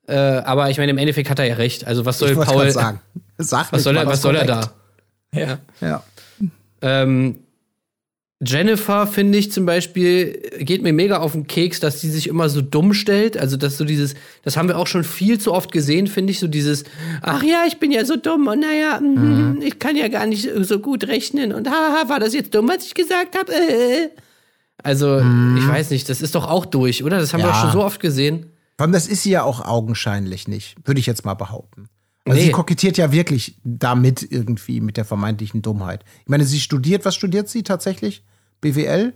Äh, 0.08 0.16
aber 0.16 0.70
ich 0.70 0.78
meine, 0.78 0.92
im 0.92 0.98
Endeffekt 0.98 1.30
hat 1.30 1.40
er 1.40 1.46
ja 1.46 1.56
recht. 1.56 1.86
Also, 1.86 2.06
was 2.06 2.18
soll 2.18 2.34
Paul, 2.36 2.72
sagen. 2.72 3.02
Sag 3.38 3.72
was 3.74 3.84
soll 3.84 3.98
er, 3.98 4.06
was 4.06 4.22
soll 4.22 4.36
er 4.36 4.46
da? 4.46 4.72
ja. 5.34 5.60
Ja. 5.82 6.04
Ähm, 6.82 7.40
Jennifer, 8.46 9.08
finde 9.08 9.40
ich 9.40 9.52
zum 9.52 9.66
Beispiel, 9.66 10.40
geht 10.60 10.84
mir 10.84 10.94
mega 10.94 11.18
auf 11.18 11.32
den 11.32 11.48
Keks, 11.48 11.80
dass 11.80 12.02
die 12.02 12.10
sich 12.10 12.28
immer 12.28 12.50
so 12.50 12.62
dumm 12.62 12.94
stellt. 12.94 13.36
Also, 13.36 13.58
dass 13.58 13.78
so 13.78 13.84
dieses, 13.84 14.14
das 14.44 14.58
haben 14.58 14.68
wir 14.68 14.78
auch 14.78 14.86
schon 14.86 15.04
viel 15.04 15.40
zu 15.40 15.54
oft 15.54 15.72
gesehen, 15.72 16.06
finde 16.06 16.32
ich, 16.32 16.40
so 16.40 16.48
dieses, 16.48 16.84
ach 17.24 17.42
ja, 17.42 17.64
ich 17.68 17.80
bin 17.80 17.92
ja 17.92 18.06
so 18.06 18.16
dumm 18.16 18.46
und 18.46 18.60
naja, 18.60 19.00
mhm. 19.00 19.60
ich 19.64 19.80
kann 19.80 19.96
ja 19.96 20.08
gar 20.08 20.28
nicht 20.28 20.48
so 20.62 20.80
gut 20.80 21.08
rechnen 21.08 21.52
und 21.52 21.68
haha, 21.68 22.10
war 22.10 22.20
das 22.20 22.36
jetzt 22.36 22.54
dumm, 22.54 22.70
was 22.70 22.86
ich 22.86 22.94
gesagt 22.94 23.36
habe? 23.36 23.52
Äh. 23.52 24.10
Also, 24.84 25.18
ich 25.18 25.68
weiß 25.68 25.90
nicht, 25.90 26.08
das 26.08 26.22
ist 26.22 26.36
doch 26.36 26.48
auch 26.48 26.68
durch, 26.68 27.04
oder? 27.04 27.18
Das 27.18 27.34
haben 27.34 27.42
wir 27.42 27.48
Ja. 27.48 27.54
auch 27.54 27.62
schon 27.62 27.72
so 27.72 27.84
oft 27.84 28.00
gesehen. 28.00 28.52
Vor 28.78 28.84
allem, 28.84 28.92
das 28.92 29.08
ist 29.08 29.24
sie 29.24 29.32
ja 29.32 29.42
auch 29.42 29.66
augenscheinlich 29.66 30.48
nicht, 30.48 30.76
würde 30.86 31.00
ich 31.00 31.08
jetzt 31.08 31.26
mal 31.26 31.34
behaupten. 31.34 31.90
Also 32.28 32.40
Nee. 32.40 32.48
sie 32.48 32.52
kokettiert 32.52 32.98
ja 32.98 33.12
wirklich 33.12 33.56
damit 33.64 34.26
irgendwie 34.30 34.82
mit 34.82 34.98
der 34.98 35.06
vermeintlichen 35.06 35.62
Dummheit. 35.62 36.04
Ich 36.24 36.30
meine, 36.30 36.44
sie 36.46 36.60
studiert, 36.60 37.06
was 37.06 37.16
studiert 37.16 37.50
sie 37.50 37.64
tatsächlich? 37.64 38.24
BWL? 38.62 39.14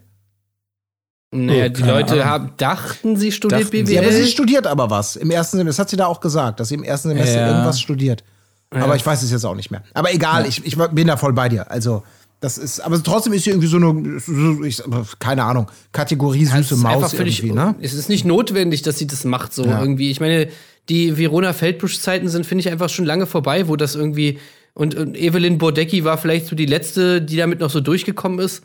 Naja, 1.34 1.66
Oh, 1.66 1.70
die 1.70 1.82
Leute 1.84 2.26
haben, 2.26 2.52
dachten, 2.58 3.16
sie 3.16 3.32
studiert 3.32 3.62
Dachten 3.62 3.72
sie, 3.72 3.84
BWL. 3.84 3.94
Ja, 3.96 4.02
aber 4.02 4.12
sie 4.12 4.28
studiert 4.28 4.68
aber 4.68 4.90
was. 4.90 5.16
Im 5.16 5.32
ersten 5.32 5.58
Semester, 5.58 5.70
das 5.78 5.80
hat 5.80 5.90
sie 5.90 5.96
da 5.98 6.08
auch 6.08 6.20
gesagt, 6.20 6.60
dass 6.60 6.68
sie 6.70 6.76
im 6.76 6.84
ersten 6.84 7.10
Semester 7.10 7.40
Ja. 7.40 7.48
irgendwas 7.52 7.80
studiert. 7.80 8.24
Aber 8.70 8.96
ich 8.96 9.06
weiß 9.06 9.22
es 9.24 9.32
jetzt 9.32 9.46
auch 9.46 9.56
nicht 9.56 9.72
mehr. 9.72 9.84
Aber 9.94 10.14
egal, 10.14 10.46
ich, 10.46 10.66
ich 10.66 10.78
bin 10.78 11.08
da 11.08 11.18
voll 11.18 11.34
bei 11.34 11.50
dir. 11.50 11.70
Also, 11.72 12.04
das 12.40 12.58
ist, 12.58 12.80
aber 12.80 13.02
trotzdem 13.04 13.34
ist 13.34 13.44
sie 13.44 13.50
irgendwie 13.52 13.68
so 13.68 13.78
eine, 13.78 14.20
so- 14.20 14.64
ich, 14.64 14.82
keine 15.20 15.44
Ahnung, 15.44 15.70
Kategorie 15.92 16.46
süße 16.46 16.78
Maus 16.78 17.14
irgendwie, 17.14 17.52
ne? 17.52 17.76
Es 17.82 17.94
ist 17.94 18.08
nicht 18.10 18.26
notwendig, 18.26 18.82
dass 18.82 18.98
sie 18.98 19.08
das 19.08 19.24
macht, 19.26 19.54
so 19.54 19.66
Ja. 19.66 19.80
irgendwie. 19.80 20.10
Ich 20.10 20.20
meine, 20.20 20.48
die 20.90 21.18
Verona 21.18 21.54
Feldbusch-Zeiten 21.54 22.28
sind, 22.28 22.46
finde 22.46 22.62
ich, 22.62 22.70
einfach 22.70 22.90
schon 22.90 23.06
lange 23.06 23.26
vorbei, 23.26 23.68
wo 23.68 23.76
das 23.76 23.96
irgendwie. 23.96 24.40
Und, 24.74 24.96
und 24.96 25.18
Evelyn 25.18 25.58
Bordecki 25.58 26.04
war 26.04 26.18
vielleicht 26.18 26.48
so 26.48 26.56
die 26.56 26.66
letzte, 26.66 27.22
die 27.22 27.38
damit 27.38 27.60
noch 27.60 27.70
so 27.70 27.82
durchgekommen 27.82 28.40
ist. 28.40 28.64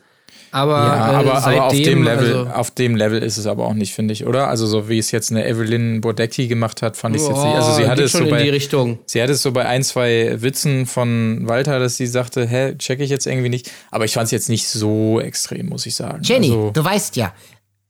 Aber, 0.53 0.73
Ja, 0.73 1.13
äh, 1.13 1.15
aber, 1.17 1.41
seitdem, 1.41 1.59
aber 1.59 1.67
auf 1.67 1.73
dem 1.75 2.03
Level, 2.03 2.35
also, 2.35 2.51
auf 2.51 2.71
dem 2.71 2.97
Level 2.97 3.23
ist 3.23 3.37
es 3.37 3.47
aber 3.47 3.67
auch 3.67 3.75
nicht, 3.75 3.93
finde 3.93 4.13
ich, 4.13 4.27
oder? 4.27 4.49
Also 4.49 4.67
so 4.67 4.89
wie 4.89 4.99
es 4.99 5.11
jetzt 5.11 5.31
eine 5.31 5.47
Evelyn 5.47 6.01
Bodecki 6.01 6.47
gemacht 6.47 6.83
hat, 6.83 6.97
fand 6.97 7.17
ich 7.17 7.23
es 7.23 7.29
jetzt 7.29 7.43
nicht. 7.43 7.55
Also 7.55 7.73
sie 7.75 7.87
hatte 7.87 8.05
es 8.05 8.13
schon 8.13 8.21
so 8.21 8.27
in 8.29 8.39
die 8.39 8.45
bei, 8.45 8.51
Richtung. 8.51 8.99
sie 9.07 9.23
hatte 9.23 9.33
es 9.33 9.43
so 9.43 9.53
bei 9.53 9.67
ein, 9.67 9.83
zwei 9.83 10.41
Witzen 10.41 10.87
von 10.87 11.47
Walter, 11.47 11.79
dass 11.79 11.97
sie 11.97 12.07
sagte, 12.07 12.47
hä, 12.47 12.75
check 12.79 13.01
ich 13.01 13.11
jetzt 13.11 13.27
irgendwie 13.27 13.49
nicht. 13.49 13.71
Aber 13.91 14.05
ich 14.05 14.15
fand 14.15 14.27
es 14.27 14.31
jetzt 14.31 14.49
nicht 14.49 14.69
so 14.69 15.21
extrem, 15.21 15.67
muss 15.67 15.85
ich 15.85 15.95
sagen. 15.95 16.23
Jenny, 16.23 16.51
also, 16.51 16.71
du 16.71 16.85
weißt 16.85 17.17
ja, 17.17 17.35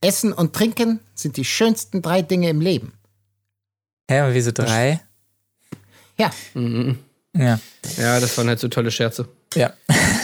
Essen 0.00 0.32
und 0.32 0.52
Trinken 0.52 1.00
sind 1.14 1.36
die 1.36 1.44
schönsten 1.44 2.02
drei 2.02 2.22
Dinge 2.22 2.48
im 2.48 2.60
Leben. 2.60 2.92
Hä, 4.10 4.20
aber 4.20 4.34
wieso 4.34 4.52
drei? 4.52 5.00
Ja, 6.18 6.30
Ja. 7.34 7.58
Ja, 7.98 8.18
das 8.20 8.36
waren 8.38 8.48
halt 8.48 8.58
so 8.58 8.68
tolle 8.68 8.90
Scherze. 8.90 9.28
Ja. 9.54 9.72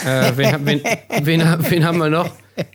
Äh, 0.05 0.31
wen, 0.35 0.65
wen, 0.65 0.81
wen, 1.21 1.41
wen 1.69 1.85
haben 1.85 1.97
wir 1.99 2.09
noch? 2.09 2.29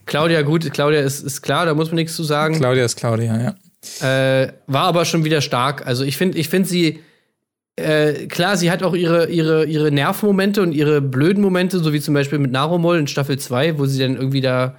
Claudia, 0.07 0.43
gut, 0.43 0.73
Claudia 0.73 1.01
ist, 1.01 1.21
ist 1.21 1.43
klar, 1.43 1.67
da 1.67 1.75
muss 1.75 1.89
man 1.89 1.97
nichts 1.97 2.15
zu 2.15 2.25
sagen. 2.25 2.57
Claudia 2.57 2.85
ist 2.85 2.97
Claudia, 2.97 3.55
ja. 4.01 4.43
Äh, 4.43 4.53
war 4.67 4.85
aber 4.85 5.05
schon 5.05 5.25
wieder 5.25 5.41
stark. 5.41 5.87
Also 5.87 6.05
ich 6.05 6.17
finde, 6.17 6.39
ich 6.39 6.49
finde 6.49 6.69
sie 6.69 7.01
äh, 7.79 8.27
klar, 8.27 8.57
sie 8.57 8.71
hat 8.71 8.83
auch 8.83 8.95
ihre, 8.95 9.29
ihre, 9.29 9.65
ihre 9.65 9.93
Nervmomente 9.93 10.63
und 10.63 10.73
ihre 10.73 11.01
blöden 11.01 11.43
Momente, 11.43 11.79
so 11.79 11.93
wie 11.93 12.01
zum 12.01 12.15
Beispiel 12.15 12.39
mit 12.39 12.51
Naromol 12.51 12.99
in 12.99 13.07
Staffel 13.07 13.39
2, 13.39 13.79
wo 13.79 13.87
sie 13.87 14.01
dann 14.01 14.17
irgendwie 14.17 14.41
da 14.41 14.77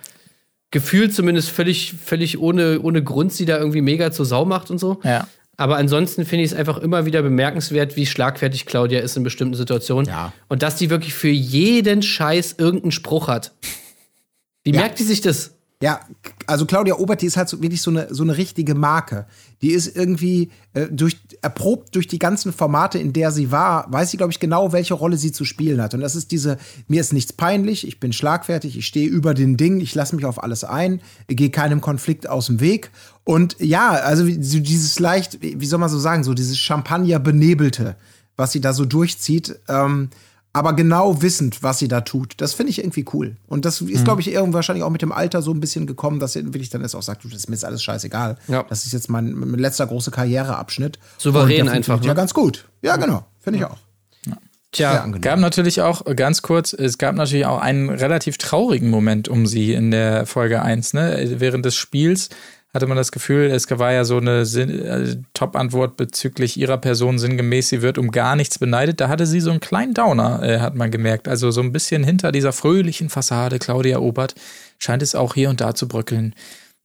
gefühlt 0.71 1.13
zumindest 1.13 1.49
völlig, 1.49 1.93
völlig 1.93 2.39
ohne, 2.39 2.81
ohne 2.81 3.03
Grund 3.03 3.31
sie 3.31 3.45
da 3.45 3.57
irgendwie 3.57 3.81
mega 3.81 4.11
zur 4.11 4.25
Sau 4.25 4.45
macht 4.45 4.69
und 4.69 4.79
so. 4.79 4.99
Ja. 5.03 5.27
Aber 5.59 5.75
ansonsten 5.75 6.23
finde 6.23 6.45
ich 6.45 6.51
es 6.51 6.57
einfach 6.57 6.77
immer 6.77 7.05
wieder 7.05 7.21
bemerkenswert, 7.21 7.97
wie 7.97 8.05
schlagfertig 8.05 8.65
Claudia 8.65 9.01
ist 9.01 9.17
in 9.17 9.23
bestimmten 9.23 9.55
Situationen. 9.55 10.05
Ja. 10.05 10.31
Und 10.47 10.63
dass 10.63 10.77
die 10.77 10.89
wirklich 10.89 11.13
für 11.13 11.27
jeden 11.27 12.01
Scheiß 12.01 12.55
irgendeinen 12.57 12.93
Spruch 12.93 13.27
hat. 13.27 13.51
Wie 14.63 14.71
Ja. 14.71 14.79
merkt 14.79 14.99
die 14.99 15.03
sich 15.03 15.19
das? 15.19 15.51
Ja, 15.81 16.01
also 16.45 16.65
Claudia 16.65 16.95
Obert, 16.95 17.21
die 17.21 17.25
ist 17.25 17.37
halt 17.37 17.47
so, 17.47 17.61
wirklich 17.61 17.81
so 17.81 17.89
eine, 17.89 18.13
so 18.13 18.23
eine 18.23 18.35
richtige 18.35 18.75
Marke. 18.75 19.27
Die 19.61 19.71
ist 19.71 19.95
irgendwie 19.95 20.51
äh, 20.73 20.87
durch, 20.91 21.17
erprobt 21.41 21.95
durch 21.95 22.07
die 22.07 22.19
ganzen 22.19 22.51
Formate, 22.51 22.99
in 22.99 23.13
der 23.13 23.31
sie 23.31 23.49
war, 23.51 23.91
weiß 23.91 24.11
sie, 24.11 24.17
glaube 24.17 24.31
ich, 24.33 24.41
genau, 24.41 24.73
welche 24.73 24.93
Rolle 24.93 25.15
sie 25.15 25.31
zu 25.31 25.45
spielen 25.45 25.81
hat. 25.81 25.93
Und 25.93 26.01
das 26.01 26.15
ist 26.15 26.31
diese, 26.31 26.57
mir 26.89 26.99
ist 26.99 27.13
nichts 27.13 27.31
peinlich, 27.31 27.87
ich 27.87 27.99
bin 28.01 28.11
schlagfertig, 28.11 28.77
ich 28.77 28.85
stehe 28.85 29.07
über 29.07 29.33
den 29.33 29.55
Ding, 29.55 29.79
ich 29.79 29.95
lasse 29.95 30.17
mich 30.17 30.25
auf 30.25 30.43
alles 30.43 30.65
ein, 30.65 31.01
gehe 31.27 31.49
keinem 31.49 31.79
Konflikt 31.79 32.27
aus 32.27 32.47
dem 32.47 32.59
Weg. 32.59 32.91
Und 33.29 33.57
ja, 33.59 33.91
also 33.91 34.23
so 34.23 34.59
dieses 34.59 34.97
leicht, 34.97 35.37
wie 35.39 35.65
soll 35.67 35.77
man 35.77 35.87
so 35.87 35.99
sagen, 35.99 36.23
so 36.23 36.33
dieses 36.33 36.57
Champagner-Benebelte, 36.57 37.95
was 38.35 38.51
sie 38.51 38.59
da 38.59 38.73
so 38.73 38.85
durchzieht. 38.85 39.59
Ähm, 39.67 40.09
aber 40.51 40.73
genau 40.73 41.21
wissend, 41.21 41.61
was 41.61 41.77
sie 41.77 41.87
da 41.87 42.01
tut. 42.01 42.33
Das 42.37 42.55
finde 42.55 42.71
ich 42.71 42.79
irgendwie 42.79 43.05
cool. 43.13 43.37
Und 43.45 43.65
das 43.65 43.81
ist, 43.81 44.03
glaube 44.03 44.21
ich, 44.21 44.31
irgendwann 44.31 44.55
wahrscheinlich 44.55 44.83
auch 44.83 44.89
mit 44.89 45.03
dem 45.03 45.11
Alter 45.11 45.43
so 45.43 45.53
ein 45.53 45.59
bisschen 45.59 45.85
gekommen, 45.85 46.19
dass 46.19 46.33
sie 46.33 46.43
wirklich 46.43 46.71
dann 46.71 46.81
jetzt 46.81 46.95
auch 46.95 47.03
sagt, 47.03 47.23
du, 47.23 47.27
das 47.27 47.41
ist 47.41 47.49
mir 47.49 47.55
jetzt 47.55 47.65
alles 47.65 47.83
scheißegal. 47.83 48.39
Ja. 48.47 48.63
Das 48.63 48.87
ist 48.87 48.93
jetzt 48.93 49.11
mein, 49.11 49.35
mein 49.35 49.59
letzter 49.59 49.85
großer 49.85 50.09
Karriereabschnitt. 50.09 50.97
Souverän 51.19 51.69
einfach, 51.69 51.97
funktioniert 51.97 52.05
Ja, 52.05 52.13
ne? 52.13 52.15
ganz 52.15 52.33
gut. 52.33 52.67
Ja, 52.81 52.95
genau. 52.95 53.27
Finde 53.37 53.59
ich 53.59 53.65
auch. 53.65 53.77
Sehr 54.25 54.37
Tja. 54.71 55.05
Gab 55.21 55.37
natürlich 55.37 55.83
auch, 55.83 56.03
ganz 56.15 56.41
kurz, 56.41 56.73
es 56.73 56.97
gab 56.97 57.13
natürlich 57.13 57.45
auch 57.45 57.59
einen 57.59 57.89
relativ 57.89 58.39
traurigen 58.39 58.89
Moment 58.89 59.27
um 59.27 59.45
sie 59.45 59.73
in 59.73 59.91
der 59.91 60.25
Folge 60.25 60.63
1. 60.63 60.93
Ne? 60.93 61.35
Während 61.37 61.65
des 61.65 61.75
Spiels 61.75 62.29
hatte 62.73 62.85
man 62.87 62.97
das 62.97 63.11
Gefühl, 63.11 63.49
es 63.49 63.67
war 63.79 63.91
ja 63.91 64.03
so 64.05 64.17
eine 64.17 64.41
äh, 64.41 65.15
Top-Antwort 65.33 65.97
bezüglich 65.97 66.57
ihrer 66.57 66.77
Person 66.77 67.17
sinngemäß, 67.17 67.69
sie 67.69 67.81
wird 67.81 67.97
um 67.97 68.11
gar 68.11 68.35
nichts 68.35 68.59
beneidet. 68.59 69.01
Da 69.01 69.09
hatte 69.09 69.25
sie 69.25 69.39
so 69.39 69.49
einen 69.49 69.59
kleinen 69.59 69.93
Downer, 69.93 70.43
äh, 70.43 70.59
hat 70.59 70.75
man 70.75 70.91
gemerkt. 70.91 71.27
Also 71.27 71.49
so 71.51 71.61
ein 71.61 71.71
bisschen 71.71 72.03
hinter 72.03 72.31
dieser 72.31 72.51
fröhlichen 72.53 73.09
Fassade 73.09 73.57
Claudia 73.57 73.99
Obert 73.99 74.35
scheint 74.77 75.01
es 75.01 75.15
auch 75.15 75.33
hier 75.33 75.49
und 75.49 75.61
da 75.61 75.73
zu 75.73 75.87
bröckeln. 75.87 76.35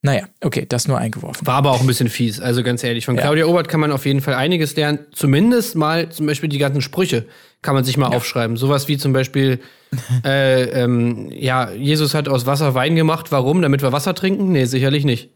Naja, 0.01 0.25
okay, 0.43 0.67
das 0.69 0.87
nur 0.87 0.99
eingeworfen. 0.99 1.47
war 1.47 1.55
aber 1.55 1.71
auch 1.71 1.81
ein 1.81 1.87
bisschen 1.87 2.11
fies. 2.11 2.39
Also 2.39 2.63
ganz 2.63 2.85
ehrlich, 2.85 3.07
von 3.07 3.17
Ja. 3.17 3.23
Claudia 3.23 3.47
Obert 3.47 3.69
kann 3.69 3.81
man 3.81 3.91
auf 3.91 4.05
jeden 4.05 4.21
Fall 4.21 4.35
einiges 4.35 4.77
lernen. 4.77 4.99
Zumindest 5.13 5.77
mal 5.77 6.11
zum 6.11 6.27
Beispiel 6.27 6.51
die 6.51 6.59
ganzen 6.59 6.83
Sprüche 6.83 7.25
kann 7.63 7.75
man 7.75 7.85
sich 7.85 7.97
mal 7.97 8.09
aufschreiben. 8.15 8.59
Sowas 8.59 8.87
wie 8.89 8.99
zum 8.99 9.15
Beispiel, 9.15 9.61
äh, 10.25 10.65
ähm, 10.83 11.31
ja, 11.31 11.71
Jesus 11.73 12.13
hat 12.15 12.29
aus 12.29 12.45
Wasser 12.45 12.75
Wein 12.75 12.97
gemacht. 12.97 13.33
Warum? 13.33 13.63
Damit 13.63 13.81
wir 13.81 13.93
Wasser 13.93 14.15
trinken? 14.15 14.53
Nee, 14.53 14.67
sicherlich 14.67 15.07
nicht. 15.07 15.31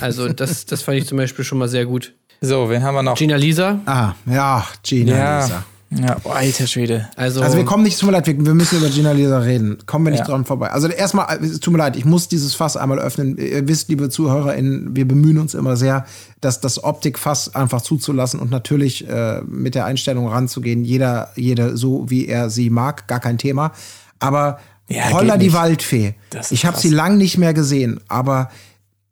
Also 0.00 0.28
das, 0.32 0.66
das 0.66 0.82
fand 0.82 0.98
ich 0.98 1.06
zum 1.06 1.18
Beispiel 1.18 1.44
schon 1.44 1.58
mal 1.58 1.68
sehr 1.68 1.86
gut. 1.86 2.12
So, 2.40 2.68
wen 2.70 2.82
haben 2.82 2.94
wir 2.94 3.02
noch? 3.02 3.16
Gina 3.16 3.36
Lisa, 3.36 3.80
Ah, 3.86 4.12
ja, 4.26 4.64
Gina 4.84 5.16
ja, 5.16 5.40
Lisa. 5.42 5.64
ja, 5.90 6.16
oh, 6.22 6.30
alter 6.30 6.68
Schwede. 6.68 7.08
also, 7.16 7.42
Also 7.42 7.56
wir 7.56 7.64
kommen 7.64 7.82
nicht, 7.82 7.98
tut 7.98 8.06
mir 8.08 8.12
leid, 8.12 8.26
wir, 8.28 8.38
wir 8.46 8.54
müssen 8.54 8.78
über 8.78 8.88
Gina 8.90 9.10
Lisa 9.10 9.38
reden. 9.40 9.78
Kommen 9.86 10.04
wir 10.06 10.12
nicht 10.12 10.20
Ja. 10.20 10.26
dran 10.26 10.44
vorbei. 10.44 10.70
Also 10.70 10.86
erstmal, 10.86 11.42
es 11.44 11.58
tut 11.58 11.72
mir 11.72 11.78
leid, 11.78 11.96
ich 11.96 12.04
muss 12.04 12.28
dieses 12.28 12.54
Fass 12.54 12.76
einmal 12.76 13.00
öffnen. 13.00 13.36
Ihr 13.38 13.66
wisst, 13.66 13.88
liebe 13.88 14.08
ZuhörerInnen, 14.08 14.94
wir 14.94 15.08
bemühen 15.08 15.38
uns 15.38 15.54
immer 15.54 15.76
sehr, 15.76 16.06
dass 16.40 16.60
das 16.60 16.84
Optikfass 16.84 17.56
einfach 17.56 17.80
zuzulassen 17.82 18.38
und 18.38 18.50
natürlich 18.52 19.08
äh, 19.08 19.40
mit 19.42 19.74
der 19.74 19.86
Einstellung 19.86 20.28
ranzugehen. 20.28 20.84
Jeder, 20.84 21.30
jeder 21.34 21.76
so, 21.76 22.08
wie 22.08 22.28
er 22.28 22.50
sie 22.50 22.70
mag, 22.70 23.08
gar 23.08 23.18
kein 23.20 23.38
Thema. 23.38 23.72
Aber 24.20 24.60
Ja, 24.88 25.10
Holla 25.12 25.36
die. 25.36 25.52
Waldfee. 25.52 26.14
Ich 26.50 26.64
habe 26.66 26.78
sie 26.78 26.90
lang 26.90 27.18
nicht 27.18 27.36
mehr 27.36 27.52
gesehen, 27.52 28.00
aber 28.06 28.48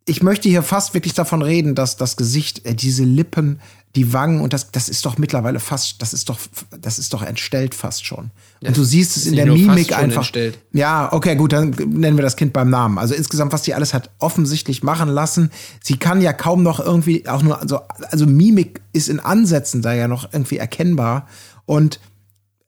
ich 0.07 0.23
möchte 0.23 0.47
hier 0.47 0.63
fast 0.63 0.93
wirklich 0.93 1.13
davon 1.13 1.41
reden, 1.41 1.75
dass 1.75 1.97
das 1.97 2.15
Gesicht, 2.15 2.65
äh, 2.65 2.73
diese 2.73 3.03
Lippen, 3.03 3.59
die 3.95 4.13
Wangen 4.13 4.41
und 4.41 4.53
das, 4.53 4.71
das 4.71 4.89
ist 4.89 5.05
doch 5.05 5.17
mittlerweile 5.17 5.59
fast, 5.59 6.01
das 6.01 6.13
ist 6.13 6.29
doch, 6.29 6.39
das 6.79 6.97
ist 6.97 7.13
doch 7.13 7.23
entstellt 7.23 7.75
fast 7.75 8.05
schon. 8.05 8.31
Und 8.61 8.77
du 8.77 8.83
siehst 8.83 9.17
es 9.17 9.25
in 9.25 9.35
der 9.35 9.47
Mimik 9.47 9.97
einfach. 9.97 10.21
entstellt. 10.21 10.59
Ja, 10.71 11.11
okay, 11.11 11.35
gut, 11.35 11.51
dann 11.51 11.71
nennen 11.71 12.17
wir 12.17 12.21
das 12.21 12.37
Kind 12.37 12.53
beim 12.53 12.69
Namen. 12.69 12.99
Also 12.99 13.15
insgesamt, 13.15 13.51
was 13.51 13.63
sie 13.63 13.73
alles 13.73 13.93
hat 13.93 14.09
offensichtlich 14.19 14.81
machen 14.81 15.09
lassen. 15.09 15.51
Sie 15.83 15.97
kann 15.97 16.21
ja 16.21 16.31
kaum 16.31 16.63
noch 16.63 16.79
irgendwie 16.79 17.27
auch 17.27 17.41
nur, 17.41 17.59
also, 17.59 17.81
also 18.09 18.25
Mimik 18.25 18.81
ist 18.93 19.09
in 19.09 19.19
Ansätzen 19.19 19.81
da 19.81 19.93
ja 19.93 20.07
noch 20.07 20.31
irgendwie 20.31 20.57
erkennbar. 20.57 21.27
Und 21.65 21.99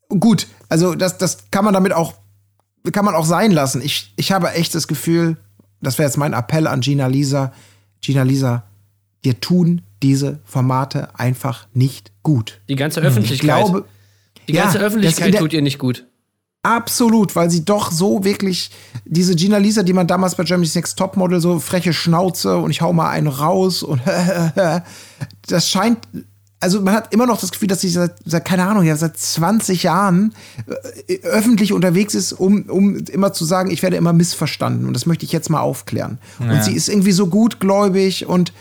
gut, 0.10 0.48
also 0.68 0.94
das, 0.96 1.18
das 1.18 1.52
kann 1.52 1.64
man 1.64 1.74
damit 1.74 1.94
auch, 1.94 2.16
kann 2.92 3.06
man 3.06 3.16
auch 3.16 3.26
sein 3.26 3.52
lassen. 3.52 3.82
Ich, 3.82 4.14
ich 4.18 4.32
habe 4.32 4.52
echt 4.54 4.76
das 4.76 4.88
Gefühl, 4.88 5.38
das 5.82 5.98
wäre 5.98 6.08
jetzt 6.08 6.18
mein 6.18 6.34
Appell 6.34 6.68
an 6.68 6.82
Gina 6.82 7.08
Lisa. 7.08 7.54
Gina 8.02 8.24
Lisa, 8.24 8.64
dir 9.26 9.40
tun 9.40 9.82
diese 10.02 10.40
Formate 10.46 11.10
einfach 11.20 11.68
nicht 11.74 12.12
gut. 12.24 12.62
die 12.70 12.76
ganze 12.76 13.00
Ich 13.02 13.06
Öffentlichkeit. 13.06 13.42
glaube, 13.66 13.86
die 14.48 14.54
ja, 14.54 14.64
ganze 14.64 14.78
in 14.78 14.84
Öffentlichkeit 14.86 15.34
der- 15.34 15.42
tut 15.42 15.54
ihr 15.54 15.62
nicht 15.62 15.78
gut. 15.80 16.06
Absolut, 16.64 17.36
weil 17.38 17.50
sie 17.50 17.64
doch 17.64 17.90
so 17.92 18.26
wirklich 18.26 18.70
diese 19.06 19.34
Gina 19.36 19.58
Lisa, 19.58 19.82
die 19.84 19.94
man 19.94 20.08
damals 20.08 20.36
bei 20.36 20.44
Germany's 20.44 20.76
Next 20.76 20.98
Topmodel 21.00 21.40
so 21.40 21.60
freche 21.60 21.94
Schnauze 21.94 22.58
und 22.58 22.72
ich 22.72 22.82
hau 22.82 22.92
mal 22.92 23.10
einen 23.10 23.28
raus 23.28 23.82
und 23.82 24.02
das 25.48 25.70
scheint 25.70 26.00
also 26.60 26.82
man 26.82 26.94
hat 26.94 27.14
immer 27.14 27.26
noch 27.26 27.40
das 27.40 27.52
Gefühl, 27.52 27.70
dass 27.70 27.82
sie 27.82 27.90
seit, 27.90 28.16
seit 28.26 28.44
keine 28.44 28.66
Ahnung, 28.66 28.84
ja, 28.84 28.96
seit 28.96 29.18
20 29.18 29.84
Jahren 29.84 30.34
äh, 31.08 31.20
öffentlich 31.24 31.72
unterwegs 31.72 32.16
ist, 32.16 32.34
um, 32.34 32.64
um 32.64 32.98
immer 32.98 33.32
zu 33.32 33.46
sagen, 33.46 33.72
ich 33.72 33.82
werde 33.82 33.96
immer 33.96 34.14
missverstanden 34.14 34.86
und 34.86 34.94
das 34.94 35.06
möchte 35.06 35.26
ich 35.26 35.32
jetzt 35.32 35.50
mal 35.50 35.62
aufklären. 35.62 36.18
Und 36.40 36.64
sie 36.64 36.74
ist 36.74 36.90
irgendwie 36.90 37.12
so 37.12 37.28
gutgläubig 37.28 38.26
und 38.26 38.52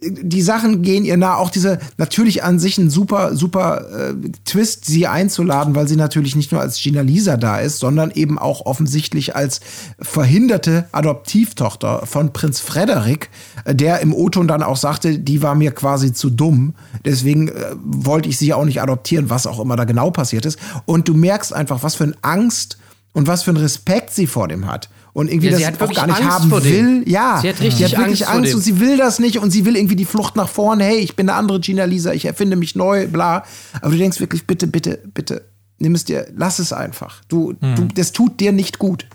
die 0.00 0.42
Sachen 0.42 0.82
gehen 0.82 1.04
ihr 1.04 1.16
nah. 1.16 1.36
Auch 1.36 1.50
diese 1.50 1.78
natürlich 1.96 2.42
an 2.42 2.58
sich 2.58 2.78
ein 2.78 2.90
super, 2.90 3.36
super 3.36 4.10
äh, 4.10 4.14
Twist, 4.44 4.84
sie 4.84 5.06
einzuladen, 5.06 5.74
weil 5.74 5.88
sie 5.88 5.96
natürlich 5.96 6.36
nicht 6.36 6.52
nur 6.52 6.60
als 6.60 6.80
Gina 6.80 7.00
Lisa 7.00 7.36
da 7.36 7.58
ist, 7.58 7.78
sondern 7.78 8.10
eben 8.10 8.38
auch 8.38 8.66
offensichtlich 8.66 9.36
als 9.36 9.60
verhinderte 10.00 10.86
Adoptivtochter 10.92 12.06
von 12.06 12.32
Prinz 12.32 12.60
Frederik, 12.60 13.30
äh, 13.64 13.74
der 13.74 14.00
im 14.00 14.14
O-Ton 14.14 14.48
dann 14.48 14.62
auch 14.62 14.76
sagte, 14.76 15.18
die 15.18 15.42
war 15.42 15.54
mir 15.54 15.72
quasi 15.72 16.12
zu 16.12 16.30
dumm. 16.30 16.74
Deswegen 17.04 17.48
äh, 17.48 17.52
wollte 17.82 18.28
ich 18.28 18.38
sie 18.38 18.54
auch 18.54 18.64
nicht 18.64 18.82
adoptieren, 18.82 19.30
was 19.30 19.46
auch 19.46 19.60
immer 19.60 19.76
da 19.76 19.84
genau 19.84 20.10
passiert 20.10 20.46
ist. 20.46 20.58
Und 20.84 21.08
du 21.08 21.14
merkst 21.14 21.52
einfach, 21.52 21.82
was 21.82 21.94
für 21.94 22.04
eine 22.04 22.16
Angst 22.22 22.78
und 23.12 23.26
was 23.26 23.42
für 23.42 23.50
einen 23.50 23.58
Respekt 23.58 24.12
sie 24.12 24.26
vor 24.26 24.48
dem 24.48 24.66
hat. 24.66 24.90
Und 25.16 25.28
irgendwie 25.30 25.48
Ja, 25.48 25.70
das 25.70 25.80
auch 25.80 25.94
gar 25.94 26.06
nicht 26.08 26.16
Angst 26.20 26.30
haben 26.30 26.64
will. 26.64 27.02
Ja, 27.08 27.38
Sie 27.40 27.48
hat 27.48 27.58
richtig 27.62 27.76
sie 27.78 27.84
hat 27.86 27.92
wirklich 27.92 28.08
Angst 28.20 28.24
vor 28.24 28.34
Angst 28.34 28.54
und 28.54 28.60
sie 28.60 28.80
will 28.80 28.98
das 28.98 29.18
nicht 29.18 29.38
und 29.38 29.50
sie 29.50 29.64
will 29.64 29.74
irgendwie 29.74 29.96
die 29.96 30.04
Flucht 30.04 30.36
nach 30.36 30.50
vorne. 30.50 30.84
Hey, 30.84 30.98
ich 30.98 31.16
bin 31.16 31.26
eine 31.30 31.38
andere 31.38 31.58
Gina 31.58 31.84
Lisa, 31.84 32.12
ich 32.12 32.26
erfinde 32.26 32.54
mich 32.54 32.76
neu, 32.76 33.08
bla. 33.08 33.42
Aber 33.80 33.92
du 33.92 33.96
denkst 33.96 34.20
wirklich, 34.20 34.46
bitte, 34.46 34.66
bitte, 34.66 34.98
bitte, 35.14 35.48
nimm 35.78 35.94
es 35.94 36.04
dir, 36.04 36.26
lass 36.36 36.58
es 36.58 36.70
einfach. 36.74 37.22
Du, 37.28 37.54
du, 37.54 37.88
das 37.94 38.12
tut 38.12 38.40
dir 38.40 38.52
nicht 38.52 38.78
gut. 38.78 39.06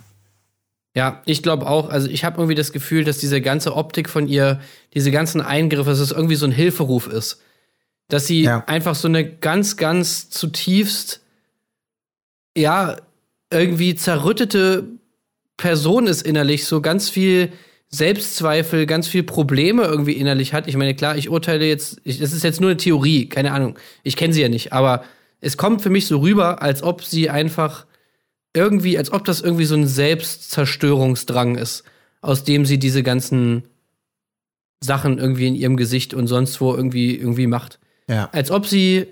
Ja, 0.95 1.21
ich 1.25 1.43
glaube 1.43 1.67
auch. 1.67 1.89
Also 1.91 2.07
ich 2.07 2.23
habe 2.25 2.37
irgendwie 2.37 2.55
das 2.55 2.71
Gefühl, 2.71 3.03
dass 3.03 3.19
diese 3.19 3.39
ganze 3.39 3.75
Optik 3.75 4.09
von 4.09 4.27
ihr, 4.27 4.59
diese 4.95 5.11
ganzen 5.11 5.39
Eingriffe, 5.39 5.91
dass 5.91 5.99
es 5.99 6.11
irgendwie 6.11 6.35
so 6.35 6.47
ein 6.47 6.51
Hilferuf 6.51 7.05
ist. 7.05 7.41
Dass 8.07 8.25
sie 8.25 8.41
Ja. 8.41 8.63
einfach 8.65 8.95
so 8.95 9.07
eine 9.07 9.23
ganz, 9.23 9.77
ganz 9.77 10.31
zutiefst, 10.31 11.21
ja, 12.57 12.97
irgendwie 13.51 13.93
zerrüttete 13.93 14.85
Person 15.57 16.07
ist 16.07 16.21
innerlich, 16.21 16.65
so 16.65 16.81
ganz 16.81 17.09
viel 17.09 17.51
Selbstzweifel, 17.89 18.85
ganz 18.85 19.07
viel 19.07 19.23
Probleme 19.23 19.83
irgendwie 19.83 20.13
innerlich 20.13 20.53
hat. 20.53 20.67
Ich 20.67 20.77
meine, 20.77 20.95
klar, 20.95 21.17
ich 21.17 21.29
urteile 21.29 21.65
jetzt, 21.65 21.99
ich, 22.03 22.19
das 22.19 22.31
ist 22.31 22.43
jetzt 22.43 22.61
nur 22.61 22.69
eine 22.69 22.77
Theorie, 22.77 23.27
keine 23.27 23.51
Ahnung. 23.51 23.77
Ich 24.03 24.15
kenne 24.15 24.33
sie 24.33 24.41
ja 24.41 24.49
nicht, 24.49 24.71
aber 24.71 25.03
es 25.41 25.57
kommt 25.57 25.81
für 25.81 25.89
mich 25.89 26.07
so 26.07 26.19
rüber, 26.19 26.61
als 26.61 26.83
ob 26.83 27.03
sie 27.03 27.29
einfach 27.29 27.85
irgendwie, 28.53 28.97
als 28.97 29.11
ob 29.11 29.25
das 29.25 29.41
irgendwie 29.41 29.65
so 29.65 29.75
ein 29.75 29.87
Selbstzerstörungsdrang 29.87 31.55
ist, 31.55 31.83
aus 32.21 32.43
dem 32.43 32.65
sie 32.65 32.79
diese 32.79 33.03
ganzen 33.03 33.63
Sachen 34.81 35.19
irgendwie 35.19 35.47
in 35.47 35.55
ihrem 35.55 35.77
Gesicht 35.77 36.13
und 36.13 36.27
sonst 36.27 36.61
wo 36.61 36.73
irgendwie, 36.73 37.15
irgendwie 37.15 37.47
macht. 37.47 37.79
Ja. 38.07 38.29
Als 38.31 38.51
ob 38.51 38.65
sie 38.65 39.07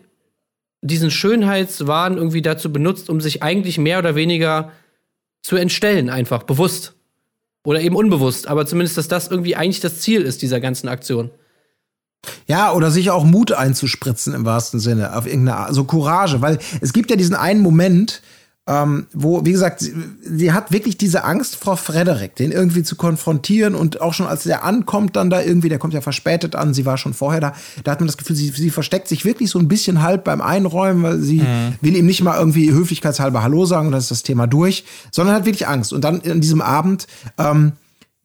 diesen 0.81 1.11
Schönheitswahn 1.11 2.17
irgendwie 2.17 2.41
dazu 2.41 2.71
benutzt, 2.71 3.09
um 3.09 3.19
sich 3.19 3.43
eigentlich 3.43 3.77
mehr 3.77 3.99
oder 3.99 4.15
weniger 4.15 4.71
zu 5.41 5.55
entstellen, 5.55 6.09
einfach 6.09 6.43
bewusst. 6.43 6.95
Oder 7.65 7.81
eben 7.81 7.95
unbewusst, 7.95 8.47
aber 8.47 8.65
zumindest, 8.65 8.97
dass 8.97 9.09
das 9.09 9.27
irgendwie 9.27 9.55
eigentlich 9.55 9.81
das 9.81 9.99
Ziel 9.99 10.21
ist 10.21 10.41
dieser 10.41 10.59
ganzen 10.59 10.87
Aktion. 10.87 11.29
Ja, 12.47 12.73
oder 12.73 12.89
sich 12.91 13.11
auch 13.11 13.23
Mut 13.23 13.51
einzuspritzen 13.51 14.33
im 14.33 14.45
wahrsten 14.45 14.79
Sinne, 14.79 15.15
auf 15.15 15.25
irgendeine 15.25 15.57
Art, 15.57 15.73
so 15.73 15.83
Courage, 15.83 16.41
weil 16.41 16.59
es 16.81 16.93
gibt 16.93 17.09
ja 17.09 17.15
diesen 17.15 17.35
einen 17.35 17.61
Moment, 17.61 18.21
ähm, 18.69 19.07
wo, 19.13 19.43
wie 19.43 19.51
gesagt, 19.51 19.79
sie, 19.79 19.95
sie, 20.21 20.53
hat 20.53 20.71
wirklich 20.71 20.95
diese 20.95 21.23
Angst 21.23 21.55
vor 21.55 21.75
Frederik, 21.75 22.35
den 22.35 22.51
irgendwie 22.51 22.83
zu 22.83 22.95
konfrontieren 22.95 23.73
und 23.73 23.99
auch 23.99 24.13
schon 24.13 24.27
als 24.27 24.43
der 24.43 24.63
ankommt, 24.63 25.15
dann 25.15 25.31
da 25.31 25.41
irgendwie, 25.41 25.69
der 25.69 25.79
kommt 25.79 25.95
ja 25.95 26.01
verspätet 26.01 26.55
an, 26.55 26.75
sie 26.75 26.85
war 26.85 26.99
schon 26.99 27.15
vorher 27.15 27.41
da, 27.41 27.53
da 27.83 27.91
hat 27.91 27.99
man 27.99 28.05
das 28.05 28.17
Gefühl, 28.17 28.35
sie, 28.35 28.49
sie 28.49 28.69
versteckt 28.69 29.07
sich 29.07 29.25
wirklich 29.25 29.49
so 29.49 29.57
ein 29.57 29.67
bisschen 29.67 30.03
halb 30.03 30.23
beim 30.23 30.39
Einräumen, 30.39 31.01
weil 31.01 31.17
sie 31.17 31.39
mhm. 31.39 31.73
will 31.81 31.95
ihm 31.95 32.05
nicht 32.05 32.21
mal 32.21 32.37
irgendwie 32.37 32.71
höflichkeitshalber 32.71 33.41
Hallo 33.41 33.65
sagen 33.65 33.87
und 33.87 33.93
dann 33.93 34.01
ist 34.01 34.11
das 34.11 34.21
Thema 34.21 34.45
durch, 34.45 34.85
sondern 35.11 35.33
hat 35.33 35.45
wirklich 35.45 35.67
Angst. 35.67 35.91
Und 35.91 36.03
dann 36.03 36.21
in 36.21 36.39
diesem 36.39 36.61
Abend, 36.61 37.07
ähm, 37.39 37.71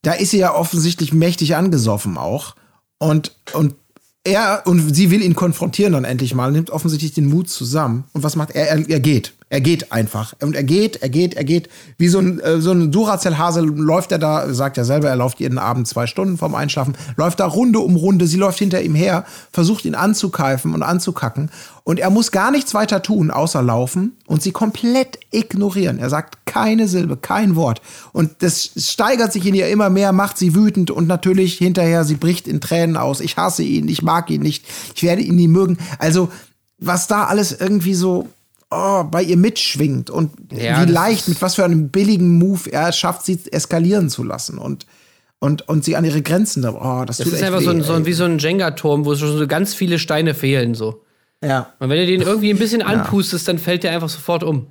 da 0.03 0.12
ist 0.12 0.33
sie 0.33 0.39
ja 0.39 0.55
offensichtlich 0.55 1.15
mächtig 1.15 1.57
angesoffen 1.57 2.19
auch 2.19 2.55
und, 2.99 3.35
und 3.55 3.77
er 4.25 4.62
und 4.66 4.95
sie 4.95 5.11
will 5.11 5.23
ihn 5.23 5.35
konfrontieren 5.35 5.93
dann 5.93 6.05
endlich 6.05 6.35
mal, 6.35 6.51
nimmt 6.51 6.71
offensichtlich 6.71 7.12
den 7.12 7.27
Mut 7.27 7.51
zusammen. 7.51 8.05
Und 8.12 8.23
was 8.23 8.37
macht 8.37 8.51
er? 8.53 8.69
Er, 8.69 8.89
er 8.89 9.01
geht. 9.01 9.35
Er 9.51 9.61
geht 9.61 9.93
einfach. 9.93 10.35
Und 10.41 10.57
er 10.57 10.65
geht, 10.65 10.97
er 11.03 11.09
geht, 11.09 11.35
er 11.35 11.45
geht. 11.45 11.69
Wie 11.99 12.09
so 12.09 12.19
ein, 12.19 12.41
äh, 12.41 12.61
so 12.61 12.73
ein 12.73 12.91
Duracell-Hase 12.91 13.61
läuft 13.61 14.11
er 14.11 14.19
da, 14.19 14.53
sagt 14.53 14.79
er 14.79 14.85
selber, 14.85 15.09
er 15.09 15.16
läuft 15.16 15.39
jeden 15.39 15.59
Abend 15.59 15.87
zwei 15.87 16.07
Stunden 16.07 16.39
vorm 16.39 16.55
Einschlafen, 16.55 16.97
läuft 17.16 17.41
da 17.41 17.47
Runde 17.47 17.79
um 17.79 17.95
Runde. 17.95 18.27
Sie 18.27 18.39
läuft 18.39 18.59
hinter 18.59 18.83
ihm 18.83 18.95
her, 18.95 19.25
versucht 19.53 19.85
ihn 19.85 19.95
anzukeifen 19.95 20.75
und 20.75 20.83
anzukacken. 20.83 21.51
Und 21.85 22.01
er 22.01 22.09
muss 22.09 22.33
gar 22.33 22.51
nichts 22.51 22.73
weiter 22.73 23.03
tun, 23.03 23.31
außer 23.31 23.62
laufen 23.62 24.16
und 24.27 24.43
sie 24.43 24.53
komplett 24.53 25.19
ignorieren. 25.31 25.99
Er 25.99 26.09
sagt 26.09 26.47
keine 26.47 26.89
Silbe, 26.89 27.19
kein 27.19 27.55
Wort. 27.55 27.83
Und 28.12 28.43
das 28.43 28.71
steigert 28.77 29.33
sich 29.33 29.47
in 29.47 29.55
ihr 29.55 29.69
immer 29.69 29.91
mehr, 29.91 30.12
macht 30.12 30.39
sie 30.39 30.55
wütend 30.55 30.91
und 30.91 31.07
natürlich 31.07 31.59
hinterher, 31.59 32.05
sie 32.05 32.16
bricht 32.16 32.49
in 32.49 32.62
Tränen 32.62 32.97
aus. 32.97 33.21
Ich 33.21 33.37
hasse 33.37 33.62
ihn, 33.62 33.87
ich 33.89 34.01
mag 34.01 34.31
ihn 34.31 34.41
nicht, 34.41 34.65
ich 34.95 35.03
werde 35.03 35.21
ihn 35.21 35.37
nie 35.37 35.49
mögen. 35.49 35.77
Also, 35.99 36.31
was 36.79 37.07
da 37.07 37.25
alles 37.25 37.53
irgendwie 37.53 37.95
so 37.95 38.29
oh, 38.75 39.05
bei 39.05 39.23
ihr 39.23 39.37
mitschwingt 39.37 40.11
und 40.11 40.33
ja, 40.53 40.83
wie 40.87 40.91
leicht, 40.91 41.29
mit 41.29 41.41
was 41.41 41.55
für 41.55 41.65
einem 41.65 41.91
billigen 41.91 42.39
Move 42.39 42.71
er 42.73 42.89
es 42.89 42.99
schafft, 42.99 43.25
sie 43.25 43.39
eskalieren 43.51 44.09
zu 44.09 44.23
lassen 44.23 44.59
und 44.59 44.87
und, 45.45 45.69
und 45.69 45.85
sie 45.85 45.95
an 45.95 46.07
ihre 46.07 46.23
Grenzen. 46.23 46.65
Oh, 46.65 47.05
das, 47.07 47.19
das 47.19 47.27
ist 47.27 47.43
einfach 47.43 47.61
weh, 47.61 47.65
so, 47.65 47.71
ein, 47.71 47.83
so 47.83 48.07
wie 48.07 48.15
so 48.15 48.25
ein 48.25 48.39
Jenga-Turm, 48.39 49.05
wo 49.05 49.15
schon 49.15 49.37
so 49.37 49.47
ganz 49.47 49.75
viele 49.75 49.99
Steine 49.99 50.33
fehlen. 50.33 50.75
So. 50.75 51.05
Ja. 51.43 51.75
Und 51.79 51.91
wenn 51.91 51.99
du 51.99 52.07
den 52.07 52.23
irgendwie 52.23 52.51
ein 52.51 52.59
bisschen 52.59 52.81
anpustest, 52.81 53.47
dann 53.47 53.59
fällt 53.59 53.85
der 53.85 53.93
einfach 53.93 54.09
sofort 54.09 54.43
um. 54.43 54.71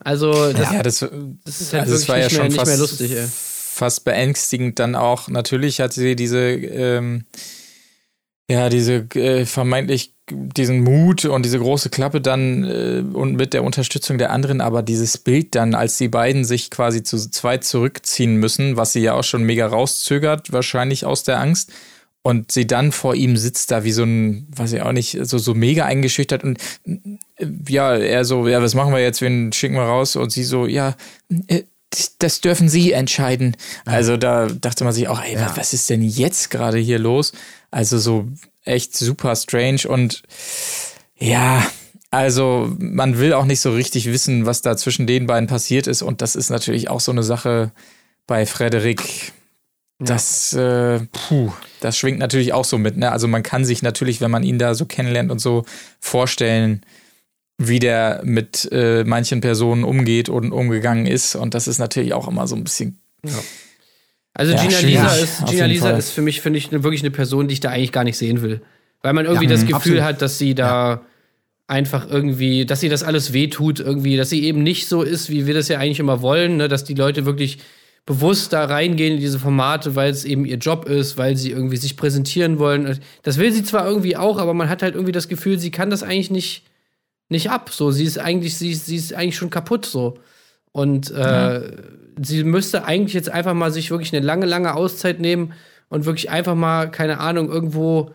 Also, 0.00 0.52
das, 0.52 0.72
ja, 0.72 0.82
das, 0.82 1.06
das 1.44 1.60
ist 1.60 1.72
halt 1.72 1.82
also 1.82 1.92
wirklich 1.92 2.08
war 2.08 2.18
ja 2.18 2.30
schon 2.30 2.48
mehr, 2.48 2.56
fast, 2.56 2.78
lustig, 2.78 3.12
ey. 3.12 3.26
fast 3.28 4.04
beängstigend. 4.04 4.80
Dann 4.80 4.96
auch, 4.96 5.28
natürlich 5.28 5.80
hat 5.80 5.92
sie 5.92 6.16
diese, 6.16 6.40
ähm, 6.40 7.26
ja, 8.50 8.68
diese 8.68 9.06
äh, 9.14 9.44
vermeintlich 9.44 10.14
diesen 10.30 10.82
Mut 10.82 11.24
und 11.24 11.44
diese 11.44 11.58
große 11.58 11.90
Klappe 11.90 12.20
dann 12.20 12.64
äh, 12.64 13.02
und 13.12 13.36
mit 13.36 13.54
der 13.54 13.64
Unterstützung 13.64 14.18
der 14.18 14.30
anderen, 14.30 14.60
aber 14.60 14.82
dieses 14.82 15.18
Bild 15.18 15.54
dann, 15.54 15.74
als 15.74 15.98
die 15.98 16.08
beiden 16.08 16.44
sich 16.44 16.70
quasi 16.70 17.02
zu 17.02 17.18
zweit 17.30 17.64
zurückziehen 17.64 18.36
müssen, 18.36 18.76
was 18.76 18.92
sie 18.92 19.00
ja 19.00 19.14
auch 19.14 19.24
schon 19.24 19.42
mega 19.44 19.66
rauszögert, 19.66 20.52
wahrscheinlich 20.52 21.04
aus 21.04 21.22
der 21.22 21.40
Angst. 21.40 21.72
Und 22.22 22.52
sie 22.52 22.66
dann 22.66 22.92
vor 22.92 23.14
ihm 23.14 23.36
sitzt 23.36 23.70
da 23.70 23.84
wie 23.84 23.92
so 23.92 24.02
ein, 24.02 24.48
weiß 24.54 24.72
ich 24.72 24.82
auch 24.82 24.92
nicht, 24.92 25.18
so, 25.22 25.38
so 25.38 25.54
mega 25.54 25.84
eingeschüchtert 25.84 26.44
und 26.44 26.58
äh, 26.84 27.46
ja, 27.68 27.96
er 27.96 28.24
so, 28.24 28.46
ja, 28.48 28.60
was 28.62 28.74
machen 28.74 28.92
wir 28.92 29.00
jetzt, 29.00 29.20
wen 29.20 29.52
schicken 29.52 29.76
wir 29.76 29.82
raus? 29.82 30.16
Und 30.16 30.30
sie 30.30 30.44
so, 30.44 30.66
ja, 30.66 30.96
äh, 31.46 31.62
das 32.18 32.40
dürfen 32.40 32.68
Sie 32.68 32.92
entscheiden. 32.92 33.56
Also 33.84 34.16
da 34.16 34.46
dachte 34.46 34.84
man 34.84 34.92
sich 34.92 35.08
auch, 35.08 35.22
ey, 35.22 35.34
ja. 35.34 35.56
was 35.56 35.72
ist 35.72 35.88
denn 35.88 36.02
jetzt 36.02 36.50
gerade 36.50 36.78
hier 36.78 36.98
los? 36.98 37.32
Also 37.70 37.98
so 37.98 38.26
echt 38.64 38.96
super 38.96 39.36
strange 39.36 39.88
und 39.88 40.22
ja, 41.16 41.66
also 42.10 42.74
man 42.78 43.18
will 43.18 43.32
auch 43.32 43.44
nicht 43.44 43.60
so 43.60 43.72
richtig 43.72 44.06
wissen, 44.06 44.46
was 44.46 44.62
da 44.62 44.76
zwischen 44.76 45.06
den 45.06 45.26
beiden 45.26 45.48
passiert 45.48 45.86
ist 45.86 46.02
und 46.02 46.22
das 46.22 46.36
ist 46.36 46.50
natürlich 46.50 46.88
auch 46.88 47.00
so 47.00 47.12
eine 47.12 47.22
Sache 47.22 47.72
bei 48.26 48.46
Frederik. 48.46 49.32
Das, 49.98 50.52
ja. 50.52 50.96
äh, 50.96 51.00
puh, 51.10 51.52
das 51.80 51.98
schwingt 51.98 52.20
natürlich 52.20 52.52
auch 52.52 52.64
so 52.64 52.78
mit. 52.78 52.96
Ne? 52.96 53.10
Also 53.10 53.26
man 53.26 53.42
kann 53.42 53.64
sich 53.64 53.82
natürlich, 53.82 54.20
wenn 54.20 54.30
man 54.30 54.44
ihn 54.44 54.58
da 54.58 54.74
so 54.74 54.86
kennenlernt 54.86 55.32
und 55.32 55.40
so 55.40 55.64
vorstellen, 55.98 56.82
wie 57.58 57.80
der 57.80 58.20
mit 58.22 58.68
äh, 58.70 59.02
manchen 59.02 59.40
Personen 59.40 59.82
umgeht 59.82 60.28
und 60.28 60.52
umgegangen 60.52 61.06
ist. 61.06 61.34
Und 61.34 61.54
das 61.54 61.66
ist 61.66 61.80
natürlich 61.80 62.14
auch 62.14 62.28
immer 62.28 62.46
so 62.46 62.54
ein 62.54 62.62
bisschen 62.62 63.00
ja. 63.24 63.32
Also 64.38 64.52
ja, 64.52 64.62
Gina 64.62 64.78
Lisa 64.78 65.16
ist, 65.16 65.46
Gina 65.46 65.66
Lisa 65.66 65.90
ist 65.90 66.10
für 66.12 66.22
mich, 66.22 66.40
finde 66.40 66.58
ich, 66.58 66.70
ne, 66.70 66.84
wirklich 66.84 67.02
eine 67.02 67.10
Person, 67.10 67.48
die 67.48 67.54
ich 67.54 67.60
da 67.60 67.70
eigentlich 67.70 67.90
gar 67.90 68.04
nicht 68.04 68.16
sehen 68.16 68.40
will. 68.40 68.62
Weil 69.02 69.12
man 69.12 69.26
irgendwie 69.26 69.46
ja, 69.46 69.50
das 69.50 69.62
Gefühl 69.62 69.74
absolut. 69.74 70.02
hat, 70.02 70.22
dass 70.22 70.38
sie 70.38 70.54
da 70.54 71.02
einfach 71.66 72.08
irgendwie, 72.08 72.64
dass 72.64 72.80
sie 72.80 72.88
das 72.88 73.02
alles 73.02 73.32
wehtut, 73.32 73.80
irgendwie, 73.80 74.16
dass 74.16 74.30
sie 74.30 74.44
eben 74.44 74.62
nicht 74.62 74.86
so 74.86 75.02
ist, 75.02 75.28
wie 75.28 75.46
wir 75.48 75.54
das 75.54 75.66
ja 75.66 75.78
eigentlich 75.78 75.98
immer 75.98 76.22
wollen, 76.22 76.56
ne? 76.56 76.68
dass 76.68 76.84
die 76.84 76.94
Leute 76.94 77.26
wirklich 77.26 77.58
bewusst 78.06 78.52
da 78.52 78.64
reingehen 78.64 79.14
in 79.14 79.20
diese 79.20 79.40
Formate, 79.40 79.96
weil 79.96 80.12
es 80.12 80.24
eben 80.24 80.46
ihr 80.46 80.56
Job 80.56 80.88
ist, 80.88 81.18
weil 81.18 81.36
sie 81.36 81.50
irgendwie 81.50 81.76
sich 81.76 81.96
präsentieren 81.96 82.60
wollen. 82.60 83.00
Das 83.24 83.38
will 83.38 83.52
sie 83.52 83.64
zwar 83.64 83.88
irgendwie 83.88 84.16
auch, 84.16 84.38
aber 84.38 84.54
man 84.54 84.68
hat 84.68 84.82
halt 84.82 84.94
irgendwie 84.94 85.12
das 85.12 85.26
Gefühl, 85.26 85.58
sie 85.58 85.72
kann 85.72 85.90
das 85.90 86.04
eigentlich 86.04 86.30
nicht, 86.30 86.62
nicht 87.28 87.50
ab. 87.50 87.70
So, 87.70 87.90
sie 87.90 88.04
ist 88.04 88.18
eigentlich, 88.18 88.56
sie, 88.56 88.72
sie 88.72 88.96
ist 88.96 89.14
eigentlich 89.14 89.36
schon 89.36 89.50
kaputt 89.50 89.84
so. 89.84 90.16
Und 90.70 91.10
äh, 91.10 91.54
ja 91.60 91.62
sie 92.20 92.44
müsste 92.44 92.84
eigentlich 92.84 93.14
jetzt 93.14 93.30
einfach 93.30 93.54
mal 93.54 93.70
sich 93.70 93.90
wirklich 93.90 94.14
eine 94.14 94.24
lange, 94.24 94.46
lange 94.46 94.74
Auszeit 94.74 95.20
nehmen 95.20 95.52
und 95.88 96.04
wirklich 96.04 96.30
einfach 96.30 96.54
mal, 96.54 96.90
keine 96.90 97.20
Ahnung, 97.20 97.48
irgendwo 97.48 98.10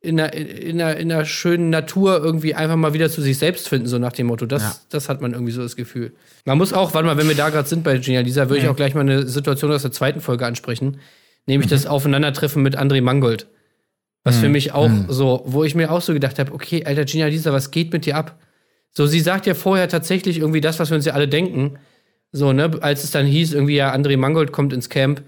in 0.00 0.20
einer, 0.20 0.34
in 0.34 0.80
einer, 0.80 0.96
in 0.96 1.10
einer 1.10 1.24
schönen 1.24 1.70
Natur 1.70 2.22
irgendwie 2.22 2.54
einfach 2.54 2.76
mal 2.76 2.92
wieder 2.92 3.10
zu 3.10 3.22
sich 3.22 3.38
selbst 3.38 3.68
finden, 3.68 3.86
so 3.86 3.98
nach 3.98 4.12
dem 4.12 4.26
Motto. 4.26 4.44
Das, 4.44 4.62
ja. 4.62 4.76
das 4.90 5.08
hat 5.08 5.22
man 5.22 5.32
irgendwie 5.32 5.52
so 5.52 5.62
das 5.62 5.76
Gefühl. 5.76 6.12
Man 6.44 6.58
muss 6.58 6.74
auch, 6.74 6.92
warte 6.92 7.06
mal, 7.06 7.16
wenn 7.16 7.28
wir 7.28 7.34
da 7.34 7.48
gerade 7.48 7.66
sind 7.66 7.84
bei 7.84 7.96
Gina 7.96 8.20
Lisa, 8.20 8.50
würde 8.50 8.62
ich 8.62 8.68
auch 8.68 8.76
gleich 8.76 8.94
mal 8.94 9.00
eine 9.00 9.26
Situation 9.26 9.72
aus 9.72 9.82
der 9.82 9.92
zweiten 9.92 10.20
Folge 10.20 10.44
ansprechen, 10.44 10.98
nämlich 11.46 11.68
mhm. 11.68 11.74
das 11.74 11.86
Aufeinandertreffen 11.86 12.62
mit 12.62 12.78
André 12.78 13.00
Mangold. 13.00 13.46
Was 14.24 14.36
mhm. 14.36 14.40
für 14.40 14.48
mich 14.50 14.72
auch 14.72 14.88
mhm. 14.88 15.06
so, 15.08 15.42
wo 15.46 15.64
ich 15.64 15.74
mir 15.74 15.90
auch 15.90 16.02
so 16.02 16.12
gedacht 16.12 16.38
habe, 16.38 16.52
okay, 16.52 16.84
alter 16.84 17.06
Gina 17.06 17.26
Lisa, 17.26 17.52
was 17.52 17.70
geht 17.70 17.92
mit 17.92 18.04
dir 18.04 18.16
ab? 18.16 18.38
So, 18.90 19.06
sie 19.06 19.20
sagt 19.20 19.46
ja 19.46 19.54
vorher 19.54 19.88
tatsächlich 19.88 20.38
irgendwie 20.38 20.60
das, 20.60 20.78
was 20.78 20.90
wir 20.90 20.96
uns 20.96 21.04
ja 21.06 21.14
alle 21.14 21.28
denken. 21.28 21.78
So, 22.36 22.52
ne, 22.52 22.68
als 22.80 23.04
es 23.04 23.12
dann 23.12 23.26
hieß, 23.26 23.52
irgendwie, 23.52 23.76
ja, 23.76 23.94
André 23.94 24.16
Mangold 24.16 24.50
kommt 24.50 24.72
ins 24.72 24.88
Camp, 24.88 25.22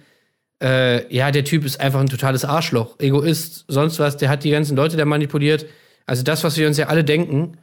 äh, 0.60 1.14
ja, 1.14 1.30
der 1.30 1.44
Typ 1.44 1.64
ist 1.64 1.78
einfach 1.80 2.00
ein 2.00 2.08
totales 2.08 2.44
Arschloch, 2.44 2.98
Egoist, 2.98 3.64
sonst 3.68 4.00
was, 4.00 4.16
der 4.16 4.28
hat 4.28 4.42
die 4.42 4.50
ganzen 4.50 4.76
Leute 4.76 4.96
da 4.96 5.04
manipuliert. 5.04 5.66
Also 6.04 6.24
das, 6.24 6.42
was 6.42 6.56
wir 6.56 6.66
uns 6.66 6.78
ja 6.78 6.86
alle 6.86 7.04
denken. 7.04 7.58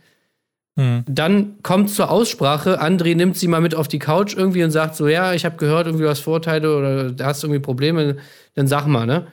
Hm. 0.80 1.04
Dann 1.10 1.62
kommt 1.62 1.90
zur 1.90 2.10
Aussprache, 2.10 2.82
André 2.82 3.16
nimmt 3.16 3.38
sie 3.38 3.50
mal 3.50 3.60
mit 3.60 3.76
auf 3.76 3.90
die 3.90 4.00
Couch 4.00 4.34
irgendwie 4.34 4.64
und 4.64 4.72
sagt 4.72 4.96
so, 4.96 5.10
ja, 5.10 5.34
ich 5.34 5.44
habe 5.44 5.58
gehört, 5.58 5.88
irgendwie 5.88 6.06
du 6.06 6.10
hast 6.10 6.22
Vorteile 6.22 6.78
oder 6.78 7.12
du 7.12 7.26
hast 7.26 7.44
irgendwie 7.44 7.60
Probleme, 7.60 8.16
dann 8.56 8.68
sag 8.68 8.88
mal, 8.88 9.06
ne? 9.06 9.28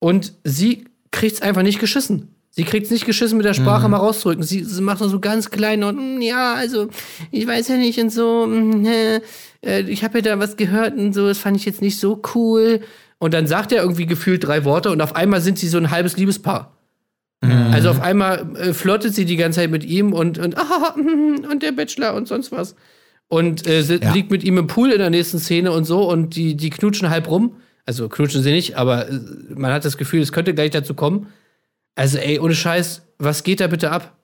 Und 0.00 0.32
sie 0.42 0.88
kriegt's 1.12 1.40
einfach 1.40 1.62
nicht 1.62 1.78
geschissen. 1.78 2.33
Sie 2.56 2.62
kriegt 2.62 2.84
es 2.86 2.92
nicht 2.92 3.04
geschissen, 3.04 3.36
mit 3.36 3.44
der 3.44 3.54
Sprache 3.54 3.86
mhm. 3.86 3.92
mal 3.92 3.96
rauszurücken. 3.96 4.44
Sie, 4.44 4.62
sie 4.62 4.80
macht 4.80 5.00
nur 5.00 5.08
so 5.08 5.18
ganz 5.18 5.50
klein 5.50 5.82
und 5.82 6.18
mm, 6.18 6.20
ja, 6.20 6.54
also 6.54 6.86
ich 7.32 7.48
weiß 7.48 7.66
ja 7.66 7.76
nicht 7.76 7.98
und 7.98 8.10
so. 8.10 8.46
Mm, 8.46 8.86
äh, 8.86 9.80
ich 9.80 10.04
habe 10.04 10.18
ja 10.18 10.22
da 10.22 10.38
was 10.38 10.56
gehört 10.56 10.96
und 10.96 11.12
so. 11.14 11.26
Das 11.26 11.38
fand 11.38 11.56
ich 11.56 11.64
jetzt 11.64 11.82
nicht 11.82 11.98
so 11.98 12.22
cool. 12.36 12.80
Und 13.18 13.34
dann 13.34 13.48
sagt 13.48 13.72
er 13.72 13.82
irgendwie 13.82 14.06
gefühlt 14.06 14.44
drei 14.44 14.64
Worte 14.64 14.92
und 14.92 15.00
auf 15.00 15.16
einmal 15.16 15.40
sind 15.40 15.58
sie 15.58 15.66
so 15.66 15.78
ein 15.78 15.90
halbes 15.90 16.16
Liebespaar. 16.16 16.76
Mhm. 17.42 17.72
Also 17.72 17.90
auf 17.90 18.00
einmal 18.00 18.46
äh, 18.56 18.72
flirtet 18.72 19.16
sie 19.16 19.24
die 19.24 19.36
ganze 19.36 19.60
Zeit 19.60 19.72
mit 19.72 19.82
ihm 19.82 20.12
und 20.12 20.38
und 20.38 20.56
ah, 20.56 20.94
und 21.50 21.60
der 21.60 21.72
Bachelor 21.72 22.14
und 22.14 22.28
sonst 22.28 22.52
was. 22.52 22.76
Und 23.26 23.66
äh, 23.66 23.80
ja. 23.80 24.12
liegt 24.12 24.30
mit 24.30 24.44
ihm 24.44 24.58
im 24.58 24.68
Pool 24.68 24.92
in 24.92 24.98
der 24.98 25.10
nächsten 25.10 25.40
Szene 25.40 25.72
und 25.72 25.86
so 25.86 26.08
und 26.08 26.36
die, 26.36 26.56
die 26.56 26.70
knutschen 26.70 27.10
halb 27.10 27.28
rum. 27.28 27.56
Also 27.84 28.08
knutschen 28.08 28.44
sie 28.44 28.52
nicht, 28.52 28.76
aber 28.76 29.08
äh, 29.08 29.18
man 29.56 29.72
hat 29.72 29.84
das 29.84 29.96
Gefühl, 29.96 30.20
es 30.20 30.30
könnte 30.30 30.54
gleich 30.54 30.70
dazu 30.70 30.94
kommen. 30.94 31.26
Also, 31.94 32.18
ey, 32.18 32.38
ohne 32.38 32.54
Scheiß, 32.54 33.02
was 33.18 33.42
geht 33.42 33.60
da 33.60 33.66
bitte 33.66 33.90
ab? 33.90 34.16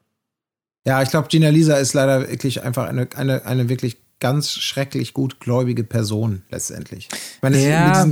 Ja, 0.86 1.02
ich 1.02 1.10
glaube, 1.10 1.28
Gina 1.28 1.48
Lisa 1.50 1.76
ist 1.76 1.92
leider 1.94 2.28
wirklich 2.28 2.62
einfach 2.62 2.88
eine, 2.88 3.08
eine, 3.14 3.44
eine 3.44 3.68
wirklich 3.68 3.98
ganz 4.18 4.52
schrecklich 4.52 5.14
gutgläubige 5.14 5.84
Person 5.84 6.42
letztendlich. 6.50 7.08
Ich 7.12 7.42
meine, 7.42 7.58
ja. 7.58 8.06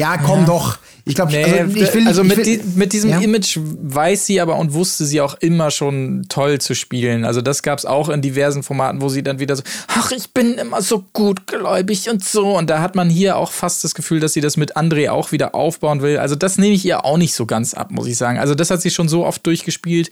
Ja, 0.00 0.16
komm 0.16 0.40
ja. 0.40 0.46
doch. 0.46 0.78
Ich 1.04 1.14
glaube, 1.14 1.32
nee, 1.32 1.44
also, 1.44 1.76
ich 1.76 1.94
will, 1.94 2.06
also 2.06 2.24
mit, 2.24 2.36
will, 2.36 2.44
die, 2.44 2.60
mit 2.76 2.92
diesem 2.92 3.10
ja. 3.10 3.20
Image 3.20 3.58
weiß 3.60 4.26
sie 4.26 4.40
aber 4.40 4.56
und 4.56 4.72
wusste 4.74 5.04
sie 5.04 5.20
auch 5.20 5.34
immer 5.40 5.70
schon 5.70 6.26
toll 6.28 6.60
zu 6.60 6.74
spielen. 6.74 7.24
Also 7.24 7.40
das 7.40 7.62
gab 7.62 7.78
es 7.78 7.84
auch 7.84 8.08
in 8.08 8.22
diversen 8.22 8.62
Formaten, 8.62 9.00
wo 9.00 9.08
sie 9.08 9.22
dann 9.22 9.38
wieder 9.38 9.56
so, 9.56 9.62
ach, 9.88 10.10
ich 10.12 10.32
bin 10.32 10.54
immer 10.54 10.82
so 10.82 11.04
gutgläubig 11.12 12.08
und 12.10 12.24
so. 12.24 12.56
Und 12.56 12.70
da 12.70 12.80
hat 12.80 12.94
man 12.94 13.10
hier 13.10 13.36
auch 13.36 13.50
fast 13.50 13.82
das 13.84 13.94
Gefühl, 13.94 14.20
dass 14.20 14.32
sie 14.32 14.40
das 14.40 14.56
mit 14.56 14.76
André 14.76 15.10
auch 15.10 15.32
wieder 15.32 15.54
aufbauen 15.54 16.00
will. 16.00 16.18
Also 16.18 16.34
das 16.34 16.58
nehme 16.58 16.74
ich 16.74 16.84
ihr 16.84 17.04
auch 17.04 17.18
nicht 17.18 17.34
so 17.34 17.44
ganz 17.44 17.74
ab, 17.74 17.90
muss 17.90 18.06
ich 18.06 18.16
sagen. 18.16 18.38
Also 18.38 18.54
das 18.54 18.70
hat 18.70 18.80
sie 18.80 18.90
schon 18.90 19.08
so 19.08 19.26
oft 19.26 19.44
durchgespielt. 19.46 20.10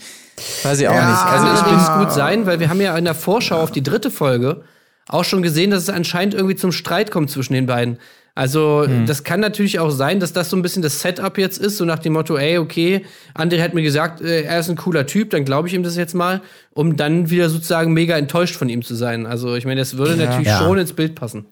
Weiß 0.65 0.81
ich 0.81 0.89
auch 0.89 0.95
ja, 0.95 1.11
nicht. 1.11 1.23
Also 1.23 1.47
ich 1.47 1.71
will 1.71 1.79
es 1.79 1.99
gut 1.99 2.13
sein, 2.13 2.47
weil 2.47 2.61
wir 2.61 2.69
haben 2.69 2.81
ja 2.81 2.97
in 2.97 3.05
der 3.05 3.15
Vorschau 3.15 3.61
auf 3.61 3.71
die 3.71 3.83
dritte 3.83 4.11
Folge 4.11 4.63
auch 5.07 5.25
schon 5.25 5.43
gesehen, 5.43 5.71
dass 5.71 5.85
es 5.85 5.89
anscheinend 5.89 6.35
irgendwie 6.35 6.57
zum 6.57 6.73
Streit 6.73 7.11
kommt 7.11 7.31
zwischen 7.31 7.55
den 7.55 7.67
beiden. 7.67 7.99
Also, 8.39 8.85
hm. 8.87 9.05
das 9.05 9.25
kann 9.25 9.41
natürlich 9.41 9.81
auch 9.81 9.91
sein, 9.91 10.21
dass 10.21 10.33
das 10.33 10.49
so 10.49 10.57
ein 10.57 10.63
bisschen 10.63 10.81
das 10.81 11.01
Setup 11.01 11.37
jetzt 11.39 11.59
ist, 11.59 11.77
so 11.77 11.85
nach 11.85 11.99
dem 11.99 12.13
Motto, 12.13 12.37
ey, 12.37 12.59
okay, 12.59 13.05
André 13.35 13.61
hat 13.61 13.75
mir 13.75 13.83
gesagt, 13.83 14.21
äh, 14.21 14.43
er 14.43 14.61
ist 14.61 14.71
ein 14.71 14.77
cooler 14.77 15.07
Typ, 15.09 15.31
dann 15.31 15.45
glaube 15.45 15.67
ich 15.67 15.75
ihm 15.75 15.83
das 15.83 15.97
jetzt 15.97 16.15
mal, 16.15 16.41
um 16.73 16.97
dann 16.97 17.31
wieder 17.31 17.51
sozusagen 17.51 17.93
mega 17.93 18.17
enttäuscht 18.17 18.55
von 18.55 18.69
ihm 18.69 18.83
zu 18.83 18.95
sein. 18.95 19.27
Also, 19.27 19.57
ich 19.57 19.65
meine, 19.65 19.81
das 19.81 19.97
würde 19.97 20.15
ja. 20.15 20.27
natürlich 20.27 20.47
ja. 20.47 20.59
schon 20.59 20.79
ins 20.79 20.93
Bild 20.93 21.17
passen. 21.17 21.47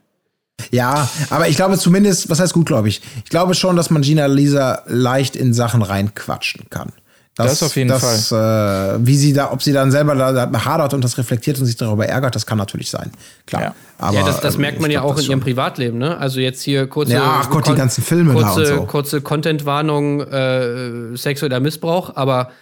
Ja, 0.71 1.11
aber 1.29 1.49
ich 1.49 1.57
glaube 1.57 1.77
zumindest, 1.77 2.31
was 2.31 2.39
heißt 2.39 2.53
gut, 2.53 2.67
glaube 2.67 2.87
ich? 2.87 3.03
Ich 3.25 3.31
glaube 3.31 3.55
schon, 3.55 3.75
dass 3.75 3.91
man 3.91 4.03
Gina 4.03 4.27
Lisa 4.27 4.85
leicht 4.87 5.35
in 5.35 5.55
Sachen 5.55 5.83
reinquatschen 5.83 6.71
kann. 6.71 6.93
Das, 7.37 7.59
das 7.59 7.63
auf 7.65 7.77
jeden 7.77 7.91
das, 7.91 8.29
Fall. 8.29 8.97
Äh, 8.97 9.07
wie 9.07 9.17
sie 9.17 9.35
da, 9.35 9.53
ob 9.53 9.63
sie 9.63 9.73
dann 9.73 9.91
selber 9.91 10.15
da, 10.15 10.47
da 10.47 10.65
hadert 10.65 10.95
und 10.95 11.05
das 11.05 11.19
reflektiert 11.19 11.59
und 11.59 11.67
sich 11.67 11.77
darüber 11.77 12.07
ärgert, 12.07 12.35
das 12.35 12.47
kann 12.47 12.57
natürlich 12.57 12.89
sein. 12.89 13.13
Klar. 13.47 13.63
Ja, 13.63 13.75
aber, 13.99 14.17
ja 14.17 14.25
das, 14.25 14.41
das 14.41 14.57
merkt 14.57 14.81
man 14.81 14.91
ja 14.91 15.03
auch 15.03 15.19
in 15.19 15.25
ihrem 15.25 15.41
Privatleben, 15.41 15.99
ne? 15.99 16.17
Also 16.17 16.41
jetzt 16.41 16.63
hier 16.63 16.87
kurze. 16.87 17.13
Ja, 17.13 17.41
ach 17.43 17.51
Gott, 17.51 17.69
die 17.69 17.75
ganzen 17.75 18.03
Filme 18.03 18.33
kurze, 18.33 18.65
da 18.65 18.71
und 18.73 18.79
so. 18.79 18.87
Kurze 18.87 19.21
Content-Warnung, 19.21 20.23
äh, 20.23 21.17
sexueller 21.17 21.61
Missbrauch, 21.61 22.17
aber 22.17 22.53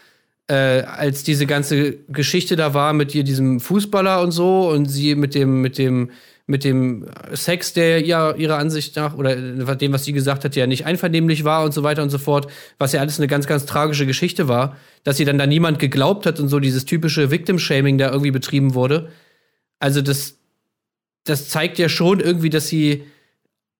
äh, 0.48 0.82
als 0.82 1.22
diese 1.22 1.46
ganze 1.46 1.92
Geschichte 2.08 2.56
da 2.56 2.74
war 2.74 2.94
mit 2.94 3.14
ihr, 3.14 3.22
diesem 3.22 3.60
Fußballer 3.60 4.22
und 4.22 4.32
so 4.32 4.68
und 4.70 4.86
sie 4.86 5.14
mit 5.14 5.36
dem, 5.36 5.60
mit 5.60 5.78
dem 5.78 6.10
mit 6.46 6.62
dem 6.64 7.06
Sex, 7.32 7.72
der 7.72 8.02
ja 8.02 8.34
ihrer 8.34 8.58
Ansicht 8.58 8.96
nach 8.96 9.16
oder 9.16 9.34
dem, 9.36 9.92
was 9.92 10.04
sie 10.04 10.12
gesagt 10.12 10.44
hat, 10.44 10.56
ja 10.56 10.66
nicht 10.66 10.84
einvernehmlich 10.84 11.44
war 11.44 11.64
und 11.64 11.72
so 11.72 11.82
weiter 11.82 12.02
und 12.02 12.10
so 12.10 12.18
fort, 12.18 12.48
was 12.78 12.92
ja 12.92 13.00
alles 13.00 13.18
eine 13.18 13.28
ganz, 13.28 13.46
ganz 13.46 13.64
tragische 13.64 14.06
Geschichte 14.06 14.46
war, 14.46 14.76
dass 15.04 15.16
sie 15.16 15.24
dann 15.24 15.38
da 15.38 15.46
niemand 15.46 15.78
geglaubt 15.78 16.26
hat 16.26 16.40
und 16.40 16.48
so 16.48 16.60
dieses 16.60 16.84
typische 16.84 17.30
Victim-Shaming 17.30 17.96
da 17.96 18.10
irgendwie 18.10 18.30
betrieben 18.30 18.74
wurde. 18.74 19.08
Also 19.78 20.02
das, 20.02 20.36
das 21.24 21.48
zeigt 21.48 21.78
ja 21.78 21.88
schon 21.88 22.20
irgendwie, 22.20 22.50
dass 22.50 22.68
sie 22.68 23.04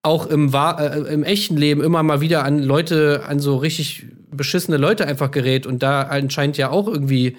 auch 0.01 0.25
im, 0.25 0.51
äh, 0.53 1.13
im 1.13 1.23
echten 1.23 1.57
Leben 1.57 1.81
immer 1.81 2.01
mal 2.01 2.21
wieder 2.21 2.43
an 2.43 2.63
Leute, 2.63 3.23
an 3.27 3.39
so 3.39 3.57
richtig 3.57 4.07
beschissene 4.31 4.77
Leute 4.77 5.07
einfach 5.07 5.29
gerät 5.29 5.67
und 5.67 5.83
da 5.83 6.01
anscheinend 6.01 6.57
ja 6.57 6.69
auch 6.69 6.87
irgendwie 6.87 7.37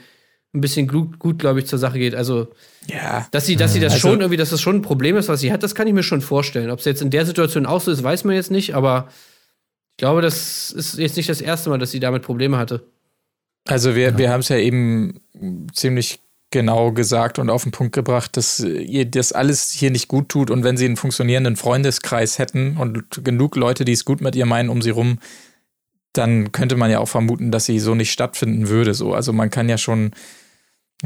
ein 0.56 0.60
bisschen 0.60 0.88
gut, 0.88 1.18
gut 1.18 1.38
glaube 1.38 1.60
ich, 1.60 1.66
zur 1.66 1.78
Sache 1.78 1.98
geht. 1.98 2.14
Also, 2.14 2.48
ja. 2.88 3.26
dass 3.30 3.46
sie, 3.46 3.56
dass 3.56 3.72
sie 3.72 3.80
das 3.80 3.94
also, 3.94 4.08
schon 4.08 4.20
irgendwie, 4.20 4.36
dass 4.36 4.50
das 4.50 4.60
schon 4.60 4.76
ein 4.76 4.82
Problem 4.82 5.16
ist, 5.16 5.28
was 5.28 5.40
sie 5.40 5.52
hat, 5.52 5.62
das 5.62 5.74
kann 5.74 5.86
ich 5.86 5.94
mir 5.94 6.02
schon 6.02 6.20
vorstellen. 6.20 6.70
Ob 6.70 6.80
es 6.80 6.84
jetzt 6.84 7.02
in 7.02 7.10
der 7.10 7.26
Situation 7.26 7.66
auch 7.66 7.80
so 7.80 7.90
ist, 7.90 8.02
weiß 8.02 8.24
man 8.24 8.34
jetzt 8.34 8.50
nicht, 8.50 8.74
aber 8.74 9.08
ich 9.92 9.98
glaube, 9.98 10.22
das 10.22 10.72
ist 10.72 10.98
jetzt 10.98 11.16
nicht 11.16 11.28
das 11.28 11.40
erste 11.40 11.70
Mal, 11.70 11.78
dass 11.78 11.90
sie 11.90 12.00
damit 12.00 12.22
Probleme 12.22 12.58
hatte. 12.58 12.86
Also, 13.68 13.94
wir, 13.94 14.10
ja. 14.10 14.18
wir 14.18 14.30
haben 14.30 14.40
es 14.40 14.48
ja 14.48 14.56
eben 14.56 15.20
ziemlich 15.72 16.20
genau 16.50 16.92
gesagt 16.92 17.38
und 17.38 17.50
auf 17.50 17.64
den 17.64 17.72
Punkt 17.72 17.92
gebracht, 17.92 18.36
dass 18.36 18.60
ihr 18.60 19.04
das 19.04 19.32
alles 19.32 19.72
hier 19.72 19.90
nicht 19.90 20.08
gut 20.08 20.28
tut 20.28 20.50
und 20.50 20.64
wenn 20.64 20.76
sie 20.76 20.86
einen 20.86 20.96
funktionierenden 20.96 21.56
Freundeskreis 21.56 22.38
hätten 22.38 22.76
und 22.76 23.24
genug 23.24 23.56
Leute, 23.56 23.84
die 23.84 23.92
es 23.92 24.04
gut 24.04 24.20
mit 24.20 24.36
ihr 24.36 24.46
meinen, 24.46 24.68
um 24.68 24.80
sie 24.80 24.90
rum, 24.90 25.18
dann 26.16 26.52
könnte 26.52 26.76
man 26.76 26.90
ja 26.90 27.00
auch 27.00 27.08
vermuten, 27.08 27.50
dass 27.50 27.66
sie 27.66 27.78
so 27.78 27.94
nicht 27.94 28.12
stattfinden 28.12 28.68
würde. 28.68 28.94
So, 28.94 29.12
also 29.12 29.32
man 29.32 29.50
kann 29.50 29.68
ja 29.68 29.78
schon 29.78 30.12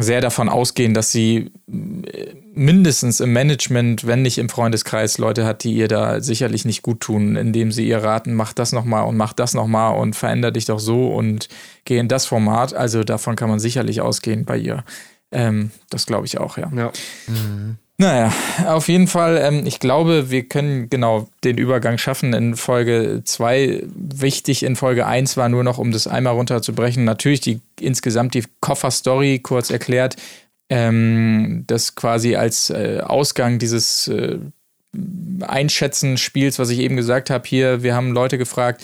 sehr 0.03 0.21
davon 0.21 0.49
ausgehen, 0.49 0.95
dass 0.95 1.13
sie 1.13 1.53
äh, 1.69 2.35
mindestens 2.55 3.21
im 3.21 3.33
Management, 3.33 4.07
wenn 4.07 4.23
nicht 4.23 4.39
im 4.39 4.49
Freundeskreis, 4.49 5.19
Leute 5.19 5.45
hat, 5.45 5.65
die 5.65 5.75
ihr 5.75 5.89
da 5.89 6.21
sicherlich 6.21 6.65
nicht 6.65 6.83
gut 6.83 7.01
tun, 7.01 7.37
indem 7.37 7.73
sie 7.73 7.87
ihr 7.87 7.99
raten, 7.99 8.35
mach 8.35 8.53
das 8.53 8.73
nochmal 8.73 9.07
und 9.07 9.17
mach 9.17 9.33
das 9.33 9.55
nochmal 9.55 9.97
und 9.97 10.17
veränder 10.17 10.51
dich 10.51 10.65
doch 10.65 10.81
so 10.81 11.09
und 11.15 11.49
geh 11.85 11.99
in 11.99 12.09
das 12.09 12.27
Format. 12.27 12.75
Also 12.75 13.05
davon 13.05 13.37
kann 13.37 13.49
man 13.49 13.61
sicherlich 13.61 14.01
ausgehen 14.01 14.45
bei 14.45 14.59
ihr. 14.59 14.85
Ähm, 15.33 15.71
das 15.91 16.07
glaube 16.07 16.27
ich 16.27 16.39
auch, 16.39 16.59
ja. 16.59 16.71
ja. 16.75 16.93
Mhm. 17.29 17.79
Naja, 18.01 18.33
auf 18.65 18.89
jeden 18.89 19.09
Fall, 19.09 19.37
ähm, 19.37 19.67
ich 19.67 19.79
glaube, 19.79 20.31
wir 20.31 20.49
können 20.49 20.89
genau 20.89 21.29
den 21.45 21.59
Übergang 21.59 21.99
schaffen 21.99 22.33
in 22.33 22.57
Folge 22.57 23.21
2. 23.23 23.83
Wichtig 23.95 24.63
in 24.63 24.75
Folge 24.75 25.05
1 25.05 25.37
war 25.37 25.51
nur 25.51 25.65
noch, 25.65 25.77
um 25.77 25.93
das 25.93 26.07
einmal 26.07 26.33
runterzubrechen, 26.33 27.05
natürlich 27.05 27.41
die 27.43 27.61
insgesamt 27.79 28.33
die 28.33 28.45
Koffer-Story 28.63 29.41
kurz 29.41 29.69
erklärt, 29.69 30.17
ähm, 30.71 31.65
das 31.67 31.95
quasi 31.95 32.37
als 32.37 32.71
äh, 32.71 33.01
Ausgang 33.05 33.59
dieses 33.59 34.09
äh, 34.09 34.39
Einschätzen 35.43 36.17
Spiels, 36.17 36.59
was 36.59 36.71
ich 36.71 36.79
eben 36.79 36.97
gesagt 36.97 37.29
habe, 37.29 37.47
hier, 37.47 37.83
wir 37.83 37.95
haben 37.95 38.13
Leute 38.13 38.39
gefragt, 38.39 38.83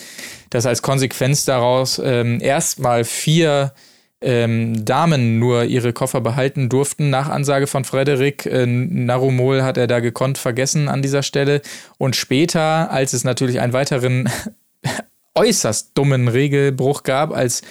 dass 0.51 0.67
als 0.67 0.83
Konsequenz 0.83 1.43
daraus 1.43 1.99
ähm, 2.03 2.39
erstmal 2.39 3.03
vier 3.03 3.73
ähm, 4.21 4.83
Damen 4.83 5.39
nur 5.39 5.65
ihre 5.65 5.93
Koffer 5.93 6.21
behalten 6.21 6.69
durften 6.69 7.09
nach 7.09 7.29
Ansage 7.29 7.67
von 7.67 7.85
Frederik. 7.85 8.45
Äh, 8.45 8.65
Narumol 8.65 9.63
hat 9.63 9.77
er 9.77 9.87
da 9.87 9.99
gekonnt 9.99 10.37
vergessen 10.37 10.87
an 10.87 11.01
dieser 11.01 11.23
Stelle. 11.23 11.61
Und 11.97 12.15
später, 12.15 12.91
als 12.91 13.13
es 13.13 13.23
natürlich 13.23 13.59
einen 13.59 13.73
weiteren 13.73 14.29
äußerst 15.35 15.91
dummen 15.95 16.27
Regelbruch 16.27 17.03
gab, 17.03 17.31
als 17.31 17.61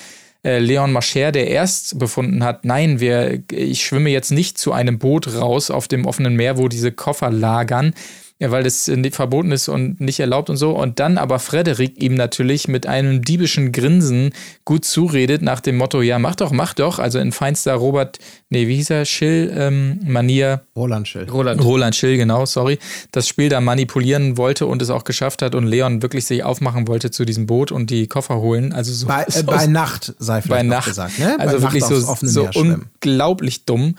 äh, 0.45 0.59
Leon 0.59 0.93
Mascher, 0.93 1.33
der 1.33 1.49
erst 1.49 1.99
befunden 1.99 2.45
hat, 2.45 2.65
nein, 2.65 3.01
wir, 3.01 3.43
ich 3.51 3.85
schwimme 3.85 4.11
jetzt 4.11 4.31
nicht 4.31 4.57
zu 4.57 4.73
einem 4.73 5.01
Boot 5.01 5.35
raus 5.35 5.73
auf 5.73 5.89
dem 5.89 6.07
offenen 6.07 6.37
Meer, 6.37 6.59
wo 6.59 6.69
diese 6.69 6.93
Koffer 6.93 7.31
lagern, 7.31 7.93
ja, 8.39 8.51
weil 8.51 8.65
das 8.65 8.87
äh, 8.89 9.11
verboten 9.11 9.51
ist 9.51 9.69
und 9.69 9.99
nicht 9.99 10.21
erlaubt 10.21 10.51
und 10.51 10.59
so. 10.59 10.73
Und 10.73 11.01
dann 11.01 11.17
aber 11.17 11.39
Frederik 11.39 12.03
ihm 12.03 12.15
natürlich 12.15 12.69
mit 12.69 12.87
einem 12.87 13.23
diebischen 13.23 13.73
Grinsen 13.73 14.33
gut 14.67 14.85
zuredet 14.85 15.41
nach 15.41 15.61
dem 15.61 15.79
Motto, 15.79 16.03
ja, 16.03 16.19
mach 16.19 16.35
doch, 16.35 16.51
mach 16.51 16.75
doch. 16.75 16.99
Also 16.99 17.19
in 17.19 17.33
feinster 17.33 17.75
Robert, 17.75 18.19
nee, 18.51 18.69
wie 18.69 18.77
hieß 18.77 18.91
er, 18.91 19.05
Schill-Manier. 19.07 20.53
Ähm, 20.53 20.67
Roland 20.77 21.09
Schill. 21.09 21.31
Roland. 21.31 21.65
Roland 21.65 21.97
Schill, 21.97 22.19
genau, 22.19 22.45
sorry. 22.45 22.79
Das 23.11 23.27
Spiel 23.27 23.49
da 23.49 23.63
manipulieren 23.63 24.37
wollte 24.37 24.67
und 24.67 24.83
es 24.83 24.91
auch 24.91 25.05
geschafft 25.05 25.41
hat 25.41 25.55
und 25.55 25.67
Leon 25.67 26.03
wirklich 26.03 26.27
sich 26.27 26.45
aufmachen 26.45 26.89
wollte 26.89 27.11
zu 27.11 27.25
diesem 27.25 27.47
Boot 27.47 27.73
und 27.73 27.89
die 27.89 28.07
Koffer 28.07 28.37
holen. 28.37 28.75
Also 28.75 28.93
so. 28.93 29.07
Bei, 29.07 29.23
äh, 29.23 29.43
bei 29.47 29.67
Nacht, 29.67 30.15
sei 30.19 30.43
vielleicht 30.43 30.49
bei 30.49 30.63
Nacht, 30.63 30.89
gesagt, 30.89 31.19
ne? 31.19 31.37
Also 31.41 31.57
bei 31.57 31.63
wirklich 31.63 31.89
Nacht 31.89 32.21
so, 32.21 32.51
so 32.53 32.61
unglaublich 32.61 33.65
dumm. 33.65 33.95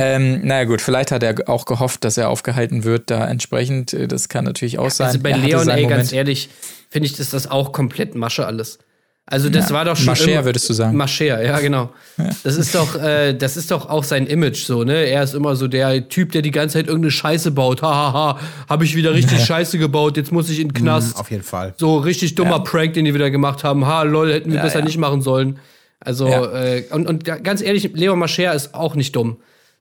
Ähm, 0.00 0.46
naja 0.46 0.62
gut, 0.62 0.80
vielleicht 0.80 1.10
hat 1.10 1.24
er 1.24 1.48
auch 1.48 1.64
gehofft, 1.64 2.04
dass 2.04 2.16
er 2.16 2.28
aufgehalten 2.28 2.84
wird, 2.84 3.10
da 3.10 3.26
entsprechend. 3.26 3.96
Das 4.12 4.28
kann 4.28 4.44
natürlich 4.44 4.78
auch 4.78 4.90
sein. 4.90 5.08
Also 5.08 5.18
bei 5.18 5.32
Leon, 5.32 5.68
ey, 5.68 5.86
ganz 5.86 6.12
ehrlich, 6.12 6.50
finde 6.88 7.06
ich, 7.06 7.16
dass 7.16 7.30
das 7.30 7.50
auch 7.50 7.72
komplett 7.72 8.14
Masche 8.14 8.46
alles. 8.46 8.78
Also 9.26 9.48
das 9.50 9.70
ja, 9.70 9.74
war 9.74 9.84
doch 9.84 9.96
schon. 9.96 10.06
Mascher, 10.06 10.44
würdest 10.44 10.68
du 10.70 10.72
sagen. 10.72 10.96
Mascher, 10.96 11.42
ja, 11.42 11.58
genau. 11.58 11.90
Ja. 12.16 12.30
Das 12.44 12.56
ist 12.56 12.76
doch, 12.76 12.94
äh, 12.94 13.34
das 13.34 13.56
ist 13.56 13.72
doch 13.72 13.90
auch 13.90 14.04
sein 14.04 14.28
Image 14.28 14.64
so, 14.64 14.84
ne? 14.84 15.04
Er 15.04 15.24
ist 15.24 15.34
immer 15.34 15.56
so 15.56 15.66
der 15.66 16.08
Typ, 16.08 16.30
der 16.30 16.42
die 16.42 16.52
ganze 16.52 16.74
Zeit 16.74 16.86
irgendeine 16.86 17.10
Scheiße 17.10 17.50
baut. 17.50 17.82
Hahaha, 17.82 18.12
ha, 18.12 18.40
ha. 18.40 18.40
habe 18.68 18.84
ich 18.84 18.94
wieder 18.94 19.12
richtig 19.12 19.40
ja. 19.40 19.44
Scheiße 19.44 19.78
gebaut, 19.78 20.16
jetzt 20.16 20.30
muss 20.30 20.48
ich 20.48 20.60
in 20.60 20.68
den 20.68 20.74
Knast. 20.74 21.16
Mm, 21.16 21.20
auf 21.20 21.30
jeden 21.32 21.42
Fall. 21.42 21.74
So 21.76 21.98
richtig 21.98 22.36
dummer 22.36 22.60
Prank, 22.60 22.94
den 22.94 23.04
die 23.04 23.14
wieder 23.14 23.30
gemacht 23.30 23.64
haben. 23.64 23.84
Ha, 23.84 24.04
lol, 24.04 24.32
hätten 24.32 24.52
wir 24.52 24.62
besser 24.62 24.80
nicht 24.80 24.96
machen 24.96 25.22
sollen. 25.22 25.58
Also, 25.98 26.28
äh, 26.28 26.84
und, 26.90 27.08
und 27.08 27.24
ganz 27.24 27.60
ehrlich, 27.60 27.90
Leon 27.94 28.20
Mascher 28.20 28.54
ist 28.54 28.74
auch 28.74 28.94
nicht 28.94 29.16
dumm. 29.16 29.38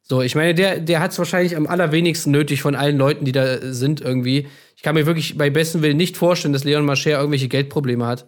So, 0.10 0.22
ich 0.22 0.36
meine, 0.36 0.54
der, 0.54 0.80
der 0.80 1.02
hat 1.02 1.12
es 1.12 1.20
wahrscheinlich 1.20 1.58
am 1.58 1.68
allerwenigsten 1.68 2.32
nötig 2.32 2.62
von 2.62 2.76
allen 2.76 2.98
Leuten, 2.98 3.26
die 3.26 3.34
da 3.34 3.74
sind 3.74 4.00
irgendwie. 4.00 4.48
Ich 4.76 4.84
kann 4.84 4.96
mir 4.96 5.06
wirklich 5.06 5.38
bei 5.38 5.50
besten 5.50 5.82
Willen 5.82 5.98
nicht 5.98 6.16
vorstellen, 6.16 6.54
dass 6.54 6.64
Leon 6.64 6.86
Mascher 6.86 7.18
irgendwelche 7.18 7.50
Geldprobleme 7.50 8.06
hat. 8.06 8.26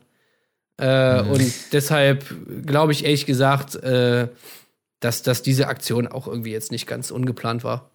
Äh, 0.78 1.24
mhm. 1.24 1.32
Und 1.32 1.54
deshalb 1.72 2.26
glaube 2.66 2.92
ich 2.92 3.06
ehrlich 3.06 3.26
gesagt, 3.26 3.76
äh, 3.76 4.28
dass, 5.00 5.24
dass 5.24 5.42
diese 5.42 5.68
Aktion 5.68 6.08
auch 6.08 6.28
irgendwie 6.28 6.52
jetzt 6.52 6.72
nicht 6.72 6.86
ganz 6.86 7.12
ungeplant 7.12 7.64
war. 7.64 7.90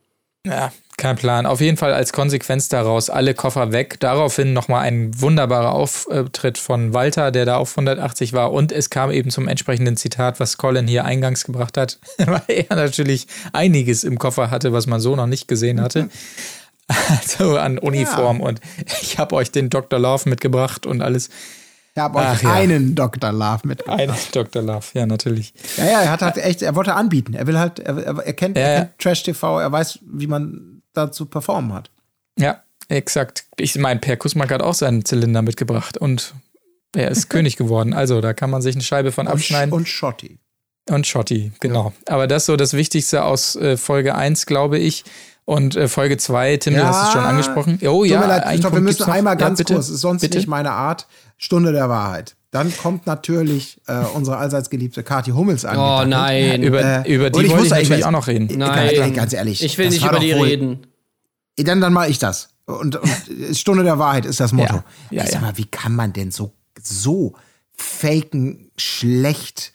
Ja, 0.46 0.72
kein 0.96 1.16
Plan. 1.16 1.46
Auf 1.46 1.60
jeden 1.60 1.76
Fall 1.76 1.92
als 1.94 2.12
Konsequenz 2.12 2.68
daraus 2.68 3.08
alle 3.10 3.34
Koffer 3.34 3.72
weg. 3.72 3.98
Daraufhin 4.00 4.52
nochmal 4.52 4.82
ein 4.82 5.20
wunderbarer 5.20 5.72
Auftritt 5.72 6.58
von 6.58 6.92
Walter, 6.92 7.30
der 7.30 7.46
da 7.46 7.56
auf 7.56 7.72
180 7.72 8.32
war. 8.32 8.52
Und 8.52 8.70
es 8.70 8.90
kam 8.90 9.10
eben 9.10 9.30
zum 9.30 9.48
entsprechenden 9.48 9.96
Zitat, 9.96 10.40
was 10.40 10.58
Colin 10.58 10.86
hier 10.86 11.04
eingangs 11.04 11.44
gebracht 11.44 11.76
hat, 11.76 11.98
weil 12.18 12.42
er 12.46 12.76
natürlich 12.76 13.26
einiges 13.52 14.04
im 14.04 14.18
Koffer 14.18 14.50
hatte, 14.50 14.72
was 14.72 14.86
man 14.86 15.00
so 15.00 15.16
noch 15.16 15.26
nicht 15.26 15.48
gesehen 15.48 15.80
hatte. 15.80 16.08
Also 17.08 17.56
an 17.56 17.78
Uniform. 17.78 18.40
Ja. 18.40 18.46
Und 18.46 18.60
ich 19.02 19.18
habe 19.18 19.34
euch 19.36 19.50
den 19.50 19.70
Dr. 19.70 19.98
Love 19.98 20.28
mitgebracht 20.28 20.84
und 20.84 21.00
alles. 21.00 21.30
Ich 21.96 22.02
habe 22.02 22.18
euch 22.18 22.42
ja. 22.42 22.52
einen 22.52 22.96
Dr. 22.96 23.30
Love 23.30 23.60
mitgebracht. 23.68 24.00
Einen 24.00 24.16
Dr. 24.32 24.62
Love, 24.62 24.86
ja, 24.94 25.06
natürlich. 25.06 25.54
Ja, 25.76 25.84
ja, 25.84 26.02
er 26.02 26.10
hat 26.10 26.22
halt 26.22 26.38
echt, 26.38 26.62
er 26.62 26.74
wollte 26.74 26.94
anbieten. 26.94 27.34
Er 27.34 27.46
will 27.46 27.56
halt, 27.56 27.78
er, 27.78 27.96
er, 27.96 28.32
kennt, 28.32 28.56
er 28.56 28.80
kennt 28.80 28.98
Trash 28.98 29.22
TV, 29.22 29.60
er 29.60 29.70
weiß, 29.70 30.00
wie 30.02 30.26
man 30.26 30.82
da 30.92 31.12
zu 31.12 31.26
performen 31.26 31.72
hat. 31.72 31.90
Ja, 32.36 32.64
exakt. 32.88 33.44
Ich 33.56 33.76
meine, 33.76 34.00
Per 34.00 34.16
Kusmak 34.16 34.50
hat 34.50 34.60
auch 34.60 34.74
seinen 34.74 35.04
Zylinder 35.04 35.42
mitgebracht 35.42 35.96
und 35.96 36.34
er 36.96 37.12
ist 37.12 37.28
König 37.30 37.56
geworden. 37.56 37.92
Also, 37.94 38.20
da 38.20 38.32
kann 38.32 38.50
man 38.50 38.60
sich 38.60 38.74
eine 38.74 38.82
Scheibe 38.82 39.12
von 39.12 39.28
abschneiden. 39.28 39.72
Und 39.72 39.88
Schotti. 39.88 40.40
Und 40.90 41.06
Schotti, 41.06 41.52
genau. 41.60 41.92
Ja. 42.08 42.14
Aber 42.14 42.26
das 42.26 42.42
ist 42.42 42.46
so 42.46 42.56
das 42.56 42.72
Wichtigste 42.72 43.24
aus 43.24 43.54
äh, 43.54 43.76
Folge 43.76 44.16
1, 44.16 44.46
glaube 44.46 44.78
ich. 44.80 45.04
Und 45.46 45.76
äh, 45.76 45.88
Folge 45.88 46.16
2, 46.16 46.56
Tim, 46.56 46.74
ja, 46.74 46.80
du 46.80 46.86
hast 46.86 47.06
es 47.08 47.12
schon 47.12 47.24
angesprochen. 47.24 47.78
Oh 47.86 48.04
ja, 48.04 48.24
leid, 48.24 48.58
stopp, 48.58 48.72
wir 48.72 48.80
müssen 48.80 49.10
einmal 49.10 49.36
ganz 49.36 49.58
ja, 49.58 49.64
kurz, 49.66 49.90
ist 49.90 50.00
sonst 50.00 50.22
bitte? 50.22 50.38
nicht 50.38 50.48
meine 50.48 50.70
Art. 50.70 51.06
Stunde 51.36 51.72
der 51.72 51.88
Wahrheit. 51.88 52.36
Dann 52.50 52.74
kommt 52.76 53.06
natürlich 53.06 53.80
äh, 53.88 54.04
unsere 54.14 54.36
allseits 54.36 54.70
geliebte 54.70 55.02
Kathi 55.02 55.32
Hummels 55.32 55.64
an. 55.64 55.76
Oh 55.76 56.08
nein. 56.08 56.62
Über, 56.62 57.04
äh, 57.04 57.12
über 57.12 57.28
die 57.28 57.50
wollte 57.50 57.64
ich 57.64 57.70
natürlich 57.70 58.04
auch 58.04 58.12
noch 58.12 58.28
reden. 58.28 58.48
Nein. 58.56 58.94
Ganz, 58.94 59.14
ganz 59.16 59.32
ehrlich. 59.32 59.62
Ich 59.62 59.76
will 59.76 59.88
nicht 59.88 60.04
über 60.04 60.20
die 60.20 60.32
reden. 60.32 60.86
Dann, 61.56 61.80
dann 61.80 61.92
mache 61.92 62.08
ich 62.08 62.18
das. 62.18 62.50
Und, 62.66 62.96
und 62.96 63.10
Stunde 63.52 63.82
der 63.82 63.98
Wahrheit 63.98 64.24
ist 64.24 64.40
das 64.40 64.52
Motto. 64.52 64.82
Ja, 65.10 65.24
ja, 65.24 65.26
Sag 65.26 65.42
mal, 65.42 65.56
wie 65.58 65.66
kann 65.66 65.94
man 65.94 66.12
denn 66.12 66.30
so, 66.30 66.52
so 66.80 67.34
faken, 67.76 68.70
schlecht, 68.76 69.72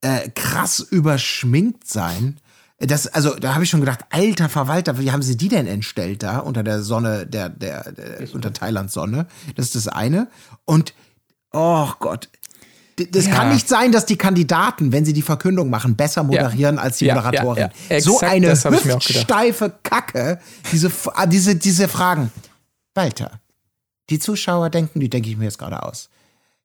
äh, 0.00 0.28
krass 0.30 0.78
überschminkt 0.78 1.86
sein? 1.86 2.38
Das, 2.80 3.06
also, 3.06 3.34
da 3.34 3.52
habe 3.54 3.64
ich 3.64 3.70
schon 3.70 3.80
gedacht, 3.80 4.00
alter 4.08 4.48
Verwalter, 4.48 4.98
wie 4.98 5.12
haben 5.12 5.22
sie 5.22 5.36
die 5.36 5.48
denn 5.48 5.66
entstellt 5.66 6.22
da 6.22 6.38
unter 6.38 6.62
der 6.62 6.82
Sonne, 6.82 7.26
der, 7.26 7.50
der, 7.50 7.92
der 7.92 8.34
unter 8.34 8.54
Thailands 8.54 8.94
Sonne? 8.94 9.26
Das 9.54 9.66
ist 9.66 9.74
das 9.74 9.88
eine. 9.88 10.28
Und, 10.64 10.94
oh 11.52 11.90
Gott, 11.98 12.30
das 12.96 13.26
ja. 13.26 13.34
kann 13.34 13.52
nicht 13.52 13.68
sein, 13.68 13.92
dass 13.92 14.06
die 14.06 14.16
Kandidaten, 14.16 14.92
wenn 14.92 15.04
sie 15.04 15.12
die 15.12 15.22
Verkündung 15.22 15.68
machen, 15.68 15.94
besser 15.94 16.22
moderieren 16.22 16.76
ja. 16.76 16.82
als 16.82 16.98
die 16.98 17.06
Moderatorin. 17.06 17.68
Ja, 17.90 18.00
so 18.00 18.18
eine 18.20 18.50
hüftsteife 18.50 19.74
Kacke, 19.82 20.40
diese, 20.72 20.90
ah, 21.14 21.26
diese, 21.26 21.56
diese 21.56 21.86
Fragen. 21.86 22.30
Walter, 22.94 23.40
die 24.08 24.18
Zuschauer 24.18 24.70
denken, 24.70 25.00
die 25.00 25.10
denke 25.10 25.28
ich 25.28 25.36
mir 25.36 25.44
jetzt 25.44 25.58
gerade 25.58 25.82
aus, 25.82 26.08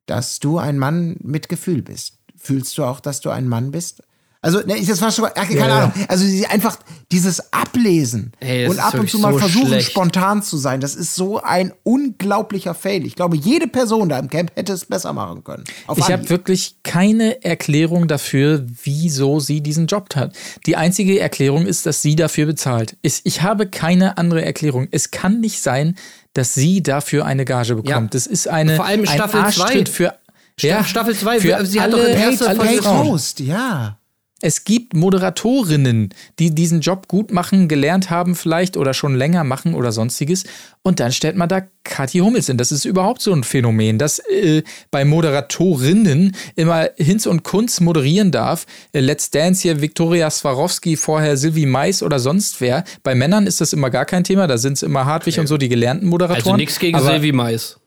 dass 0.06 0.40
du 0.40 0.58
ein 0.58 0.78
Mann 0.78 1.16
mit 1.22 1.48
Gefühl 1.48 1.82
bist. 1.82 2.18
Fühlst 2.36 2.76
du 2.78 2.84
auch, 2.84 3.00
dass 3.00 3.20
du 3.20 3.30
ein 3.30 3.48
Mann 3.48 3.70
bist? 3.70 4.02
Also, 4.42 4.60
ne, 4.60 4.80
das 4.86 5.00
war 5.00 5.10
schon, 5.10 5.24
keine 5.34 5.56
ja, 5.56 5.78
Ahnung. 5.78 5.92
Also, 6.08 6.24
sie 6.24 6.46
einfach 6.46 6.78
dieses 7.10 7.52
Ablesen 7.52 8.32
hey, 8.38 8.68
und 8.68 8.78
ab 8.78 8.94
und 8.94 9.10
zu 9.10 9.18
mal 9.18 9.32
so 9.32 9.38
versuchen, 9.38 9.68
schlecht. 9.68 9.90
spontan 9.90 10.42
zu 10.42 10.56
sein, 10.56 10.80
das 10.80 10.94
ist 10.94 11.14
so 11.14 11.40
ein 11.42 11.72
unglaublicher 11.82 12.74
Fail. 12.74 13.06
Ich 13.06 13.16
glaube, 13.16 13.36
jede 13.36 13.66
Person 13.66 14.08
da 14.08 14.18
im 14.18 14.28
Camp 14.28 14.52
hätte 14.54 14.72
es 14.72 14.84
besser 14.84 15.12
machen 15.12 15.42
können. 15.44 15.64
ich 15.96 16.10
habe 16.10 16.28
wirklich 16.28 16.76
keine 16.82 17.42
Erklärung 17.44 18.08
dafür, 18.08 18.64
wieso 18.84 19.40
sie 19.40 19.60
diesen 19.60 19.86
Job 19.86 20.14
hat. 20.14 20.34
Die 20.66 20.76
einzige 20.76 21.18
Erklärung 21.18 21.66
ist, 21.66 21.86
dass 21.86 22.02
sie 22.02 22.16
dafür 22.16 22.46
bezahlt. 22.46 22.96
Ich 23.02 23.42
habe 23.42 23.66
keine 23.66 24.18
andere 24.18 24.44
Erklärung. 24.44 24.88
Es 24.90 25.10
kann 25.10 25.40
nicht 25.40 25.60
sein, 25.60 25.96
dass 26.34 26.54
sie 26.54 26.82
dafür 26.82 27.24
eine 27.24 27.44
Gage 27.44 27.76
bekommt. 27.76 27.88
Ja. 27.88 28.08
Das 28.10 28.26
ist 28.26 28.48
eine, 28.48 28.76
Vor 28.76 28.84
allem 28.84 29.00
ein 29.00 29.06
Staffel 29.06 29.44
2. 29.50 29.86
für 29.86 30.14
ja, 30.60 30.84
Staffel 30.84 31.14
2, 31.14 31.64
sie 31.64 31.80
hat 31.80 31.92
doch 31.92 31.98
in 31.98 32.16
erster 32.16 33.04
Host, 33.04 33.40
ja. 33.40 33.98
Es 34.42 34.64
gibt 34.64 34.92
Moderatorinnen, 34.92 36.10
die 36.38 36.54
diesen 36.54 36.82
Job 36.82 37.08
gut 37.08 37.32
machen, 37.32 37.68
gelernt 37.68 38.10
haben 38.10 38.34
vielleicht 38.34 38.76
oder 38.76 38.92
schon 38.92 39.14
länger 39.14 39.44
machen 39.44 39.74
oder 39.74 39.92
sonstiges. 39.92 40.44
Und 40.82 41.00
dann 41.00 41.10
stellt 41.10 41.36
man 41.36 41.48
da 41.48 41.62
Kathi 41.84 42.18
Hummels 42.18 42.46
hin. 42.46 42.58
Das 42.58 42.70
ist 42.70 42.84
überhaupt 42.84 43.22
so 43.22 43.32
ein 43.32 43.44
Phänomen, 43.44 43.96
dass 43.98 44.18
äh, 44.18 44.62
bei 44.90 45.06
Moderatorinnen 45.06 46.36
immer 46.54 46.90
Hinz 46.96 47.24
und 47.24 47.44
Kunz 47.44 47.80
moderieren 47.80 48.30
darf. 48.30 48.66
Äh, 48.92 49.00
Let's 49.00 49.30
Dance 49.30 49.62
hier 49.62 49.80
Viktoria 49.80 50.28
Swarovski, 50.28 50.96
vorher 50.96 51.38
Sylvie 51.38 51.64
Mais 51.64 52.02
oder 52.02 52.18
sonst 52.18 52.60
wer. 52.60 52.84
Bei 53.02 53.14
Männern 53.14 53.46
ist 53.46 53.62
das 53.62 53.72
immer 53.72 53.88
gar 53.88 54.04
kein 54.04 54.22
Thema. 54.22 54.46
Da 54.46 54.58
sind 54.58 54.74
es 54.74 54.82
immer 54.82 55.06
Hartwig 55.06 55.34
okay. 55.34 55.40
und 55.40 55.46
so 55.46 55.56
die 55.56 55.70
gelernten 55.70 56.08
Moderatoren. 56.08 56.44
Also 56.44 56.56
nichts 56.56 56.78
gegen 56.78 57.00
Sylvie 57.00 57.32
Mais. 57.32 57.78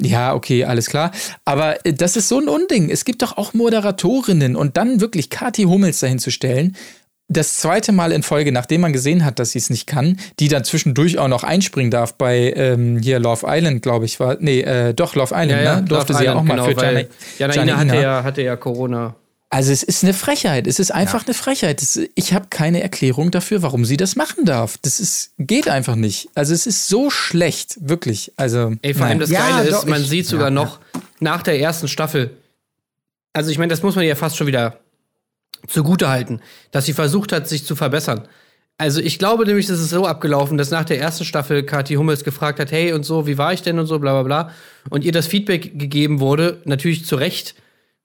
Ja, 0.00 0.34
okay, 0.34 0.64
alles 0.64 0.86
klar. 0.86 1.10
Aber 1.44 1.84
äh, 1.84 1.92
das 1.92 2.16
ist 2.16 2.28
so 2.28 2.38
ein 2.38 2.48
Unding. 2.48 2.90
Es 2.90 3.04
gibt 3.04 3.22
doch 3.22 3.36
auch 3.36 3.54
Moderatorinnen 3.54 4.56
und 4.56 4.76
dann 4.76 5.00
wirklich 5.00 5.30
Kathi 5.30 5.64
Hummels 5.64 6.00
dahin 6.00 6.18
zu 6.18 6.30
stellen, 6.30 6.76
das 7.30 7.58
zweite 7.58 7.92
Mal 7.92 8.12
in 8.12 8.22
Folge, 8.22 8.52
nachdem 8.52 8.80
man 8.80 8.94
gesehen 8.94 9.22
hat, 9.22 9.38
dass 9.38 9.50
sie 9.50 9.58
es 9.58 9.68
nicht 9.68 9.86
kann, 9.86 10.18
die 10.40 10.48
dann 10.48 10.64
zwischendurch 10.64 11.18
auch 11.18 11.28
noch 11.28 11.44
einspringen 11.44 11.90
darf 11.90 12.14
bei 12.14 12.54
ähm, 12.56 12.98
hier 13.02 13.18
Love 13.18 13.46
Island, 13.46 13.82
glaube 13.82 14.06
ich, 14.06 14.18
war. 14.18 14.38
Nee, 14.40 14.60
äh, 14.60 14.94
doch, 14.94 15.14
Love 15.14 15.34
Island, 15.34 15.50
ja, 15.50 15.62
ja, 15.62 15.76
ne? 15.76 15.82
Durfte 15.82 16.14
Love 16.14 16.22
sie 16.22 16.24
ja 16.24 16.34
auch 16.34 16.42
mal 16.42 16.54
genau, 16.54 16.64
für 16.64 17.08
Jana, 17.38 17.54
Janaina 17.54 17.76
hatte 17.76 17.96
ja, 17.96 18.24
hatte 18.24 18.42
ja 18.42 18.56
Corona. 18.56 19.14
Also 19.50 19.72
es 19.72 19.82
ist 19.82 20.04
eine 20.04 20.12
Frechheit. 20.12 20.66
Es 20.66 20.78
ist 20.78 20.90
einfach 20.90 21.22
ja. 21.22 21.28
eine 21.28 21.34
Frechheit. 21.34 21.80
Das, 21.80 21.98
ich 22.14 22.34
habe 22.34 22.48
keine 22.50 22.82
Erklärung 22.82 23.30
dafür, 23.30 23.62
warum 23.62 23.86
sie 23.86 23.96
das 23.96 24.14
machen 24.14 24.44
darf. 24.44 24.76
Das 24.82 25.00
ist, 25.00 25.32
geht 25.38 25.68
einfach 25.68 25.94
nicht. 25.94 26.28
Also 26.34 26.52
es 26.52 26.66
ist 26.66 26.88
so 26.88 27.08
schlecht, 27.08 27.78
wirklich. 27.80 28.32
Also 28.36 28.74
Ey, 28.82 28.92
vor 28.92 29.06
allem 29.06 29.20
das 29.20 29.30
ja, 29.30 29.48
Geile 29.48 29.70
ist, 29.70 29.86
man 29.86 30.02
ich, 30.02 30.08
sieht 30.08 30.26
sogar 30.26 30.48
ja, 30.48 30.50
noch 30.54 30.80
nach 31.20 31.42
der 31.42 31.58
ersten 31.58 31.88
Staffel. 31.88 32.36
Also 33.32 33.50
ich 33.50 33.58
meine, 33.58 33.70
das 33.70 33.82
muss 33.82 33.96
man 33.96 34.04
ja 34.04 34.16
fast 34.16 34.36
schon 34.36 34.46
wieder 34.46 34.80
zugute 35.66 36.08
halten, 36.08 36.40
dass 36.70 36.84
sie 36.84 36.92
versucht 36.92 37.32
hat, 37.32 37.48
sich 37.48 37.64
zu 37.64 37.74
verbessern. 37.74 38.28
Also 38.76 39.00
ich 39.00 39.18
glaube 39.18 39.44
nämlich, 39.44 39.68
es 39.68 39.80
ist 39.80 39.90
so 39.90 40.06
abgelaufen, 40.06 40.58
dass 40.58 40.70
nach 40.70 40.84
der 40.84 41.00
ersten 41.00 41.24
Staffel 41.24 41.64
Kathi 41.64 41.94
Hummels 41.94 42.22
gefragt 42.22 42.60
hat, 42.60 42.70
hey 42.70 42.92
und 42.92 43.04
so, 43.04 43.26
wie 43.26 43.38
war 43.38 43.52
ich 43.52 43.62
denn 43.62 43.78
und 43.78 43.86
so, 43.86 43.98
bla 43.98 44.12
bla 44.12 44.22
bla. 44.22 44.54
Und 44.90 45.04
ihr 45.04 45.12
das 45.12 45.26
Feedback 45.26 45.78
gegeben 45.78 46.20
wurde, 46.20 46.60
natürlich 46.64 47.06
zu 47.06 47.16
Recht 47.16 47.54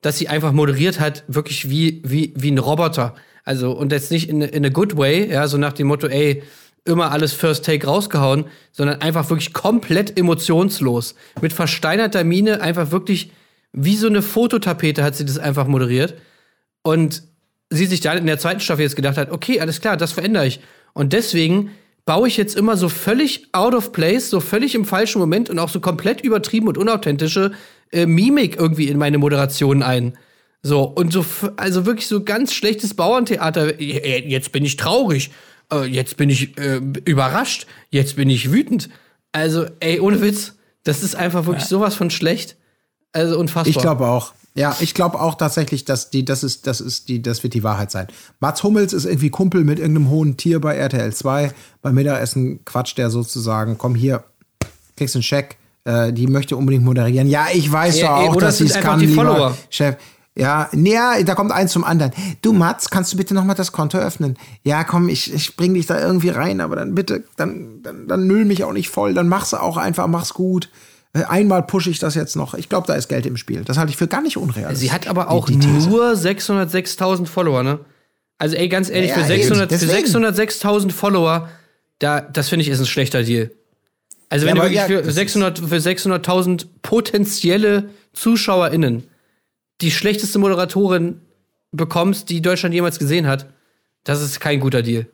dass 0.03 0.17
sie 0.17 0.27
einfach 0.27 0.51
moderiert 0.51 0.99
hat, 0.99 1.23
wirklich 1.27 1.69
wie, 1.69 2.01
wie, 2.05 2.33
wie 2.35 2.51
ein 2.51 2.59
Roboter. 2.59 3.15
Also, 3.43 3.71
und 3.71 3.91
jetzt 3.91 4.11
nicht 4.11 4.29
in, 4.29 4.41
in 4.41 4.65
a 4.65 4.69
good 4.69 4.95
way, 4.95 5.31
ja, 5.31 5.47
so 5.47 5.57
nach 5.57 5.73
dem 5.73 5.87
Motto, 5.87 6.07
ey, 6.07 6.43
immer 6.85 7.11
alles 7.11 7.33
First 7.33 7.65
Take 7.65 7.87
rausgehauen, 7.87 8.45
sondern 8.71 9.01
einfach 9.01 9.29
wirklich 9.29 9.53
komplett 9.53 10.17
emotionslos. 10.19 11.15
Mit 11.41 11.53
versteinerter 11.53 12.23
Miene, 12.23 12.61
einfach 12.61 12.91
wirklich 12.91 13.31
wie 13.71 13.95
so 13.95 14.07
eine 14.07 14.21
Fototapete 14.21 15.03
hat 15.03 15.15
sie 15.15 15.25
das 15.25 15.39
einfach 15.39 15.67
moderiert. 15.67 16.15
Und 16.83 17.23
sie 17.69 17.85
sich 17.85 18.01
dann 18.01 18.17
in 18.17 18.27
der 18.27 18.37
zweiten 18.37 18.59
Staffel 18.59 18.83
jetzt 18.83 18.95
gedacht 18.95 19.17
hat, 19.17 19.31
okay, 19.31 19.59
alles 19.59 19.81
klar, 19.81 19.97
das 19.97 20.11
verändere 20.11 20.45
ich. 20.45 20.59
Und 20.93 21.13
deswegen 21.13 21.71
baue 22.05 22.27
ich 22.27 22.37
jetzt 22.37 22.55
immer 22.55 22.77
so 22.77 22.89
völlig 22.89 23.47
out 23.53 23.73
of 23.73 23.93
place, 23.93 24.29
so 24.29 24.41
völlig 24.41 24.75
im 24.75 24.85
falschen 24.85 25.19
Moment 25.19 25.49
und 25.49 25.57
auch 25.57 25.69
so 25.69 25.79
komplett 25.79 26.21
übertrieben 26.21 26.67
und 26.67 26.77
unauthentische 26.77 27.53
äh, 27.93 28.05
Mimik 28.05 28.57
irgendwie 28.57 28.89
in 28.89 28.97
meine 28.97 29.17
Moderation 29.17 29.83
ein. 29.83 30.17
So, 30.61 30.83
und 30.83 31.11
so, 31.11 31.25
also 31.57 31.85
wirklich 31.85 32.07
so 32.07 32.23
ganz 32.23 32.53
schlechtes 32.53 32.93
Bauerntheater. 32.93 33.81
Jetzt 33.81 34.51
bin 34.51 34.63
ich 34.63 34.77
traurig. 34.77 35.31
Äh, 35.71 35.85
jetzt 35.85 36.17
bin 36.17 36.29
ich 36.29 36.57
äh, 36.57 36.77
überrascht. 37.05 37.67
Jetzt 37.89 38.15
bin 38.15 38.29
ich 38.29 38.51
wütend. 38.51 38.89
Also, 39.33 39.65
ey, 39.79 39.99
ohne 39.99 40.21
Witz, 40.21 40.53
das 40.83 41.03
ist 41.03 41.15
einfach 41.15 41.45
wirklich 41.45 41.63
ja. 41.63 41.69
sowas 41.69 41.95
von 41.95 42.09
schlecht. 42.09 42.55
Also 43.11 43.37
unfassbar. 43.37 43.69
Ich 43.69 43.77
glaube 43.77 44.07
auch. 44.07 44.33
Ja, 44.55 44.75
ich 44.79 44.93
glaube 44.93 45.19
auch 45.19 45.35
tatsächlich, 45.35 45.83
dass 45.83 46.11
die, 46.11 46.25
das 46.25 46.43
ist, 46.43 46.67
das 46.67 46.79
ist 46.79 47.09
die, 47.09 47.21
das 47.21 47.41
wird 47.41 47.55
die 47.55 47.63
Wahrheit 47.63 47.89
sein. 47.89 48.07
Mats 48.39 48.61
Hummels 48.63 48.93
ist 48.93 49.05
irgendwie 49.05 49.31
Kumpel 49.31 49.63
mit 49.63 49.79
irgendeinem 49.79 50.09
hohen 50.11 50.37
Tier 50.37 50.61
bei 50.61 50.75
RTL 50.75 51.11
2. 51.11 51.51
Beim 51.81 51.95
Mittagessen 51.95 52.63
quatscht 52.63 52.99
der 52.99 53.09
sozusagen, 53.09 53.79
komm 53.79 53.95
hier, 53.95 54.23
kriegst 54.95 55.15
einen 55.15 55.23
Scheck, 55.23 55.57
äh, 55.85 56.13
die 56.13 56.27
möchte 56.27 56.55
unbedingt 56.55 56.83
moderieren. 56.83 57.27
Ja, 57.27 57.47
ich 57.53 57.71
weiß 57.71 57.99
ja, 57.99 58.15
auch, 58.15 58.35
dass 58.35 58.57
sie 58.57 58.65
es 58.65 58.79
kann, 58.79 58.99
die 58.99 59.07
lieber 59.07 59.23
Follower. 59.23 59.57
Chef. 59.69 59.95
Ja, 60.35 60.69
ja, 60.73 61.21
da 61.21 61.35
kommt 61.35 61.51
eins 61.51 61.71
zum 61.71 61.83
anderen. 61.83 62.11
Du 62.41 62.53
Mats, 62.53 62.89
kannst 62.89 63.13
du 63.13 63.17
bitte 63.17 63.35
noch 63.35 63.43
mal 63.43 63.53
das 63.53 63.71
Konto 63.71 63.99
öffnen? 63.99 64.35
Ja, 64.63 64.83
komm, 64.83 65.07
ich, 65.07 65.31
ich 65.31 65.55
bring 65.55 65.75
dich 65.75 65.85
da 65.85 65.99
irgendwie 65.99 66.29
rein, 66.29 66.59
aber 66.59 66.75
dann 66.75 66.95
bitte, 66.95 67.23
dann, 67.37 67.83
dann, 67.83 68.07
dann 68.07 68.25
müll 68.25 68.43
mich 68.45 68.63
auch 68.63 68.73
nicht 68.73 68.89
voll, 68.89 69.13
dann 69.13 69.27
mach's 69.27 69.53
auch 69.53 69.77
einfach, 69.77 70.07
mach's 70.07 70.33
gut. 70.33 70.69
Äh, 71.13 71.25
einmal 71.25 71.61
pushe 71.61 71.91
ich 71.91 71.99
das 71.99 72.15
jetzt 72.15 72.35
noch. 72.35 72.55
Ich 72.55 72.67
glaube, 72.67 72.87
da 72.87 72.95
ist 72.95 73.09
Geld 73.09 73.27
im 73.27 73.37
Spiel. 73.37 73.63
Das 73.63 73.77
halte 73.77 73.91
ich 73.91 73.97
für 73.97 74.07
gar 74.07 74.21
nicht 74.21 74.37
unrealistisch. 74.37 74.79
Sie 74.79 74.91
hat 74.91 75.07
aber 75.07 75.29
auch 75.29 75.45
die, 75.45 75.57
die 75.57 75.67
nur 75.67 76.13
606.000 76.13 77.27
Follower, 77.27 77.61
ne? 77.61 77.79
Also 78.39 78.55
ey, 78.55 78.67
ganz 78.67 78.89
ehrlich, 78.89 79.11
ja, 79.11 79.23
für 79.23 79.31
606.000 79.31 80.91
Follower, 80.91 81.47
da, 81.99 82.21
das 82.21 82.49
finde 82.49 82.63
ich 82.63 82.69
ist 82.69 82.79
ein 82.79 82.87
schlechter 82.87 83.21
Deal. 83.21 83.51
Also 84.33 84.47
wenn 84.47 84.55
ja, 84.55 84.63
du 84.63 84.71
wirklich 84.71 84.89
ja, 84.89 85.03
für 85.03 85.11
600 85.11 85.59
für 85.59 85.75
600.000 85.75 86.65
potenzielle 86.81 87.89
ZuschauerInnen 88.13 89.03
die 89.81 89.91
schlechteste 89.91 90.39
Moderatorin 90.39 91.21
bekommst, 91.71 92.31
die 92.31 92.41
Deutschland 92.41 92.73
jemals 92.73 92.97
gesehen 92.97 93.27
hat, 93.27 93.45
das 94.03 94.23
ist 94.23 94.39
kein 94.39 94.59
guter 94.59 94.81
Deal. 94.81 95.05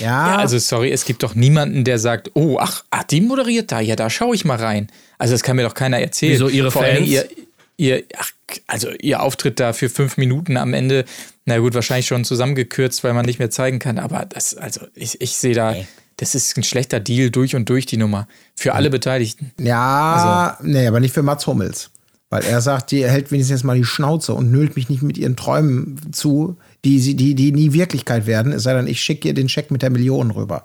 Ja. 0.00 0.06
ja. 0.06 0.36
also 0.38 0.56
sorry, 0.58 0.90
es 0.90 1.04
gibt 1.04 1.22
doch 1.22 1.34
niemanden, 1.34 1.84
der 1.84 1.98
sagt, 1.98 2.30
oh, 2.32 2.56
ach, 2.58 2.84
ach 2.88 3.02
die 3.04 3.20
moderiert 3.20 3.70
da, 3.70 3.80
ja, 3.80 3.96
da 3.96 4.08
schaue 4.08 4.34
ich 4.34 4.46
mal 4.46 4.56
rein. 4.56 4.90
Also 5.18 5.34
das 5.34 5.42
kann 5.42 5.56
mir 5.56 5.64
doch 5.64 5.74
keiner 5.74 5.98
erzählen. 5.98 6.32
Wieso 6.32 6.48
ihre 6.48 6.70
Vor 6.70 6.84
Fans? 6.84 7.06
Ihr, 7.06 7.28
ihr, 7.76 8.04
ach, 8.16 8.30
also 8.66 8.88
ihr 8.98 9.22
Auftritt 9.22 9.60
da 9.60 9.74
für 9.74 9.90
fünf 9.90 10.16
Minuten 10.16 10.56
am 10.56 10.72
Ende, 10.72 11.04
na 11.44 11.58
gut, 11.58 11.74
wahrscheinlich 11.74 12.06
schon 12.06 12.24
zusammengekürzt, 12.24 13.04
weil 13.04 13.12
man 13.12 13.26
nicht 13.26 13.40
mehr 13.40 13.50
zeigen 13.50 13.78
kann, 13.78 13.98
aber 13.98 14.24
das, 14.24 14.54
also 14.54 14.86
ich, 14.94 15.20
ich 15.20 15.36
sehe 15.36 15.54
da, 15.54 15.72
okay 15.72 15.86
das 16.16 16.34
ist 16.34 16.56
ein 16.56 16.62
schlechter 16.62 17.00
Deal 17.00 17.30
durch 17.30 17.56
und 17.56 17.68
durch, 17.68 17.86
die 17.86 17.96
Nummer. 17.96 18.28
Für 18.54 18.74
alle 18.74 18.90
Beteiligten. 18.90 19.52
Ja, 19.58 20.54
also. 20.56 20.68
nee, 20.68 20.86
aber 20.86 21.00
nicht 21.00 21.12
für 21.12 21.22
Mats 21.22 21.46
Hummels. 21.46 21.90
Weil 22.30 22.44
er 22.44 22.60
sagt, 22.60 22.90
die 22.90 23.06
hält 23.06 23.30
wenigstens 23.30 23.60
jetzt 23.60 23.64
mal 23.64 23.76
die 23.76 23.84
Schnauze 23.84 24.34
und 24.34 24.50
nölt 24.50 24.76
mich 24.76 24.88
nicht 24.88 25.02
mit 25.02 25.18
ihren 25.18 25.36
Träumen 25.36 26.12
zu, 26.12 26.56
die, 26.84 27.14
die, 27.14 27.34
die 27.34 27.52
nie 27.52 27.72
Wirklichkeit 27.72 28.26
werden, 28.26 28.52
es 28.52 28.64
sei 28.64 28.74
denn, 28.74 28.86
ich 28.86 29.00
schicke 29.00 29.28
ihr 29.28 29.34
den 29.34 29.48
Scheck 29.48 29.70
mit 29.70 29.82
der 29.82 29.90
Million 29.90 30.30
rüber. 30.30 30.64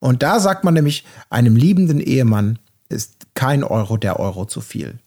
Und 0.00 0.22
da 0.22 0.38
sagt 0.38 0.64
man 0.64 0.74
nämlich, 0.74 1.04
einem 1.28 1.56
liebenden 1.56 2.00
Ehemann 2.00 2.58
ist 2.88 3.26
kein 3.34 3.64
Euro 3.64 3.96
der 3.96 4.20
Euro 4.20 4.44
zu 4.44 4.60
viel. 4.60 4.98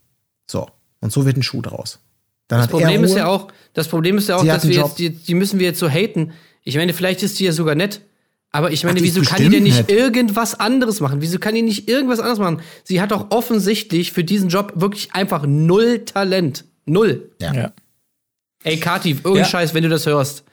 So. 0.49 0.67
Und 0.99 1.11
so 1.11 1.25
wird 1.25 1.37
ein 1.37 1.43
Schuh 1.43 1.61
draus. 1.61 1.99
Dann 2.47 2.59
das 2.59 2.67
Problem 2.67 3.03
ist 3.03 3.15
ja 3.15 3.27
auch, 3.27 3.47
das 3.73 3.87
Problem 3.87 4.17
ist 4.17 4.27
ja 4.27 4.35
auch, 4.35 4.45
dass 4.45 4.67
wir 4.67 4.75
jetzt, 4.75 4.99
die, 4.99 5.09
die 5.11 5.33
müssen 5.33 5.59
wir 5.59 5.67
jetzt 5.67 5.79
so 5.79 5.89
haten. 5.89 6.33
Ich 6.63 6.75
meine, 6.75 6.93
vielleicht 6.93 7.23
ist 7.23 7.39
die 7.39 7.45
ja 7.45 7.53
sogar 7.53 7.75
nett. 7.75 8.01
Aber 8.51 8.71
ich 8.71 8.83
meine, 8.83 8.99
Ach, 8.99 9.03
wieso 9.03 9.21
kann 9.21 9.41
die 9.41 9.49
denn 9.49 9.63
nicht 9.63 9.87
nett. 9.87 9.91
irgendwas 9.91 10.59
anderes 10.59 10.99
machen? 10.99 11.21
Wieso 11.21 11.39
kann 11.39 11.55
die 11.55 11.61
nicht 11.61 11.87
irgendwas 11.87 12.19
anderes 12.19 12.39
machen? 12.39 12.61
Sie 12.83 12.99
hat 12.99 13.11
doch 13.11 13.31
offensichtlich 13.31 14.11
für 14.11 14.25
diesen 14.25 14.49
Job 14.49 14.73
wirklich 14.75 15.13
einfach 15.13 15.45
null 15.47 15.99
Talent. 16.05 16.65
Null. 16.85 17.31
Ja. 17.39 17.53
ja. 17.53 17.71
Ey, 18.63 18.77
Kati, 18.77 19.11
irgendein 19.11 19.35
ja. 19.37 19.45
Scheiß, 19.45 19.73
wenn 19.73 19.83
du 19.83 19.89
das 19.89 20.05
hörst. 20.05 20.43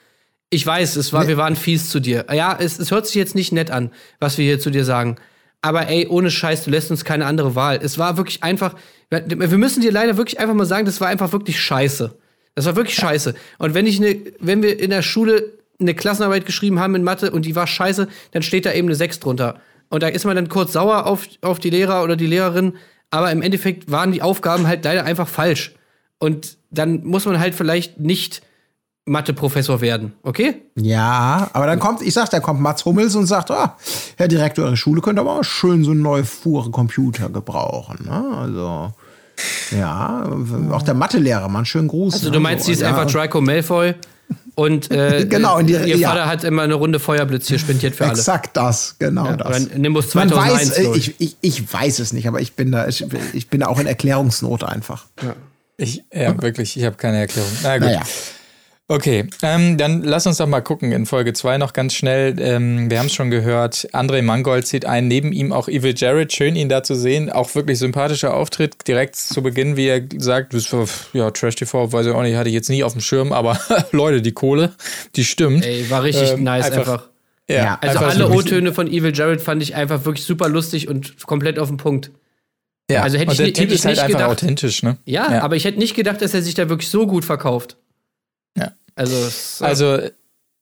Ich 0.51 0.65
weiß, 0.65 0.97
es 0.97 1.13
war, 1.13 1.29
wir 1.29 1.37
waren 1.37 1.57
fies 1.57 1.91
zu 1.91 2.01
dir. 2.01 2.27
Ja, 2.33 2.57
es, 2.59 2.79
es 2.79 2.91
hört 2.91 3.07
sich 3.07 3.17
jetzt 3.17 3.35
nicht 3.35 3.53
nett 3.53 3.71
an, 3.71 3.91
was 4.19 4.39
wir 4.39 4.45
hier 4.45 4.61
zu 4.61 4.71
dir 4.71 4.85
sagen. 4.85 5.17
Aber 5.61 5.89
ey, 5.89 6.07
ohne 6.07 6.31
Scheiß, 6.31 6.65
du 6.65 6.71
lässt 6.71 6.91
uns 6.91 7.05
keine 7.05 7.27
andere 7.27 7.55
Wahl. 7.55 7.81
Es 7.83 7.99
war 7.99 8.17
wirklich 8.17 8.43
einfach, 8.45 8.75
wir 9.11 9.59
müssen 9.59 9.81
dir 9.81 9.93
leider 9.93 10.17
wirklich 10.17 10.39
einfach 10.39 10.55
mal 10.55 10.65
sagen, 10.67 10.87
das 10.87 11.01
war 11.01 11.09
einfach 11.09 11.33
wirklich 11.33 11.61
scheiße. 11.61 12.17
Das 12.55 12.65
war 12.65 12.77
wirklich 12.77 12.97
scheiße. 12.97 13.35
Und 13.59 13.75
wenn 13.75 13.87
ich 13.87 14.01
ne, 14.01 14.21
wenn 14.41 14.63
wir 14.63 14.81
in 14.81 14.91
der 14.91 15.03
Schule 15.03 15.58
eine 15.81 15.95
Klassenarbeit 15.95 16.47
geschrieben 16.47 16.81
haben 16.81 16.95
in 16.95 17.05
Mathe 17.05 17.31
und 17.31 17.45
die 17.45 17.57
war 17.57 17.67
scheiße, 17.67 18.09
dann 18.33 18.43
steht 18.43 18.67
da 18.67 18.73
eben 18.73 18.89
eine 18.89 18.97
6 18.97 19.21
drunter. 19.21 19.61
Und 19.91 20.03
da 20.03 20.09
ist 20.09 20.25
man 20.25 20.37
dann 20.37 20.49
kurz 20.49 20.73
sauer 20.73 21.07
auf, 21.07 21.27
auf 21.41 21.59
die 21.59 21.71
Lehrer 21.71 22.03
oder 22.03 22.17
die 22.17 22.27
Lehrerin, 22.27 22.75
aber 23.11 23.31
im 23.31 23.43
Endeffekt 23.43 23.91
waren 23.91 24.13
die 24.13 24.23
Aufgaben 24.23 24.67
halt 24.67 24.85
leider 24.85 25.05
einfach 25.05 25.29
falsch. 25.29 25.75
Und 26.19 26.59
dann 26.71 27.05
muss 27.05 27.25
man 27.25 27.39
halt 27.39 27.55
vielleicht 27.55 28.01
nicht 28.01 28.43
Mathe-Professor 29.07 29.81
werden, 29.81 30.13
okay? 30.23 30.63
Ja, 30.75 31.49
aber 31.55 31.67
dann 31.67 31.79
kommt, 31.79 32.03
ich 32.03 32.13
sag, 32.13 32.29
da 32.29 32.41
kommt 32.41 32.61
Mats 32.61 32.85
Hummels 32.85 33.15
und 33.15 33.27
sagt, 33.27 33.51
ah, 33.51 33.77
Herr 34.17 34.29
Direktor, 34.29 34.67
Ihre 34.67 34.77
Schule 34.77 35.01
könnte 35.01 35.21
aber 35.21 35.41
auch 35.41 35.45
schön 35.45 35.83
so 35.85 35.95
neue 35.95 36.25
Fuhre 36.25 36.71
Computer 36.71 37.31
gebrauchen. 37.31 38.05
Ne? 38.05 38.37
Also, 38.37 38.93
ja, 39.71 40.29
auch 40.73 40.83
der 40.83 40.95
Mathelehrer, 40.95 41.47
einen 41.47 41.65
schönen 41.65 41.89
Gruß. 41.89 42.15
Also 42.15 42.31
du 42.31 42.41
meinst, 42.41 42.67
sie 42.67 42.73
ist 42.73 42.83
ja. 42.83 42.89
einfach 42.89 43.11
Draco 43.11 43.41
Malfoy 43.41 43.95
und 44.55 44.91
äh, 44.91 45.27
genau, 45.31 45.63
die, 45.63 45.75
ihr 45.75 45.99
Vater 46.01 46.27
hat 46.27 46.45
immer 46.45 46.63
eine 46.63 46.75
Runde 46.75 46.99
Feuerblitz 46.99 47.49
hier 47.49 47.59
spendiert 47.59 47.95
für 47.95 48.05
alle. 48.05 48.13
Exakt 48.13 48.57
das, 48.57 48.97
genau 48.99 49.27
ja, 49.27 49.37
das. 49.37 49.71
Nimbus 49.75 50.11
2001. 50.11 50.77
Man 50.77 50.87
weiß, 50.87 50.97
ich, 50.97 51.15
ich, 51.21 51.37
ich, 51.41 51.73
weiß 51.73 51.99
es 52.01 52.13
nicht, 52.13 52.27
aber 52.27 52.41
ich 52.41 52.55
bin 52.55 52.73
da, 52.73 52.89
ich, 52.89 53.05
ich 53.33 53.49
bin 53.49 53.63
auch 53.63 53.79
in 53.79 53.87
Erklärungsnot 53.87 54.65
einfach. 54.65 55.07
Ja. 55.23 55.35
Ich, 55.77 56.03
ja, 56.13 56.41
wirklich, 56.43 56.77
ich 56.77 56.85
habe 56.85 56.97
keine 56.97 57.19
Erklärung. 57.19 57.51
Na 57.63 57.79
gut. 57.79 57.87
Naja. 57.87 58.03
Okay, 58.91 59.27
ähm, 59.43 59.77
dann 59.77 60.03
lass 60.03 60.27
uns 60.27 60.39
doch 60.39 60.47
mal 60.47 60.63
gucken 60.63 60.93
in 60.93 61.05
Folge 61.05 61.35
2 61.35 61.59
noch 61.59 61.75
ganz 61.75 61.93
schnell. 61.93 62.37
Ähm, 62.41 62.91
wir 62.91 62.99
haben 62.99 63.07
es 63.07 63.13
schon 63.13 63.31
gehört, 63.31 63.87
André 63.93 64.23
Mangold 64.23 64.67
zieht 64.67 64.87
ein, 64.87 65.09
neben 65.09 65.31
ihm 65.33 65.53
auch 65.53 65.69
Evil 65.69 65.93
Jared. 65.95 66.33
Schön, 66.33 66.57
ihn 66.57 66.71
da 66.71 66.83
zu 66.83 66.95
sehen. 66.95 67.31
Auch 67.31 67.55
wirklich 67.55 67.79
sympathischer 67.79 68.33
Auftritt. 68.33 68.89
Direkt 68.89 69.17
zu 69.17 69.43
Beginn, 69.43 69.77
wie 69.77 69.89
er 69.89 70.01
sagt, 70.17 70.55
das 70.55 70.73
war, 70.73 70.87
ja, 71.13 71.31
Trash 71.31 71.57
TV, 71.57 71.93
weiß 71.93 72.07
ich 72.07 72.13
auch 72.13 72.23
nicht, 72.23 72.37
hatte 72.37 72.49
ich 72.49 72.55
jetzt 72.55 72.71
nie 72.71 72.83
auf 72.83 72.93
dem 72.93 73.03
Schirm, 73.03 73.31
aber 73.31 73.61
Leute, 73.93 74.23
die 74.23 74.33
Kohle, 74.33 74.73
die 75.17 75.25
stimmt. 75.25 75.67
Ey, 75.67 75.91
war 75.91 76.03
richtig 76.03 76.31
ähm, 76.31 76.45
nice 76.45 76.71
einfach. 76.71 76.79
einfach. 76.79 77.09
Ja, 77.47 77.57
ja, 77.57 77.79
also 77.83 77.99
alle 77.99 78.31
O-Töne 78.31 78.73
von 78.73 78.87
Evil 78.87 79.15
Jared 79.15 79.43
fand 79.43 79.63
ich 79.63 79.75
einfach 79.75 80.07
wirklich 80.07 80.25
super 80.25 80.49
lustig 80.49 80.89
und 80.89 81.27
komplett 81.27 81.59
auf 81.59 81.69
den 81.69 81.77
Punkt. 81.77 82.11
Ja, 82.91 83.03
also 83.03 83.19
hätte 83.19 83.33
ich, 83.33 83.39
der 83.39 83.53
Typ 83.53 83.71
ist 83.71 83.85
halt 83.85 83.99
einfach 83.99 84.19
gedacht, 84.19 84.31
authentisch, 84.31 84.83
ne? 84.83 84.97
Ja, 85.05 85.31
ja, 85.31 85.43
aber 85.43 85.57
ich 85.57 85.67
hätte 85.67 85.79
nicht 85.79 85.95
gedacht, 85.95 86.23
dass 86.23 86.33
er 86.33 86.41
sich 86.41 86.55
da 86.55 86.71
wirklich 86.71 86.89
so 86.89 87.07
gut 87.07 87.27
verkauft. 87.27 87.77
Also, 88.99 89.29
so. 89.29 89.65
also 89.65 89.99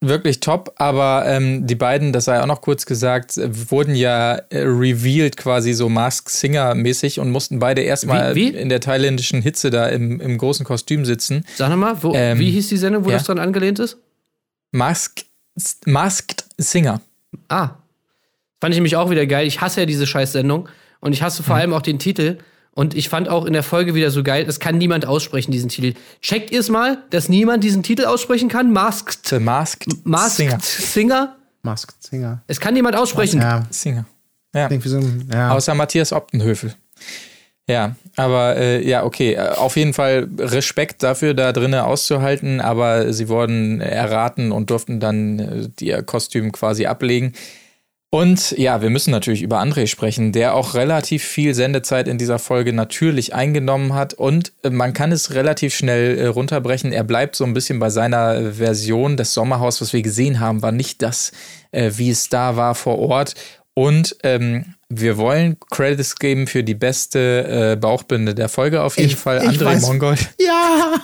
wirklich 0.00 0.40
top, 0.40 0.74
aber 0.76 1.24
ähm, 1.26 1.66
die 1.66 1.74
beiden, 1.74 2.12
das 2.12 2.26
sei 2.26 2.40
auch 2.40 2.46
noch 2.46 2.60
kurz 2.60 2.86
gesagt, 2.86 3.36
wurden 3.70 3.94
ja 3.94 4.34
äh, 4.50 4.60
revealed 4.60 5.36
quasi 5.36 5.72
so 5.72 5.88
Mask 5.88 6.28
Singer 6.28 6.74
mäßig 6.74 7.18
und 7.18 7.30
mussten 7.30 7.58
beide 7.58 7.80
erstmal 7.80 8.34
wie, 8.34 8.52
wie? 8.52 8.56
in 8.56 8.68
der 8.68 8.80
thailändischen 8.80 9.40
Hitze 9.42 9.70
da 9.70 9.86
im, 9.86 10.20
im 10.20 10.38
großen 10.38 10.66
Kostüm 10.66 11.04
sitzen. 11.04 11.44
Sag 11.56 11.70
nochmal, 11.70 11.96
ähm, 12.14 12.38
wie 12.38 12.50
hieß 12.50 12.68
die 12.68 12.76
Sendung, 12.76 13.04
wo 13.04 13.10
ja? 13.10 13.16
das 13.16 13.24
dran 13.24 13.38
angelehnt 13.38 13.78
ist? 13.78 13.96
Mask, 14.70 15.24
Masked 15.86 16.44
Singer. 16.58 17.00
Ah. 17.48 17.70
Fand 18.60 18.74
ich 18.74 18.78
nämlich 18.78 18.96
auch 18.96 19.10
wieder 19.10 19.26
geil. 19.26 19.46
Ich 19.46 19.60
hasse 19.60 19.80
ja 19.80 19.86
diese 19.86 20.06
Scheiß-Sendung 20.06 20.68
und 21.00 21.12
ich 21.12 21.22
hasse 21.22 21.42
vor 21.42 21.56
hm. 21.56 21.62
allem 21.62 21.72
auch 21.74 21.82
den 21.82 21.98
Titel. 21.98 22.38
Und 22.76 22.94
ich 22.94 23.08
fand 23.08 23.30
auch 23.30 23.46
in 23.46 23.54
der 23.54 23.62
Folge 23.62 23.94
wieder 23.94 24.10
so 24.10 24.22
geil, 24.22 24.44
es 24.46 24.60
kann 24.60 24.76
niemand 24.76 25.06
aussprechen, 25.06 25.50
diesen 25.50 25.70
Titel. 25.70 25.94
Checkt 26.20 26.50
ihr 26.50 26.60
es 26.60 26.68
mal, 26.68 26.98
dass 27.08 27.30
niemand 27.30 27.64
diesen 27.64 27.82
Titel 27.82 28.04
aussprechen 28.04 28.50
kann? 28.50 28.70
Masked. 28.70 29.26
The 29.28 29.40
Masked, 29.40 29.86
Masked 30.04 30.36
Singer. 30.36 30.58
Singer? 30.60 31.36
Masked 31.62 32.02
Singer. 32.02 32.42
Es 32.46 32.60
kann 32.60 32.74
niemand 32.74 32.94
aussprechen. 32.94 33.40
Ja. 33.40 33.64
Singer. 33.70 34.04
Ja. 34.54 34.68
So 34.78 35.00
ja. 35.32 35.52
Außer 35.52 35.74
Matthias 35.74 36.12
Optenhöfel. 36.12 36.74
Ja, 37.66 37.96
aber 38.14 38.56
äh, 38.58 38.86
ja, 38.86 39.04
okay. 39.04 39.38
Auf 39.38 39.76
jeden 39.76 39.94
Fall 39.94 40.28
Respekt 40.38 41.02
dafür, 41.02 41.32
da 41.32 41.52
drinnen 41.52 41.80
auszuhalten, 41.80 42.60
aber 42.60 43.10
sie 43.14 43.30
wurden 43.30 43.80
erraten 43.80 44.52
und 44.52 44.68
durften 44.68 45.00
dann 45.00 45.38
äh, 45.38 45.68
ihr 45.80 46.02
Kostüm 46.02 46.52
quasi 46.52 46.84
ablegen. 46.84 47.32
Und 48.16 48.52
ja, 48.52 48.80
wir 48.80 48.88
müssen 48.88 49.10
natürlich 49.10 49.42
über 49.42 49.60
André 49.60 49.86
sprechen, 49.86 50.32
der 50.32 50.54
auch 50.54 50.72
relativ 50.72 51.22
viel 51.22 51.52
Sendezeit 51.52 52.08
in 52.08 52.16
dieser 52.16 52.38
Folge 52.38 52.72
natürlich 52.72 53.34
eingenommen 53.34 53.92
hat. 53.92 54.14
Und 54.14 54.52
äh, 54.62 54.70
man 54.70 54.94
kann 54.94 55.12
es 55.12 55.34
relativ 55.34 55.74
schnell 55.74 56.16
äh, 56.16 56.26
runterbrechen. 56.28 56.92
Er 56.92 57.04
bleibt 57.04 57.36
so 57.36 57.44
ein 57.44 57.52
bisschen 57.52 57.78
bei 57.78 57.90
seiner 57.90 58.54
Version. 58.54 59.18
Das 59.18 59.34
Sommerhaus, 59.34 59.82
was 59.82 59.92
wir 59.92 60.00
gesehen 60.00 60.40
haben, 60.40 60.62
war 60.62 60.72
nicht 60.72 61.02
das, 61.02 61.32
äh, 61.72 61.90
wie 61.96 62.08
es 62.08 62.30
da 62.30 62.56
war 62.56 62.74
vor 62.74 62.98
Ort. 63.00 63.34
Und 63.74 64.16
ähm, 64.22 64.76
wir 64.88 65.18
wollen 65.18 65.58
Credits 65.70 66.16
geben 66.16 66.46
für 66.46 66.64
die 66.64 66.74
beste 66.74 67.72
äh, 67.72 67.76
Bauchbinde 67.76 68.34
der 68.34 68.48
Folge 68.48 68.80
auf 68.82 68.96
jeden 68.96 69.10
ich, 69.10 69.16
Fall. 69.16 69.40
André 69.40 69.66
weiß, 69.66 69.82
Mongold. 69.82 70.30
Ja. 70.40 70.94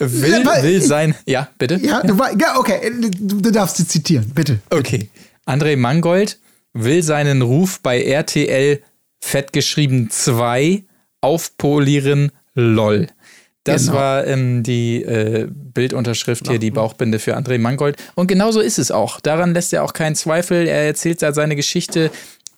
will, 0.00 0.44
will 0.44 0.82
sein. 0.82 1.14
Ja, 1.24 1.46
bitte. 1.56 1.76
Ja, 1.76 2.02
du, 2.02 2.16
ja 2.16 2.58
okay, 2.58 2.90
du, 3.00 3.36
du 3.36 3.50
darfst 3.52 3.76
sie 3.76 3.86
zitieren, 3.86 4.32
bitte. 4.34 4.58
Okay. 4.70 5.08
André 5.52 5.76
Mangold 5.76 6.38
will 6.72 7.02
seinen 7.02 7.42
Ruf 7.42 7.80
bei 7.82 8.02
RTL 8.02 8.80
fettgeschrieben 9.20 10.08
2 10.08 10.84
aufpolieren, 11.20 12.32
lol. 12.54 13.08
Das 13.64 13.86
genau. 13.86 13.98
war 13.98 14.26
ähm, 14.26 14.62
die 14.62 15.02
äh, 15.02 15.46
Bildunterschrift 15.48 16.48
hier, 16.48 16.58
die 16.58 16.70
Bauchbinde 16.70 17.18
für 17.18 17.36
André 17.36 17.58
Mangold. 17.58 17.96
Und 18.14 18.26
genauso 18.26 18.60
ist 18.60 18.78
es 18.78 18.90
auch. 18.90 19.20
Daran 19.20 19.54
lässt 19.54 19.72
er 19.72 19.84
auch 19.84 19.92
keinen 19.92 20.16
Zweifel. 20.16 20.66
Er 20.66 20.86
erzählt 20.86 21.20
seine 21.20 21.54
Geschichte 21.54 22.10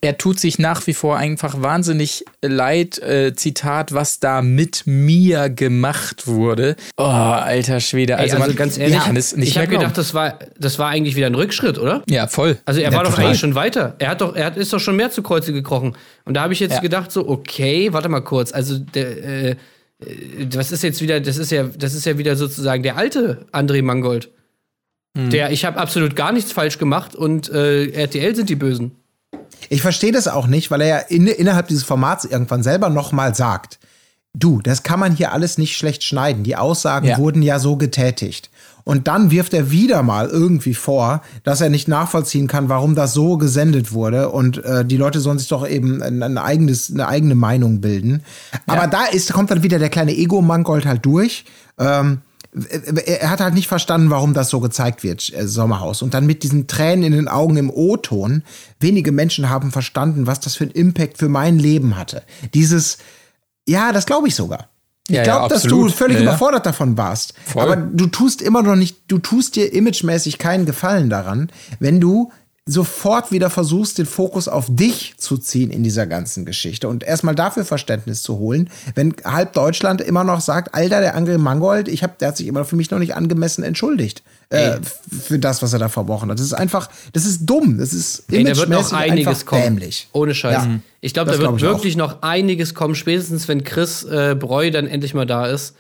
er 0.04 0.18
tut 0.18 0.38
sich 0.38 0.58
nach 0.58 0.86
wie 0.86 0.92
vor 0.92 1.16
einfach 1.16 1.62
wahnsinnig 1.62 2.26
leid. 2.42 2.98
Äh, 2.98 3.34
Zitat, 3.34 3.94
was 3.94 4.20
da 4.20 4.42
mit 4.42 4.82
mir 4.84 5.48
gemacht 5.48 6.26
wurde. 6.26 6.76
Oh, 6.98 7.04
alter 7.04 7.80
Schwede. 7.80 8.18
Also, 8.18 8.36
Ey, 8.36 8.42
also 8.42 8.48
man, 8.50 8.56
ganz 8.56 8.76
ehrlich, 8.76 9.12
nicht 9.12 9.48
ich 9.48 9.56
habe 9.56 9.68
gedacht, 9.68 9.96
das 9.96 10.12
war, 10.12 10.38
das 10.58 10.78
war 10.78 10.90
eigentlich 10.90 11.16
wieder 11.16 11.26
ein 11.26 11.34
Rückschritt, 11.34 11.78
oder? 11.78 12.02
Ja, 12.06 12.26
voll. 12.26 12.58
Also 12.66 12.80
er 12.80 12.90
ja, 12.90 12.96
war 12.96 13.04
doch 13.04 13.18
eigentlich 13.18 13.40
schon 13.40 13.54
weiter. 13.54 13.94
Er 13.98 14.10
hat 14.10 14.20
doch, 14.20 14.36
er 14.36 14.44
hat, 14.44 14.58
ist 14.58 14.74
doch 14.74 14.78
schon 14.78 14.96
mehr 14.96 15.10
zu 15.10 15.22
Kreuze 15.22 15.54
gekrochen. 15.54 15.96
Und 16.26 16.34
da 16.34 16.42
habe 16.42 16.52
ich 16.52 16.60
jetzt 16.60 16.74
ja. 16.74 16.80
gedacht, 16.80 17.10
so, 17.10 17.26
okay, 17.26 17.90
warte 17.94 18.10
mal 18.10 18.20
kurz. 18.20 18.52
Also 18.52 18.78
der, 18.78 19.24
äh, 19.24 19.56
was 20.52 20.70
ist 20.70 20.82
jetzt 20.82 21.00
wieder, 21.00 21.18
das 21.20 21.38
ist 21.38 21.50
ja, 21.50 21.62
das 21.62 21.94
ist 21.94 22.04
ja 22.04 22.18
wieder 22.18 22.36
sozusagen 22.36 22.82
der 22.82 22.98
alte 22.98 23.46
André 23.52 23.82
Mangold. 23.82 24.28
Hm. 25.16 25.30
Der, 25.30 25.50
ich 25.50 25.64
habe 25.64 25.78
absolut 25.78 26.14
gar 26.14 26.32
nichts 26.32 26.52
falsch 26.52 26.76
gemacht 26.76 27.16
und 27.16 27.48
äh, 27.48 27.86
RTL 27.86 28.36
sind 28.36 28.50
die 28.50 28.56
Bösen. 28.56 28.92
Ich 29.68 29.82
verstehe 29.82 30.12
das 30.12 30.28
auch 30.28 30.46
nicht, 30.46 30.70
weil 30.70 30.80
er 30.80 30.86
ja 30.86 30.98
in, 30.98 31.26
innerhalb 31.26 31.68
dieses 31.68 31.84
Formats 31.84 32.24
irgendwann 32.24 32.62
selber 32.62 32.90
nochmal 32.90 33.34
sagt, 33.34 33.78
du, 34.34 34.60
das 34.60 34.82
kann 34.82 35.00
man 35.00 35.14
hier 35.14 35.32
alles 35.32 35.58
nicht 35.58 35.76
schlecht 35.76 36.02
schneiden. 36.02 36.44
Die 36.44 36.56
Aussagen 36.56 37.06
ja. 37.06 37.18
wurden 37.18 37.42
ja 37.42 37.58
so 37.58 37.76
getätigt. 37.76 38.50
Und 38.84 39.08
dann 39.08 39.30
wirft 39.30 39.54
er 39.54 39.70
wieder 39.70 40.02
mal 40.02 40.28
irgendwie 40.28 40.74
vor, 40.74 41.22
dass 41.42 41.62
er 41.62 41.70
nicht 41.70 41.88
nachvollziehen 41.88 42.48
kann, 42.48 42.68
warum 42.68 42.94
das 42.94 43.14
so 43.14 43.38
gesendet 43.38 43.92
wurde. 43.92 44.28
Und 44.28 44.62
äh, 44.62 44.84
die 44.84 44.98
Leute 44.98 45.20
sollen 45.20 45.38
sich 45.38 45.48
doch 45.48 45.66
eben 45.66 46.02
ein, 46.02 46.22
ein 46.22 46.36
eigenes, 46.36 46.90
eine 46.90 47.08
eigene 47.08 47.34
Meinung 47.34 47.80
bilden. 47.80 48.22
Ja. 48.52 48.74
Aber 48.74 48.86
da 48.86 49.06
ist, 49.06 49.32
kommt 49.32 49.50
dann 49.50 49.62
wieder 49.62 49.78
der 49.78 49.88
kleine 49.88 50.14
Ego-Mangold 50.14 50.84
halt 50.84 51.06
durch. 51.06 51.46
Ähm, 51.78 52.20
er 52.54 53.30
hat 53.30 53.40
halt 53.40 53.54
nicht 53.54 53.66
verstanden, 53.66 54.10
warum 54.10 54.32
das 54.32 54.48
so 54.48 54.60
gezeigt 54.60 55.02
wird, 55.02 55.32
äh, 55.34 55.46
Sommerhaus. 55.46 56.02
Und 56.02 56.14
dann 56.14 56.26
mit 56.26 56.42
diesen 56.42 56.66
Tränen 56.66 57.04
in 57.04 57.12
den 57.12 57.28
Augen 57.28 57.56
im 57.56 57.70
O-Ton. 57.70 58.44
Wenige 58.78 59.12
Menschen 59.12 59.50
haben 59.50 59.72
verstanden, 59.72 60.26
was 60.26 60.40
das 60.40 60.54
für 60.54 60.64
einen 60.64 60.72
Impact 60.72 61.18
für 61.18 61.28
mein 61.28 61.58
Leben 61.58 61.96
hatte. 61.96 62.22
Dieses, 62.54 62.98
ja, 63.66 63.92
das 63.92 64.06
glaube 64.06 64.28
ich 64.28 64.34
sogar. 64.34 64.68
Ich 65.08 65.16
ja, 65.16 65.22
glaube, 65.22 65.42
ja, 65.42 65.48
dass 65.48 65.64
du 65.64 65.88
völlig 65.90 66.16
ja, 66.16 66.22
überfordert 66.22 66.64
davon 66.64 66.96
warst. 66.96 67.34
Voll. 67.44 67.62
Aber 67.62 67.76
du 67.76 68.06
tust 68.06 68.40
immer 68.40 68.62
noch 68.62 68.76
nicht, 68.76 69.02
du 69.08 69.18
tust 69.18 69.56
dir 69.56 69.72
imagemäßig 69.72 70.38
keinen 70.38 70.64
Gefallen 70.64 71.10
daran, 71.10 71.50
wenn 71.78 72.00
du 72.00 72.30
sofort 72.66 73.30
wieder 73.30 73.50
versuchst, 73.50 73.98
den 73.98 74.06
Fokus 74.06 74.48
auf 74.48 74.66
dich 74.70 75.14
zu 75.18 75.36
ziehen 75.36 75.70
in 75.70 75.82
dieser 75.82 76.06
ganzen 76.06 76.46
Geschichte 76.46 76.88
und 76.88 77.04
erstmal 77.04 77.34
dafür 77.34 77.66
Verständnis 77.66 78.22
zu 78.22 78.38
holen, 78.38 78.70
wenn 78.94 79.14
halb 79.22 79.52
Deutschland 79.52 80.00
immer 80.00 80.24
noch 80.24 80.40
sagt, 80.40 80.74
Alter, 80.74 81.00
der 81.00 81.14
Angel 81.14 81.36
Mangold, 81.36 81.88
ich 81.88 82.02
hab, 82.02 82.18
der 82.18 82.28
hat 82.28 82.38
sich 82.38 82.46
immer 82.46 82.64
für 82.64 82.76
mich 82.76 82.90
noch 82.90 82.98
nicht 82.98 83.14
angemessen 83.14 83.64
entschuldigt 83.64 84.22
äh, 84.48 84.78
für 85.10 85.38
das, 85.38 85.62
was 85.62 85.74
er 85.74 85.78
da 85.78 85.90
verbrochen 85.90 86.30
hat. 86.30 86.38
Das 86.38 86.46
ist 86.46 86.54
einfach, 86.54 86.88
das 87.12 87.26
ist 87.26 87.44
dumm, 87.44 87.76
das 87.76 87.92
ist 87.92 88.24
Ey, 88.32 88.44
da 88.44 88.56
wird 88.56 88.70
noch 88.70 88.92
einiges 88.94 89.44
kommen. 89.44 89.62
Dämlich. 89.62 90.08
Ohne 90.12 90.34
Scheiß. 90.34 90.64
Ja, 90.64 90.80
ich 91.02 91.12
glaube, 91.12 91.32
da 91.32 91.38
wird 91.38 91.58
glaub 91.58 91.74
wirklich 91.74 91.94
auch. 91.94 91.98
noch 91.98 92.22
einiges 92.22 92.72
kommen, 92.72 92.94
spätestens 92.94 93.46
wenn 93.46 93.64
Chris 93.64 94.04
äh, 94.04 94.34
Breu 94.38 94.70
dann 94.70 94.86
endlich 94.86 95.12
mal 95.12 95.26
da 95.26 95.48
ist. 95.48 95.76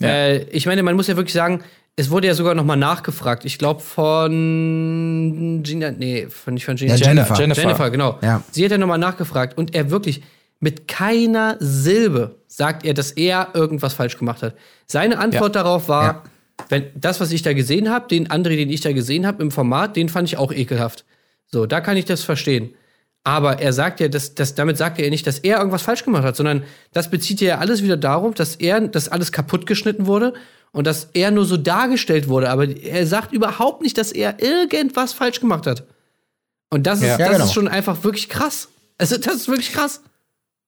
Ja. 0.00 0.08
Äh, 0.08 0.44
ich 0.44 0.64
meine, 0.64 0.82
man 0.82 0.96
muss 0.96 1.06
ja 1.06 1.16
wirklich 1.16 1.34
sagen, 1.34 1.60
es 1.96 2.10
wurde 2.10 2.26
ja 2.26 2.34
sogar 2.34 2.54
noch 2.54 2.64
mal 2.64 2.76
nachgefragt. 2.76 3.44
Ich 3.44 3.58
glaube 3.58 3.80
von 3.80 5.60
Gina, 5.62 5.92
nee, 5.92 6.26
von, 6.28 6.54
nicht 6.54 6.64
von 6.64 6.76
Gina. 6.76 6.94
Ja, 6.94 7.06
Jennifer. 7.06 7.38
Jennifer. 7.38 7.62
Jennifer, 7.62 7.90
genau. 7.90 8.18
Ja. 8.20 8.42
Sie 8.50 8.64
hat 8.64 8.72
ja 8.72 8.78
noch 8.78 8.88
mal 8.88 8.98
nachgefragt 8.98 9.56
und 9.56 9.74
er 9.74 9.90
wirklich 9.90 10.22
mit 10.58 10.88
keiner 10.88 11.56
Silbe 11.60 12.36
sagt 12.48 12.84
er, 12.84 12.94
dass 12.94 13.12
er 13.12 13.48
irgendwas 13.54 13.94
falsch 13.94 14.18
gemacht 14.18 14.42
hat. 14.42 14.54
Seine 14.86 15.18
Antwort 15.18 15.54
ja. 15.54 15.62
darauf 15.62 15.88
war, 15.88 16.04
ja. 16.04 16.22
wenn 16.68 16.86
das, 16.96 17.20
was 17.20 17.30
ich 17.30 17.42
da 17.42 17.52
gesehen 17.52 17.90
habe, 17.90 18.08
den 18.08 18.28
André, 18.28 18.56
den 18.56 18.70
ich 18.70 18.80
da 18.80 18.92
gesehen 18.92 19.26
habe 19.26 19.42
im 19.42 19.50
Format, 19.50 19.94
den 19.94 20.08
fand 20.08 20.28
ich 20.28 20.36
auch 20.36 20.52
ekelhaft. 20.52 21.04
So, 21.46 21.66
da 21.66 21.80
kann 21.80 21.96
ich 21.96 22.06
das 22.06 22.22
verstehen. 22.24 22.74
Aber 23.22 23.60
er 23.60 23.72
sagt 23.72 24.00
ja, 24.00 24.08
dass, 24.08 24.34
dass, 24.34 24.54
damit 24.54 24.76
sagt 24.76 24.98
er 24.98 25.04
ja 25.04 25.10
nicht, 25.10 25.26
dass 25.26 25.38
er 25.38 25.58
irgendwas 25.58 25.82
falsch 25.82 26.04
gemacht 26.04 26.24
hat, 26.24 26.36
sondern 26.36 26.64
das 26.92 27.08
bezieht 27.08 27.40
ja 27.40 27.58
alles 27.58 27.82
wieder 27.82 27.96
darum, 27.96 28.34
dass 28.34 28.56
er, 28.56 28.80
dass 28.80 29.08
alles 29.08 29.32
kaputt 29.32 29.66
geschnitten 29.66 30.06
wurde 30.06 30.34
und 30.74 30.86
dass 30.86 31.08
er 31.14 31.30
nur 31.30 31.46
so 31.46 31.56
dargestellt 31.56 32.28
wurde. 32.28 32.50
Aber 32.50 32.68
er 32.68 33.06
sagt 33.06 33.32
überhaupt 33.32 33.80
nicht, 33.80 33.96
dass 33.96 34.12
er 34.12 34.42
irgendwas 34.42 35.14
falsch 35.14 35.40
gemacht 35.40 35.66
hat. 35.66 35.84
Und 36.68 36.86
das 36.86 37.00
ist, 37.00 37.06
Ja. 37.06 37.16
das 37.16 37.30
genau. 37.30 37.44
ist 37.44 37.54
schon 37.54 37.68
einfach 37.68 38.04
wirklich 38.04 38.28
krass. 38.28 38.68
Also, 38.98 39.16
das 39.16 39.34
ist 39.36 39.48
wirklich 39.48 39.72
krass. 39.72 40.02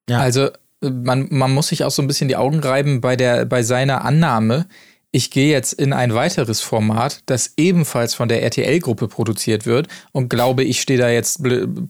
Ja. 0.09 0.21
Also 0.21 0.49
man, 0.81 1.27
man 1.31 1.53
muss 1.53 1.69
sich 1.69 1.85
auch 1.85 1.91
so 1.91 2.03
ein 2.03 2.07
bisschen 2.07 2.29
die 2.29 2.37
Augen 2.37 2.61
reiben 2.61 3.01
bei, 3.01 3.17
der, 3.17 3.45
bei 3.45 3.63
seiner 3.63 4.05
Annahme, 4.05 4.67
ich 5.13 5.31
gehe 5.31 5.51
jetzt 5.51 5.73
in 5.73 5.93
ein 5.93 6.15
weiteres 6.15 6.61
Format, 6.61 7.21
das 7.27 7.55
ebenfalls 7.57 8.15
von 8.15 8.29
der 8.29 8.43
RTL-Gruppe 8.43 9.09
produziert 9.09 9.65
wird 9.65 9.89
und 10.13 10.29
glaube, 10.29 10.63
ich 10.63 10.81
stehe 10.81 10.99
da 10.99 11.09
jetzt 11.09 11.41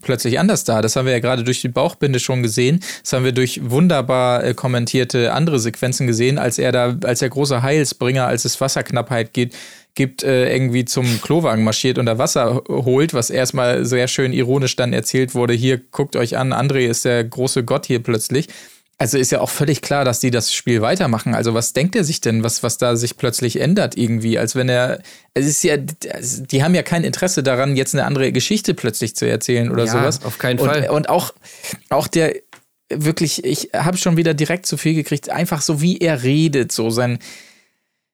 plötzlich 0.01 0.39
anders 0.39 0.63
da. 0.63 0.81
Das 0.81 0.95
haben 0.95 1.05
wir 1.05 1.13
ja 1.13 1.19
gerade 1.19 1.43
durch 1.43 1.61
die 1.61 1.67
Bauchbinde 1.67 2.19
schon 2.19 2.41
gesehen. 2.41 2.79
Das 3.03 3.13
haben 3.13 3.25
wir 3.25 3.33
durch 3.33 3.69
wunderbar 3.69 4.43
äh, 4.43 4.53
kommentierte 4.53 5.33
andere 5.33 5.59
Sequenzen 5.59 6.07
gesehen, 6.07 6.37
als 6.37 6.57
er 6.57 6.71
da, 6.71 6.97
als 7.03 7.19
der 7.19 7.29
große 7.29 7.61
Heilsbringer, 7.61 8.25
als 8.27 8.45
es 8.45 8.61
Wasserknappheit 8.61 9.33
geht, 9.33 9.55
gibt, 9.95 10.23
äh, 10.23 10.53
irgendwie 10.53 10.85
zum 10.85 11.21
Klowagen 11.21 11.65
marschiert 11.65 11.97
und 11.97 12.05
da 12.05 12.17
Wasser 12.17 12.61
holt, 12.69 13.13
was 13.13 13.29
erstmal 13.29 13.83
sehr 13.83 14.07
schön 14.07 14.31
ironisch 14.31 14.77
dann 14.77 14.93
erzählt 14.93 15.35
wurde. 15.35 15.53
Hier, 15.53 15.79
guckt 15.79 16.15
euch 16.15 16.37
an, 16.37 16.53
André 16.53 16.87
ist 16.87 17.03
der 17.03 17.23
große 17.23 17.65
Gott 17.65 17.87
hier 17.87 18.01
plötzlich. 18.01 18.47
Also 18.99 19.19
ist 19.19 19.31
ja 19.31 19.41
auch 19.41 19.51
völlig 19.51 19.83
klar, 19.83 20.05
dass 20.05 20.19
die 20.19 20.31
das 20.31 20.51
Spiel 20.51 20.81
weitermachen. 20.81 21.35
Also 21.35 21.53
was 21.53 21.73
denkt 21.73 21.95
er 21.95 22.03
sich 22.03 22.19
denn, 22.19 22.43
was, 22.43 22.63
was 22.63 22.79
da 22.79 22.95
sich 22.95 23.15
plötzlich 23.15 23.59
ändert 23.61 23.95
irgendwie? 23.95 24.39
Als 24.39 24.55
wenn 24.55 24.69
er, 24.69 25.01
es 25.35 25.45
ist 25.45 25.63
ja, 25.63 25.77
die 25.77 26.63
haben 26.63 26.73
ja 26.73 26.81
kein 26.81 27.03
Interesse 27.03 27.43
daran, 27.43 27.75
jetzt 27.75 27.93
eine 27.93 28.05
andere 28.05 28.31
Geschichte 28.31 28.73
plötzlich 28.73 29.15
zu 29.15 29.27
erzählen 29.29 29.69
oder 29.71 29.85
Ja, 29.85 29.91
sowas. 29.91 30.23
auf 30.23 30.39
keinen 30.39 30.57
und, 30.59 30.67
Fall. 30.69 30.89
Und 30.89 31.09
auch, 31.09 31.33
auch 31.89 32.07
der, 32.07 32.33
wirklich, 32.89 33.43
ich 33.43 33.69
habe 33.75 33.97
schon 33.97 34.17
wieder 34.17 34.33
direkt 34.33 34.65
zu 34.65 34.77
viel 34.77 34.95
gekriegt, 34.95 35.29
einfach 35.29 35.61
so 35.61 35.79
wie 35.79 35.99
er 35.99 36.23
redet, 36.23 36.71
so 36.71 36.89
sein, 36.89 37.19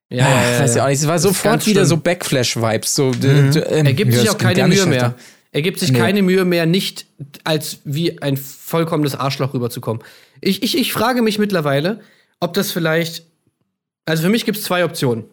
Ja, 0.10 0.28
Ach, 0.28 0.60
weiß 0.60 0.76
ja 0.76 0.84
auch 0.84 0.90
nicht, 0.90 1.00
es 1.00 1.08
war 1.08 1.14
Das 1.16 1.24
sofort 1.24 1.66
wieder 1.66 1.82
schlimm. 1.86 1.90
so 1.90 1.98
Backflash-Vibes. 1.98 2.94
So, 2.94 3.12
d- 3.12 3.28
ähm, 3.60 3.86
Er 3.86 3.94
gibt 3.94 4.14
ja, 4.14 4.20
sich 4.20 4.30
auch 4.30 4.38
keine 4.38 4.68
Mühe 4.68 4.86
mehr. 4.86 5.16
Er 5.54 5.62
gibt 5.62 5.80
sich 5.80 5.92
Nee. 5.92 6.00
keine 6.00 6.24
Mühe 6.24 6.46
mehr, 6.46 6.66
nicht 6.66 7.06
als 7.44 7.80
wie 7.86 8.22
ein 8.22 8.38
vollkommenes 8.38 9.16
Arschloch 9.16 9.54
rüberzukommen. 9.54 10.04
Ich, 10.42 10.64
ich, 10.64 10.78
ich 10.78 10.92
frage 10.92 11.22
mich 11.22 11.40
mittlerweile, 11.40 12.02
ob 12.40 12.54
das 12.54 12.72
vielleicht. 12.72 13.24
Also 14.06 14.24
für 14.24 14.30
mich 14.30 14.46
gibt 14.46 14.58
es 14.58 14.64
zwei 14.64 14.84
Optionen. 14.84 15.26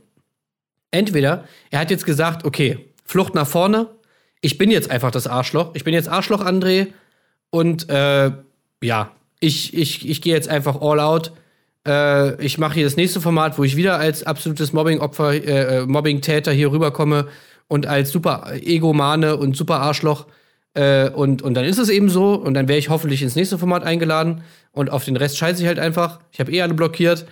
Entweder 0.93 1.45
er 1.71 1.81
hat 1.81 1.91
jetzt 1.91 2.05
gesagt, 2.05 2.45
okay, 2.45 2.79
Flucht 3.05 3.35
nach 3.35 3.47
vorne, 3.47 3.89
ich 4.43 4.59
bin 4.59 4.71
jetzt 4.71 4.91
einfach 4.91 5.11
das 5.11 5.27
Arschloch, 5.27 5.71
ich 5.75 5.85
bin 5.85 5.95
jetzt 5.95 6.09
Arschloch 6.09 6.45
André 6.45 6.89
und 7.51 7.89
äh, 7.89 8.31
ja, 8.83 9.11
ich, 9.41 9.75
ich, 9.75 10.09
ich 10.09 10.23
gehe 10.23 10.35
jetzt 10.35 10.49
einfach 10.49 10.81
all 10.81 11.01
out. 11.01 11.33
Äh, 11.87 12.45
ich 12.45 12.59
mache 12.59 12.75
hier 12.75 12.85
das 12.85 12.97
nächste 12.97 13.21
Format, 13.21 13.59
wo 13.59 13.65
ich 13.65 13.75
wieder 13.77 13.99
als 13.99 14.23
absolutes 14.23 14.73
Mobbing-Opfer, 14.73 15.33
äh, 15.33 15.79
äh, 15.79 15.87
Mobbing-Täter 15.87 16.53
hier 16.53 16.71
rüberkomme 16.71 17.29
und 17.71 17.87
als 17.87 18.11
super 18.11 18.51
Egomane 18.53 19.37
und 19.37 19.57
super 19.57 19.81
Arschloch. 19.81 20.27
Äh, 20.75 21.09
und, 21.11 21.41
und 21.41 21.55
dann 21.55 21.65
ist 21.65 21.79
es 21.79 21.89
eben 21.89 22.11
so. 22.11 22.35
Und 22.35 22.55
dann 22.55 22.67
wäre 22.67 22.81
ich 22.81 22.89
hoffentlich 22.89 23.23
ins 23.23 23.37
nächste 23.37 23.59
Format 23.59 23.85
eingeladen. 23.85 24.43
Und 24.73 24.91
auf 24.91 25.05
den 25.05 25.17
Rest 25.17 25.39
scheiße 25.39 25.63
ich 25.63 25.69
halt 25.69 25.79
einfach. 25.79 26.19
Ich 26.33 26.41
habe 26.41 26.51
eh 26.51 26.63
alle 26.63 26.75
blockiert. 26.75 27.27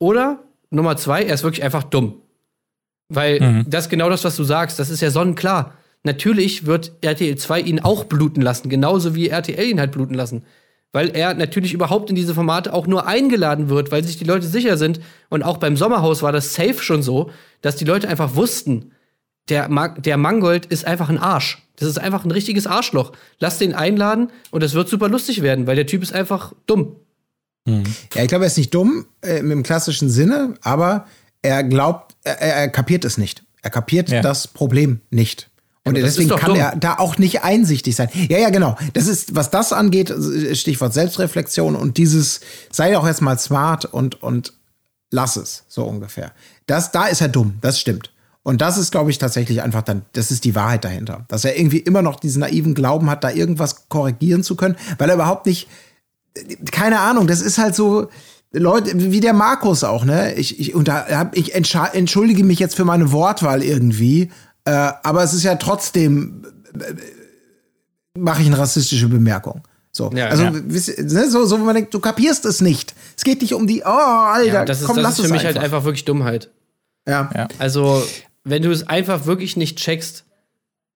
Oder 0.00 0.40
Nummer 0.70 0.96
zwei, 0.96 1.22
er 1.22 1.34
ist 1.34 1.44
wirklich 1.44 1.62
einfach 1.62 1.84
dumm. 1.84 2.16
Weil 3.08 3.64
das 3.68 3.84
ist 3.84 3.90
genau 3.90 4.10
das, 4.10 4.24
was 4.24 4.34
du 4.34 4.42
sagst. 4.42 4.80
Das 4.80 4.90
ist 4.90 5.00
ja 5.00 5.10
sonnenklar. 5.10 5.74
Natürlich 6.02 6.66
wird 6.66 6.90
RTL 7.00 7.36
2 7.36 7.60
ihn 7.60 7.80
auch 7.80 8.04
bluten 8.04 8.42
lassen, 8.42 8.68
genauso 8.68 9.14
wie 9.14 9.28
RTL 9.28 9.70
ihn 9.70 9.78
halt 9.78 9.92
bluten 9.92 10.14
lassen. 10.14 10.42
Weil 10.92 11.16
er 11.16 11.34
natürlich 11.34 11.72
überhaupt 11.72 12.10
in 12.10 12.16
diese 12.16 12.34
Formate 12.34 12.74
auch 12.74 12.88
nur 12.88 13.06
eingeladen 13.06 13.68
wird, 13.68 13.92
weil 13.92 14.02
sich 14.02 14.18
die 14.18 14.24
Leute 14.24 14.48
sicher 14.48 14.76
sind. 14.76 14.98
Und 15.28 15.44
auch 15.44 15.58
beim 15.58 15.76
Sommerhaus 15.76 16.22
war 16.22 16.32
das 16.32 16.54
safe 16.54 16.82
schon 16.82 17.02
so, 17.04 17.30
dass 17.60 17.76
die 17.76 17.84
Leute 17.84 18.08
einfach 18.08 18.34
wussten, 18.34 18.90
der, 19.48 19.68
Ma 19.68 19.88
der 19.88 20.16
Mangold 20.16 20.66
ist 20.66 20.84
einfach 20.86 21.08
ein 21.08 21.18
Arsch. 21.18 21.62
Das 21.76 21.88
ist 21.88 21.98
einfach 21.98 22.24
ein 22.24 22.30
richtiges 22.30 22.66
Arschloch. 22.66 23.12
Lass 23.38 23.58
den 23.58 23.74
einladen 23.74 24.30
und 24.50 24.62
es 24.62 24.74
wird 24.74 24.88
super 24.88 25.08
lustig 25.08 25.42
werden, 25.42 25.66
weil 25.66 25.76
der 25.76 25.86
Typ 25.86 26.02
ist 26.02 26.12
einfach 26.12 26.52
dumm. 26.66 26.96
Ja, 27.66 28.22
ich 28.22 28.28
glaube, 28.28 28.44
er 28.44 28.46
ist 28.46 28.56
nicht 28.56 28.72
dumm 28.72 29.06
äh, 29.22 29.38
im 29.38 29.62
klassischen 29.64 30.08
Sinne, 30.08 30.54
aber 30.62 31.06
er 31.42 31.64
glaubt, 31.64 32.14
er, 32.22 32.40
er 32.40 32.68
kapiert 32.68 33.04
es 33.04 33.18
nicht. 33.18 33.42
Er 33.60 33.70
kapiert 33.70 34.08
Ja. 34.08 34.20
das 34.22 34.46
Problem 34.46 35.00
nicht. 35.10 35.50
Und 35.84 35.96
das 35.98 36.14
deswegen 36.14 36.30
kann 36.30 36.50
dumm. 36.52 36.58
er 36.60 36.76
da 36.76 36.98
auch 36.98 37.18
nicht 37.18 37.42
einsichtig 37.42 37.94
sein. 37.96 38.08
Ja, 38.28 38.38
ja, 38.38 38.50
genau. 38.50 38.76
Das 38.92 39.08
ist, 39.08 39.34
was 39.34 39.50
das 39.50 39.72
angeht, 39.72 40.12
Stichwort 40.52 40.94
Selbstreflexion 40.94 41.74
und 41.76 41.96
dieses, 41.98 42.40
sei 42.70 42.92
doch 42.92 43.06
jetzt 43.06 43.20
mal 43.20 43.38
smart 43.38 43.84
und, 43.84 44.22
und 44.22 44.52
lass 45.10 45.34
es, 45.36 45.64
so 45.68 45.84
ungefähr. 45.84 46.32
Das, 46.66 46.92
da 46.92 47.06
ist 47.06 47.20
er 47.20 47.28
dumm, 47.28 47.58
das 47.60 47.80
stimmt. 47.80 48.12
Und 48.46 48.60
das 48.60 48.78
ist, 48.78 48.92
glaube 48.92 49.10
ich, 49.10 49.18
tatsächlich 49.18 49.60
einfach 49.60 49.82
dann, 49.82 50.02
das 50.12 50.30
ist 50.30 50.44
die 50.44 50.54
Wahrheit 50.54 50.84
dahinter. 50.84 51.24
Dass 51.26 51.44
er 51.44 51.58
irgendwie 51.58 51.80
immer 51.80 52.00
noch 52.00 52.20
diesen 52.20 52.38
naiven 52.38 52.74
Glauben 52.74 53.10
hat, 53.10 53.24
da 53.24 53.32
irgendwas 53.32 53.88
korrigieren 53.88 54.44
zu 54.44 54.54
können, 54.54 54.76
weil 54.98 55.08
er 55.08 55.16
überhaupt 55.16 55.46
nicht, 55.46 55.66
keine 56.70 57.00
Ahnung, 57.00 57.26
das 57.26 57.40
ist 57.40 57.58
halt 57.58 57.74
so, 57.74 58.08
Leute, 58.52 58.92
wie 58.94 59.18
der 59.18 59.32
Markus 59.32 59.82
auch, 59.82 60.04
ne? 60.04 60.34
Ich, 60.34 60.60
ich, 60.60 60.76
und 60.76 60.86
da 60.86 61.08
hab, 61.08 61.36
ich 61.36 61.56
entschuldige 61.56 62.44
mich 62.44 62.60
jetzt 62.60 62.76
für 62.76 62.84
meine 62.84 63.10
Wortwahl 63.10 63.64
irgendwie, 63.64 64.30
äh, 64.64 64.70
aber 64.70 65.24
es 65.24 65.34
ist 65.34 65.42
ja 65.42 65.56
trotzdem, 65.56 66.44
äh, 66.78 66.94
mache 68.16 68.42
ich 68.42 68.46
eine 68.46 68.58
rassistische 68.58 69.08
Bemerkung. 69.08 69.62
So, 69.90 70.12
Ja, 70.14 70.28
also 70.28 70.44
ja. 70.44 70.52
ne, 70.52 71.28
so, 71.28 71.46
so, 71.46 71.58
wo 71.58 71.64
man 71.64 71.74
denkt, 71.74 71.92
du 71.92 71.98
kapierst 71.98 72.44
es 72.44 72.60
nicht. 72.60 72.94
Es 73.16 73.24
geht 73.24 73.42
nicht 73.42 73.54
um 73.54 73.66
die, 73.66 73.82
oh, 73.84 73.88
Alter, 73.88 74.46
Ja, 74.46 74.64
das 74.64 74.82
ist, 74.82 74.86
komm, 74.86 74.94
das 74.98 75.02
lass 75.02 75.18
ist 75.18 75.26
für 75.26 75.32
mich 75.32 75.44
halt 75.44 75.56
einfach. 75.56 75.64
einfach 75.64 75.84
wirklich 75.84 76.04
Dummheit. 76.04 76.48
Ja. 77.08 77.30
Ja. 77.34 77.48
Also, 77.58 78.02
wenn 78.48 78.62
du 78.62 78.70
es 78.70 78.86
einfach 78.86 79.26
wirklich 79.26 79.56
nicht 79.56 79.76
checkst 79.78 80.24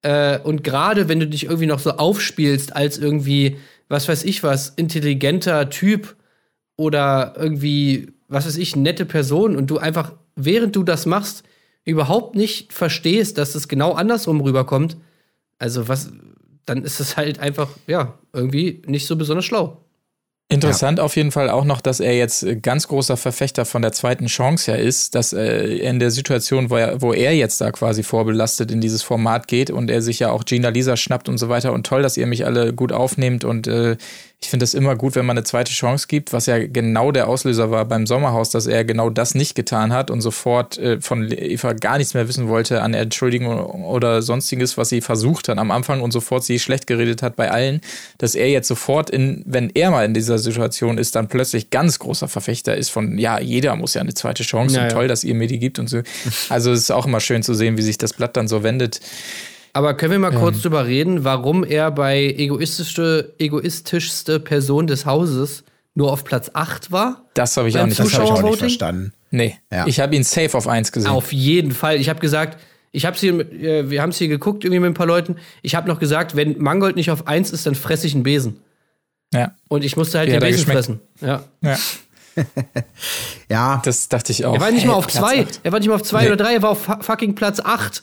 äh, 0.03 0.39
und 0.39 0.63
gerade 0.63 1.09
wenn 1.09 1.19
du 1.19 1.27
dich 1.27 1.45
irgendwie 1.45 1.67
noch 1.67 1.81
so 1.81 1.91
aufspielst 1.91 2.77
als 2.77 2.97
irgendwie, 2.97 3.59
was 3.89 4.09
weiß 4.09 4.25
ich 4.25 4.45
was, 4.45 4.69
intelligenter 4.71 5.69
Typ 5.69 6.17
oder 6.77 7.35
irgendwie, 7.37 8.13
was 8.29 8.47
weiß 8.47 8.57
ich, 8.57 8.77
nette 8.77 9.05
Person 9.05 9.57
und 9.57 9.69
du 9.69 9.79
einfach, 9.79 10.13
während 10.37 10.77
du 10.77 10.85
das 10.85 11.07
machst, 11.07 11.43
überhaupt 11.85 12.37
nicht 12.37 12.73
verstehst, 12.73 13.37
dass 13.37 13.57
es 13.57 13.67
genau 13.67 13.93
andersrum 13.95 14.41
rüberkommt, 14.41 14.97
also 15.59 15.89
was, 15.89 16.13
dann 16.67 16.85
ist 16.85 17.01
es 17.01 17.17
halt 17.17 17.41
einfach, 17.41 17.69
ja, 17.89 18.19
irgendwie 18.33 18.81
nicht 18.87 19.09
so 19.09 19.17
besonders 19.17 19.45
schlau. 19.45 19.85
Interessant 20.53 20.99
auf 20.99 21.15
jeden 21.15 21.31
Fall 21.31 21.49
auch 21.49 21.65
noch, 21.65 21.81
dass 21.81 22.01
er 22.01 22.17
jetzt 22.17 22.43
äh, 22.43 22.57
ganz 22.57 22.89
großer 22.89 23.17
Verfechter 23.17 23.65
von 23.65 23.83
der 23.83 23.93
zweiten 23.93 24.27
Chance 24.27 24.73
ja 24.73 24.77
ist, 24.77 25.15
dass 25.15 25.33
äh, 25.33 25.77
in 25.77 26.01
der 26.01 26.11
Situation, 26.11 26.71
wo 26.71 26.77
er, 26.77 27.01
wo 27.01 27.13
er 27.13 27.37
jetzt 27.37 27.61
da 27.61 27.71
quasi 27.71 28.03
vorbelastet 28.03 28.73
in 28.73 28.81
dieses 28.81 29.05
Format 29.05 29.47
geht 29.47 29.71
und 29.71 29.93
er 29.93 30.03
sich 30.03 30.19
ja 30.19 30.33
auch 30.33 30.45
Gina 30.45 30.71
Lisa 30.71 30.97
schnappt 30.97 31.29
und 31.29 31.39
so 31.39 31.49
weiter. 31.49 31.73
Und 31.73 31.87
toll, 31.87 32.03
dass 32.03 32.17
ihr 32.17 32.27
mich 32.27 32.47
alle 32.47 32.73
gut 32.75 32.91
aufnehmt 32.91 33.45
und 33.45 33.69
äh, 33.69 33.97
ich 34.43 34.49
finde 34.49 34.65
es 34.65 34.73
immer 34.73 34.97
gut, 34.97 35.17
wenn 35.17 35.27
man 35.27 35.37
eine 35.37 35.45
zweite 35.45 35.71
Chance 35.71 36.07
gibt, 36.09 36.33
was 36.33 36.47
ja 36.47 36.67
genau 36.67 37.13
der 37.13 37.29
Auslöser 37.29 37.71
war 37.71 37.85
beim 37.85 38.07
Sommerhaus, 38.07 38.49
dass 38.49 38.67
er 38.67 38.87
genau 38.87 39.11
das 39.11 39.35
nicht 39.35 39.55
getan 39.55 39.93
hat 39.93 40.11
und 40.11 40.23
sofort 40.23 40.79
äh, 40.79 40.99
von 40.99 41.31
Eva 41.31 41.75
gar 41.75 41.99
nichts 41.99 42.15
mehr 42.15 42.27
wissen 42.27 42.49
wollte 42.49 42.81
an 42.81 42.95
Entschuldigung 42.95 43.59
oder 43.85 44.23
sonstiges, 44.23 44.79
was 44.79 44.89
sie 44.89 45.03
versucht 45.03 45.49
hat 45.49 45.59
am 45.59 45.71
Anfang 45.71 46.01
und 46.01 46.13
sofort 46.13 46.43
sie 46.43 46.59
schlecht 46.59 46.87
geredet 46.87 47.23
hat 47.23 47.37
bei 47.37 47.51
allen, 47.51 47.83
dass 48.17 48.35
er 48.35 48.49
jetzt 48.49 48.69
sofort 48.69 49.11
in, 49.11 49.43
wenn 49.45 49.71
er 49.75 49.91
mal 49.91 50.07
in 50.07 50.15
dieser 50.15 50.39
Situation 50.39 50.97
ist, 50.97 51.17
dann 51.17 51.29
plötzlich 51.29 51.69
ganz 51.69 51.99
großer 51.99 52.27
Verfechter 52.27 52.75
ist 52.75 52.89
von, 52.89 53.19
ja, 53.19 53.39
jeder 53.41 53.77
muss 53.77 53.93
ja 53.93 54.01
eine 54.01 54.15
zweite 54.15 54.43
Chance 54.43 54.77
Ja, 54.77 54.85
und 54.85 54.93
toll, 54.93 55.07
dass 55.07 55.23
ihr 55.23 55.35
mir 55.35 55.49
die 55.49 55.59
gibt 55.59 55.79
und 55.79 55.89
so. 55.89 56.01
Also 56.49 56.73
es 56.73 56.81
ist 56.81 56.91
auch 56.91 57.05
immer 57.05 57.21
schön 57.21 57.43
zu 57.43 57.53
sehen, 57.53 57.77
wie 57.77 57.83
sich 57.83 57.99
das 57.99 58.15
Blatt 58.15 58.39
dann 58.39 58.49
so 58.49 58.63
wendet. 58.63 59.01
Aber 59.73 59.95
können 59.95 60.13
wir 60.13 60.19
mal 60.19 60.33
kurz 60.33 60.63
drüber 60.63 60.87
reden, 60.87 61.25
warum 61.25 61.63
er 61.65 61.91
bei 61.91 62.25
egoistischste, 62.37 63.35
egoistischste 63.39 64.41
Person 64.41 64.87
des 64.87 65.07
Hauses 65.07 65.63
nur 65.95 66.13
auf 66.13 66.25
Platz 66.25 66.51
8 66.55 66.91
war? 66.91 67.25
Das 67.35 67.57
habe 67.57 67.69
ich 67.69 67.79
auch 67.79 67.87
nicht 67.87 67.99
Das 67.99 68.13
habe 68.15 68.25
ich 68.25 68.31
auch 68.31 68.43
nicht 68.43 68.59
verstanden. 68.59 69.13
Nee, 69.31 69.57
Ja. 69.73 69.87
ich 69.87 70.01
habe 70.01 70.17
ihn 70.17 70.25
safe 70.25 70.57
auf 70.57 70.67
eins 70.67 70.91
gesehen. 70.91 71.11
Auf 71.11 71.33
jeden 71.33 71.71
Fall. 71.73 71.97
Ich 72.01 72.09
habe 72.09 72.19
gesagt, 72.21 72.59
ich 72.91 73.07
habe 73.07 73.17
hier, 73.17 73.33
mit- 73.33 73.53
äh, 73.53 73.89
wir 73.91 74.03
haben 74.03 74.11
es 74.11 74.19
hier 74.19 74.27
geguckt 74.27 74.65
irgendwie 74.65 74.81
mit 74.81 74.91
ein 74.91 74.95
paar 74.95 75.07
Leuten. 75.07 75.37
Ich 75.63 75.77
habe 75.77 75.87
noch 75.87 76.01
gesagt, 76.01 76.35
wenn 76.35 76.59
Mangold 76.59 76.97
nicht 76.97 77.13
auf 77.13 77.29
1 77.29 77.53
ist, 77.53 77.65
dann 77.67 77.77
fresse 77.77 78.09
ich 78.09 78.15
einen 78.15 78.25
Besen. 78.25 78.57
Ja, 79.33 79.55
Und 79.69 79.85
ich 79.85 79.97
musste 79.97 80.19
halt 80.19 80.27
Wie 80.29 80.33
den 80.33 80.41
Besen 80.41 80.67
geschmeckt? 80.67 80.77
fressen. 80.87 81.01
Ja. 81.21 81.45
ja, 81.63 81.79
Ja, 83.49 83.81
das 83.85 84.09
dachte 84.09 84.33
ich 84.33 84.45
auch. 84.45 84.55
Er 84.55 84.61
war 84.61 84.71
nicht 84.71 84.81
Hey, 84.83 84.89
mal 84.89 84.95
auf 84.95 85.07
Platz 85.07 85.23
2. 85.23 85.43
acht. 85.43 85.61
Er 85.63 85.73
war 85.73 85.79
nicht 85.79 85.89
mal 85.89 85.95
auf 85.95 86.03
2 86.03 86.23
Nee. 86.23 86.27
oder 86.29 86.37
3, 86.37 86.55
er 86.55 86.63
war 86.63 86.71
auf 86.71 86.83
fu- 86.85 87.01
fucking 87.01 87.35
Platz 87.37 87.61
8. 87.61 88.03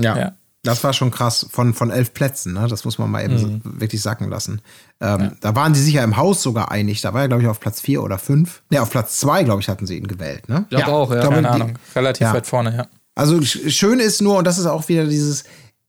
ja. 0.00 0.16
Ja. 0.18 0.32
Das 0.64 0.82
war 0.82 0.92
schon 0.92 1.10
krass 1.10 1.46
von, 1.50 1.74
von 1.74 1.90
elf 1.90 2.12
Plätzen, 2.14 2.54
ne? 2.54 2.66
Das 2.68 2.84
muss 2.84 2.98
man 2.98 3.10
mal 3.10 3.24
eben 3.24 3.38
so 3.38 3.48
wirklich 3.64 4.02
sacken 4.02 4.28
lassen. 4.30 4.60
Ähm, 5.00 5.32
Da 5.40 5.54
waren 5.54 5.72
die 5.74 5.80
sich 5.80 5.94
ja 5.94 6.02
im 6.04 6.16
Haus 6.16 6.42
sogar 6.42 6.70
einig. 6.70 7.00
Da 7.02 7.14
war 7.14 7.22
er, 7.22 7.28
glaube 7.28 7.42
ich, 7.42 7.48
auf 7.48 7.60
Platz 7.60 7.80
vier 7.80 8.02
oder 8.02 8.18
fünf. 8.18 8.62
Ne, 8.70 8.80
auf 8.82 8.90
Platz 8.90 9.20
zwei, 9.20 9.44
glaube 9.44 9.60
ich, 9.60 9.68
hatten 9.68 9.86
sie 9.86 9.96
ihn 9.98 10.06
gewählt, 10.08 10.48
ne? 10.48 10.66
Glaub 10.70 10.88
auch, 10.88 11.10
ja. 11.10 11.16
Ich 11.16 11.20
glaube, 11.20 11.36
Keine 11.36 11.48
die- 11.48 11.62
Ahnung, 11.62 11.78
relativ 11.94 12.20
Ja. 12.26 12.32
weit 12.34 12.46
vorne, 12.46 12.76
ja. 12.76 12.86
Also 13.14 13.36
sch- 13.36 13.70
schön 13.70 14.00
ist 14.00 14.20
nur, 14.22 14.38
und 14.38 14.44
das 14.46 14.58
ist 14.58 14.66
auch 14.66 14.88
wieder 14.88 15.06
dieses, 15.06 15.44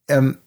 ähm, 0.07 0.37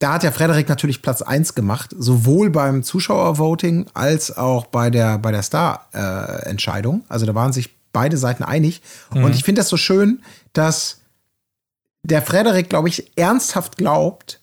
da 0.00 0.12
hat 0.14 0.22
ja 0.22 0.30
Frederik 0.30 0.68
natürlich 0.68 1.00
Platz 1.02 1.22
1 1.22 1.54
gemacht, 1.54 1.94
sowohl 1.98 2.50
beim 2.50 2.82
Zuschauervoting 2.84 3.86
als 3.94 4.36
auch 4.36 4.66
bei 4.66 4.90
der, 4.90 5.18
bei 5.18 5.32
der 5.32 5.42
Star-Entscheidung. 5.42 7.04
also 7.08 7.26
da 7.26 7.34
waren 7.34 7.52
sich 7.52 7.74
beide 7.92 8.16
Seiten 8.16 8.42
einig. 8.44 8.82
Mhm. 9.14 9.24
Und 9.24 9.34
ich 9.34 9.44
finde 9.44 9.60
das 9.60 9.68
so 9.68 9.76
schön, 9.76 10.22
dass 10.52 10.97
der 12.02 12.22
Frederik, 12.22 12.68
glaube 12.68 12.88
ich, 12.88 13.12
ernsthaft 13.16 13.76
glaubt, 13.76 14.40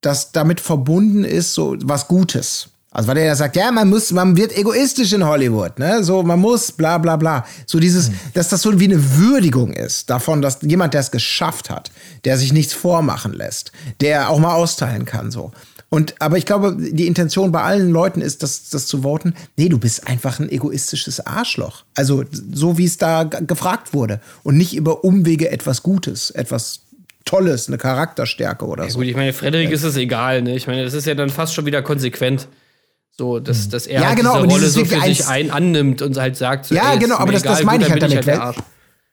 dass 0.00 0.32
damit 0.32 0.60
verbunden 0.60 1.24
ist 1.24 1.54
so 1.54 1.76
was 1.82 2.08
Gutes. 2.08 2.68
Also 2.90 3.08
weil 3.08 3.16
er 3.16 3.24
ja 3.24 3.34
sagt, 3.34 3.56
ja, 3.56 3.72
man 3.72 3.88
muss, 3.88 4.12
man 4.12 4.36
wird 4.36 4.54
egoistisch 4.56 5.14
in 5.14 5.24
Hollywood, 5.24 5.78
ne? 5.78 6.04
So, 6.04 6.22
man 6.22 6.38
muss, 6.38 6.72
bla 6.72 6.98
bla 6.98 7.16
bla. 7.16 7.46
So 7.66 7.80
dieses, 7.80 8.10
mhm. 8.10 8.18
dass 8.34 8.50
das 8.50 8.60
so 8.60 8.78
wie 8.78 8.84
eine 8.84 9.16
Würdigung 9.16 9.72
ist 9.72 10.10
davon, 10.10 10.42
dass 10.42 10.58
jemand, 10.60 10.92
der 10.92 11.00
es 11.00 11.10
geschafft 11.10 11.70
hat, 11.70 11.90
der 12.24 12.36
sich 12.36 12.52
nichts 12.52 12.74
vormachen 12.74 13.32
lässt, 13.32 13.72
der 14.02 14.28
auch 14.28 14.38
mal 14.38 14.54
austeilen 14.54 15.06
kann, 15.06 15.30
so. 15.30 15.52
Und, 15.92 16.14
aber 16.20 16.38
ich 16.38 16.46
glaube, 16.46 16.74
die 16.78 17.06
Intention 17.06 17.52
bei 17.52 17.60
allen 17.60 17.90
Leuten 17.90 18.22
ist, 18.22 18.42
das, 18.42 18.70
das 18.70 18.86
zu 18.86 19.02
voten. 19.02 19.34
Nee, 19.58 19.68
du 19.68 19.76
bist 19.76 20.08
einfach 20.08 20.40
ein 20.40 20.50
egoistisches 20.50 21.26
Arschloch. 21.26 21.84
Also, 21.94 22.24
so 22.30 22.78
wie 22.78 22.86
es 22.86 22.96
da 22.96 23.24
gefragt 23.24 23.92
wurde. 23.92 24.22
Und 24.42 24.56
nicht 24.56 24.74
über 24.74 25.04
Umwege 25.04 25.50
etwas 25.50 25.82
Gutes, 25.82 26.30
etwas 26.30 26.80
Tolles, 27.26 27.68
eine 27.68 27.76
Charakterstärke 27.76 28.64
oder 28.64 28.84
ja, 28.84 28.90
so. 28.90 29.00
Gut, 29.00 29.06
ich 29.06 29.16
meine, 29.16 29.34
Frederik 29.34 29.68
ja. 29.68 29.74
ist 29.74 29.82
es 29.82 29.96
egal, 29.96 30.40
ne? 30.40 30.56
Ich 30.56 30.66
meine, 30.66 30.82
das 30.82 30.94
ist 30.94 31.06
ja 31.06 31.14
dann 31.14 31.28
fast 31.28 31.52
schon 31.52 31.66
wieder 31.66 31.82
konsequent. 31.82 32.48
So, 33.10 33.38
dass, 33.38 33.64
hm. 33.64 33.70
dass 33.72 33.86
er 33.86 34.00
ja, 34.00 34.08
halt 34.08 34.16
genau, 34.16 34.42
diese 34.42 34.54
Rolle 34.54 34.68
so 34.68 34.84
für 34.86 35.00
sich 35.02 35.26
ein 35.26 35.50
annimmt 35.50 36.00
und 36.00 36.16
halt 36.16 36.38
sagt, 36.38 36.64
so, 36.64 36.74
ja, 36.74 36.94
genau, 36.94 37.16
aber 37.16 37.32
das, 37.32 37.42
egal, 37.42 37.56
das 37.56 37.64
meine 37.64 37.84
ich 37.84 37.90
halt 37.90 38.02
damit. 38.02 38.26
Halt 38.26 38.56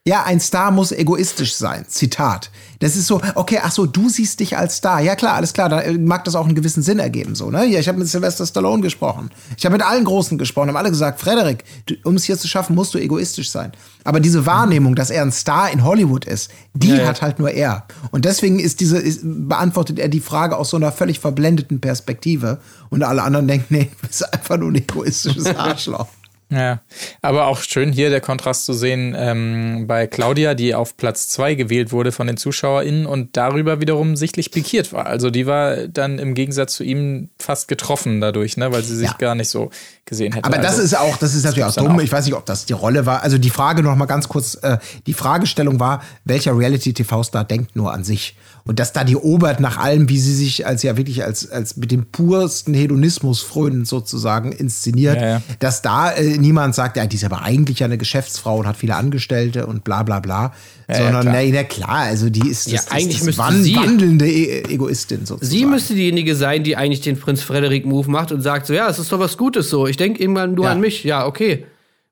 ja, 0.07 0.23
ein 0.23 0.39
Star 0.39 0.71
muss 0.71 0.91
egoistisch 0.91 1.53
sein. 1.55 1.85
Zitat. 1.88 2.49
Das 2.80 2.95
ist 2.95 3.07
so, 3.07 3.21
okay, 3.35 3.59
ach 3.61 3.71
so, 3.71 3.85
du 3.85 4.07
siehst 4.07 4.39
dich 4.39 4.57
als 4.57 4.77
Star. 4.77 5.01
Ja, 5.01 5.15
klar, 5.15 5.35
alles 5.35 5.51
klar, 5.51 5.67
da 5.67 5.81
äh, 5.81 5.97
mag 5.97 6.23
das 6.23 6.35
auch 6.35 6.45
einen 6.45 6.55
gewissen 6.55 6.81
Sinn 6.81 6.99
ergeben, 6.99 7.35
so, 7.35 7.51
ne? 7.51 7.65
Ja, 7.65 7.80
ich 7.80 7.88
habe 7.89 7.99
mit 7.99 8.07
Sylvester 8.07 8.45
Stallone 8.45 8.81
gesprochen. 8.81 9.30
Ich 9.57 9.65
habe 9.65 9.73
mit 9.73 9.85
allen 9.85 10.05
Großen 10.05 10.38
gesprochen, 10.38 10.69
haben 10.69 10.77
alle 10.77 10.89
gesagt, 10.89 11.19
Frederik, 11.19 11.65
um 12.05 12.15
es 12.15 12.23
hier 12.23 12.38
zu 12.38 12.47
schaffen, 12.47 12.76
musst 12.76 12.93
du 12.93 12.97
egoistisch 12.97 13.51
sein. 13.51 13.73
Aber 14.05 14.21
diese 14.21 14.45
Wahrnehmung, 14.45 14.95
dass 14.95 15.09
er 15.09 15.21
ein 15.21 15.34
Star 15.34 15.69
in 15.69 15.84
Hollywood 15.84 16.23
ist, 16.23 16.49
die 16.73 16.89
ja, 16.89 16.95
ja. 16.95 17.07
hat 17.07 17.21
halt 17.21 17.38
nur 17.38 17.51
er. 17.51 17.85
Und 18.11 18.23
deswegen 18.23 18.59
ist 18.59 18.80
diese, 18.80 18.97
ist, 18.97 19.19
beantwortet 19.23 19.99
er 19.99 20.07
die 20.07 20.21
Frage 20.21 20.55
aus 20.55 20.69
so 20.69 20.77
einer 20.77 20.93
völlig 20.93 21.19
verblendeten 21.19 21.81
Perspektive. 21.81 22.59
Und 22.89 23.03
alle 23.03 23.21
anderen 23.21 23.47
denken, 23.47 23.65
nee, 23.69 23.91
du 24.01 24.07
bist 24.07 24.34
einfach 24.34 24.57
nur 24.57 24.71
ein 24.71 24.76
egoistisches 24.76 25.45
Arschloch. 25.55 26.07
Ja, 26.51 26.81
aber 27.21 27.45
auch 27.45 27.61
schön 27.61 27.91
hier 27.91 28.09
der 28.09 28.21
Kontrast 28.21 28.65
zu 28.65 28.73
sehen 28.73 29.15
ähm, 29.15 29.85
bei 29.85 30.07
Claudia, 30.07 30.55
die 30.55 30.73
auf 30.73 30.97
Platz 30.97 31.27
zwei 31.27 31.53
gewählt 31.53 31.91
wurde 31.91 32.11
von 32.11 32.26
den 32.26 32.38
ZuschauerInnen 32.38 33.05
und 33.05 33.38
darüber 33.38 33.81
wiederum 33.81 34.15
sichtlich 34.15 34.49
pikiert 34.49 34.91
war. 34.91 35.05
Also 35.05 35.30
die 35.30 35.45
war 35.45 35.88
dann 35.88 36.17
im 36.17 36.34
Gegensatz 36.34 36.73
zu 36.73 36.84
ihm 36.84 37.30
fast 37.38 37.67
getroffen 37.67 38.19
dadurch, 38.19 38.57
ne, 38.57 38.71
weil 38.71 38.84
sie 38.84 38.95
sich 38.95 39.09
ja. 39.09 39.17
gar 39.19 39.35
nicht 39.35 39.49
so 39.49 39.69
gesehen 40.05 40.34
hätte. 40.34 40.45
Aber 40.45 40.57
das 40.57 40.80
also, 40.80 40.81
ist 40.81 40.97
auch, 40.97 41.17
das 41.17 41.35
ist 41.35 41.43
natürlich 41.43 41.65
auch 41.65 41.76
dumm. 41.76 41.97
Auch. 41.97 42.01
Ich 42.01 42.11
weiß 42.11 42.26
nicht, 42.26 42.34
ob 42.34 42.47
das 42.47 42.65
die 42.65 42.73
Rolle 42.73 43.05
war. 43.05 43.21
Also 43.21 43.38
die 43.38 43.51
Frage 43.51 43.84
noch 43.84 43.95
mal 43.95 44.07
ganz 44.07 44.27
kurz, 44.27 44.55
äh, 44.55 44.80
die 45.05 45.13
Fragestellung 45.13 45.80
war, 45.80 46.01
welcher 46.26 46.57
Reality-TV-Star 46.57 47.43
denkt 47.43 47.76
nur 47.76 47.93
an 47.93 48.03
sich? 48.03 48.35
Und 48.70 48.78
dass 48.78 48.94
da 48.94 49.04
die 49.04 49.16
Obert 49.16 49.60
nach 49.60 49.78
allem, 49.78 50.10
wie 50.10 50.20
sie 50.20 50.36
sich 50.36 50.68
als 50.68 50.84
ja 50.84 50.96
wirklich 50.96 51.24
als, 51.24 51.50
als 51.50 51.76
mit 51.76 51.90
dem 51.90 52.06
pursten 52.06 52.76
Hedonismus 52.76 53.41
frönen 53.41 53.84
sozusagen 53.84 54.52
inszeniert, 54.52 55.20
ja, 55.20 55.28
ja. 55.28 55.41
dass 55.58 55.82
da 55.82 56.12
äh, 56.12 56.38
niemand 56.38 56.76
sagt, 56.76 56.96
ja, 56.96 57.08
die 57.08 57.16
ist 57.16 57.24
aber 57.24 57.41
eigentlich 57.41 57.80
ja 57.80 57.86
eine 57.86 57.98
Geschäftsfrau 57.98 58.60
und 58.60 58.68
hat 58.68 58.78
viele 58.78 58.96
Angestellte 58.96 59.66
und 59.66 59.84
bla 59.84 60.04
bla 60.04 60.20
bla. 60.20 60.54
Ja, 60.88 60.98
sondern, 60.98 61.14
ja, 61.26 61.32
klar. 61.32 61.44
na, 61.46 61.52
na 61.52 61.64
klar, 61.64 61.98
also 62.02 62.30
die 62.30 62.48
ist, 62.48 62.68
das, 62.68 62.74
ja, 62.74 62.91
eigentlich 62.91 63.22
ist 63.22 63.40
das 63.40 63.56
sie, 63.56 63.76
wandelnde 63.76 64.30
e 64.30 64.62
Egoistin 64.72 65.26
sozusagen. 65.26 65.50
Sie 65.50 65.66
müsste 65.66 65.96
diejenige 65.96 66.36
sein, 66.36 66.64
die 66.64 66.76
eigentlich 66.76 67.02
den 67.02 67.20
Prinz 67.20 67.41
Frederik 67.41 67.88
Move 67.88 68.12
macht 68.12 68.32
und 68.32 68.41
sagt 68.41 68.68
so, 68.68 68.76
ja, 68.76 68.88
es 68.88 69.00
ist 69.00 69.12
doch 69.12 69.20
was 69.20 69.36
Gutes 69.36 69.72
so. 69.72 69.88
Ich 69.88 69.98
denke 69.98 70.22
irgendwann 70.22 70.54
nur 70.54 70.70
an 70.70 70.80
mich. 70.80 71.04
Ja, 71.04 71.26
okay 71.26 71.66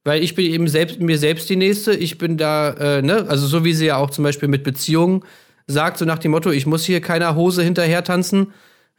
weil 0.03 0.23
ich 0.23 0.35
bin 0.35 0.45
eben 0.45 0.69
selbst 0.69 1.01
mir 1.01 1.17
selbst 1.17 1.49
die 1.49 1.57
Nächste. 1.57 1.93
Ich 1.93 2.17
bin 2.17 2.37
da, 2.37 2.69
äh, 2.69 3.01
ne, 3.01 3.25
also 3.27 3.45
so 3.45 3.65
wie 3.65 3.73
sie 3.73 3.87
ja 3.87 3.97
auch 3.97 4.09
zum 4.09 4.23
Beispiel 4.23 4.47
mit 4.47 4.63
Beziehungen 4.63 5.21
sagt, 5.67 5.97
so 5.97 6.05
nach 6.05 6.19
dem 6.19 6.31
Motto, 6.31 6.49
ich 6.51 6.65
muss 6.65 6.85
hier 6.85 7.01
keiner 7.01 7.35
Hose 7.35 7.61
hinterher 7.61 8.03
tanzen, 8.03 8.53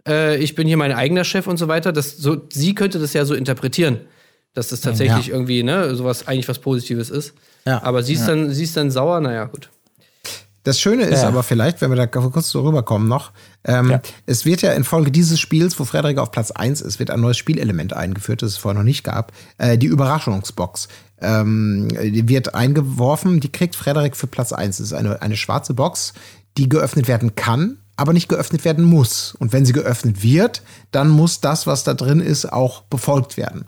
äh, 0.06 0.36
ich 0.36 0.54
bin 0.54 0.68
hier 0.68 0.76
mein 0.76 0.92
eigener 0.92 1.24
Chef 1.24 1.46
und 1.46 1.56
so 1.56 1.68
weiter. 1.68 1.92
Das, 1.92 2.16
so, 2.16 2.36
sie 2.50 2.74
könnte 2.74 2.98
das 2.98 3.14
ja 3.14 3.24
so 3.24 3.34
interpretieren, 3.34 4.00
dass 4.54 4.68
das 4.68 4.80
tatsächlich 4.80 5.28
ja. 5.28 5.34
irgendwie, 5.34 5.62
ne, 5.62 5.94
sowas 5.94 6.28
eigentlich 6.28 6.48
was 6.48 6.58
Positives 6.58 7.10
ist. 7.10 7.34
Ja. 7.66 7.82
Aber 7.82 8.02
sie 8.02 8.14
ist, 8.14 8.20
ja. 8.20 8.28
dann, 8.28 8.52
sie 8.52 8.64
ist 8.64 8.76
dann 8.76 8.90
sauer, 8.90 9.20
naja, 9.20 9.44
gut. 9.44 9.70
Das 10.64 10.78
Schöne 10.78 11.04
ist 11.04 11.22
ja. 11.22 11.28
aber 11.28 11.42
vielleicht, 11.42 11.80
wenn 11.80 11.90
wir 11.90 11.96
da 11.96 12.06
kurz 12.06 12.50
so 12.50 12.60
rüberkommen 12.60 13.08
noch, 13.08 13.32
ähm, 13.64 13.90
ja. 13.90 14.02
es 14.26 14.44
wird 14.44 14.60
ja 14.60 14.72
infolge 14.72 15.10
dieses 15.10 15.40
Spiels, 15.40 15.78
wo 15.80 15.84
Frederik 15.84 16.18
auf 16.18 16.30
Platz 16.30 16.50
1 16.50 16.82
ist, 16.82 16.98
wird 16.98 17.10
ein 17.10 17.20
neues 17.20 17.38
Spielelement 17.38 17.94
eingeführt, 17.94 18.42
das 18.42 18.50
es 18.50 18.56
vorher 18.58 18.78
noch 18.78 18.84
nicht 18.84 19.02
gab. 19.02 19.32
Äh, 19.56 19.78
die 19.78 19.86
Überraschungsbox 19.86 20.88
ähm, 21.20 21.88
die 21.88 22.28
wird 22.28 22.54
eingeworfen, 22.54 23.40
die 23.40 23.50
kriegt 23.50 23.74
Frederik 23.74 24.16
für 24.16 24.26
Platz 24.26 24.52
1. 24.52 24.78
Das 24.78 24.86
ist 24.86 24.92
eine, 24.92 25.20
eine 25.20 25.36
schwarze 25.36 25.74
Box, 25.74 26.12
die 26.58 26.68
geöffnet 26.68 27.08
werden 27.08 27.34
kann, 27.36 27.78
aber 27.96 28.12
nicht 28.12 28.28
geöffnet 28.28 28.64
werden 28.64 28.84
muss. 28.84 29.34
Und 29.38 29.52
wenn 29.52 29.64
sie 29.64 29.72
geöffnet 29.72 30.22
wird, 30.22 30.62
dann 30.90 31.08
muss 31.08 31.40
das, 31.40 31.66
was 31.66 31.84
da 31.84 31.94
drin 31.94 32.20
ist, 32.20 32.52
auch 32.52 32.82
befolgt 32.82 33.36
werden. 33.36 33.64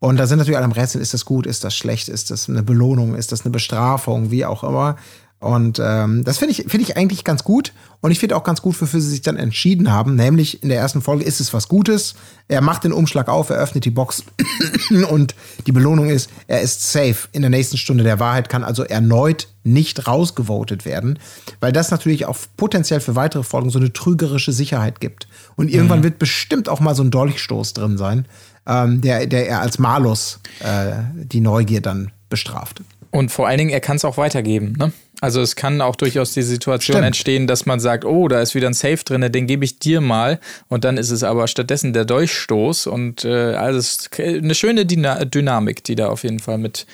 Und 0.00 0.16
da 0.16 0.26
sind 0.26 0.38
natürlich 0.38 0.56
alle 0.56 0.64
am 0.64 0.72
Rätseln, 0.72 1.02
ist 1.02 1.14
das 1.14 1.24
gut, 1.24 1.46
ist 1.46 1.64
das 1.64 1.74
schlecht, 1.74 2.08
ist 2.08 2.30
das 2.30 2.48
eine 2.48 2.62
Belohnung, 2.62 3.16
ist 3.16 3.32
das 3.32 3.42
eine 3.42 3.50
Bestrafung, 3.50 4.30
wie 4.30 4.44
auch 4.44 4.62
immer. 4.62 4.96
Und 5.40 5.80
ähm, 5.80 6.24
das 6.24 6.38
finde 6.38 6.52
ich, 6.52 6.64
finde 6.68 6.82
ich 6.82 6.96
eigentlich 6.96 7.22
ganz 7.22 7.44
gut. 7.44 7.72
Und 8.00 8.10
ich 8.10 8.18
finde 8.18 8.36
auch 8.36 8.42
ganz 8.42 8.60
gut, 8.60 8.80
wofür 8.80 9.00
sie 9.00 9.10
sich 9.10 9.22
dann 9.22 9.36
entschieden 9.36 9.92
haben. 9.92 10.16
Nämlich 10.16 10.62
in 10.62 10.68
der 10.68 10.78
ersten 10.78 11.00
Folge 11.00 11.24
ist 11.24 11.40
es 11.40 11.54
was 11.54 11.68
Gutes. 11.68 12.14
Er 12.48 12.60
macht 12.60 12.82
den 12.84 12.92
Umschlag 12.92 13.28
auf, 13.28 13.50
er 13.50 13.56
öffnet 13.56 13.84
die 13.84 13.90
Box 13.90 14.24
und 15.10 15.36
die 15.66 15.72
Belohnung 15.72 16.08
ist, 16.08 16.28
er 16.48 16.60
ist 16.60 16.90
safe 16.90 17.28
in 17.32 17.42
der 17.42 17.50
nächsten 17.50 17.76
Stunde 17.76 18.02
der 18.02 18.18
Wahrheit, 18.18 18.48
kann 18.48 18.64
also 18.64 18.82
erneut 18.82 19.48
nicht 19.62 20.06
rausgevotet 20.06 20.84
werden, 20.84 21.18
weil 21.60 21.72
das 21.72 21.90
natürlich 21.90 22.26
auch 22.26 22.36
potenziell 22.56 23.00
für 23.00 23.14
weitere 23.14 23.42
Folgen 23.42 23.70
so 23.70 23.78
eine 23.78 23.92
trügerische 23.92 24.52
Sicherheit 24.52 25.00
gibt. 25.00 25.28
Und 25.56 25.70
irgendwann 25.70 26.00
mhm. 26.00 26.04
wird 26.04 26.18
bestimmt 26.18 26.68
auch 26.68 26.80
mal 26.80 26.94
so 26.94 27.02
ein 27.04 27.10
Dolchstoß 27.10 27.74
drin 27.74 27.98
sein, 27.98 28.26
ähm, 28.66 29.02
der, 29.02 29.26
der 29.26 29.48
er 29.48 29.60
als 29.60 29.78
Malus 29.78 30.40
äh, 30.60 30.92
die 31.14 31.40
Neugier 31.40 31.80
dann 31.80 32.10
bestraft. 32.28 32.82
Und 33.10 33.30
vor 33.30 33.48
allen 33.48 33.58
Dingen, 33.58 33.70
er 33.70 33.80
kann 33.80 33.96
es 33.96 34.04
auch 34.04 34.16
weitergeben. 34.16 34.74
Ne? 34.78 34.92
Also 35.20 35.40
es 35.40 35.56
kann 35.56 35.80
auch 35.80 35.96
durchaus 35.96 36.32
die 36.32 36.42
Situation 36.42 36.94
Stimmt. 36.94 37.06
entstehen, 37.06 37.46
dass 37.46 37.66
man 37.66 37.80
sagt, 37.80 38.04
oh, 38.04 38.28
da 38.28 38.40
ist 38.40 38.54
wieder 38.54 38.68
ein 38.68 38.74
Safe 38.74 39.02
drin, 39.04 39.32
den 39.32 39.46
gebe 39.46 39.64
ich 39.64 39.78
dir 39.78 40.00
mal. 40.00 40.38
Und 40.68 40.84
dann 40.84 40.96
ist 40.96 41.10
es 41.10 41.24
aber 41.24 41.48
stattdessen 41.48 41.92
der 41.92 42.04
Durchstoß. 42.04 42.86
Und 42.86 43.24
äh, 43.24 43.54
also 43.54 44.08
eine 44.18 44.54
schöne 44.54 44.86
Dyna 44.86 45.24
Dynamik, 45.24 45.82
die 45.84 45.96
da 45.96 46.08
auf 46.08 46.22
jeden 46.22 46.38
Fall 46.38 46.58
mit 46.58 46.86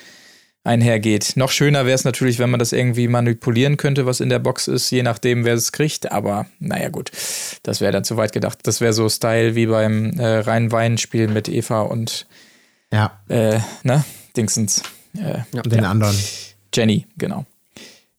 einhergeht. 0.63 1.33
Noch 1.35 1.51
schöner 1.51 1.85
wäre 1.85 1.93
es 1.93 2.03
natürlich, 2.03 2.39
wenn 2.39 2.49
man 2.49 2.59
das 2.59 2.73
irgendwie 2.73 3.07
manipulieren 3.07 3.77
könnte, 3.77 4.07
was 4.07 4.19
in 4.19 4.29
der 4.29 4.39
Box 4.39 4.67
ist, 4.67 4.89
je 4.89 5.03
nachdem, 5.03 5.45
wer 5.45 5.53
es 5.53 5.71
kriegt. 5.71 6.11
Aber 6.11 6.47
naja, 6.59 6.89
gut, 6.89 7.11
das 7.61 7.81
wäre 7.81 7.91
dann 7.91 8.03
zu 8.03 8.17
weit 8.17 8.33
gedacht. 8.33 8.59
Das 8.63 8.81
wäre 8.81 8.93
so 8.93 9.07
Style 9.07 9.53
wie 9.53 9.67
beim 9.67 10.19
äh, 10.19 10.39
Rhein-Wein-Spiel 10.39 11.27
mit 11.27 11.47
Eva 11.47 11.81
und 11.81 12.25
ja. 12.91 13.19
äh, 13.29 13.59
ne, 13.83 14.03
Dingsens. 14.35 14.81
Äh, 15.15 15.39
ja, 15.53 15.61
den 15.61 15.83
ja. 15.83 15.91
anderen. 15.91 16.17
Jenny, 16.73 17.05
genau. 17.17 17.45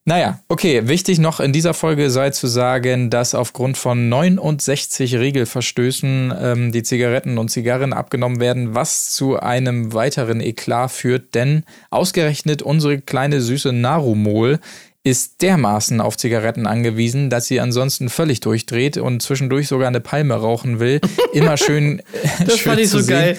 Naja, 0.07 0.39
okay, 0.47 0.87
wichtig 0.87 1.19
noch 1.19 1.41
in 1.41 1.51
dieser 1.51 1.73
Folge 1.73 2.09
sei 2.09 2.29
zu 2.29 2.47
sagen, 2.47 3.09
dass 3.09 3.35
aufgrund 3.35 3.77
von 3.77 4.07
69 4.07 5.15
Regelverstößen 5.15 6.33
ähm, 6.41 6.71
die 6.71 6.81
Zigaretten 6.81 7.37
und 7.37 7.49
Zigarren 7.49 7.91
abgenommen 7.91 8.39
werden, 8.39 8.73
was 8.73 9.11
zu 9.11 9.37
einem 9.37 9.93
weiteren 9.93 10.39
Eklat 10.39 10.91
führt, 10.91 11.35
denn 11.35 11.65
ausgerechnet 11.89 12.61
unsere 12.61 13.01
kleine 13.01 13.41
süße 13.41 13.73
Narumol 13.73 14.59
ist 15.03 15.41
dermaßen 15.41 15.99
auf 15.99 16.15
Zigaretten 16.15 16.67
angewiesen, 16.67 17.29
dass 17.29 17.47
sie 17.47 17.59
ansonsten 17.59 18.07
völlig 18.07 18.39
durchdreht 18.39 18.95
und 18.95 19.21
zwischendurch 19.21 19.67
sogar 19.67 19.89
eine 19.89 19.99
Palme 19.99 20.35
rauchen 20.35 20.79
will. 20.79 21.01
Immer 21.33 21.57
schön. 21.57 22.01
das 22.45 22.59
schön 22.59 22.71
fand 22.71 22.79
ich 22.79 22.89
so 22.89 22.99
sehen. 22.99 23.09
geil. 23.09 23.37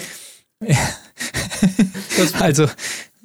also 2.41 2.67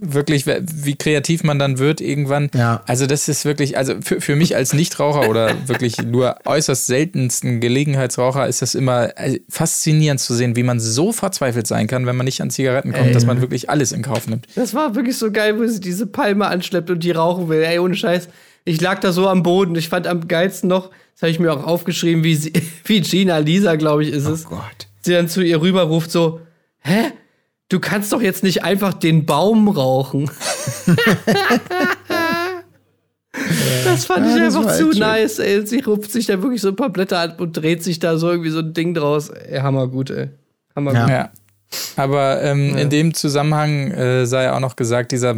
wirklich, 0.04 0.46
wie 0.46 0.96
kreativ 0.96 1.44
man 1.44 1.60
dann 1.60 1.80
wird 1.80 2.02
irgendwann. 2.02 2.50
Ja. 2.54 2.82
Also 2.88 3.08
das 3.08 3.28
ist 3.28 3.46
wirklich, 3.46 3.78
also 3.78 3.96
für, 4.02 4.22
für 4.22 4.36
mich 4.36 4.56
als 4.56 4.74
Nichtraucher 4.74 5.30
oder 5.30 5.56
wirklich 5.68 6.02
nur 6.02 6.36
äußerst 6.46 6.88
seltensten 6.88 7.60
Gelegenheitsraucher 7.60 8.48
ist 8.48 8.62
das 8.62 8.76
immer 8.76 9.18
äh, 9.18 9.40
faszinierend 9.50 10.20
zu 10.20 10.34
sehen, 10.34 10.56
wie 10.56 10.64
man 10.64 10.80
so 10.80 11.12
verzweifelt 11.12 11.68
sein 11.68 11.88
kann, 11.88 12.06
wenn 12.06 12.16
man 12.16 12.26
nicht 12.26 12.42
an 12.42 12.50
Zigaretten 12.50 12.92
kommt, 12.92 13.08
Ey. 13.08 13.14
dass 13.14 13.26
man 13.26 13.42
wirklich 13.42 13.70
alles 13.70 13.92
in 13.92 14.02
Kauf 14.02 14.28
nimmt. 14.28 14.48
Das 14.56 14.74
war 14.74 14.96
wirklich 14.96 15.18
so 15.18 15.32
geil, 15.32 15.58
wo 15.60 15.66
sie 15.66 15.80
diese 15.80 16.08
Palme 16.08 16.48
anschleppt 16.48 16.90
und 16.90 17.04
die 17.04 17.12
rauchen 17.12 17.50
will. 17.50 17.64
Ey, 17.64 17.80
ohne 17.80 17.96
Scheiß. 17.96 18.30
Ich 18.66 18.80
lag 18.80 19.00
da 19.00 19.12
so 19.12 19.28
am 19.28 19.44
Boden. 19.44 19.76
Ich 19.76 19.90
fand 19.90 20.08
am 20.08 20.28
geilsten 20.28 20.70
noch, 20.70 20.90
das 21.14 21.22
habe 21.22 21.32
ich 21.32 21.40
mir 21.40 21.52
auch 21.52 21.66
aufgeschrieben, 21.66 22.24
wie, 22.24 22.36
sie, 22.36 22.54
wie 22.86 23.02
Gina 23.02 23.38
Lisa, 23.38 23.76
glaube 23.76 24.04
ich, 24.04 24.12
ist 24.12 24.28
oh 24.28 24.32
es. 24.32 24.46
Gott. 24.46 24.88
Sie 25.02 25.12
dann 25.12 25.28
zu 25.28 25.42
ihr 25.42 25.62
rüberruft 25.62 26.12
so, 26.12 26.42
hä? 26.80 27.12
Du 27.74 27.80
kannst 27.80 28.14
doch 28.14 28.22
jetzt 28.22 28.44
nicht 28.44 28.64
einfach 28.64 28.94
den 28.94 29.26
Baum 29.26 29.68
rauchen. 29.68 30.30
Das 33.84 34.06
fand 34.06 34.26
Ja, 34.28 34.36
ich 34.38 34.42
das 34.44 34.56
einfach 34.56 34.72
zu 34.78 34.90
echt 34.90 34.94
schön. 34.94 35.00
nice, 35.00 35.40
ey. 35.40 35.66
Sie 35.66 35.80
rupft 35.82 36.12
sich 36.12 36.28
da 36.28 36.42
wirklich 36.42 36.62
so 36.62 36.70
ein 36.70 36.76
paar 36.76 36.92
Blätter 36.92 37.20
an 37.20 37.34
und 37.38 37.54
dreht 37.58 37.84
sich 37.84 37.98
da 38.00 38.18
so 38.18 38.30
irgendwie 38.30 38.52
so 38.52 38.60
ein 38.60 38.74
Ding 38.74 38.94
draus. 38.94 39.30
Ey, 39.30 39.60
hammergut, 39.60 40.12
ey. 40.12 40.30
Hammergut. 40.76 41.10
Ja. 41.10 41.16
Ja. 41.16 41.30
Aber 41.98 42.42
ähm, 42.44 42.78
in 42.78 42.90
dem 42.92 43.14
Zusammenhang 43.16 43.90
äh, 43.92 44.26
sei 44.28 44.52
auch 44.52 44.60
noch 44.60 44.76
gesagt, 44.76 45.12
dieser 45.12 45.36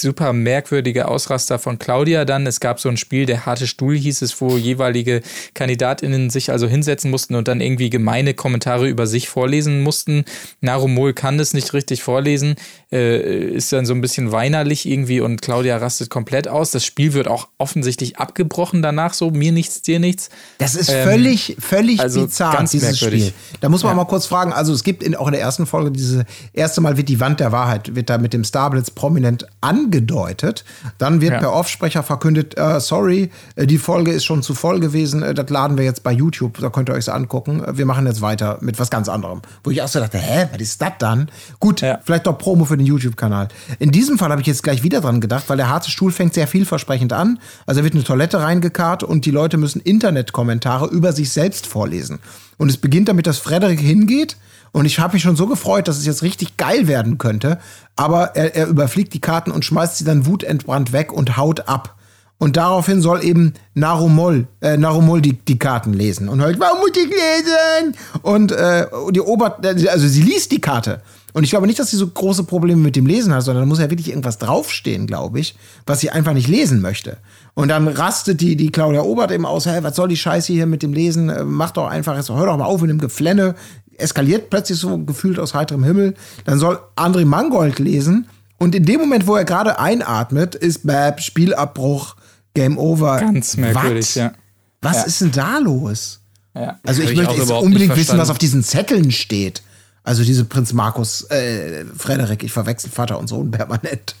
super 0.00 0.32
merkwürdige 0.32 1.08
Ausraster 1.08 1.58
von 1.58 1.78
Claudia 1.78 2.24
dann. 2.24 2.46
Es 2.46 2.60
gab 2.60 2.80
so 2.80 2.88
ein 2.88 2.96
Spiel, 2.96 3.26
der 3.26 3.46
harte 3.46 3.66
Stuhl 3.66 3.96
hieß 3.96 4.22
es, 4.22 4.40
wo 4.40 4.56
jeweilige 4.56 5.22
KandidatInnen 5.54 6.30
sich 6.30 6.50
also 6.50 6.66
hinsetzen 6.66 7.10
mussten 7.10 7.34
und 7.34 7.48
dann 7.48 7.60
irgendwie 7.60 7.90
gemeine 7.90 8.34
Kommentare 8.34 8.88
über 8.88 9.06
sich 9.06 9.28
vorlesen 9.28 9.82
mussten. 9.82 10.24
Narumol 10.60 11.12
kann 11.12 11.38
das 11.38 11.54
nicht 11.54 11.72
richtig 11.72 12.02
vorlesen, 12.02 12.56
äh, 12.92 13.54
ist 13.54 13.72
dann 13.72 13.86
so 13.86 13.94
ein 13.94 14.00
bisschen 14.00 14.32
weinerlich 14.32 14.86
irgendwie 14.86 15.20
und 15.20 15.42
Claudia 15.42 15.76
rastet 15.76 16.10
komplett 16.10 16.48
aus. 16.48 16.70
Das 16.70 16.84
Spiel 16.84 17.12
wird 17.12 17.28
auch 17.28 17.48
offensichtlich 17.58 18.18
abgebrochen 18.18 18.82
danach, 18.82 19.14
so 19.14 19.30
mir 19.30 19.52
nichts, 19.52 19.82
dir 19.82 19.98
nichts. 19.98 20.30
Das 20.58 20.74
ist 20.74 20.88
Ähm, 20.88 21.08
völlig, 21.08 21.56
völlig 21.58 22.00
also 22.00 22.24
bizarr, 22.24 22.64
dieses. 22.64 22.98
Spiel. 22.98 23.32
Da 23.60 23.68
muss 23.68 23.82
man 23.82 23.96
mal 23.96 24.04
kurz 24.04 24.26
fragen, 24.26 24.52
also 24.52 24.72
es 24.72 24.82
gibt 24.82 25.02
in, 25.02 25.14
auch 25.14 25.26
in 25.26 25.32
der 25.32 25.40
ersten 25.40 25.66
Folge 25.66 25.90
diese, 25.90 26.24
erste 26.52 26.80
Mal 26.80 26.96
wird 26.96 27.08
die 27.08 27.20
Wand 27.20 27.40
der 27.40 27.52
Wahrheit, 27.52 27.94
wird 27.94 28.10
da 28.10 28.18
mit 28.18 28.32
dem 28.32 28.44
Starblitz 28.44 28.90
prominent 28.90 29.46
angedeutet. 29.88 30.64
Dann 30.98 31.20
wird 31.20 31.32
Ja. 31.34 31.38
per 31.38 31.52
Offsprecher 31.52 32.02
verkündet, 32.02 32.56
äh, 32.58 32.80
sorry, 32.80 33.30
äh, 33.56 33.66
die 33.66 33.78
Folge 33.78 34.12
ist 34.12 34.24
schon 34.24 34.42
zu 34.42 34.54
voll 34.54 34.80
gewesen, 34.80 35.22
äh, 35.22 35.34
das 35.34 35.48
laden 35.50 35.76
wir 35.78 35.84
jetzt 35.84 36.02
bei 36.02 36.12
YouTube, 36.12 36.58
da 36.60 36.68
könnt 36.70 36.88
ihr 36.90 36.94
euch 36.94 37.06
so 37.06 37.12
angucken. 37.12 37.62
Äh, 37.64 37.76
Wir 37.78 37.86
machen 37.86 38.06
jetzt 38.06 38.20
weiter 38.20 38.58
mit 38.60 38.78
was 38.78 38.90
ganz 38.90 39.08
anderem. 39.08 39.40
Wo 39.64 39.70
ich 39.70 39.80
auch 39.82 39.88
so 39.88 39.98
dachte, 40.00 40.18
hä, 40.18 40.48
was 40.52 40.60
ist 40.60 40.82
das 40.82 40.92
dann? 40.98 41.30
Gut, 41.60 41.80
Ja. 41.80 41.98
vielleicht 42.04 42.26
doch 42.26 42.36
Promo 42.36 42.64
für 42.64 42.76
den 42.76 42.86
YouTube-Kanal. 42.86 43.48
In 43.78 43.90
diesem 43.90 44.18
Fall 44.18 44.30
habe 44.30 44.40
ich 44.40 44.46
jetzt 44.46 44.62
gleich 44.62 44.82
wieder 44.82 45.00
dran 45.00 45.20
gedacht, 45.20 45.44
weil 45.48 45.56
der 45.56 45.68
harte 45.68 45.90
Stuhl 45.90 46.12
fängt 46.12 46.34
sehr 46.34 46.46
vielversprechend 46.48 47.12
an. 47.12 47.38
Also 47.66 47.82
wird 47.84 47.94
eine 47.94 48.04
Toilette 48.04 48.40
reingekarrt 48.40 49.02
und 49.02 49.24
die 49.24 49.30
Leute 49.30 49.56
müssen 49.56 49.80
Internetkommentare 49.80 50.86
über 50.88 51.12
sich 51.12 51.30
selbst 51.32 51.66
vorlesen. 51.66 52.18
Und 52.56 52.68
es 52.68 52.76
beginnt 52.76 53.08
damit, 53.08 53.26
dass 53.26 53.38
Frederik 53.38 53.78
hingeht. 53.80 54.36
Und 54.72 54.84
ich 54.84 54.98
habe 54.98 55.14
mich 55.14 55.22
schon 55.22 55.36
so 55.36 55.46
gefreut, 55.46 55.88
dass 55.88 55.98
es 55.98 56.06
jetzt 56.06 56.22
richtig 56.22 56.56
geil 56.56 56.86
werden 56.86 57.18
könnte. 57.18 57.58
Aber 57.96 58.36
er, 58.36 58.54
er 58.54 58.66
überfliegt 58.66 59.14
die 59.14 59.20
Karten 59.20 59.50
und 59.50 59.64
schmeißt 59.64 59.98
sie 59.98 60.04
dann 60.04 60.26
wutentbrannt 60.26 60.92
weg 60.92 61.12
und 61.12 61.36
haut 61.36 61.68
ab. 61.68 61.96
Und 62.40 62.56
daraufhin 62.56 63.02
soll 63.02 63.24
eben 63.24 63.54
Narumol, 63.74 64.46
äh, 64.60 64.76
Narumol 64.76 65.20
die, 65.20 65.32
die 65.32 65.58
Karten 65.58 65.92
lesen. 65.92 66.28
Und 66.28 66.40
hört, 66.40 66.60
warum 66.60 66.78
muss 66.78 66.90
ich 66.90 67.08
lesen? 67.08 67.96
Und 68.22 68.52
äh, 68.52 68.86
die 69.10 69.20
Ober, 69.20 69.58
also 69.62 70.06
sie 70.06 70.22
liest 70.22 70.52
die 70.52 70.60
Karte. 70.60 71.02
Und 71.32 71.44
ich 71.44 71.50
glaube 71.50 71.66
nicht, 71.66 71.78
dass 71.78 71.90
sie 71.90 71.96
so 71.96 72.06
große 72.06 72.44
Probleme 72.44 72.80
mit 72.80 72.96
dem 72.96 73.06
Lesen 73.06 73.34
hat, 73.34 73.42
sondern 73.42 73.64
da 73.64 73.68
muss 73.68 73.80
ja 73.80 73.90
wirklich 73.90 74.08
irgendwas 74.08 74.38
draufstehen, 74.38 75.06
glaube 75.06 75.40
ich, 75.40 75.56
was 75.84 76.00
sie 76.00 76.10
einfach 76.10 76.32
nicht 76.32 76.48
lesen 76.48 76.80
möchte. 76.80 77.18
Und 77.54 77.68
dann 77.68 77.88
rastet 77.88 78.40
die, 78.40 78.56
die 78.56 78.70
Claudia 78.70 79.02
Obert 79.02 79.32
eben 79.32 79.44
aus, 79.44 79.66
hey, 79.66 79.82
was 79.82 79.96
soll 79.96 80.08
die 80.08 80.16
Scheiße 80.16 80.52
hier 80.52 80.66
mit 80.66 80.82
dem 80.82 80.92
Lesen? 80.92 81.28
Äh, 81.28 81.44
Mach 81.44 81.72
doch 81.72 81.88
einfach, 81.88 82.16
jetzt 82.16 82.30
hör 82.30 82.46
doch 82.46 82.56
mal 82.56 82.64
auf 82.64 82.80
mit 82.80 82.90
dem 82.90 82.98
Geflenne. 82.98 83.56
Eskaliert 83.98 84.48
plötzlich 84.50 84.78
so 84.78 84.96
gefühlt 85.04 85.38
aus 85.38 85.54
heiterem 85.54 85.84
Himmel. 85.84 86.14
Dann 86.44 86.58
soll 86.58 86.78
André 86.96 87.24
Mangold 87.24 87.78
lesen. 87.78 88.28
Und 88.56 88.74
in 88.74 88.84
dem 88.84 89.00
Moment, 89.00 89.26
wo 89.26 89.36
er 89.36 89.44
gerade 89.44 89.78
einatmet, 89.78 90.54
ist 90.54 90.86
Bab, 90.86 91.20
Spielabbruch, 91.20 92.16
Game 92.54 92.78
Over. 92.78 93.18
Ganz 93.20 93.56
merkwürdig, 93.56 94.06
Was? 94.06 94.14
ja. 94.14 94.32
Was 94.80 94.96
Ja. 94.96 95.02
ist 95.04 95.20
denn 95.20 95.32
da 95.32 95.58
los? 95.58 96.20
Ja. 96.54 96.78
Also 96.84 97.02
ich 97.02 97.10
ich 97.10 97.16
möchte 97.16 97.34
jetzt 97.34 97.50
unbedingt 97.50 97.94
wissen, 97.96 98.18
was 98.18 98.30
auf 98.30 98.38
diesen 98.38 98.62
Zetteln 98.64 99.12
steht. 99.12 99.62
Also 100.02 100.24
diese 100.24 100.44
Prinz 100.44 100.72
Markus, 100.72 101.22
äh, 101.30 101.84
Frederik, 101.96 102.42
ich 102.42 102.50
verwechsel 102.52 102.90
Vater 102.90 103.18
und 103.18 103.28
Sohn 103.28 103.50
permanent. 103.50 104.16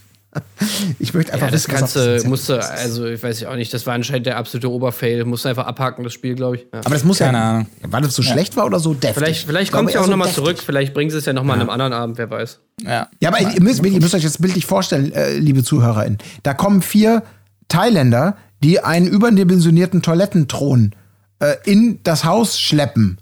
Ich 0.98 1.14
möchte 1.14 1.32
einfach 1.32 1.46
Ja, 1.46 1.50
das 1.52 1.68
wissen, 1.68 1.74
auf 1.74 1.78
kannst 1.80 1.96
du, 1.96 2.28
musst 2.28 2.48
du, 2.48 2.54
also 2.54 3.06
ich 3.06 3.22
weiß 3.22 3.40
ja 3.40 3.50
auch 3.50 3.56
nicht, 3.56 3.72
das 3.74 3.86
war 3.86 3.94
anscheinend 3.94 4.26
der 4.26 4.36
absolute 4.36 4.70
Oberfail. 4.70 5.24
Musst 5.24 5.44
du 5.44 5.48
einfach 5.48 5.66
abhaken, 5.66 6.04
das 6.04 6.12
Spiel, 6.12 6.34
glaube 6.34 6.56
ich. 6.56 6.62
Ja. 6.72 6.80
Aber 6.80 6.90
das 6.90 7.04
muss 7.04 7.18
Keine 7.18 7.38
ja, 7.38 7.50
Ahnung. 7.50 7.66
weil 7.88 8.02
das 8.02 8.14
so 8.14 8.22
schlecht 8.22 8.56
war 8.56 8.66
oder 8.66 8.78
so 8.80 8.94
deftig. 8.94 9.14
Vielleicht, 9.14 9.46
vielleicht 9.46 9.72
kommt 9.72 9.88
es 9.88 9.94
ja 9.94 10.00
auch 10.00 10.04
so 10.04 10.10
nochmal 10.10 10.30
zurück, 10.30 10.58
vielleicht 10.64 10.94
bringen 10.94 11.10
sie 11.10 11.18
es 11.18 11.24
ja 11.26 11.32
nochmal 11.32 11.56
an 11.56 11.62
einem 11.62 11.70
anderen 11.70 11.92
Abend, 11.92 12.18
wer 12.18 12.30
weiß. 12.30 12.60
Ja. 12.82 13.08
Ja, 13.20 13.28
aber 13.28 13.40
ihr 13.40 13.62
müsst, 13.62 13.84
ihr 13.84 14.00
müsst 14.00 14.14
euch 14.14 14.22
jetzt 14.22 14.40
bildlich 14.40 14.66
vorstellen, 14.66 15.12
äh, 15.12 15.36
liebe 15.38 15.64
ZuhörerInnen. 15.64 16.18
Da 16.42 16.54
kommen 16.54 16.82
vier 16.82 17.22
Thailänder, 17.68 18.36
die 18.62 18.80
einen 18.80 19.06
überdimensionierten 19.06 20.02
Toilettenthron 20.02 20.94
äh, 21.40 21.54
in 21.64 22.00
das 22.02 22.24
Haus 22.24 22.58
schleppen. 22.58 23.18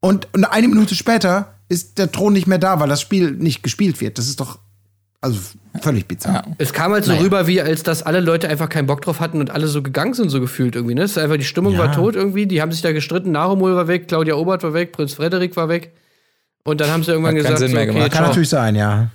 Und, 0.00 0.28
und 0.32 0.44
eine 0.44 0.68
Minute 0.68 0.94
später 0.94 1.54
ist 1.68 1.98
der 1.98 2.10
Thron 2.10 2.32
nicht 2.32 2.46
mehr 2.46 2.58
da, 2.58 2.80
weil 2.80 2.88
das 2.88 3.00
Spiel 3.00 3.32
nicht 3.32 3.62
gespielt 3.62 4.00
wird. 4.00 4.18
Das 4.18 4.28
ist 4.28 4.40
doch 4.40 4.58
also 5.20 5.40
völlig 5.80 6.06
bizarr. 6.06 6.44
Es 6.58 6.72
kam 6.72 6.92
halt 6.92 7.04
so 7.04 7.14
rüber, 7.14 7.46
wie 7.46 7.60
als 7.60 7.82
dass 7.82 8.02
alle 8.02 8.20
Leute 8.20 8.48
einfach 8.48 8.68
keinen 8.68 8.86
Bock 8.86 9.02
drauf 9.02 9.20
hatten 9.20 9.40
und 9.40 9.50
alle 9.50 9.66
so 9.66 9.82
gegangen 9.82 10.14
sind, 10.14 10.30
so 10.30 10.40
gefühlt 10.40 10.76
irgendwie. 10.76 10.94
Ne? 10.94 11.02
Es 11.02 11.12
ist 11.12 11.18
einfach, 11.18 11.36
die 11.36 11.44
Stimmung 11.44 11.76
war 11.76 11.92
tot 11.92 12.14
irgendwie. 12.14 12.46
Die 12.46 12.62
haben 12.62 12.70
sich 12.70 12.82
da 12.82 12.92
gestritten. 12.92 13.32
Narumol 13.32 13.74
war 13.74 13.88
weg, 13.88 14.06
Claudia 14.08 14.34
Obert 14.34 14.62
war 14.62 14.74
weg, 14.74 14.92
Prinz 14.92 15.14
Frederik 15.14 15.56
war 15.56 15.68
weg. 15.68 15.92
Und 16.64 16.80
dann 16.80 16.90
haben 16.90 17.02
sie 17.02 17.12
irgendwann 17.12 17.34
gesagt, 17.34 17.58
Sinn 17.58 17.68
so, 17.68 17.74
mehr 17.74 17.84
okay, 17.84 17.92
gemacht. 17.94 18.10
Kann 18.10 18.18
ciao. 18.18 18.28
natürlich 18.28 18.48
sein, 18.48 18.76
ja. 18.76 19.10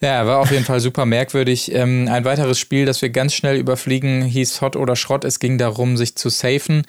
Ja, 0.00 0.26
war 0.26 0.38
auf 0.38 0.50
jeden 0.50 0.64
Fall 0.64 0.80
super 0.80 1.06
merkwürdig. 1.06 1.72
Ähm, 1.74 2.08
ein 2.10 2.24
weiteres 2.24 2.58
Spiel, 2.58 2.86
das 2.86 3.02
wir 3.02 3.10
ganz 3.10 3.34
schnell 3.34 3.56
überfliegen, 3.56 4.22
hieß 4.22 4.60
Hot 4.60 4.76
oder 4.76 4.96
Schrott. 4.96 5.24
Es 5.24 5.38
ging 5.38 5.58
darum, 5.58 5.96
sich 5.96 6.14
zu 6.14 6.28
safen. 6.28 6.82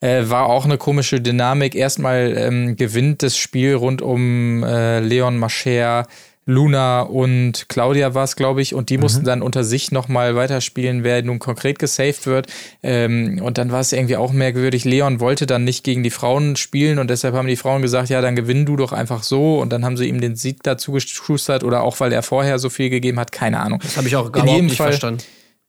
Äh, 0.00 0.28
war 0.28 0.46
auch 0.46 0.64
eine 0.64 0.78
komische 0.78 1.20
Dynamik. 1.20 1.74
Erstmal 1.74 2.34
ähm, 2.36 2.76
gewinnt 2.76 3.22
das 3.22 3.36
Spiel 3.36 3.74
rund 3.74 4.02
um 4.02 4.62
äh, 4.62 5.00
Leon 5.00 5.38
Mascher, 5.38 6.06
Luna 6.46 7.02
und 7.02 7.68
Claudia 7.68 8.14
war 8.14 8.24
es, 8.24 8.36
glaube 8.36 8.60
ich, 8.60 8.74
und 8.74 8.90
die 8.90 8.98
mussten 8.98 9.24
dann 9.24 9.40
unter 9.40 9.64
sich 9.64 9.92
nochmal 9.92 10.36
weiterspielen, 10.36 11.02
wer 11.02 11.22
nun 11.22 11.38
konkret 11.38 11.78
gesaved 11.78 12.26
wird. 12.26 12.48
Ähm, 12.82 13.40
und 13.42 13.56
dann 13.56 13.72
war 13.72 13.80
es 13.80 13.92
irgendwie 13.92 14.16
auch 14.16 14.32
merkwürdig. 14.32 14.84
Leon 14.84 15.20
wollte 15.20 15.46
dann 15.46 15.64
nicht 15.64 15.84
gegen 15.84 16.02
die 16.02 16.10
Frauen 16.10 16.56
spielen 16.56 16.98
und 16.98 17.08
deshalb 17.08 17.34
haben 17.34 17.48
die 17.48 17.56
Frauen 17.56 17.80
gesagt, 17.80 18.10
ja, 18.10 18.20
dann 18.20 18.36
gewinn 18.36 18.66
du 18.66 18.76
doch 18.76 18.92
einfach 18.92 19.22
so. 19.22 19.58
Und 19.58 19.72
dann 19.72 19.84
haben 19.84 19.96
sie 19.96 20.06
ihm 20.06 20.20
den 20.20 20.36
Sieg 20.36 20.62
dazu 20.62 20.92
geschustert 20.92 21.64
oder 21.64 21.82
auch, 21.82 21.98
weil 22.00 22.12
er 22.12 22.22
vorher 22.22 22.58
so 22.58 22.68
viel 22.68 22.90
gegeben 22.90 23.18
hat, 23.18 23.32
keine 23.32 23.60
Ahnung. 23.60 23.80
Das 23.82 23.96
habe 23.96 24.08
ich 24.08 24.16
auch 24.16 24.30
jedem 24.44 24.66
nicht 24.66 24.76
Fall- 24.76 24.90
verstanden. 24.90 25.22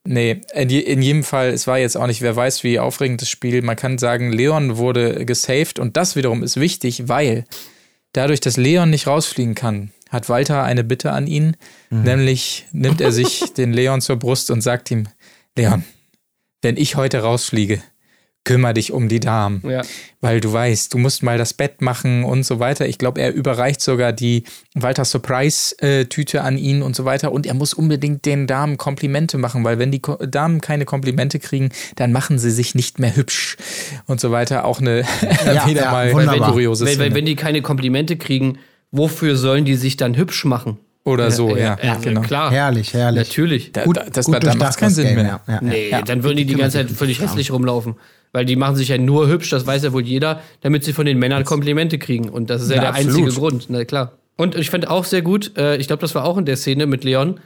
Nee, 0.08 0.42
in, 0.54 0.70
je, 0.70 0.82
in 0.82 1.02
jedem 1.02 1.24
Fall, 1.24 1.50
es 1.50 1.66
war 1.66 1.80
jetzt 1.80 1.98
auch 1.98 2.06
nicht, 2.06 2.22
wer 2.22 2.36
weiß, 2.36 2.64
wie 2.64 2.78
aufregend 2.78 3.24
das 3.24 3.30
Spiel. 3.30 3.64
Man 3.64 3.76
kann 3.76 3.98
sagen, 3.98 4.32
Leon 4.32 4.78
wurde 4.78 5.26
gesaved 5.26 5.80
und 5.80 5.98
das 5.98 6.16
wiederum 6.16 6.44
ist 6.44 6.60
wichtig, 6.60 7.08
weil 7.08 7.46
dadurch, 8.14 8.40
dass 8.40 8.56
Leon 8.56 8.92
nicht 8.92 9.08
rausfliegen 9.08 9.56
kann, 9.56 9.90
hat 10.10 10.30
Walter 10.30 10.64
eine 10.64 10.84
Bitte 10.84 11.12
an 11.12 11.28
ihn, 11.28 11.56
nämlich 11.90 12.66
nimmt 12.72 13.02
er 13.02 13.12
sich 13.12 13.54
den 13.58 13.74
Leon 13.74 14.02
zur 14.02 14.18
Brust 14.18 14.52
und 14.52 14.62
sagt 14.62 14.92
ihm, 14.92 15.08
Leon, 15.58 15.84
wenn 16.62 16.78
ich 16.78 16.96
heute 16.96 17.20
rausfliege, 17.20 17.82
kümmere 18.44 18.76
dich 18.76 18.92
um 18.92 19.10
die 19.10 19.20
Damen, 19.20 19.64
Ja. 19.68 19.82
weil 20.22 20.40
du 20.40 20.54
weißt, 20.54 20.94
du 20.94 21.00
musst 21.00 21.24
mal 21.24 21.40
das 21.40 21.54
Bett 21.54 21.82
machen 21.82 22.24
und 22.24 22.44
so 22.44 22.60
weiter. 22.60 22.88
Ich 22.88 23.00
glaube, 23.00 23.20
er 23.20 23.34
überreicht 23.34 23.82
sogar 23.82 24.14
die 24.14 24.44
Walter 24.76 25.04
Surprise-Tüte 25.04 26.44
an 26.44 26.58
ihn 26.58 26.84
und 26.84 26.96
so 26.96 27.06
weiter 27.06 27.32
und 27.32 27.48
er 27.48 27.56
muss 27.56 27.74
unbedingt 27.74 28.26
den 28.26 28.46
Damen 28.46 28.78
Komplimente 28.78 29.38
machen, 29.40 29.64
weil 29.64 29.80
wenn 29.80 29.92
die 29.92 30.00
Ko 30.00 30.16
Damen 30.18 30.62
keine 30.62 30.86
Komplimente 30.86 31.40
kriegen, 31.40 31.70
dann 31.96 32.12
machen 32.12 32.38
sie 32.38 32.52
sich 32.52 32.76
nicht 32.76 33.00
mehr 33.00 33.16
hübsch 33.16 33.58
und 34.06 34.20
so 34.20 34.30
weiter. 34.32 34.66
Auch 34.66 34.80
eine 34.80 35.02
Ja, 35.46 35.66
wieder 35.68 35.84
ja, 35.86 35.92
mal 35.92 36.14
wunderbar. 36.14 36.52
kuriose 36.52 36.86
Wenn, 36.86 36.94
Szene. 36.94 37.06
wenn, 37.06 37.16
wenn 37.16 37.26
die 37.26 37.36
keine 37.36 37.62
Komplimente 37.64 38.16
kriegen, 38.18 38.60
wofür 38.92 39.36
sollen 39.36 39.66
die 39.66 39.76
sich 39.76 39.98
dann 39.98 40.16
hübsch 40.16 40.46
machen? 40.46 40.78
Oder 41.04 41.30
so, 41.30 41.56
ja, 41.56 41.78
ja, 41.84 41.96
genau. 42.02 42.22
klar. 42.22 42.52
Herrlich, 42.52 42.94
herrlich. 42.96 43.28
Natürlich. 43.30 43.72
Da, 43.72 43.84
Gut, 43.84 43.98
da, 43.98 44.06
das 44.12 44.26
gut 44.26 44.44
da 44.44 44.56
macht 44.56 44.78
keinen 44.80 44.90
Sinn 44.90 45.06
Game, 45.06 45.16
mehr. 45.18 45.40
ja, 45.48 45.54
ja. 45.54 45.60
Nee, 45.62 45.90
Ja. 45.92 46.02
dann 46.02 46.24
würden 46.24 46.38
die 46.38 46.46
die 46.46 46.56
ganze 46.56 46.78
Zeit 46.78 46.90
völlig 46.90 47.22
hässlich 47.22 47.52
rumlaufen. 47.52 47.94
Weil 48.32 48.46
die 48.46 48.56
machen 48.56 48.76
sich 48.76 48.88
ja 48.90 48.98
nur 48.98 49.28
hübsch, 49.30 49.50
das 49.52 49.68
weiß 49.68 49.84
ja 49.84 49.94
wohl 49.94 50.02
jeder, 50.04 50.42
damit 50.62 50.84
sie 50.84 50.94
von 50.94 51.06
den 51.06 51.20
Männern 51.20 51.46
Komplimente 51.46 52.00
kriegen. 52.00 52.28
Und 52.30 52.50
das 52.50 52.64
ist 52.64 52.70
ja, 52.70 52.78
Ja, 52.78 52.82
der 52.82 52.90
absolut. 52.96 53.16
einzige 53.18 53.40
Grund, 53.40 53.66
na 53.70 53.86
klar. 53.86 54.14
Und 54.36 54.56
ich 54.56 54.72
fand 54.72 54.88
auch 54.90 55.06
sehr 55.06 55.22
gut, 55.22 55.56
äh, 55.58 55.78
ich 55.78 55.86
glaube, 55.88 56.02
das 56.02 56.16
war 56.16 56.26
auch 56.26 56.38
in 56.38 56.46
der 56.46 56.58
Szene 56.58 56.88
mit 56.88 57.04
Leon. 57.04 57.40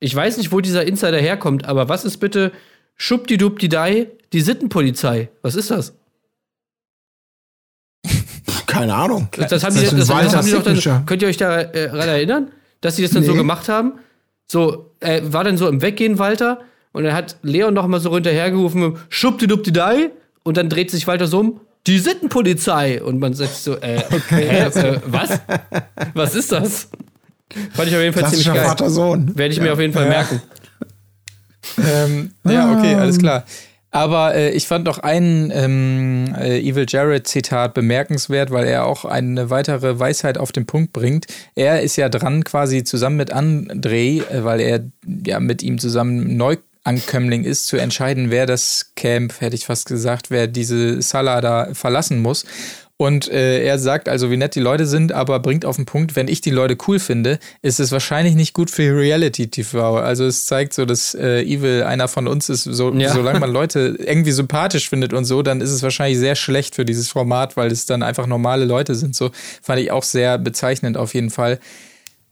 Ich 0.00 0.14
weiß 0.14 0.36
nicht, 0.36 0.50
wo 0.50 0.60
dieser 0.60 0.84
Insider 0.84 1.18
herkommt, 1.18 1.66
aber 1.66 1.88
was 1.88 2.04
ist 2.04 2.18
bitte 2.18 2.50
Schubdidubdidei, 2.96 4.08
die 4.32 4.40
Sittenpolizei? 4.40 5.28
Was 5.42 5.54
ist 5.54 5.70
das? 5.70 5.94
Keine 8.74 8.94
Ahnung. 8.94 9.28
Das, 9.32 9.50
das 9.50 9.64
haben 9.64 9.74
Das 9.74 9.80
die, 9.80 9.86
ist 9.86 9.92
ein 9.92 9.98
das, 9.98 10.08
das 10.08 10.36
haben 10.36 10.46
die 10.46 10.52
doch 10.52 10.62
dann, 10.62 11.06
könnt 11.06 11.22
ihr 11.22 11.28
euch 11.28 11.36
daran 11.36 11.66
äh, 11.72 11.86
erinnern, 11.86 12.48
dass 12.80 12.96
die 12.96 13.02
das 13.02 13.12
dann 13.12 13.24
so 13.24 13.32
Nee. 13.32 13.38
gemacht 13.38 13.68
haben? 13.68 13.92
So, 14.46 14.90
äh, 15.00 15.22
war 15.24 15.44
dann 15.44 15.56
so 15.56 15.68
im 15.68 15.80
Weggehen 15.80 16.18
Walter 16.18 16.60
und 16.92 17.04
dann 17.04 17.14
hat 17.14 17.36
Leon 17.42 17.72
noch 17.74 17.86
mal 17.86 18.00
so 18.00 18.12
hinterhergerufen, 18.14 18.96
Schubdidubdidei 19.08 20.10
und 20.42 20.56
dann 20.56 20.68
dreht 20.68 20.90
sich 20.90 21.06
Walter 21.06 21.26
so 21.26 21.40
um, 21.40 21.60
die 21.86 21.98
Sittenpolizei 21.98 23.02
und 23.02 23.18
man 23.18 23.34
sagt 23.34 23.54
so, 23.54 23.76
äh, 23.76 24.02
hä, 24.28 24.58
äh, 24.68 25.00
was? 25.06 25.40
Was 26.14 26.34
ist 26.34 26.52
das? 26.52 26.88
Fand 27.74 27.88
ich 27.88 27.94
auf 27.94 28.02
jeden 28.02 28.12
Fall 28.12 28.28
ziemlich 28.30 28.46
geil. 28.46 28.64
Vater-Sohn. 28.64 29.36
Werde 29.36 29.52
ich 29.54 29.60
mir 29.60 29.72
auf 29.72 29.78
jeden 29.80 29.92
Fall 29.92 30.08
merken. 30.08 30.42
Ähm, 31.78 32.32
ja, 32.44 32.72
okay, 32.76 32.94
alles 32.94 33.18
klar. 33.18 33.44
Aber 33.94 34.34
äh, 34.34 34.50
ich 34.50 34.66
fand 34.66 34.86
noch 34.86 34.98
ein 34.98 35.52
ähm, 35.54 36.34
äh, 36.36 36.58
Evil 36.58 36.84
Jared-Zitat 36.88 37.74
bemerkenswert, 37.74 38.50
weil 38.50 38.66
er 38.66 38.86
auch 38.86 39.04
eine 39.04 39.50
weitere 39.50 40.00
Weisheit 40.00 40.36
auf 40.36 40.50
den 40.50 40.66
Punkt 40.66 40.92
bringt. 40.92 41.28
Er 41.54 41.80
ist 41.80 41.94
ja 41.94 42.08
dran, 42.08 42.42
quasi 42.42 42.82
zusammen 42.82 43.16
mit 43.16 43.32
André, 43.32 44.28
äh, 44.28 44.42
weil 44.42 44.60
er 44.60 44.80
ja 45.24 45.38
mit 45.38 45.62
ihm 45.62 45.78
zusammen 45.78 46.36
neu 46.36 46.56
Neuankömmling 46.86 47.44
ist, 47.44 47.66
zu 47.66 47.78
entscheiden, 47.78 48.30
wer 48.30 48.46
das 48.46 48.92
Camp, 48.94 49.40
hätte 49.40 49.56
ich 49.56 49.64
fast 49.64 49.86
gesagt, 49.86 50.30
wer 50.30 50.48
diese 50.48 51.00
Salah 51.00 51.40
da 51.40 51.68
verlassen 51.72 52.20
muss. 52.20 52.44
Und 52.96 53.28
äh, 53.28 53.64
er 53.64 53.80
sagt 53.80 54.08
also, 54.08 54.30
wie 54.30 54.36
nett 54.36 54.54
die 54.54 54.60
Leute 54.60 54.86
sind, 54.86 55.10
aber 55.10 55.40
bringt 55.40 55.64
auf 55.64 55.74
den 55.74 55.84
Punkt, 55.84 56.14
wenn 56.14 56.28
ich 56.28 56.40
die 56.40 56.50
Leute 56.50 56.76
cool 56.86 57.00
finde, 57.00 57.40
ist 57.60 57.80
es 57.80 57.90
wahrscheinlich 57.90 58.36
nicht 58.36 58.54
gut 58.54 58.70
für 58.70 58.96
Reality 58.96 59.48
TV. 59.48 59.96
Also 59.96 60.24
es 60.24 60.46
zeigt 60.46 60.72
so, 60.72 60.84
dass 60.84 61.12
äh, 61.14 61.42
Evil 61.42 61.82
einer 61.82 62.06
von 62.06 62.28
uns 62.28 62.48
ist, 62.48 62.62
so, 62.62 62.94
ja. 62.94 63.12
solange 63.12 63.40
man 63.40 63.50
Leute 63.52 63.96
irgendwie 63.98 64.30
sympathisch 64.30 64.88
findet 64.88 65.12
und 65.12 65.24
so, 65.24 65.42
dann 65.42 65.60
ist 65.60 65.70
es 65.70 65.82
wahrscheinlich 65.82 66.18
sehr 66.18 66.36
schlecht 66.36 66.76
für 66.76 66.84
dieses 66.84 67.08
Format, 67.08 67.56
weil 67.56 67.72
es 67.72 67.84
dann 67.84 68.04
einfach 68.04 68.28
normale 68.28 68.64
Leute 68.64 68.94
sind. 68.94 69.16
So 69.16 69.32
fand 69.60 69.80
ich 69.80 69.90
auch 69.90 70.04
sehr 70.04 70.38
bezeichnend 70.38 70.96
auf 70.96 71.14
jeden 71.14 71.30
Fall. 71.30 71.58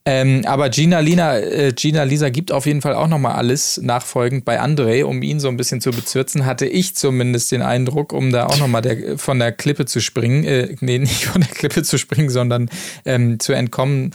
Ähm, 0.05 0.43
aber 0.47 0.69
Gina, 0.69 0.99
Lina, 0.99 1.39
äh, 1.39 1.73
Gina 1.73 2.03
Lisa 2.03 2.29
gibt 2.31 2.51
auf 2.51 2.67
jeden 2.67 2.81
Fall 2.81 2.95
auch 2.95 3.07
nochmal 3.07 3.35
alles 3.35 3.81
nachfolgend 3.81 4.45
bei 4.45 4.61
André, 4.61 5.05
um 5.05 5.23
ihn 5.23 5.39
so 5.39 5.47
ein 5.47 5.57
bisschen 5.57 5.81
zu 5.81 5.93
bezürzen, 5.93 6.45
hatte 6.45 6.67
ich 6.67 6.97
zumindest 6.97 7.53
den 7.53 7.63
Eindruck, 7.63 8.13
um 8.13 8.33
da 8.33 8.47
auch 8.47 8.59
nochmal 8.59 8.83
der, 8.83 9.17
von 9.17 9.39
der 9.39 9.53
Klippe 9.53 9.85
zu 9.87 10.01
springen, 10.01 10.43
äh, 10.45 10.75
nee, 10.81 10.99
nicht 11.01 11.27
von 11.27 11.41
der 11.41 11.51
Klippe 11.51 11.85
zu 11.85 11.99
springen, 11.99 12.31
sondern 12.31 12.69
ähm, 13.05 13.39
zu 13.39 13.53
entkommen 13.53 14.13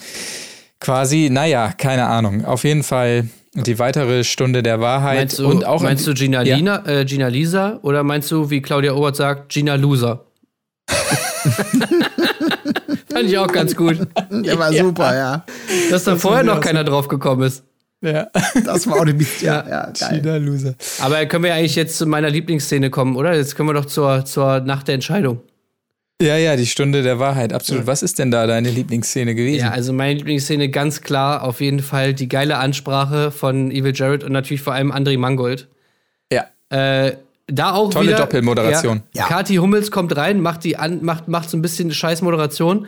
quasi. 0.82 1.30
Naja, 1.32 1.72
keine 1.78 2.08
Ahnung. 2.08 2.44
Auf 2.44 2.66
jeden 2.66 2.84
Fall 2.84 3.30
die 3.54 3.80
weitere 3.80 4.26
Stunde 4.26 4.64
der 4.64 4.82
Wahrheit. 4.82 5.18
Meinst 5.18 5.40
du, 5.40 5.48
und 5.48 5.66
auch 5.66 5.82
meinst 5.82 6.06
du 6.06 6.14
Gina, 6.14 6.44
ja. 6.44 6.58
Lina, 6.58 6.86
äh, 6.86 7.06
Gina 7.06 7.28
Lisa 7.28 7.80
oder 7.82 8.04
meinst 8.04 8.30
du, 8.30 8.50
wie 8.50 8.62
Claudia 8.62 8.94
Obert 8.94 9.16
sagt, 9.16 9.54
Gina 9.54 9.76
Loser? 9.76 10.26
Fand 13.18 13.30
ich 13.30 13.38
auch 13.38 13.52
ganz 13.52 13.76
gut. 13.76 13.98
Der 14.30 14.60
war 14.60 14.72
ja. 14.72 14.84
super, 14.84 15.16
ja. 15.16 15.46
Dass 15.90 16.04
da 16.04 16.12
das 16.12 16.22
vorher 16.22 16.44
noch 16.44 16.62
keiner 16.62 16.84
drauf 16.84 17.08
gekommen 17.08 17.44
ist. 17.44 17.64
Ja. 18.02 18.28
Das 18.64 18.86
war 18.86 18.98
auch 18.98 19.02
eine 19.02 19.14
Mist. 19.14 19.42
Ja, 19.42 19.68
ja, 19.68 19.92
geil. 20.00 20.22
China 20.22 20.38
Loser. 20.38 20.76
Aber 21.00 21.26
können 21.26 21.44
wir 21.44 21.54
eigentlich 21.56 21.76
jetzt 21.76 21.98
zu 21.98 22.06
meiner 22.06 22.30
Lieblingsszene 22.30 22.92
kommen, 22.92 23.16
oder? 23.16 23.36
Jetzt 23.36 23.56
können 23.56 23.70
wir 23.70 23.74
doch 23.74 23.86
zur, 23.86 24.24
zur 24.26 24.60
Nacht 24.60 24.88
der 24.88 24.96
Entscheidung. 24.96 25.42
Ja, 26.22 26.38
ja, 26.38 26.56
die 26.56 26.66
Stunde 26.66 27.02
der 27.02 27.20
Wahrheit, 27.20 27.54
absolut. 27.54 27.86
Was 27.88 28.04
ist 28.04 28.18
denn 28.20 28.32
da 28.32 28.48
deine 28.48 28.70
Lieblingsszene 28.70 29.36
gewesen? 29.36 29.66
Ja, 29.66 29.72
also 29.72 29.94
meine 29.94 30.16
Lieblingsszene 30.16 30.70
ganz 30.70 31.02
klar 31.02 31.44
auf 31.44 31.60
jeden 31.60 31.80
Fall 31.80 32.14
die 32.14 32.28
geile 32.28 32.58
Ansprache 32.58 33.32
von 33.32 33.72
Evil 33.72 33.94
Jared 33.96 34.24
und 34.24 34.32
natürlich 34.32 34.62
vor 34.62 34.74
allem 34.74 34.92
André 34.92 35.18
Mangold. 35.18 35.68
Ja. 36.32 36.46
Äh, 36.70 37.18
da 37.48 37.74
auch 37.74 37.92
Tolle 37.92 38.10
wieder, 38.10 38.18
Doppelmoderation. 38.18 39.04
Ja, 39.14 39.22
ja. 39.22 39.28
Kati 39.28 39.56
Hummels 39.56 39.90
kommt 39.90 40.16
rein, 40.16 40.42
macht 40.42 40.64
die 40.64 40.78
an, 40.78 41.04
macht, 41.04 41.28
macht 41.28 41.50
so 41.50 41.58
ein 41.58 41.62
bisschen 41.62 41.92
Scheißmoderation 41.92 42.88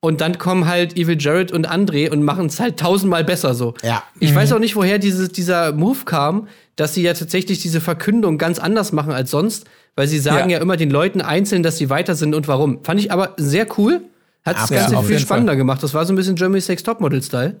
und 0.00 0.20
dann 0.20 0.38
kommen 0.38 0.66
halt 0.66 0.96
Evil 0.96 1.20
Jared 1.20 1.52
und 1.52 1.70
André 1.70 2.10
und 2.10 2.22
machen 2.22 2.46
es 2.46 2.58
halt 2.58 2.78
tausendmal 2.78 3.24
besser 3.24 3.54
so. 3.54 3.74
Ja. 3.82 4.02
Ich 4.18 4.32
mhm. 4.32 4.36
weiß 4.36 4.52
auch 4.52 4.58
nicht, 4.58 4.76
woher 4.76 4.98
dieses, 4.98 5.30
dieser 5.30 5.72
Move 5.72 6.04
kam, 6.04 6.48
dass 6.76 6.94
sie 6.94 7.02
ja 7.02 7.12
tatsächlich 7.12 7.60
diese 7.60 7.80
Verkündung 7.80 8.38
ganz 8.38 8.58
anders 8.58 8.92
machen 8.92 9.12
als 9.12 9.30
sonst, 9.30 9.66
weil 9.96 10.08
sie 10.08 10.18
sagen 10.18 10.50
ja, 10.50 10.56
ja 10.56 10.62
immer 10.62 10.76
den 10.76 10.90
Leuten 10.90 11.20
einzeln, 11.20 11.62
dass 11.62 11.76
sie 11.76 11.90
weiter 11.90 12.14
sind 12.14 12.34
und 12.34 12.48
warum. 12.48 12.82
Fand 12.82 12.98
ich 13.00 13.12
aber 13.12 13.34
sehr 13.36 13.66
cool. 13.78 14.02
Hat 14.42 14.56
das 14.56 14.70
Ganze 14.70 14.94
ja, 14.94 15.02
viel 15.02 15.18
spannender 15.18 15.52
Fall. 15.52 15.58
gemacht. 15.58 15.82
Das 15.82 15.92
war 15.92 16.06
so 16.06 16.14
ein 16.14 16.16
bisschen 16.16 16.34
Germany's 16.34 16.64
Sex 16.64 16.82
Topmodel-Style. 16.82 17.60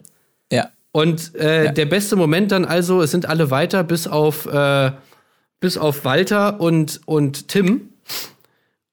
Ja. 0.50 0.70
Und 0.92 1.34
äh, 1.34 1.66
ja. 1.66 1.72
der 1.72 1.84
beste 1.84 2.16
Moment 2.16 2.52
dann 2.52 2.64
also, 2.64 3.02
es 3.02 3.10
sind 3.10 3.26
alle 3.26 3.50
weiter, 3.50 3.84
bis 3.84 4.06
auf 4.06 4.46
äh, 4.46 4.92
bis 5.60 5.76
auf 5.76 6.04
Walter 6.04 6.58
und, 6.58 7.00
und 7.04 7.48
Tim. 7.48 7.90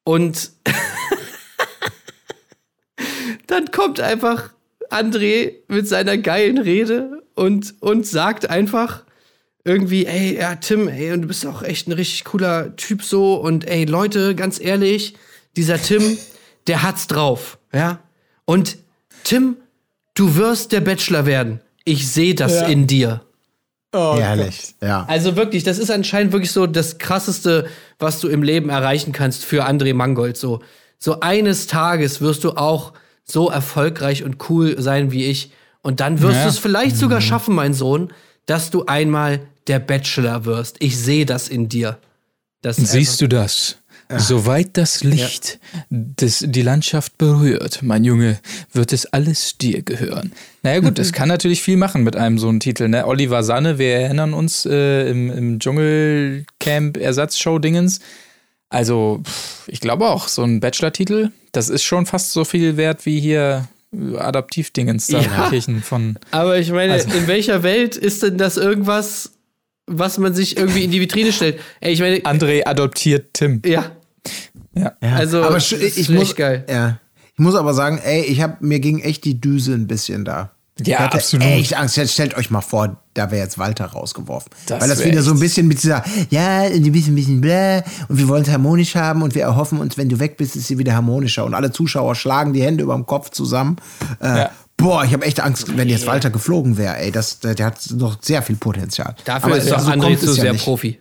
Und 0.03 0.51
dann 3.47 3.71
kommt 3.71 3.99
einfach 3.99 4.51
André 4.89 5.53
mit 5.67 5.87
seiner 5.87 6.17
geilen 6.17 6.57
Rede 6.57 7.23
und, 7.35 7.75
und 7.81 8.05
sagt 8.05 8.49
einfach 8.49 9.03
irgendwie, 9.63 10.05
ey, 10.05 10.37
ja, 10.37 10.55
Tim, 10.55 10.87
ey, 10.87 11.11
und 11.11 11.23
du 11.23 11.27
bist 11.27 11.45
auch 11.45 11.61
echt 11.61 11.87
ein 11.87 11.91
richtig 11.91 12.23
cooler 12.23 12.75
Typ 12.77 13.03
so. 13.03 13.35
Und 13.35 13.67
ey, 13.67 13.83
Leute, 13.83 14.33
ganz 14.33 14.61
ehrlich, 14.61 15.15
dieser 15.57 15.81
Tim, 15.81 16.17
der 16.67 16.83
hat's 16.83 17.07
drauf, 17.07 17.57
ja. 17.73 17.99
Und 18.45 18.77
Tim, 19.23 19.57
du 20.13 20.35
wirst 20.35 20.71
der 20.71 20.81
Bachelor 20.81 21.25
werden. 21.25 21.59
Ich 21.83 22.09
sehe 22.09 22.33
das 22.33 22.53
ja. 22.53 22.67
in 22.67 22.87
dir. 22.87 23.21
Oh, 23.93 24.17
Herrlich, 24.17 24.75
Gott. 24.79 24.87
ja. 24.87 25.05
Also 25.07 25.35
wirklich, 25.35 25.63
das 25.63 25.79
ist 25.79 25.91
anscheinend 25.91 26.31
wirklich 26.31 26.51
so 26.51 26.65
das 26.65 26.97
krasseste, 26.97 27.67
was 27.99 28.19
du 28.19 28.29
im 28.29 28.43
Leben 28.43 28.69
erreichen 28.69 29.11
kannst 29.11 29.43
für 29.43 29.67
André 29.67 29.93
Mangold. 29.93 30.37
So, 30.37 30.61
so 30.97 31.19
eines 31.19 31.67
Tages 31.67 32.21
wirst 32.21 32.43
du 32.43 32.51
auch 32.51 32.93
so 33.29 33.49
erfolgreich 33.49 34.23
und 34.23 34.49
cool 34.49 34.81
sein 34.81 35.11
wie 35.11 35.25
ich. 35.25 35.51
Und 35.81 35.99
dann 35.99 36.21
wirst 36.21 36.37
ja. 36.37 36.43
du 36.43 36.49
es 36.49 36.57
vielleicht 36.57 36.97
sogar 36.97 37.19
mhm. 37.19 37.23
schaffen, 37.23 37.55
mein 37.55 37.73
Sohn, 37.73 38.13
dass 38.45 38.71
du 38.71 38.85
einmal 38.85 39.41
der 39.67 39.79
Bachelor 39.79 40.45
wirst. 40.45 40.77
Ich 40.79 40.97
sehe 40.97 41.25
das 41.25 41.49
in 41.49 41.69
dir. 41.69 41.99
Das 42.61 42.77
Siehst 42.77 43.21
du 43.21 43.27
das? 43.27 43.77
Soweit 44.09 44.77
das 44.77 45.03
Licht 45.03 45.59
ja. 45.73 45.83
des, 45.89 46.45
die 46.47 46.61
Landschaft 46.61 47.17
berührt, 47.17 47.83
mein 47.83 48.05
Junge, 48.05 48.39
wird 48.71 48.93
es 48.93 49.05
alles 49.05 49.57
dir 49.57 49.81
gehören. 49.81 50.31
Naja 50.63 50.79
gut, 50.79 50.97
das 50.97 51.11
kann 51.13 51.27
natürlich 51.27 51.61
viel 51.61 51.75
machen 51.75 52.03
mit 52.03 52.15
einem 52.15 52.39
so 52.39 52.47
einen 52.47 52.61
Titel. 52.61 52.87
Ne? 52.87 53.05
Oliver 53.05 53.43
Sanne, 53.43 53.79
wir 53.79 53.97
erinnern 53.97 54.33
uns 54.33 54.65
äh, 54.65 55.09
im, 55.09 55.29
im 55.29 55.59
Dschungelcamp-Ersatzshow-Dingens. 55.59 57.99
Also, 58.69 59.23
ich 59.67 59.79
glaube 59.79 60.07
auch, 60.07 60.27
so 60.27 60.43
ein 60.43 60.59
Bachelor-Titel, 60.59 61.31
das 61.51 61.69
ist 61.69 61.83
schon 61.83 62.05
fast 62.05 62.31
so 62.31 62.43
viel 62.43 62.75
wert 62.75 63.05
wie 63.05 63.19
hier 63.19 63.67
Adaptivdingens 64.17 65.07
da 65.07 65.21
ja. 65.21 65.49
Kirchen 65.49 65.81
von. 65.81 66.19
Aber 66.31 66.57
ich 66.57 66.71
meine, 66.71 66.93
also. 66.93 67.09
in 67.17 67.27
welcher 67.27 67.63
Welt 67.63 67.95
ist 67.95 68.23
denn 68.23 68.37
das 68.37 68.57
irgendwas, 68.57 69.31
was 69.85 70.17
man 70.17 70.35
sich 70.35 70.57
irgendwie 70.57 70.83
in 70.83 70.91
die 70.91 70.99
Vitrine 70.99 71.31
stellt? 71.31 71.59
Ey, 71.79 71.93
ich 71.93 72.01
meine. 72.01 72.17
André 72.19 72.65
adoptiert 72.65 73.33
Tim. 73.33 73.61
Ja. 73.65 73.91
Ja. 74.75 74.93
Also, 75.01 75.41
aber 75.41 75.57
ich, 75.57 75.71
ich 75.71 76.09
muss, 76.09 76.35
geil. 76.35 76.65
Ja. 76.69 76.99
Ich 77.33 77.39
muss 77.39 77.55
aber 77.55 77.73
sagen, 77.73 77.99
ey, 78.03 78.23
ich 78.23 78.41
habe 78.41 78.57
mir 78.59 78.79
ging 78.79 78.99
echt 78.99 79.23
die 79.23 79.39
Düse 79.39 79.73
ein 79.73 79.87
bisschen 79.87 80.25
da. 80.25 80.51
Ja, 80.85 80.97
ich 80.97 80.99
hatte 80.99 81.17
absolut. 81.17 81.45
Echt 81.45 81.75
Angst. 81.75 81.97
Jetzt 81.97 82.13
stellt 82.13 82.35
euch 82.35 82.49
mal 82.49 82.61
vor, 82.61 82.97
da 83.13 83.31
wäre 83.31 83.43
jetzt 83.43 83.57
Walter 83.57 83.85
rausgeworfen. 83.85 84.51
Das 84.67 84.81
Weil 84.81 84.89
das 84.89 85.03
wieder 85.03 85.23
so 85.23 85.31
ein 85.31 85.39
bisschen 85.39 85.67
mit 85.67 85.81
dieser, 85.81 86.03
ja, 86.29 86.61
ein 86.61 86.91
bisschen, 86.91 87.13
ein 87.13 87.15
bisschen 87.15 87.41
bläh, 87.41 87.81
und 88.07 88.17
wir 88.17 88.27
wollen 88.27 88.43
es 88.43 88.49
harmonisch 88.49 88.95
haben 88.95 89.21
und 89.21 89.35
wir 89.35 89.43
erhoffen 89.43 89.79
uns, 89.79 89.97
wenn 89.97 90.09
du 90.09 90.19
weg 90.19 90.37
bist, 90.37 90.55
ist 90.55 90.67
sie 90.67 90.77
wieder 90.77 90.93
harmonischer. 90.93 91.45
Und 91.45 91.53
alle 91.53 91.71
Zuschauer 91.71 92.15
schlagen 92.15 92.53
die 92.53 92.61
Hände 92.61 92.83
über 92.83 92.95
dem 92.95 93.05
Kopf 93.05 93.31
zusammen. 93.31 93.77
Äh, 94.21 94.27
ja. 94.27 94.51
Boah, 94.77 95.03
ich 95.03 95.13
habe 95.13 95.25
echt 95.25 95.39
Angst, 95.39 95.75
wenn 95.75 95.89
jetzt 95.89 96.05
Walter 96.05 96.29
geflogen 96.29 96.77
wäre. 96.77 96.97
Ey, 96.97 97.11
das, 97.11 97.39
der, 97.39 97.55
hat 97.65 97.79
noch 97.91 98.17
sehr 98.21 98.43
viel 98.43 98.57
Potenzial. 98.57 99.15
Dafür 99.25 99.47
Aber 99.47 99.57
ist 99.57 99.71
doch 99.71 99.79
so 99.79 99.91
André 99.91 100.19
zu 100.19 100.33
sehr 100.33 100.53
ja 100.53 100.53
Profi. 100.53 100.99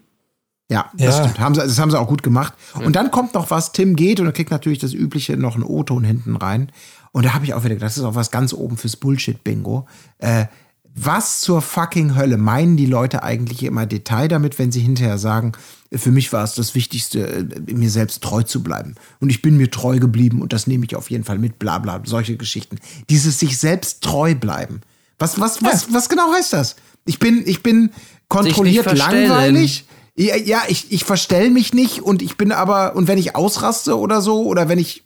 Ja, 0.68 0.90
ja, 0.96 1.06
das 1.06 1.18
stimmt. 1.18 1.38
Haben 1.38 1.54
sie, 1.54 1.60
das 1.60 1.78
haben 1.78 1.90
sie 1.90 2.00
auch 2.00 2.08
gut 2.08 2.22
gemacht. 2.22 2.54
Und 2.74 2.96
dann 2.96 3.10
kommt 3.10 3.34
noch 3.34 3.50
was, 3.50 3.72
Tim 3.72 3.94
geht 3.94 4.18
und 4.18 4.26
er 4.26 4.32
kriegt 4.32 4.50
natürlich 4.50 4.78
das 4.78 4.94
übliche 4.94 5.36
noch 5.36 5.54
einen 5.54 5.62
O-Ton 5.62 6.02
hinten 6.02 6.36
rein. 6.36 6.72
Und 7.16 7.24
da 7.24 7.32
habe 7.32 7.46
ich 7.46 7.54
auch 7.54 7.64
wieder 7.64 7.76
gedacht, 7.76 7.88
das 7.88 7.96
ist 7.96 8.04
auch 8.04 8.14
was 8.14 8.30
ganz 8.30 8.52
oben 8.52 8.76
fürs 8.76 8.96
Bullshit-Bingo. 8.96 9.86
Äh, 10.18 10.48
was 10.94 11.40
zur 11.40 11.62
fucking 11.62 12.14
Hölle 12.14 12.36
meinen 12.36 12.76
die 12.76 12.84
Leute 12.84 13.22
eigentlich 13.22 13.62
immer 13.62 13.86
Detail 13.86 14.28
damit, 14.28 14.58
wenn 14.58 14.70
sie 14.70 14.80
hinterher 14.80 15.16
sagen, 15.16 15.52
für 15.90 16.10
mich 16.10 16.30
war 16.34 16.44
es 16.44 16.52
das 16.56 16.74
Wichtigste, 16.74 17.26
äh, 17.26 17.72
mir 17.72 17.88
selbst 17.88 18.22
treu 18.22 18.42
zu 18.42 18.62
bleiben. 18.62 18.96
Und 19.18 19.30
ich 19.30 19.40
bin 19.40 19.56
mir 19.56 19.70
treu 19.70 19.98
geblieben 19.98 20.42
und 20.42 20.52
das 20.52 20.66
nehme 20.66 20.84
ich 20.84 20.94
auf 20.94 21.08
jeden 21.08 21.24
Fall 21.24 21.38
mit, 21.38 21.58
bla 21.58 21.78
bla, 21.78 22.02
solche 22.04 22.36
Geschichten. 22.36 22.76
Dieses 23.08 23.38
sich 23.38 23.56
selbst 23.56 24.02
treu 24.02 24.34
bleiben. 24.34 24.82
Was, 25.18 25.40
was, 25.40 25.62
was, 25.62 25.90
was 25.94 26.10
genau 26.10 26.30
heißt 26.34 26.52
das? 26.52 26.76
Ich 27.06 27.18
bin, 27.18 27.44
ich 27.46 27.62
bin 27.62 27.92
kontrolliert 28.28 28.94
langweilig 28.94 29.86
ja, 30.16 30.36
ja 30.36 30.62
ich, 30.66 30.90
ich 30.90 31.04
verstell 31.04 31.50
mich 31.50 31.74
nicht 31.74 32.00
und 32.00 32.22
ich 32.22 32.36
bin 32.36 32.50
aber, 32.50 32.96
und 32.96 33.06
wenn 33.06 33.18
ich 33.18 33.36
ausraste 33.36 33.98
oder 33.98 34.22
so, 34.22 34.44
oder 34.44 34.68
wenn 34.68 34.78
ich, 34.78 35.04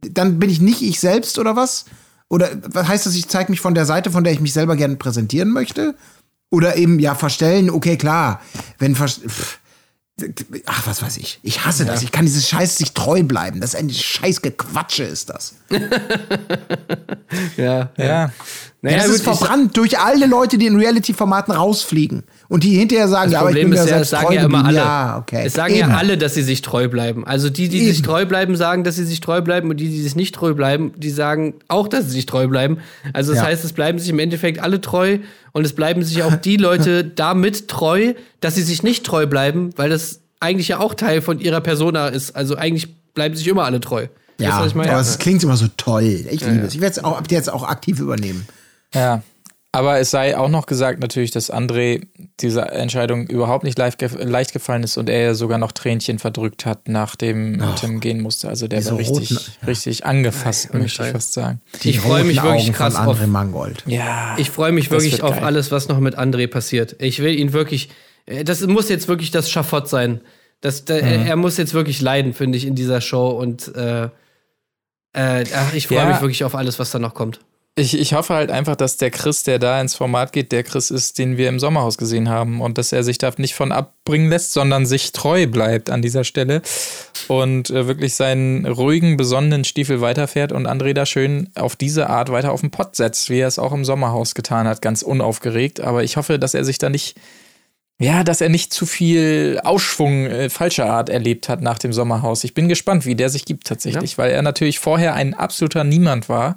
dann 0.00 0.38
bin 0.38 0.50
ich 0.50 0.60
nicht 0.60 0.82
ich 0.82 1.00
selbst 1.00 1.38
oder 1.38 1.56
was? 1.56 1.84
Oder 2.28 2.50
was 2.68 2.86
heißt 2.86 3.06
das, 3.06 3.14
ich 3.14 3.28
zeige 3.28 3.50
mich 3.50 3.60
von 3.60 3.74
der 3.74 3.86
Seite, 3.86 4.10
von 4.10 4.24
der 4.24 4.32
ich 4.32 4.40
mich 4.40 4.52
selber 4.52 4.76
gerne 4.76 4.96
präsentieren 4.96 5.50
möchte? 5.50 5.94
Oder 6.50 6.76
eben, 6.76 6.98
ja, 6.98 7.14
verstellen, 7.14 7.70
okay, 7.70 7.96
klar. 7.96 8.40
Wenn, 8.78 8.94
pff, 8.94 9.58
ach, 10.66 10.86
was 10.86 11.02
weiß 11.02 11.16
ich. 11.16 11.40
Ich 11.42 11.64
hasse 11.64 11.84
ja. 11.84 11.92
das. 11.92 12.02
Ich 12.02 12.12
kann 12.12 12.26
dieses 12.26 12.48
Scheiß 12.48 12.76
sich 12.76 12.92
treu 12.92 13.22
bleiben. 13.22 13.60
Das 13.60 13.74
ist 13.74 13.80
ein 13.80 13.90
scheiß 13.90 14.42
Gequatsche, 14.42 15.04
ist 15.04 15.30
das. 15.30 15.54
ja, 17.56 17.90
ja. 17.96 18.04
ja. 18.04 18.32
Naja, 18.82 18.98
das 18.98 19.08
ist 19.08 19.24
verbrannt 19.24 19.76
durch 19.76 19.98
alle 19.98 20.26
Leute, 20.26 20.56
die 20.56 20.66
in 20.66 20.76
Reality-Formaten 20.76 21.52
rausfliegen. 21.52 22.22
Und 22.48 22.64
die 22.64 22.78
hinterher 22.78 23.08
sagen, 23.08 23.30
ja, 23.30 23.40
aber 23.40 23.50
ich 23.50 23.56
bin 23.56 23.72
ist, 23.74 23.86
ja, 23.86 24.02
sagen 24.04 24.32
ja 24.32 24.44
immer 24.44 24.64
alle. 24.64 24.78
Ja, 24.78 25.18
okay. 25.18 25.42
Es 25.44 25.52
sagen 25.52 25.74
Eben. 25.74 25.90
ja 25.90 25.96
alle, 25.98 26.16
dass 26.16 26.32
sie 26.32 26.42
sich 26.42 26.62
treu 26.62 26.88
bleiben. 26.88 27.26
Also 27.26 27.50
die, 27.50 27.68
die 27.68 27.80
Eben. 27.80 27.88
sich 27.88 28.00
treu 28.00 28.24
bleiben, 28.24 28.56
sagen, 28.56 28.82
dass 28.82 28.96
sie 28.96 29.04
sich 29.04 29.20
treu 29.20 29.42
bleiben. 29.42 29.68
Und 29.68 29.76
die, 29.78 29.90
die 29.90 30.00
sich 30.00 30.16
nicht 30.16 30.34
treu 30.34 30.54
bleiben, 30.54 30.92
die 30.96 31.10
sagen 31.10 31.54
auch, 31.68 31.88
dass 31.88 32.06
sie 32.06 32.12
sich 32.12 32.24
treu 32.24 32.48
bleiben. 32.48 32.78
Also 33.12 33.32
das 33.32 33.42
ja. 33.42 33.48
heißt, 33.48 33.64
es 33.64 33.74
bleiben 33.74 33.98
sich 33.98 34.08
im 34.08 34.18
Endeffekt 34.18 34.60
alle 34.60 34.80
treu. 34.80 35.18
Und 35.52 35.66
es 35.66 35.74
bleiben 35.74 36.02
sich 36.02 36.22
auch 36.22 36.36
die 36.36 36.56
Leute 36.56 37.04
damit 37.16 37.68
treu, 37.68 38.14
dass 38.40 38.54
sie 38.54 38.62
sich 38.62 38.82
nicht 38.82 39.04
treu 39.04 39.26
bleiben, 39.26 39.70
weil 39.76 39.90
das 39.90 40.20
eigentlich 40.40 40.68
ja 40.68 40.80
auch 40.80 40.94
Teil 40.94 41.20
von 41.20 41.38
ihrer 41.38 41.60
Persona 41.60 42.08
ist. 42.08 42.34
Also 42.34 42.56
eigentlich 42.56 42.88
bleiben 43.12 43.36
sich 43.36 43.46
immer 43.46 43.64
alle 43.64 43.80
treu. 43.80 44.06
Ja, 44.38 44.54
aber 44.54 45.00
es 45.00 45.18
klingt 45.18 45.42
immer 45.42 45.58
so 45.58 45.66
toll. 45.76 46.24
Ich 46.30 46.40
liebe 46.40 46.64
es. 46.66 46.74
Ich 46.74 46.80
werde 46.80 46.92
es 46.92 47.04
ab 47.04 47.26
jetzt 47.28 47.52
auch 47.52 47.62
aktiv 47.62 48.00
übernehmen. 48.00 48.46
Ja. 48.94 49.22
Aber 49.72 50.00
es 50.00 50.10
sei 50.10 50.36
auch 50.36 50.48
noch 50.48 50.66
gesagt 50.66 51.00
natürlich, 51.00 51.30
dass 51.30 51.52
André 51.52 52.08
diese 52.40 52.62
Entscheidung 52.62 53.28
überhaupt 53.28 53.62
nicht 53.62 53.78
leicht, 53.78 54.02
leicht 54.18 54.52
gefallen 54.52 54.82
ist 54.82 54.96
und 54.96 55.08
er 55.08 55.36
sogar 55.36 55.58
noch 55.58 55.70
Tränchen 55.70 56.18
verdrückt 56.18 56.66
hat, 56.66 56.88
nachdem 56.88 57.62
oh, 57.62 57.74
Tim 57.78 58.00
gehen 58.00 58.20
musste. 58.20 58.48
Also 58.48 58.66
der 58.66 58.84
war 58.84 58.98
richtig, 58.98 59.30
roten, 59.30 59.52
ja. 59.60 59.66
richtig 59.68 60.04
angefasst, 60.04 60.70
ja, 60.72 60.78
möchte 60.78 61.04
ich 61.04 61.10
fast 61.10 61.34
sagen. 61.34 61.60
Die 61.84 61.90
ich 61.90 62.00
freue 62.00 62.24
mich 62.24 62.42
wirklich 62.42 62.72
krass 62.72 62.96
auf 62.96 63.24
Mangold. 63.24 63.84
Ja, 63.86 64.34
ich 64.38 64.50
freue 64.50 64.72
mich 64.72 64.90
wirklich 64.90 65.22
auf 65.22 65.36
geil. 65.36 65.44
alles, 65.44 65.70
was 65.70 65.86
noch 65.86 66.00
mit 66.00 66.18
André 66.18 66.48
passiert. 66.48 66.96
Ich 66.98 67.22
will 67.22 67.38
ihn 67.38 67.52
wirklich. 67.52 67.90
Äh, 68.26 68.42
das 68.42 68.66
muss 68.66 68.88
jetzt 68.88 69.06
wirklich 69.06 69.30
das 69.30 69.48
Schafott 69.48 69.88
sein. 69.88 70.20
Das, 70.60 70.84
da, 70.84 70.96
mhm. 70.96 71.26
Er 71.26 71.36
muss 71.36 71.56
jetzt 71.58 71.74
wirklich 71.74 72.00
leiden, 72.00 72.34
finde 72.34 72.58
ich, 72.58 72.66
in 72.66 72.74
dieser 72.74 73.00
Show. 73.00 73.28
Und 73.28 73.72
äh, 73.76 74.08
äh, 75.12 75.44
ach, 75.54 75.74
ich 75.74 75.86
freue 75.86 75.98
ja. 75.98 76.08
mich 76.08 76.20
wirklich 76.20 76.42
auf 76.42 76.56
alles, 76.56 76.80
was 76.80 76.90
da 76.90 76.98
noch 76.98 77.14
kommt. 77.14 77.40
Ich, 77.76 77.98
ich 77.98 78.14
hoffe 78.14 78.34
halt 78.34 78.50
einfach, 78.50 78.74
dass 78.74 78.96
der 78.96 79.10
Chris, 79.10 79.44
der 79.44 79.58
da 79.58 79.80
ins 79.80 79.94
Format 79.94 80.32
geht, 80.32 80.50
der 80.52 80.64
Chris 80.64 80.90
ist, 80.90 81.18
den 81.18 81.36
wir 81.36 81.48
im 81.48 81.60
Sommerhaus 81.60 81.96
gesehen 81.96 82.28
haben 82.28 82.60
und 82.60 82.78
dass 82.78 82.92
er 82.92 83.04
sich 83.04 83.16
da 83.16 83.32
nicht 83.36 83.54
von 83.54 83.70
abbringen 83.70 84.28
lässt, 84.28 84.52
sondern 84.52 84.86
sich 84.86 85.12
treu 85.12 85.46
bleibt 85.46 85.88
an 85.88 86.02
dieser 86.02 86.24
Stelle 86.24 86.62
und 87.28 87.70
äh, 87.70 87.86
wirklich 87.86 88.14
seinen 88.16 88.66
ruhigen, 88.66 89.16
besonnenen 89.16 89.64
Stiefel 89.64 90.00
weiterfährt 90.00 90.50
und 90.50 90.66
André 90.66 90.94
da 90.94 91.06
schön 91.06 91.48
auf 91.54 91.76
diese 91.76 92.10
Art 92.10 92.30
weiter 92.30 92.52
auf 92.52 92.60
den 92.60 92.72
Pott 92.72 92.96
setzt, 92.96 93.30
wie 93.30 93.38
er 93.38 93.48
es 93.48 93.58
auch 93.58 93.72
im 93.72 93.84
Sommerhaus 93.84 94.34
getan 94.34 94.66
hat, 94.66 94.82
ganz 94.82 95.02
unaufgeregt. 95.02 95.80
Aber 95.80 96.02
ich 96.02 96.16
hoffe, 96.16 96.38
dass 96.38 96.54
er 96.54 96.64
sich 96.64 96.78
da 96.78 96.90
nicht 96.90 97.16
ja, 98.02 98.24
dass 98.24 98.40
er 98.40 98.48
nicht 98.48 98.72
zu 98.72 98.86
viel 98.86 99.60
Ausschwung 99.62 100.26
äh, 100.26 100.48
falscher 100.48 100.86
Art 100.86 101.10
erlebt 101.10 101.50
hat 101.50 101.60
nach 101.60 101.78
dem 101.78 101.92
Sommerhaus. 101.92 102.44
Ich 102.44 102.54
bin 102.54 102.66
gespannt, 102.66 103.04
wie 103.04 103.14
der 103.14 103.28
sich 103.28 103.44
gibt 103.44 103.66
tatsächlich, 103.66 104.12
ja. 104.12 104.18
weil 104.18 104.30
er 104.30 104.40
natürlich 104.40 104.78
vorher 104.78 105.14
ein 105.14 105.34
absoluter 105.34 105.84
Niemand 105.84 106.30
war 106.30 106.56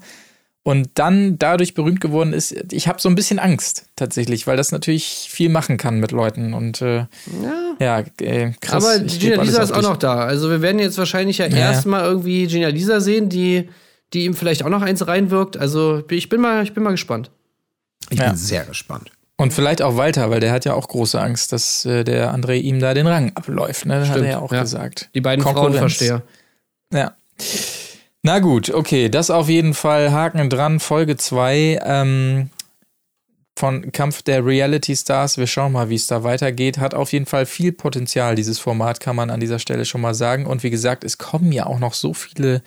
und 0.64 0.92
dann 0.96 1.38
dadurch 1.38 1.74
berühmt 1.74 2.00
geworden 2.00 2.32
ist, 2.32 2.56
ich 2.72 2.88
habe 2.88 3.00
so 3.00 3.10
ein 3.10 3.16
bisschen 3.16 3.38
Angst 3.38 3.86
tatsächlich, 3.98 4.48
weil 4.48 4.56
das 4.56 4.72
natürlich 4.72 5.28
viel 5.30 5.50
machen 5.50 5.78
kann 5.78 6.00
mit 6.00 6.12
Leuten 6.12 6.54
und 6.54 6.82
äh, 6.82 7.00
ja, 7.00 7.76
ja 7.80 8.04
äh, 8.22 8.54
krass. 8.62 8.86
Aber 8.86 9.04
Gina 9.04 9.44
Lisa 9.44 9.62
ist 9.62 9.74
auch 9.74 9.82
noch 9.82 9.98
da. 9.98 10.24
Also 10.24 10.50
wir 10.50 10.62
werden 10.62 10.80
jetzt 10.80 10.98
wahrscheinlich 10.98 11.40
ja, 11.40 11.48
ja. 11.48 11.58
erstmal 11.58 12.06
irgendwie 12.06 12.48
Gina 12.48 12.70
Lisa 12.70 13.02
sehen, 13.02 13.28
die, 13.28 13.70
die 14.14 14.24
ihm 14.24 14.36
vielleicht 14.36 14.64
auch 14.64 14.70
noch 14.70 14.82
eins 14.82 15.06
reinwirkt. 15.06 15.58
Also 15.58 16.02
ich 16.10 16.30
bin 16.30 16.40
mal, 16.40 16.64
ich 16.64 16.74
bin 16.74 16.84
mal 16.84 16.92
gespannt. 16.92 17.30
Ich 18.10 18.20
ja. 18.20 18.30
bin 18.30 18.38
sehr 18.38 18.64
gespannt. 18.64 19.12
Und 19.36 19.52
vielleicht 19.52 19.82
auch 19.82 19.98
Walter, 19.98 20.30
weil 20.30 20.40
der 20.40 20.54
hat 20.54 20.64
ja 20.64 20.76
auch 20.76 20.88
große 20.88 21.20
Angst, 21.20 21.52
dass 21.52 21.84
äh, 21.86 22.06
der 22.06 22.34
André 22.34 22.54
ihm 22.54 22.80
da 22.80 22.94
den 22.94 23.08
Rang 23.08 23.34
abläuft. 23.36 23.86
Ne? 23.86 23.96
Das 23.96 24.08
Stimmt, 24.08 24.20
hat 24.20 24.26
er 24.26 24.32
ja 24.32 24.40
auch 24.40 24.50
gesagt. 24.50 25.10
Die 25.14 25.22
beiden 25.22 25.44
Frauenversteher. 25.44 26.22
Ja. 26.94 27.18
Na 28.26 28.40
gut, 28.40 28.70
okay, 28.70 29.10
das 29.10 29.30
auf 29.30 29.50
jeden 29.50 29.74
Fall 29.74 30.14
Haken 30.14 30.50
dran, 30.50 30.80
Folge 30.80 31.18
2 31.18 31.82
ähm, 31.84 32.50
von 33.60 33.92
Kampf 33.92 34.22
der 34.22 34.46
Reality 34.46 34.96
Stars. 34.96 35.38
Wir 35.38 35.46
schauen 35.46 35.74
mal, 35.74 35.90
wie 35.90 35.96
es 35.96 36.08
da 36.08 36.24
weitergeht. 36.24 36.78
Hat 36.78 36.94
auf 36.94 37.12
jeden 37.12 37.26
Fall 37.26 37.46
viel 37.46 37.74
Potenzial, 37.74 38.36
dieses 38.36 38.60
Format, 38.60 39.02
kann 39.02 39.18
man 39.18 39.30
an 39.30 39.42
dieser 39.42 39.60
Stelle 39.60 39.84
schon 39.84 40.00
mal 40.00 40.14
sagen. 40.14 40.46
Und 40.46 40.64
wie 40.64 40.70
gesagt, 40.70 41.04
es 41.04 41.18
kommen 41.18 41.52
ja 41.52 41.66
auch 41.66 41.80
noch 41.80 41.94
so 41.94 42.14
viele 42.14 42.64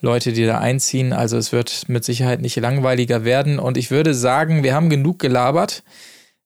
Leute, 0.00 0.32
die 0.32 0.46
da 0.46 0.58
einziehen. 0.58 1.12
Also 1.12 1.38
es 1.38 1.50
wird 1.50 1.88
mit 1.88 2.04
Sicherheit 2.04 2.40
nicht 2.40 2.54
langweiliger 2.54 3.24
werden. 3.24 3.58
Und 3.58 3.76
ich 3.76 3.90
würde 3.90 4.14
sagen, 4.14 4.62
wir 4.62 4.76
haben 4.76 4.90
genug 4.90 5.18
gelabert. 5.18 5.82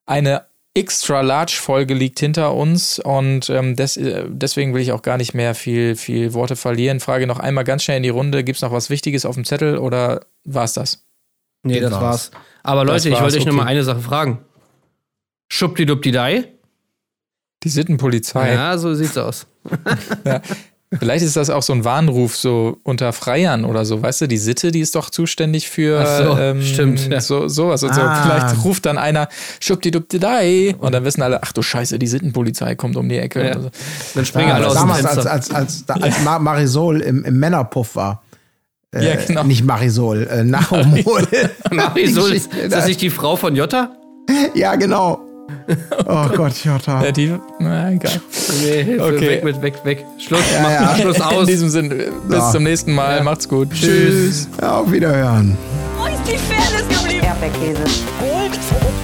Eine 0.07 0.48
Extra 0.79 1.23
Large 1.23 1.59
Folge 1.61 1.93
liegt 1.93 2.21
hinter 2.21 2.55
uns 2.55 3.01
und 3.01 3.51
ähm, 3.51 3.75
des, 3.75 3.97
äh, 3.97 4.25
deswegen 4.29 4.75
will 4.75 4.81
ich 4.81 4.93
auch 4.93 5.03
gar 5.03 5.17
nicht 5.17 5.35
mehr 5.35 5.57
viel, 5.57 5.97
viel 5.97 6.35
Worte 6.35 6.55
verlieren. 6.55 7.01
Frage 7.01 7.27
noch 7.27 7.41
einmal 7.41 7.65
ganz 7.65 7.83
schnell 7.83 7.97
in 7.97 8.05
die 8.05 8.09
Runde: 8.11 8.45
Gibt 8.45 8.57
es 8.57 8.63
noch 8.63 8.71
was 8.71 8.89
Wichtiges 8.89 9.27
auf 9.27 9.35
dem 9.35 9.45
Zettel 9.45 9.77
oder 9.77 10.27
war 10.45 10.63
es 10.63 10.75
das? 10.75 11.05
Nee, 11.65 11.81
das, 11.81 11.91
das 11.91 12.01
war's. 12.01 12.31
Aber 12.63 12.85
Leute, 12.85 13.09
ich 13.09 13.21
wollte 13.21 13.37
euch 13.37 13.43
okay. 13.43 13.51
noch 13.51 13.57
mal 13.57 13.67
eine 13.67 13.83
Sache 13.83 14.01
fragen. 14.01 14.39
Schubdidubdidei? 15.49 16.53
Die 17.65 17.69
Sittenpolizei. 17.69 18.53
Ja, 18.53 18.79
so 18.79 18.95
sieht's 18.95 19.19
aus. 19.19 19.49
ja. 20.25 20.41
Vielleicht 20.99 21.23
ist 21.23 21.37
das 21.37 21.51
auch 21.51 21.63
so 21.63 21.75
ein 21.75 21.85
Warnruf 21.85 22.35
so 22.35 22.79
unter 22.83 23.13
Freiern 23.13 23.67
oder 23.67 23.85
so, 23.85 24.03
weißt 24.03 24.23
du, 24.23 24.27
die 24.27 24.39
Sitte, 24.39 24.71
die 24.71 24.81
ist 24.81 24.95
doch 24.95 25.11
zuständig 25.11 25.69
für 25.69 26.05
so, 26.07 26.39
ähm, 26.39 26.63
stimmt, 26.63 27.09
ja. 27.09 27.21
so, 27.21 27.47
sowas 27.47 27.83
und 27.83 27.91
ah. 27.91 27.95
so. 27.95 28.01
Vielleicht 28.23 28.65
ruft 28.65 28.87
dann 28.87 28.97
einer 28.97 29.29
Schubdidubdidei 29.61 30.77
und 30.79 30.93
dann 30.93 31.05
wissen 31.05 31.21
alle, 31.21 31.43
ach 31.43 31.53
du 31.53 31.61
Scheiße, 31.61 31.99
die 31.99 32.07
Sittenpolizei 32.07 32.75
kommt 32.75 32.97
um 32.97 33.07
die 33.09 33.19
Ecke. 33.19 33.47
Ja. 33.47 33.61
So. 33.61 33.71
Dann 34.15 34.25
springen 34.25 34.51
ah, 34.51 34.55
alle 34.55 34.69
aus 34.69 34.75
damals, 34.75 35.01
dem 35.01 35.09
Fenster. 35.09 35.31
Als, 35.31 35.51
als, 35.51 35.85
als, 35.89 36.03
als 36.03 36.25
Marisol 36.25 37.03
im, 37.03 37.23
im 37.25 37.39
Männerpuff 37.39 37.95
war. 37.95 38.23
Äh, 38.95 39.07
ja, 39.07 39.17
genau. 39.17 39.45
Nicht 39.45 39.65
Marisol, 39.65 40.27
äh, 40.27 40.43
Nachomol. 40.43 41.29
Marisol, 41.71 42.33
ist, 42.35 42.55
ist 42.55 42.73
das 42.73 42.87
nicht 42.87 43.03
die 43.03 43.11
Frau 43.11 43.37
von 43.37 43.55
Jotta? 43.55 43.95
Ja, 44.55 44.75
genau. 44.77 45.28
Oh 46.07 46.29
Gott, 46.35 46.65
Jota. 46.65 47.05
Ja, 47.05 47.13
die, 47.13 47.39
na, 47.59 47.91
egal. 47.91 48.13
Nee, 48.63 48.85
Hilfe, 48.85 49.05
okay. 49.05 49.29
weg 49.29 49.45
mit, 49.45 49.63
weg, 49.63 49.75
weg. 49.85 50.05
Schluss, 50.19 50.41
ja, 50.53 50.63
mach 50.63 50.71
ja. 50.71 50.97
Schluss 50.97 51.21
aus. 51.21 51.41
In 51.43 51.47
diesem 51.47 51.69
Sinne, 51.69 51.95
bis 52.27 52.39
ja. 52.39 52.51
zum 52.51 52.63
nächsten 52.63 52.95
Mal. 52.95 53.19
Ja. 53.19 53.23
Macht's 53.23 53.49
gut. 53.49 53.71
Tschüss. 53.73 54.49
Ja, 54.61 54.79
auf 54.79 54.91
Wiederhören. 54.91 55.57
Wo 55.99 56.07
ist 56.07 56.17
die 56.27 56.39
Fairness 56.39 56.89
geblieben? 56.89 57.25
Erdbeerkäse. 57.25 57.83
Gold, 58.21 58.59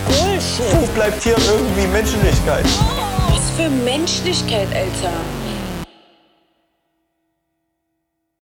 Bullshit. 0.06 0.72
Wo 0.72 0.86
bleibt 0.94 1.22
hier 1.22 1.36
irgendwie 1.36 1.86
Menschlichkeit? 1.92 2.64
Was 3.30 3.50
für 3.56 3.68
Menschlichkeit, 3.84 4.68
Alter. 4.68 5.12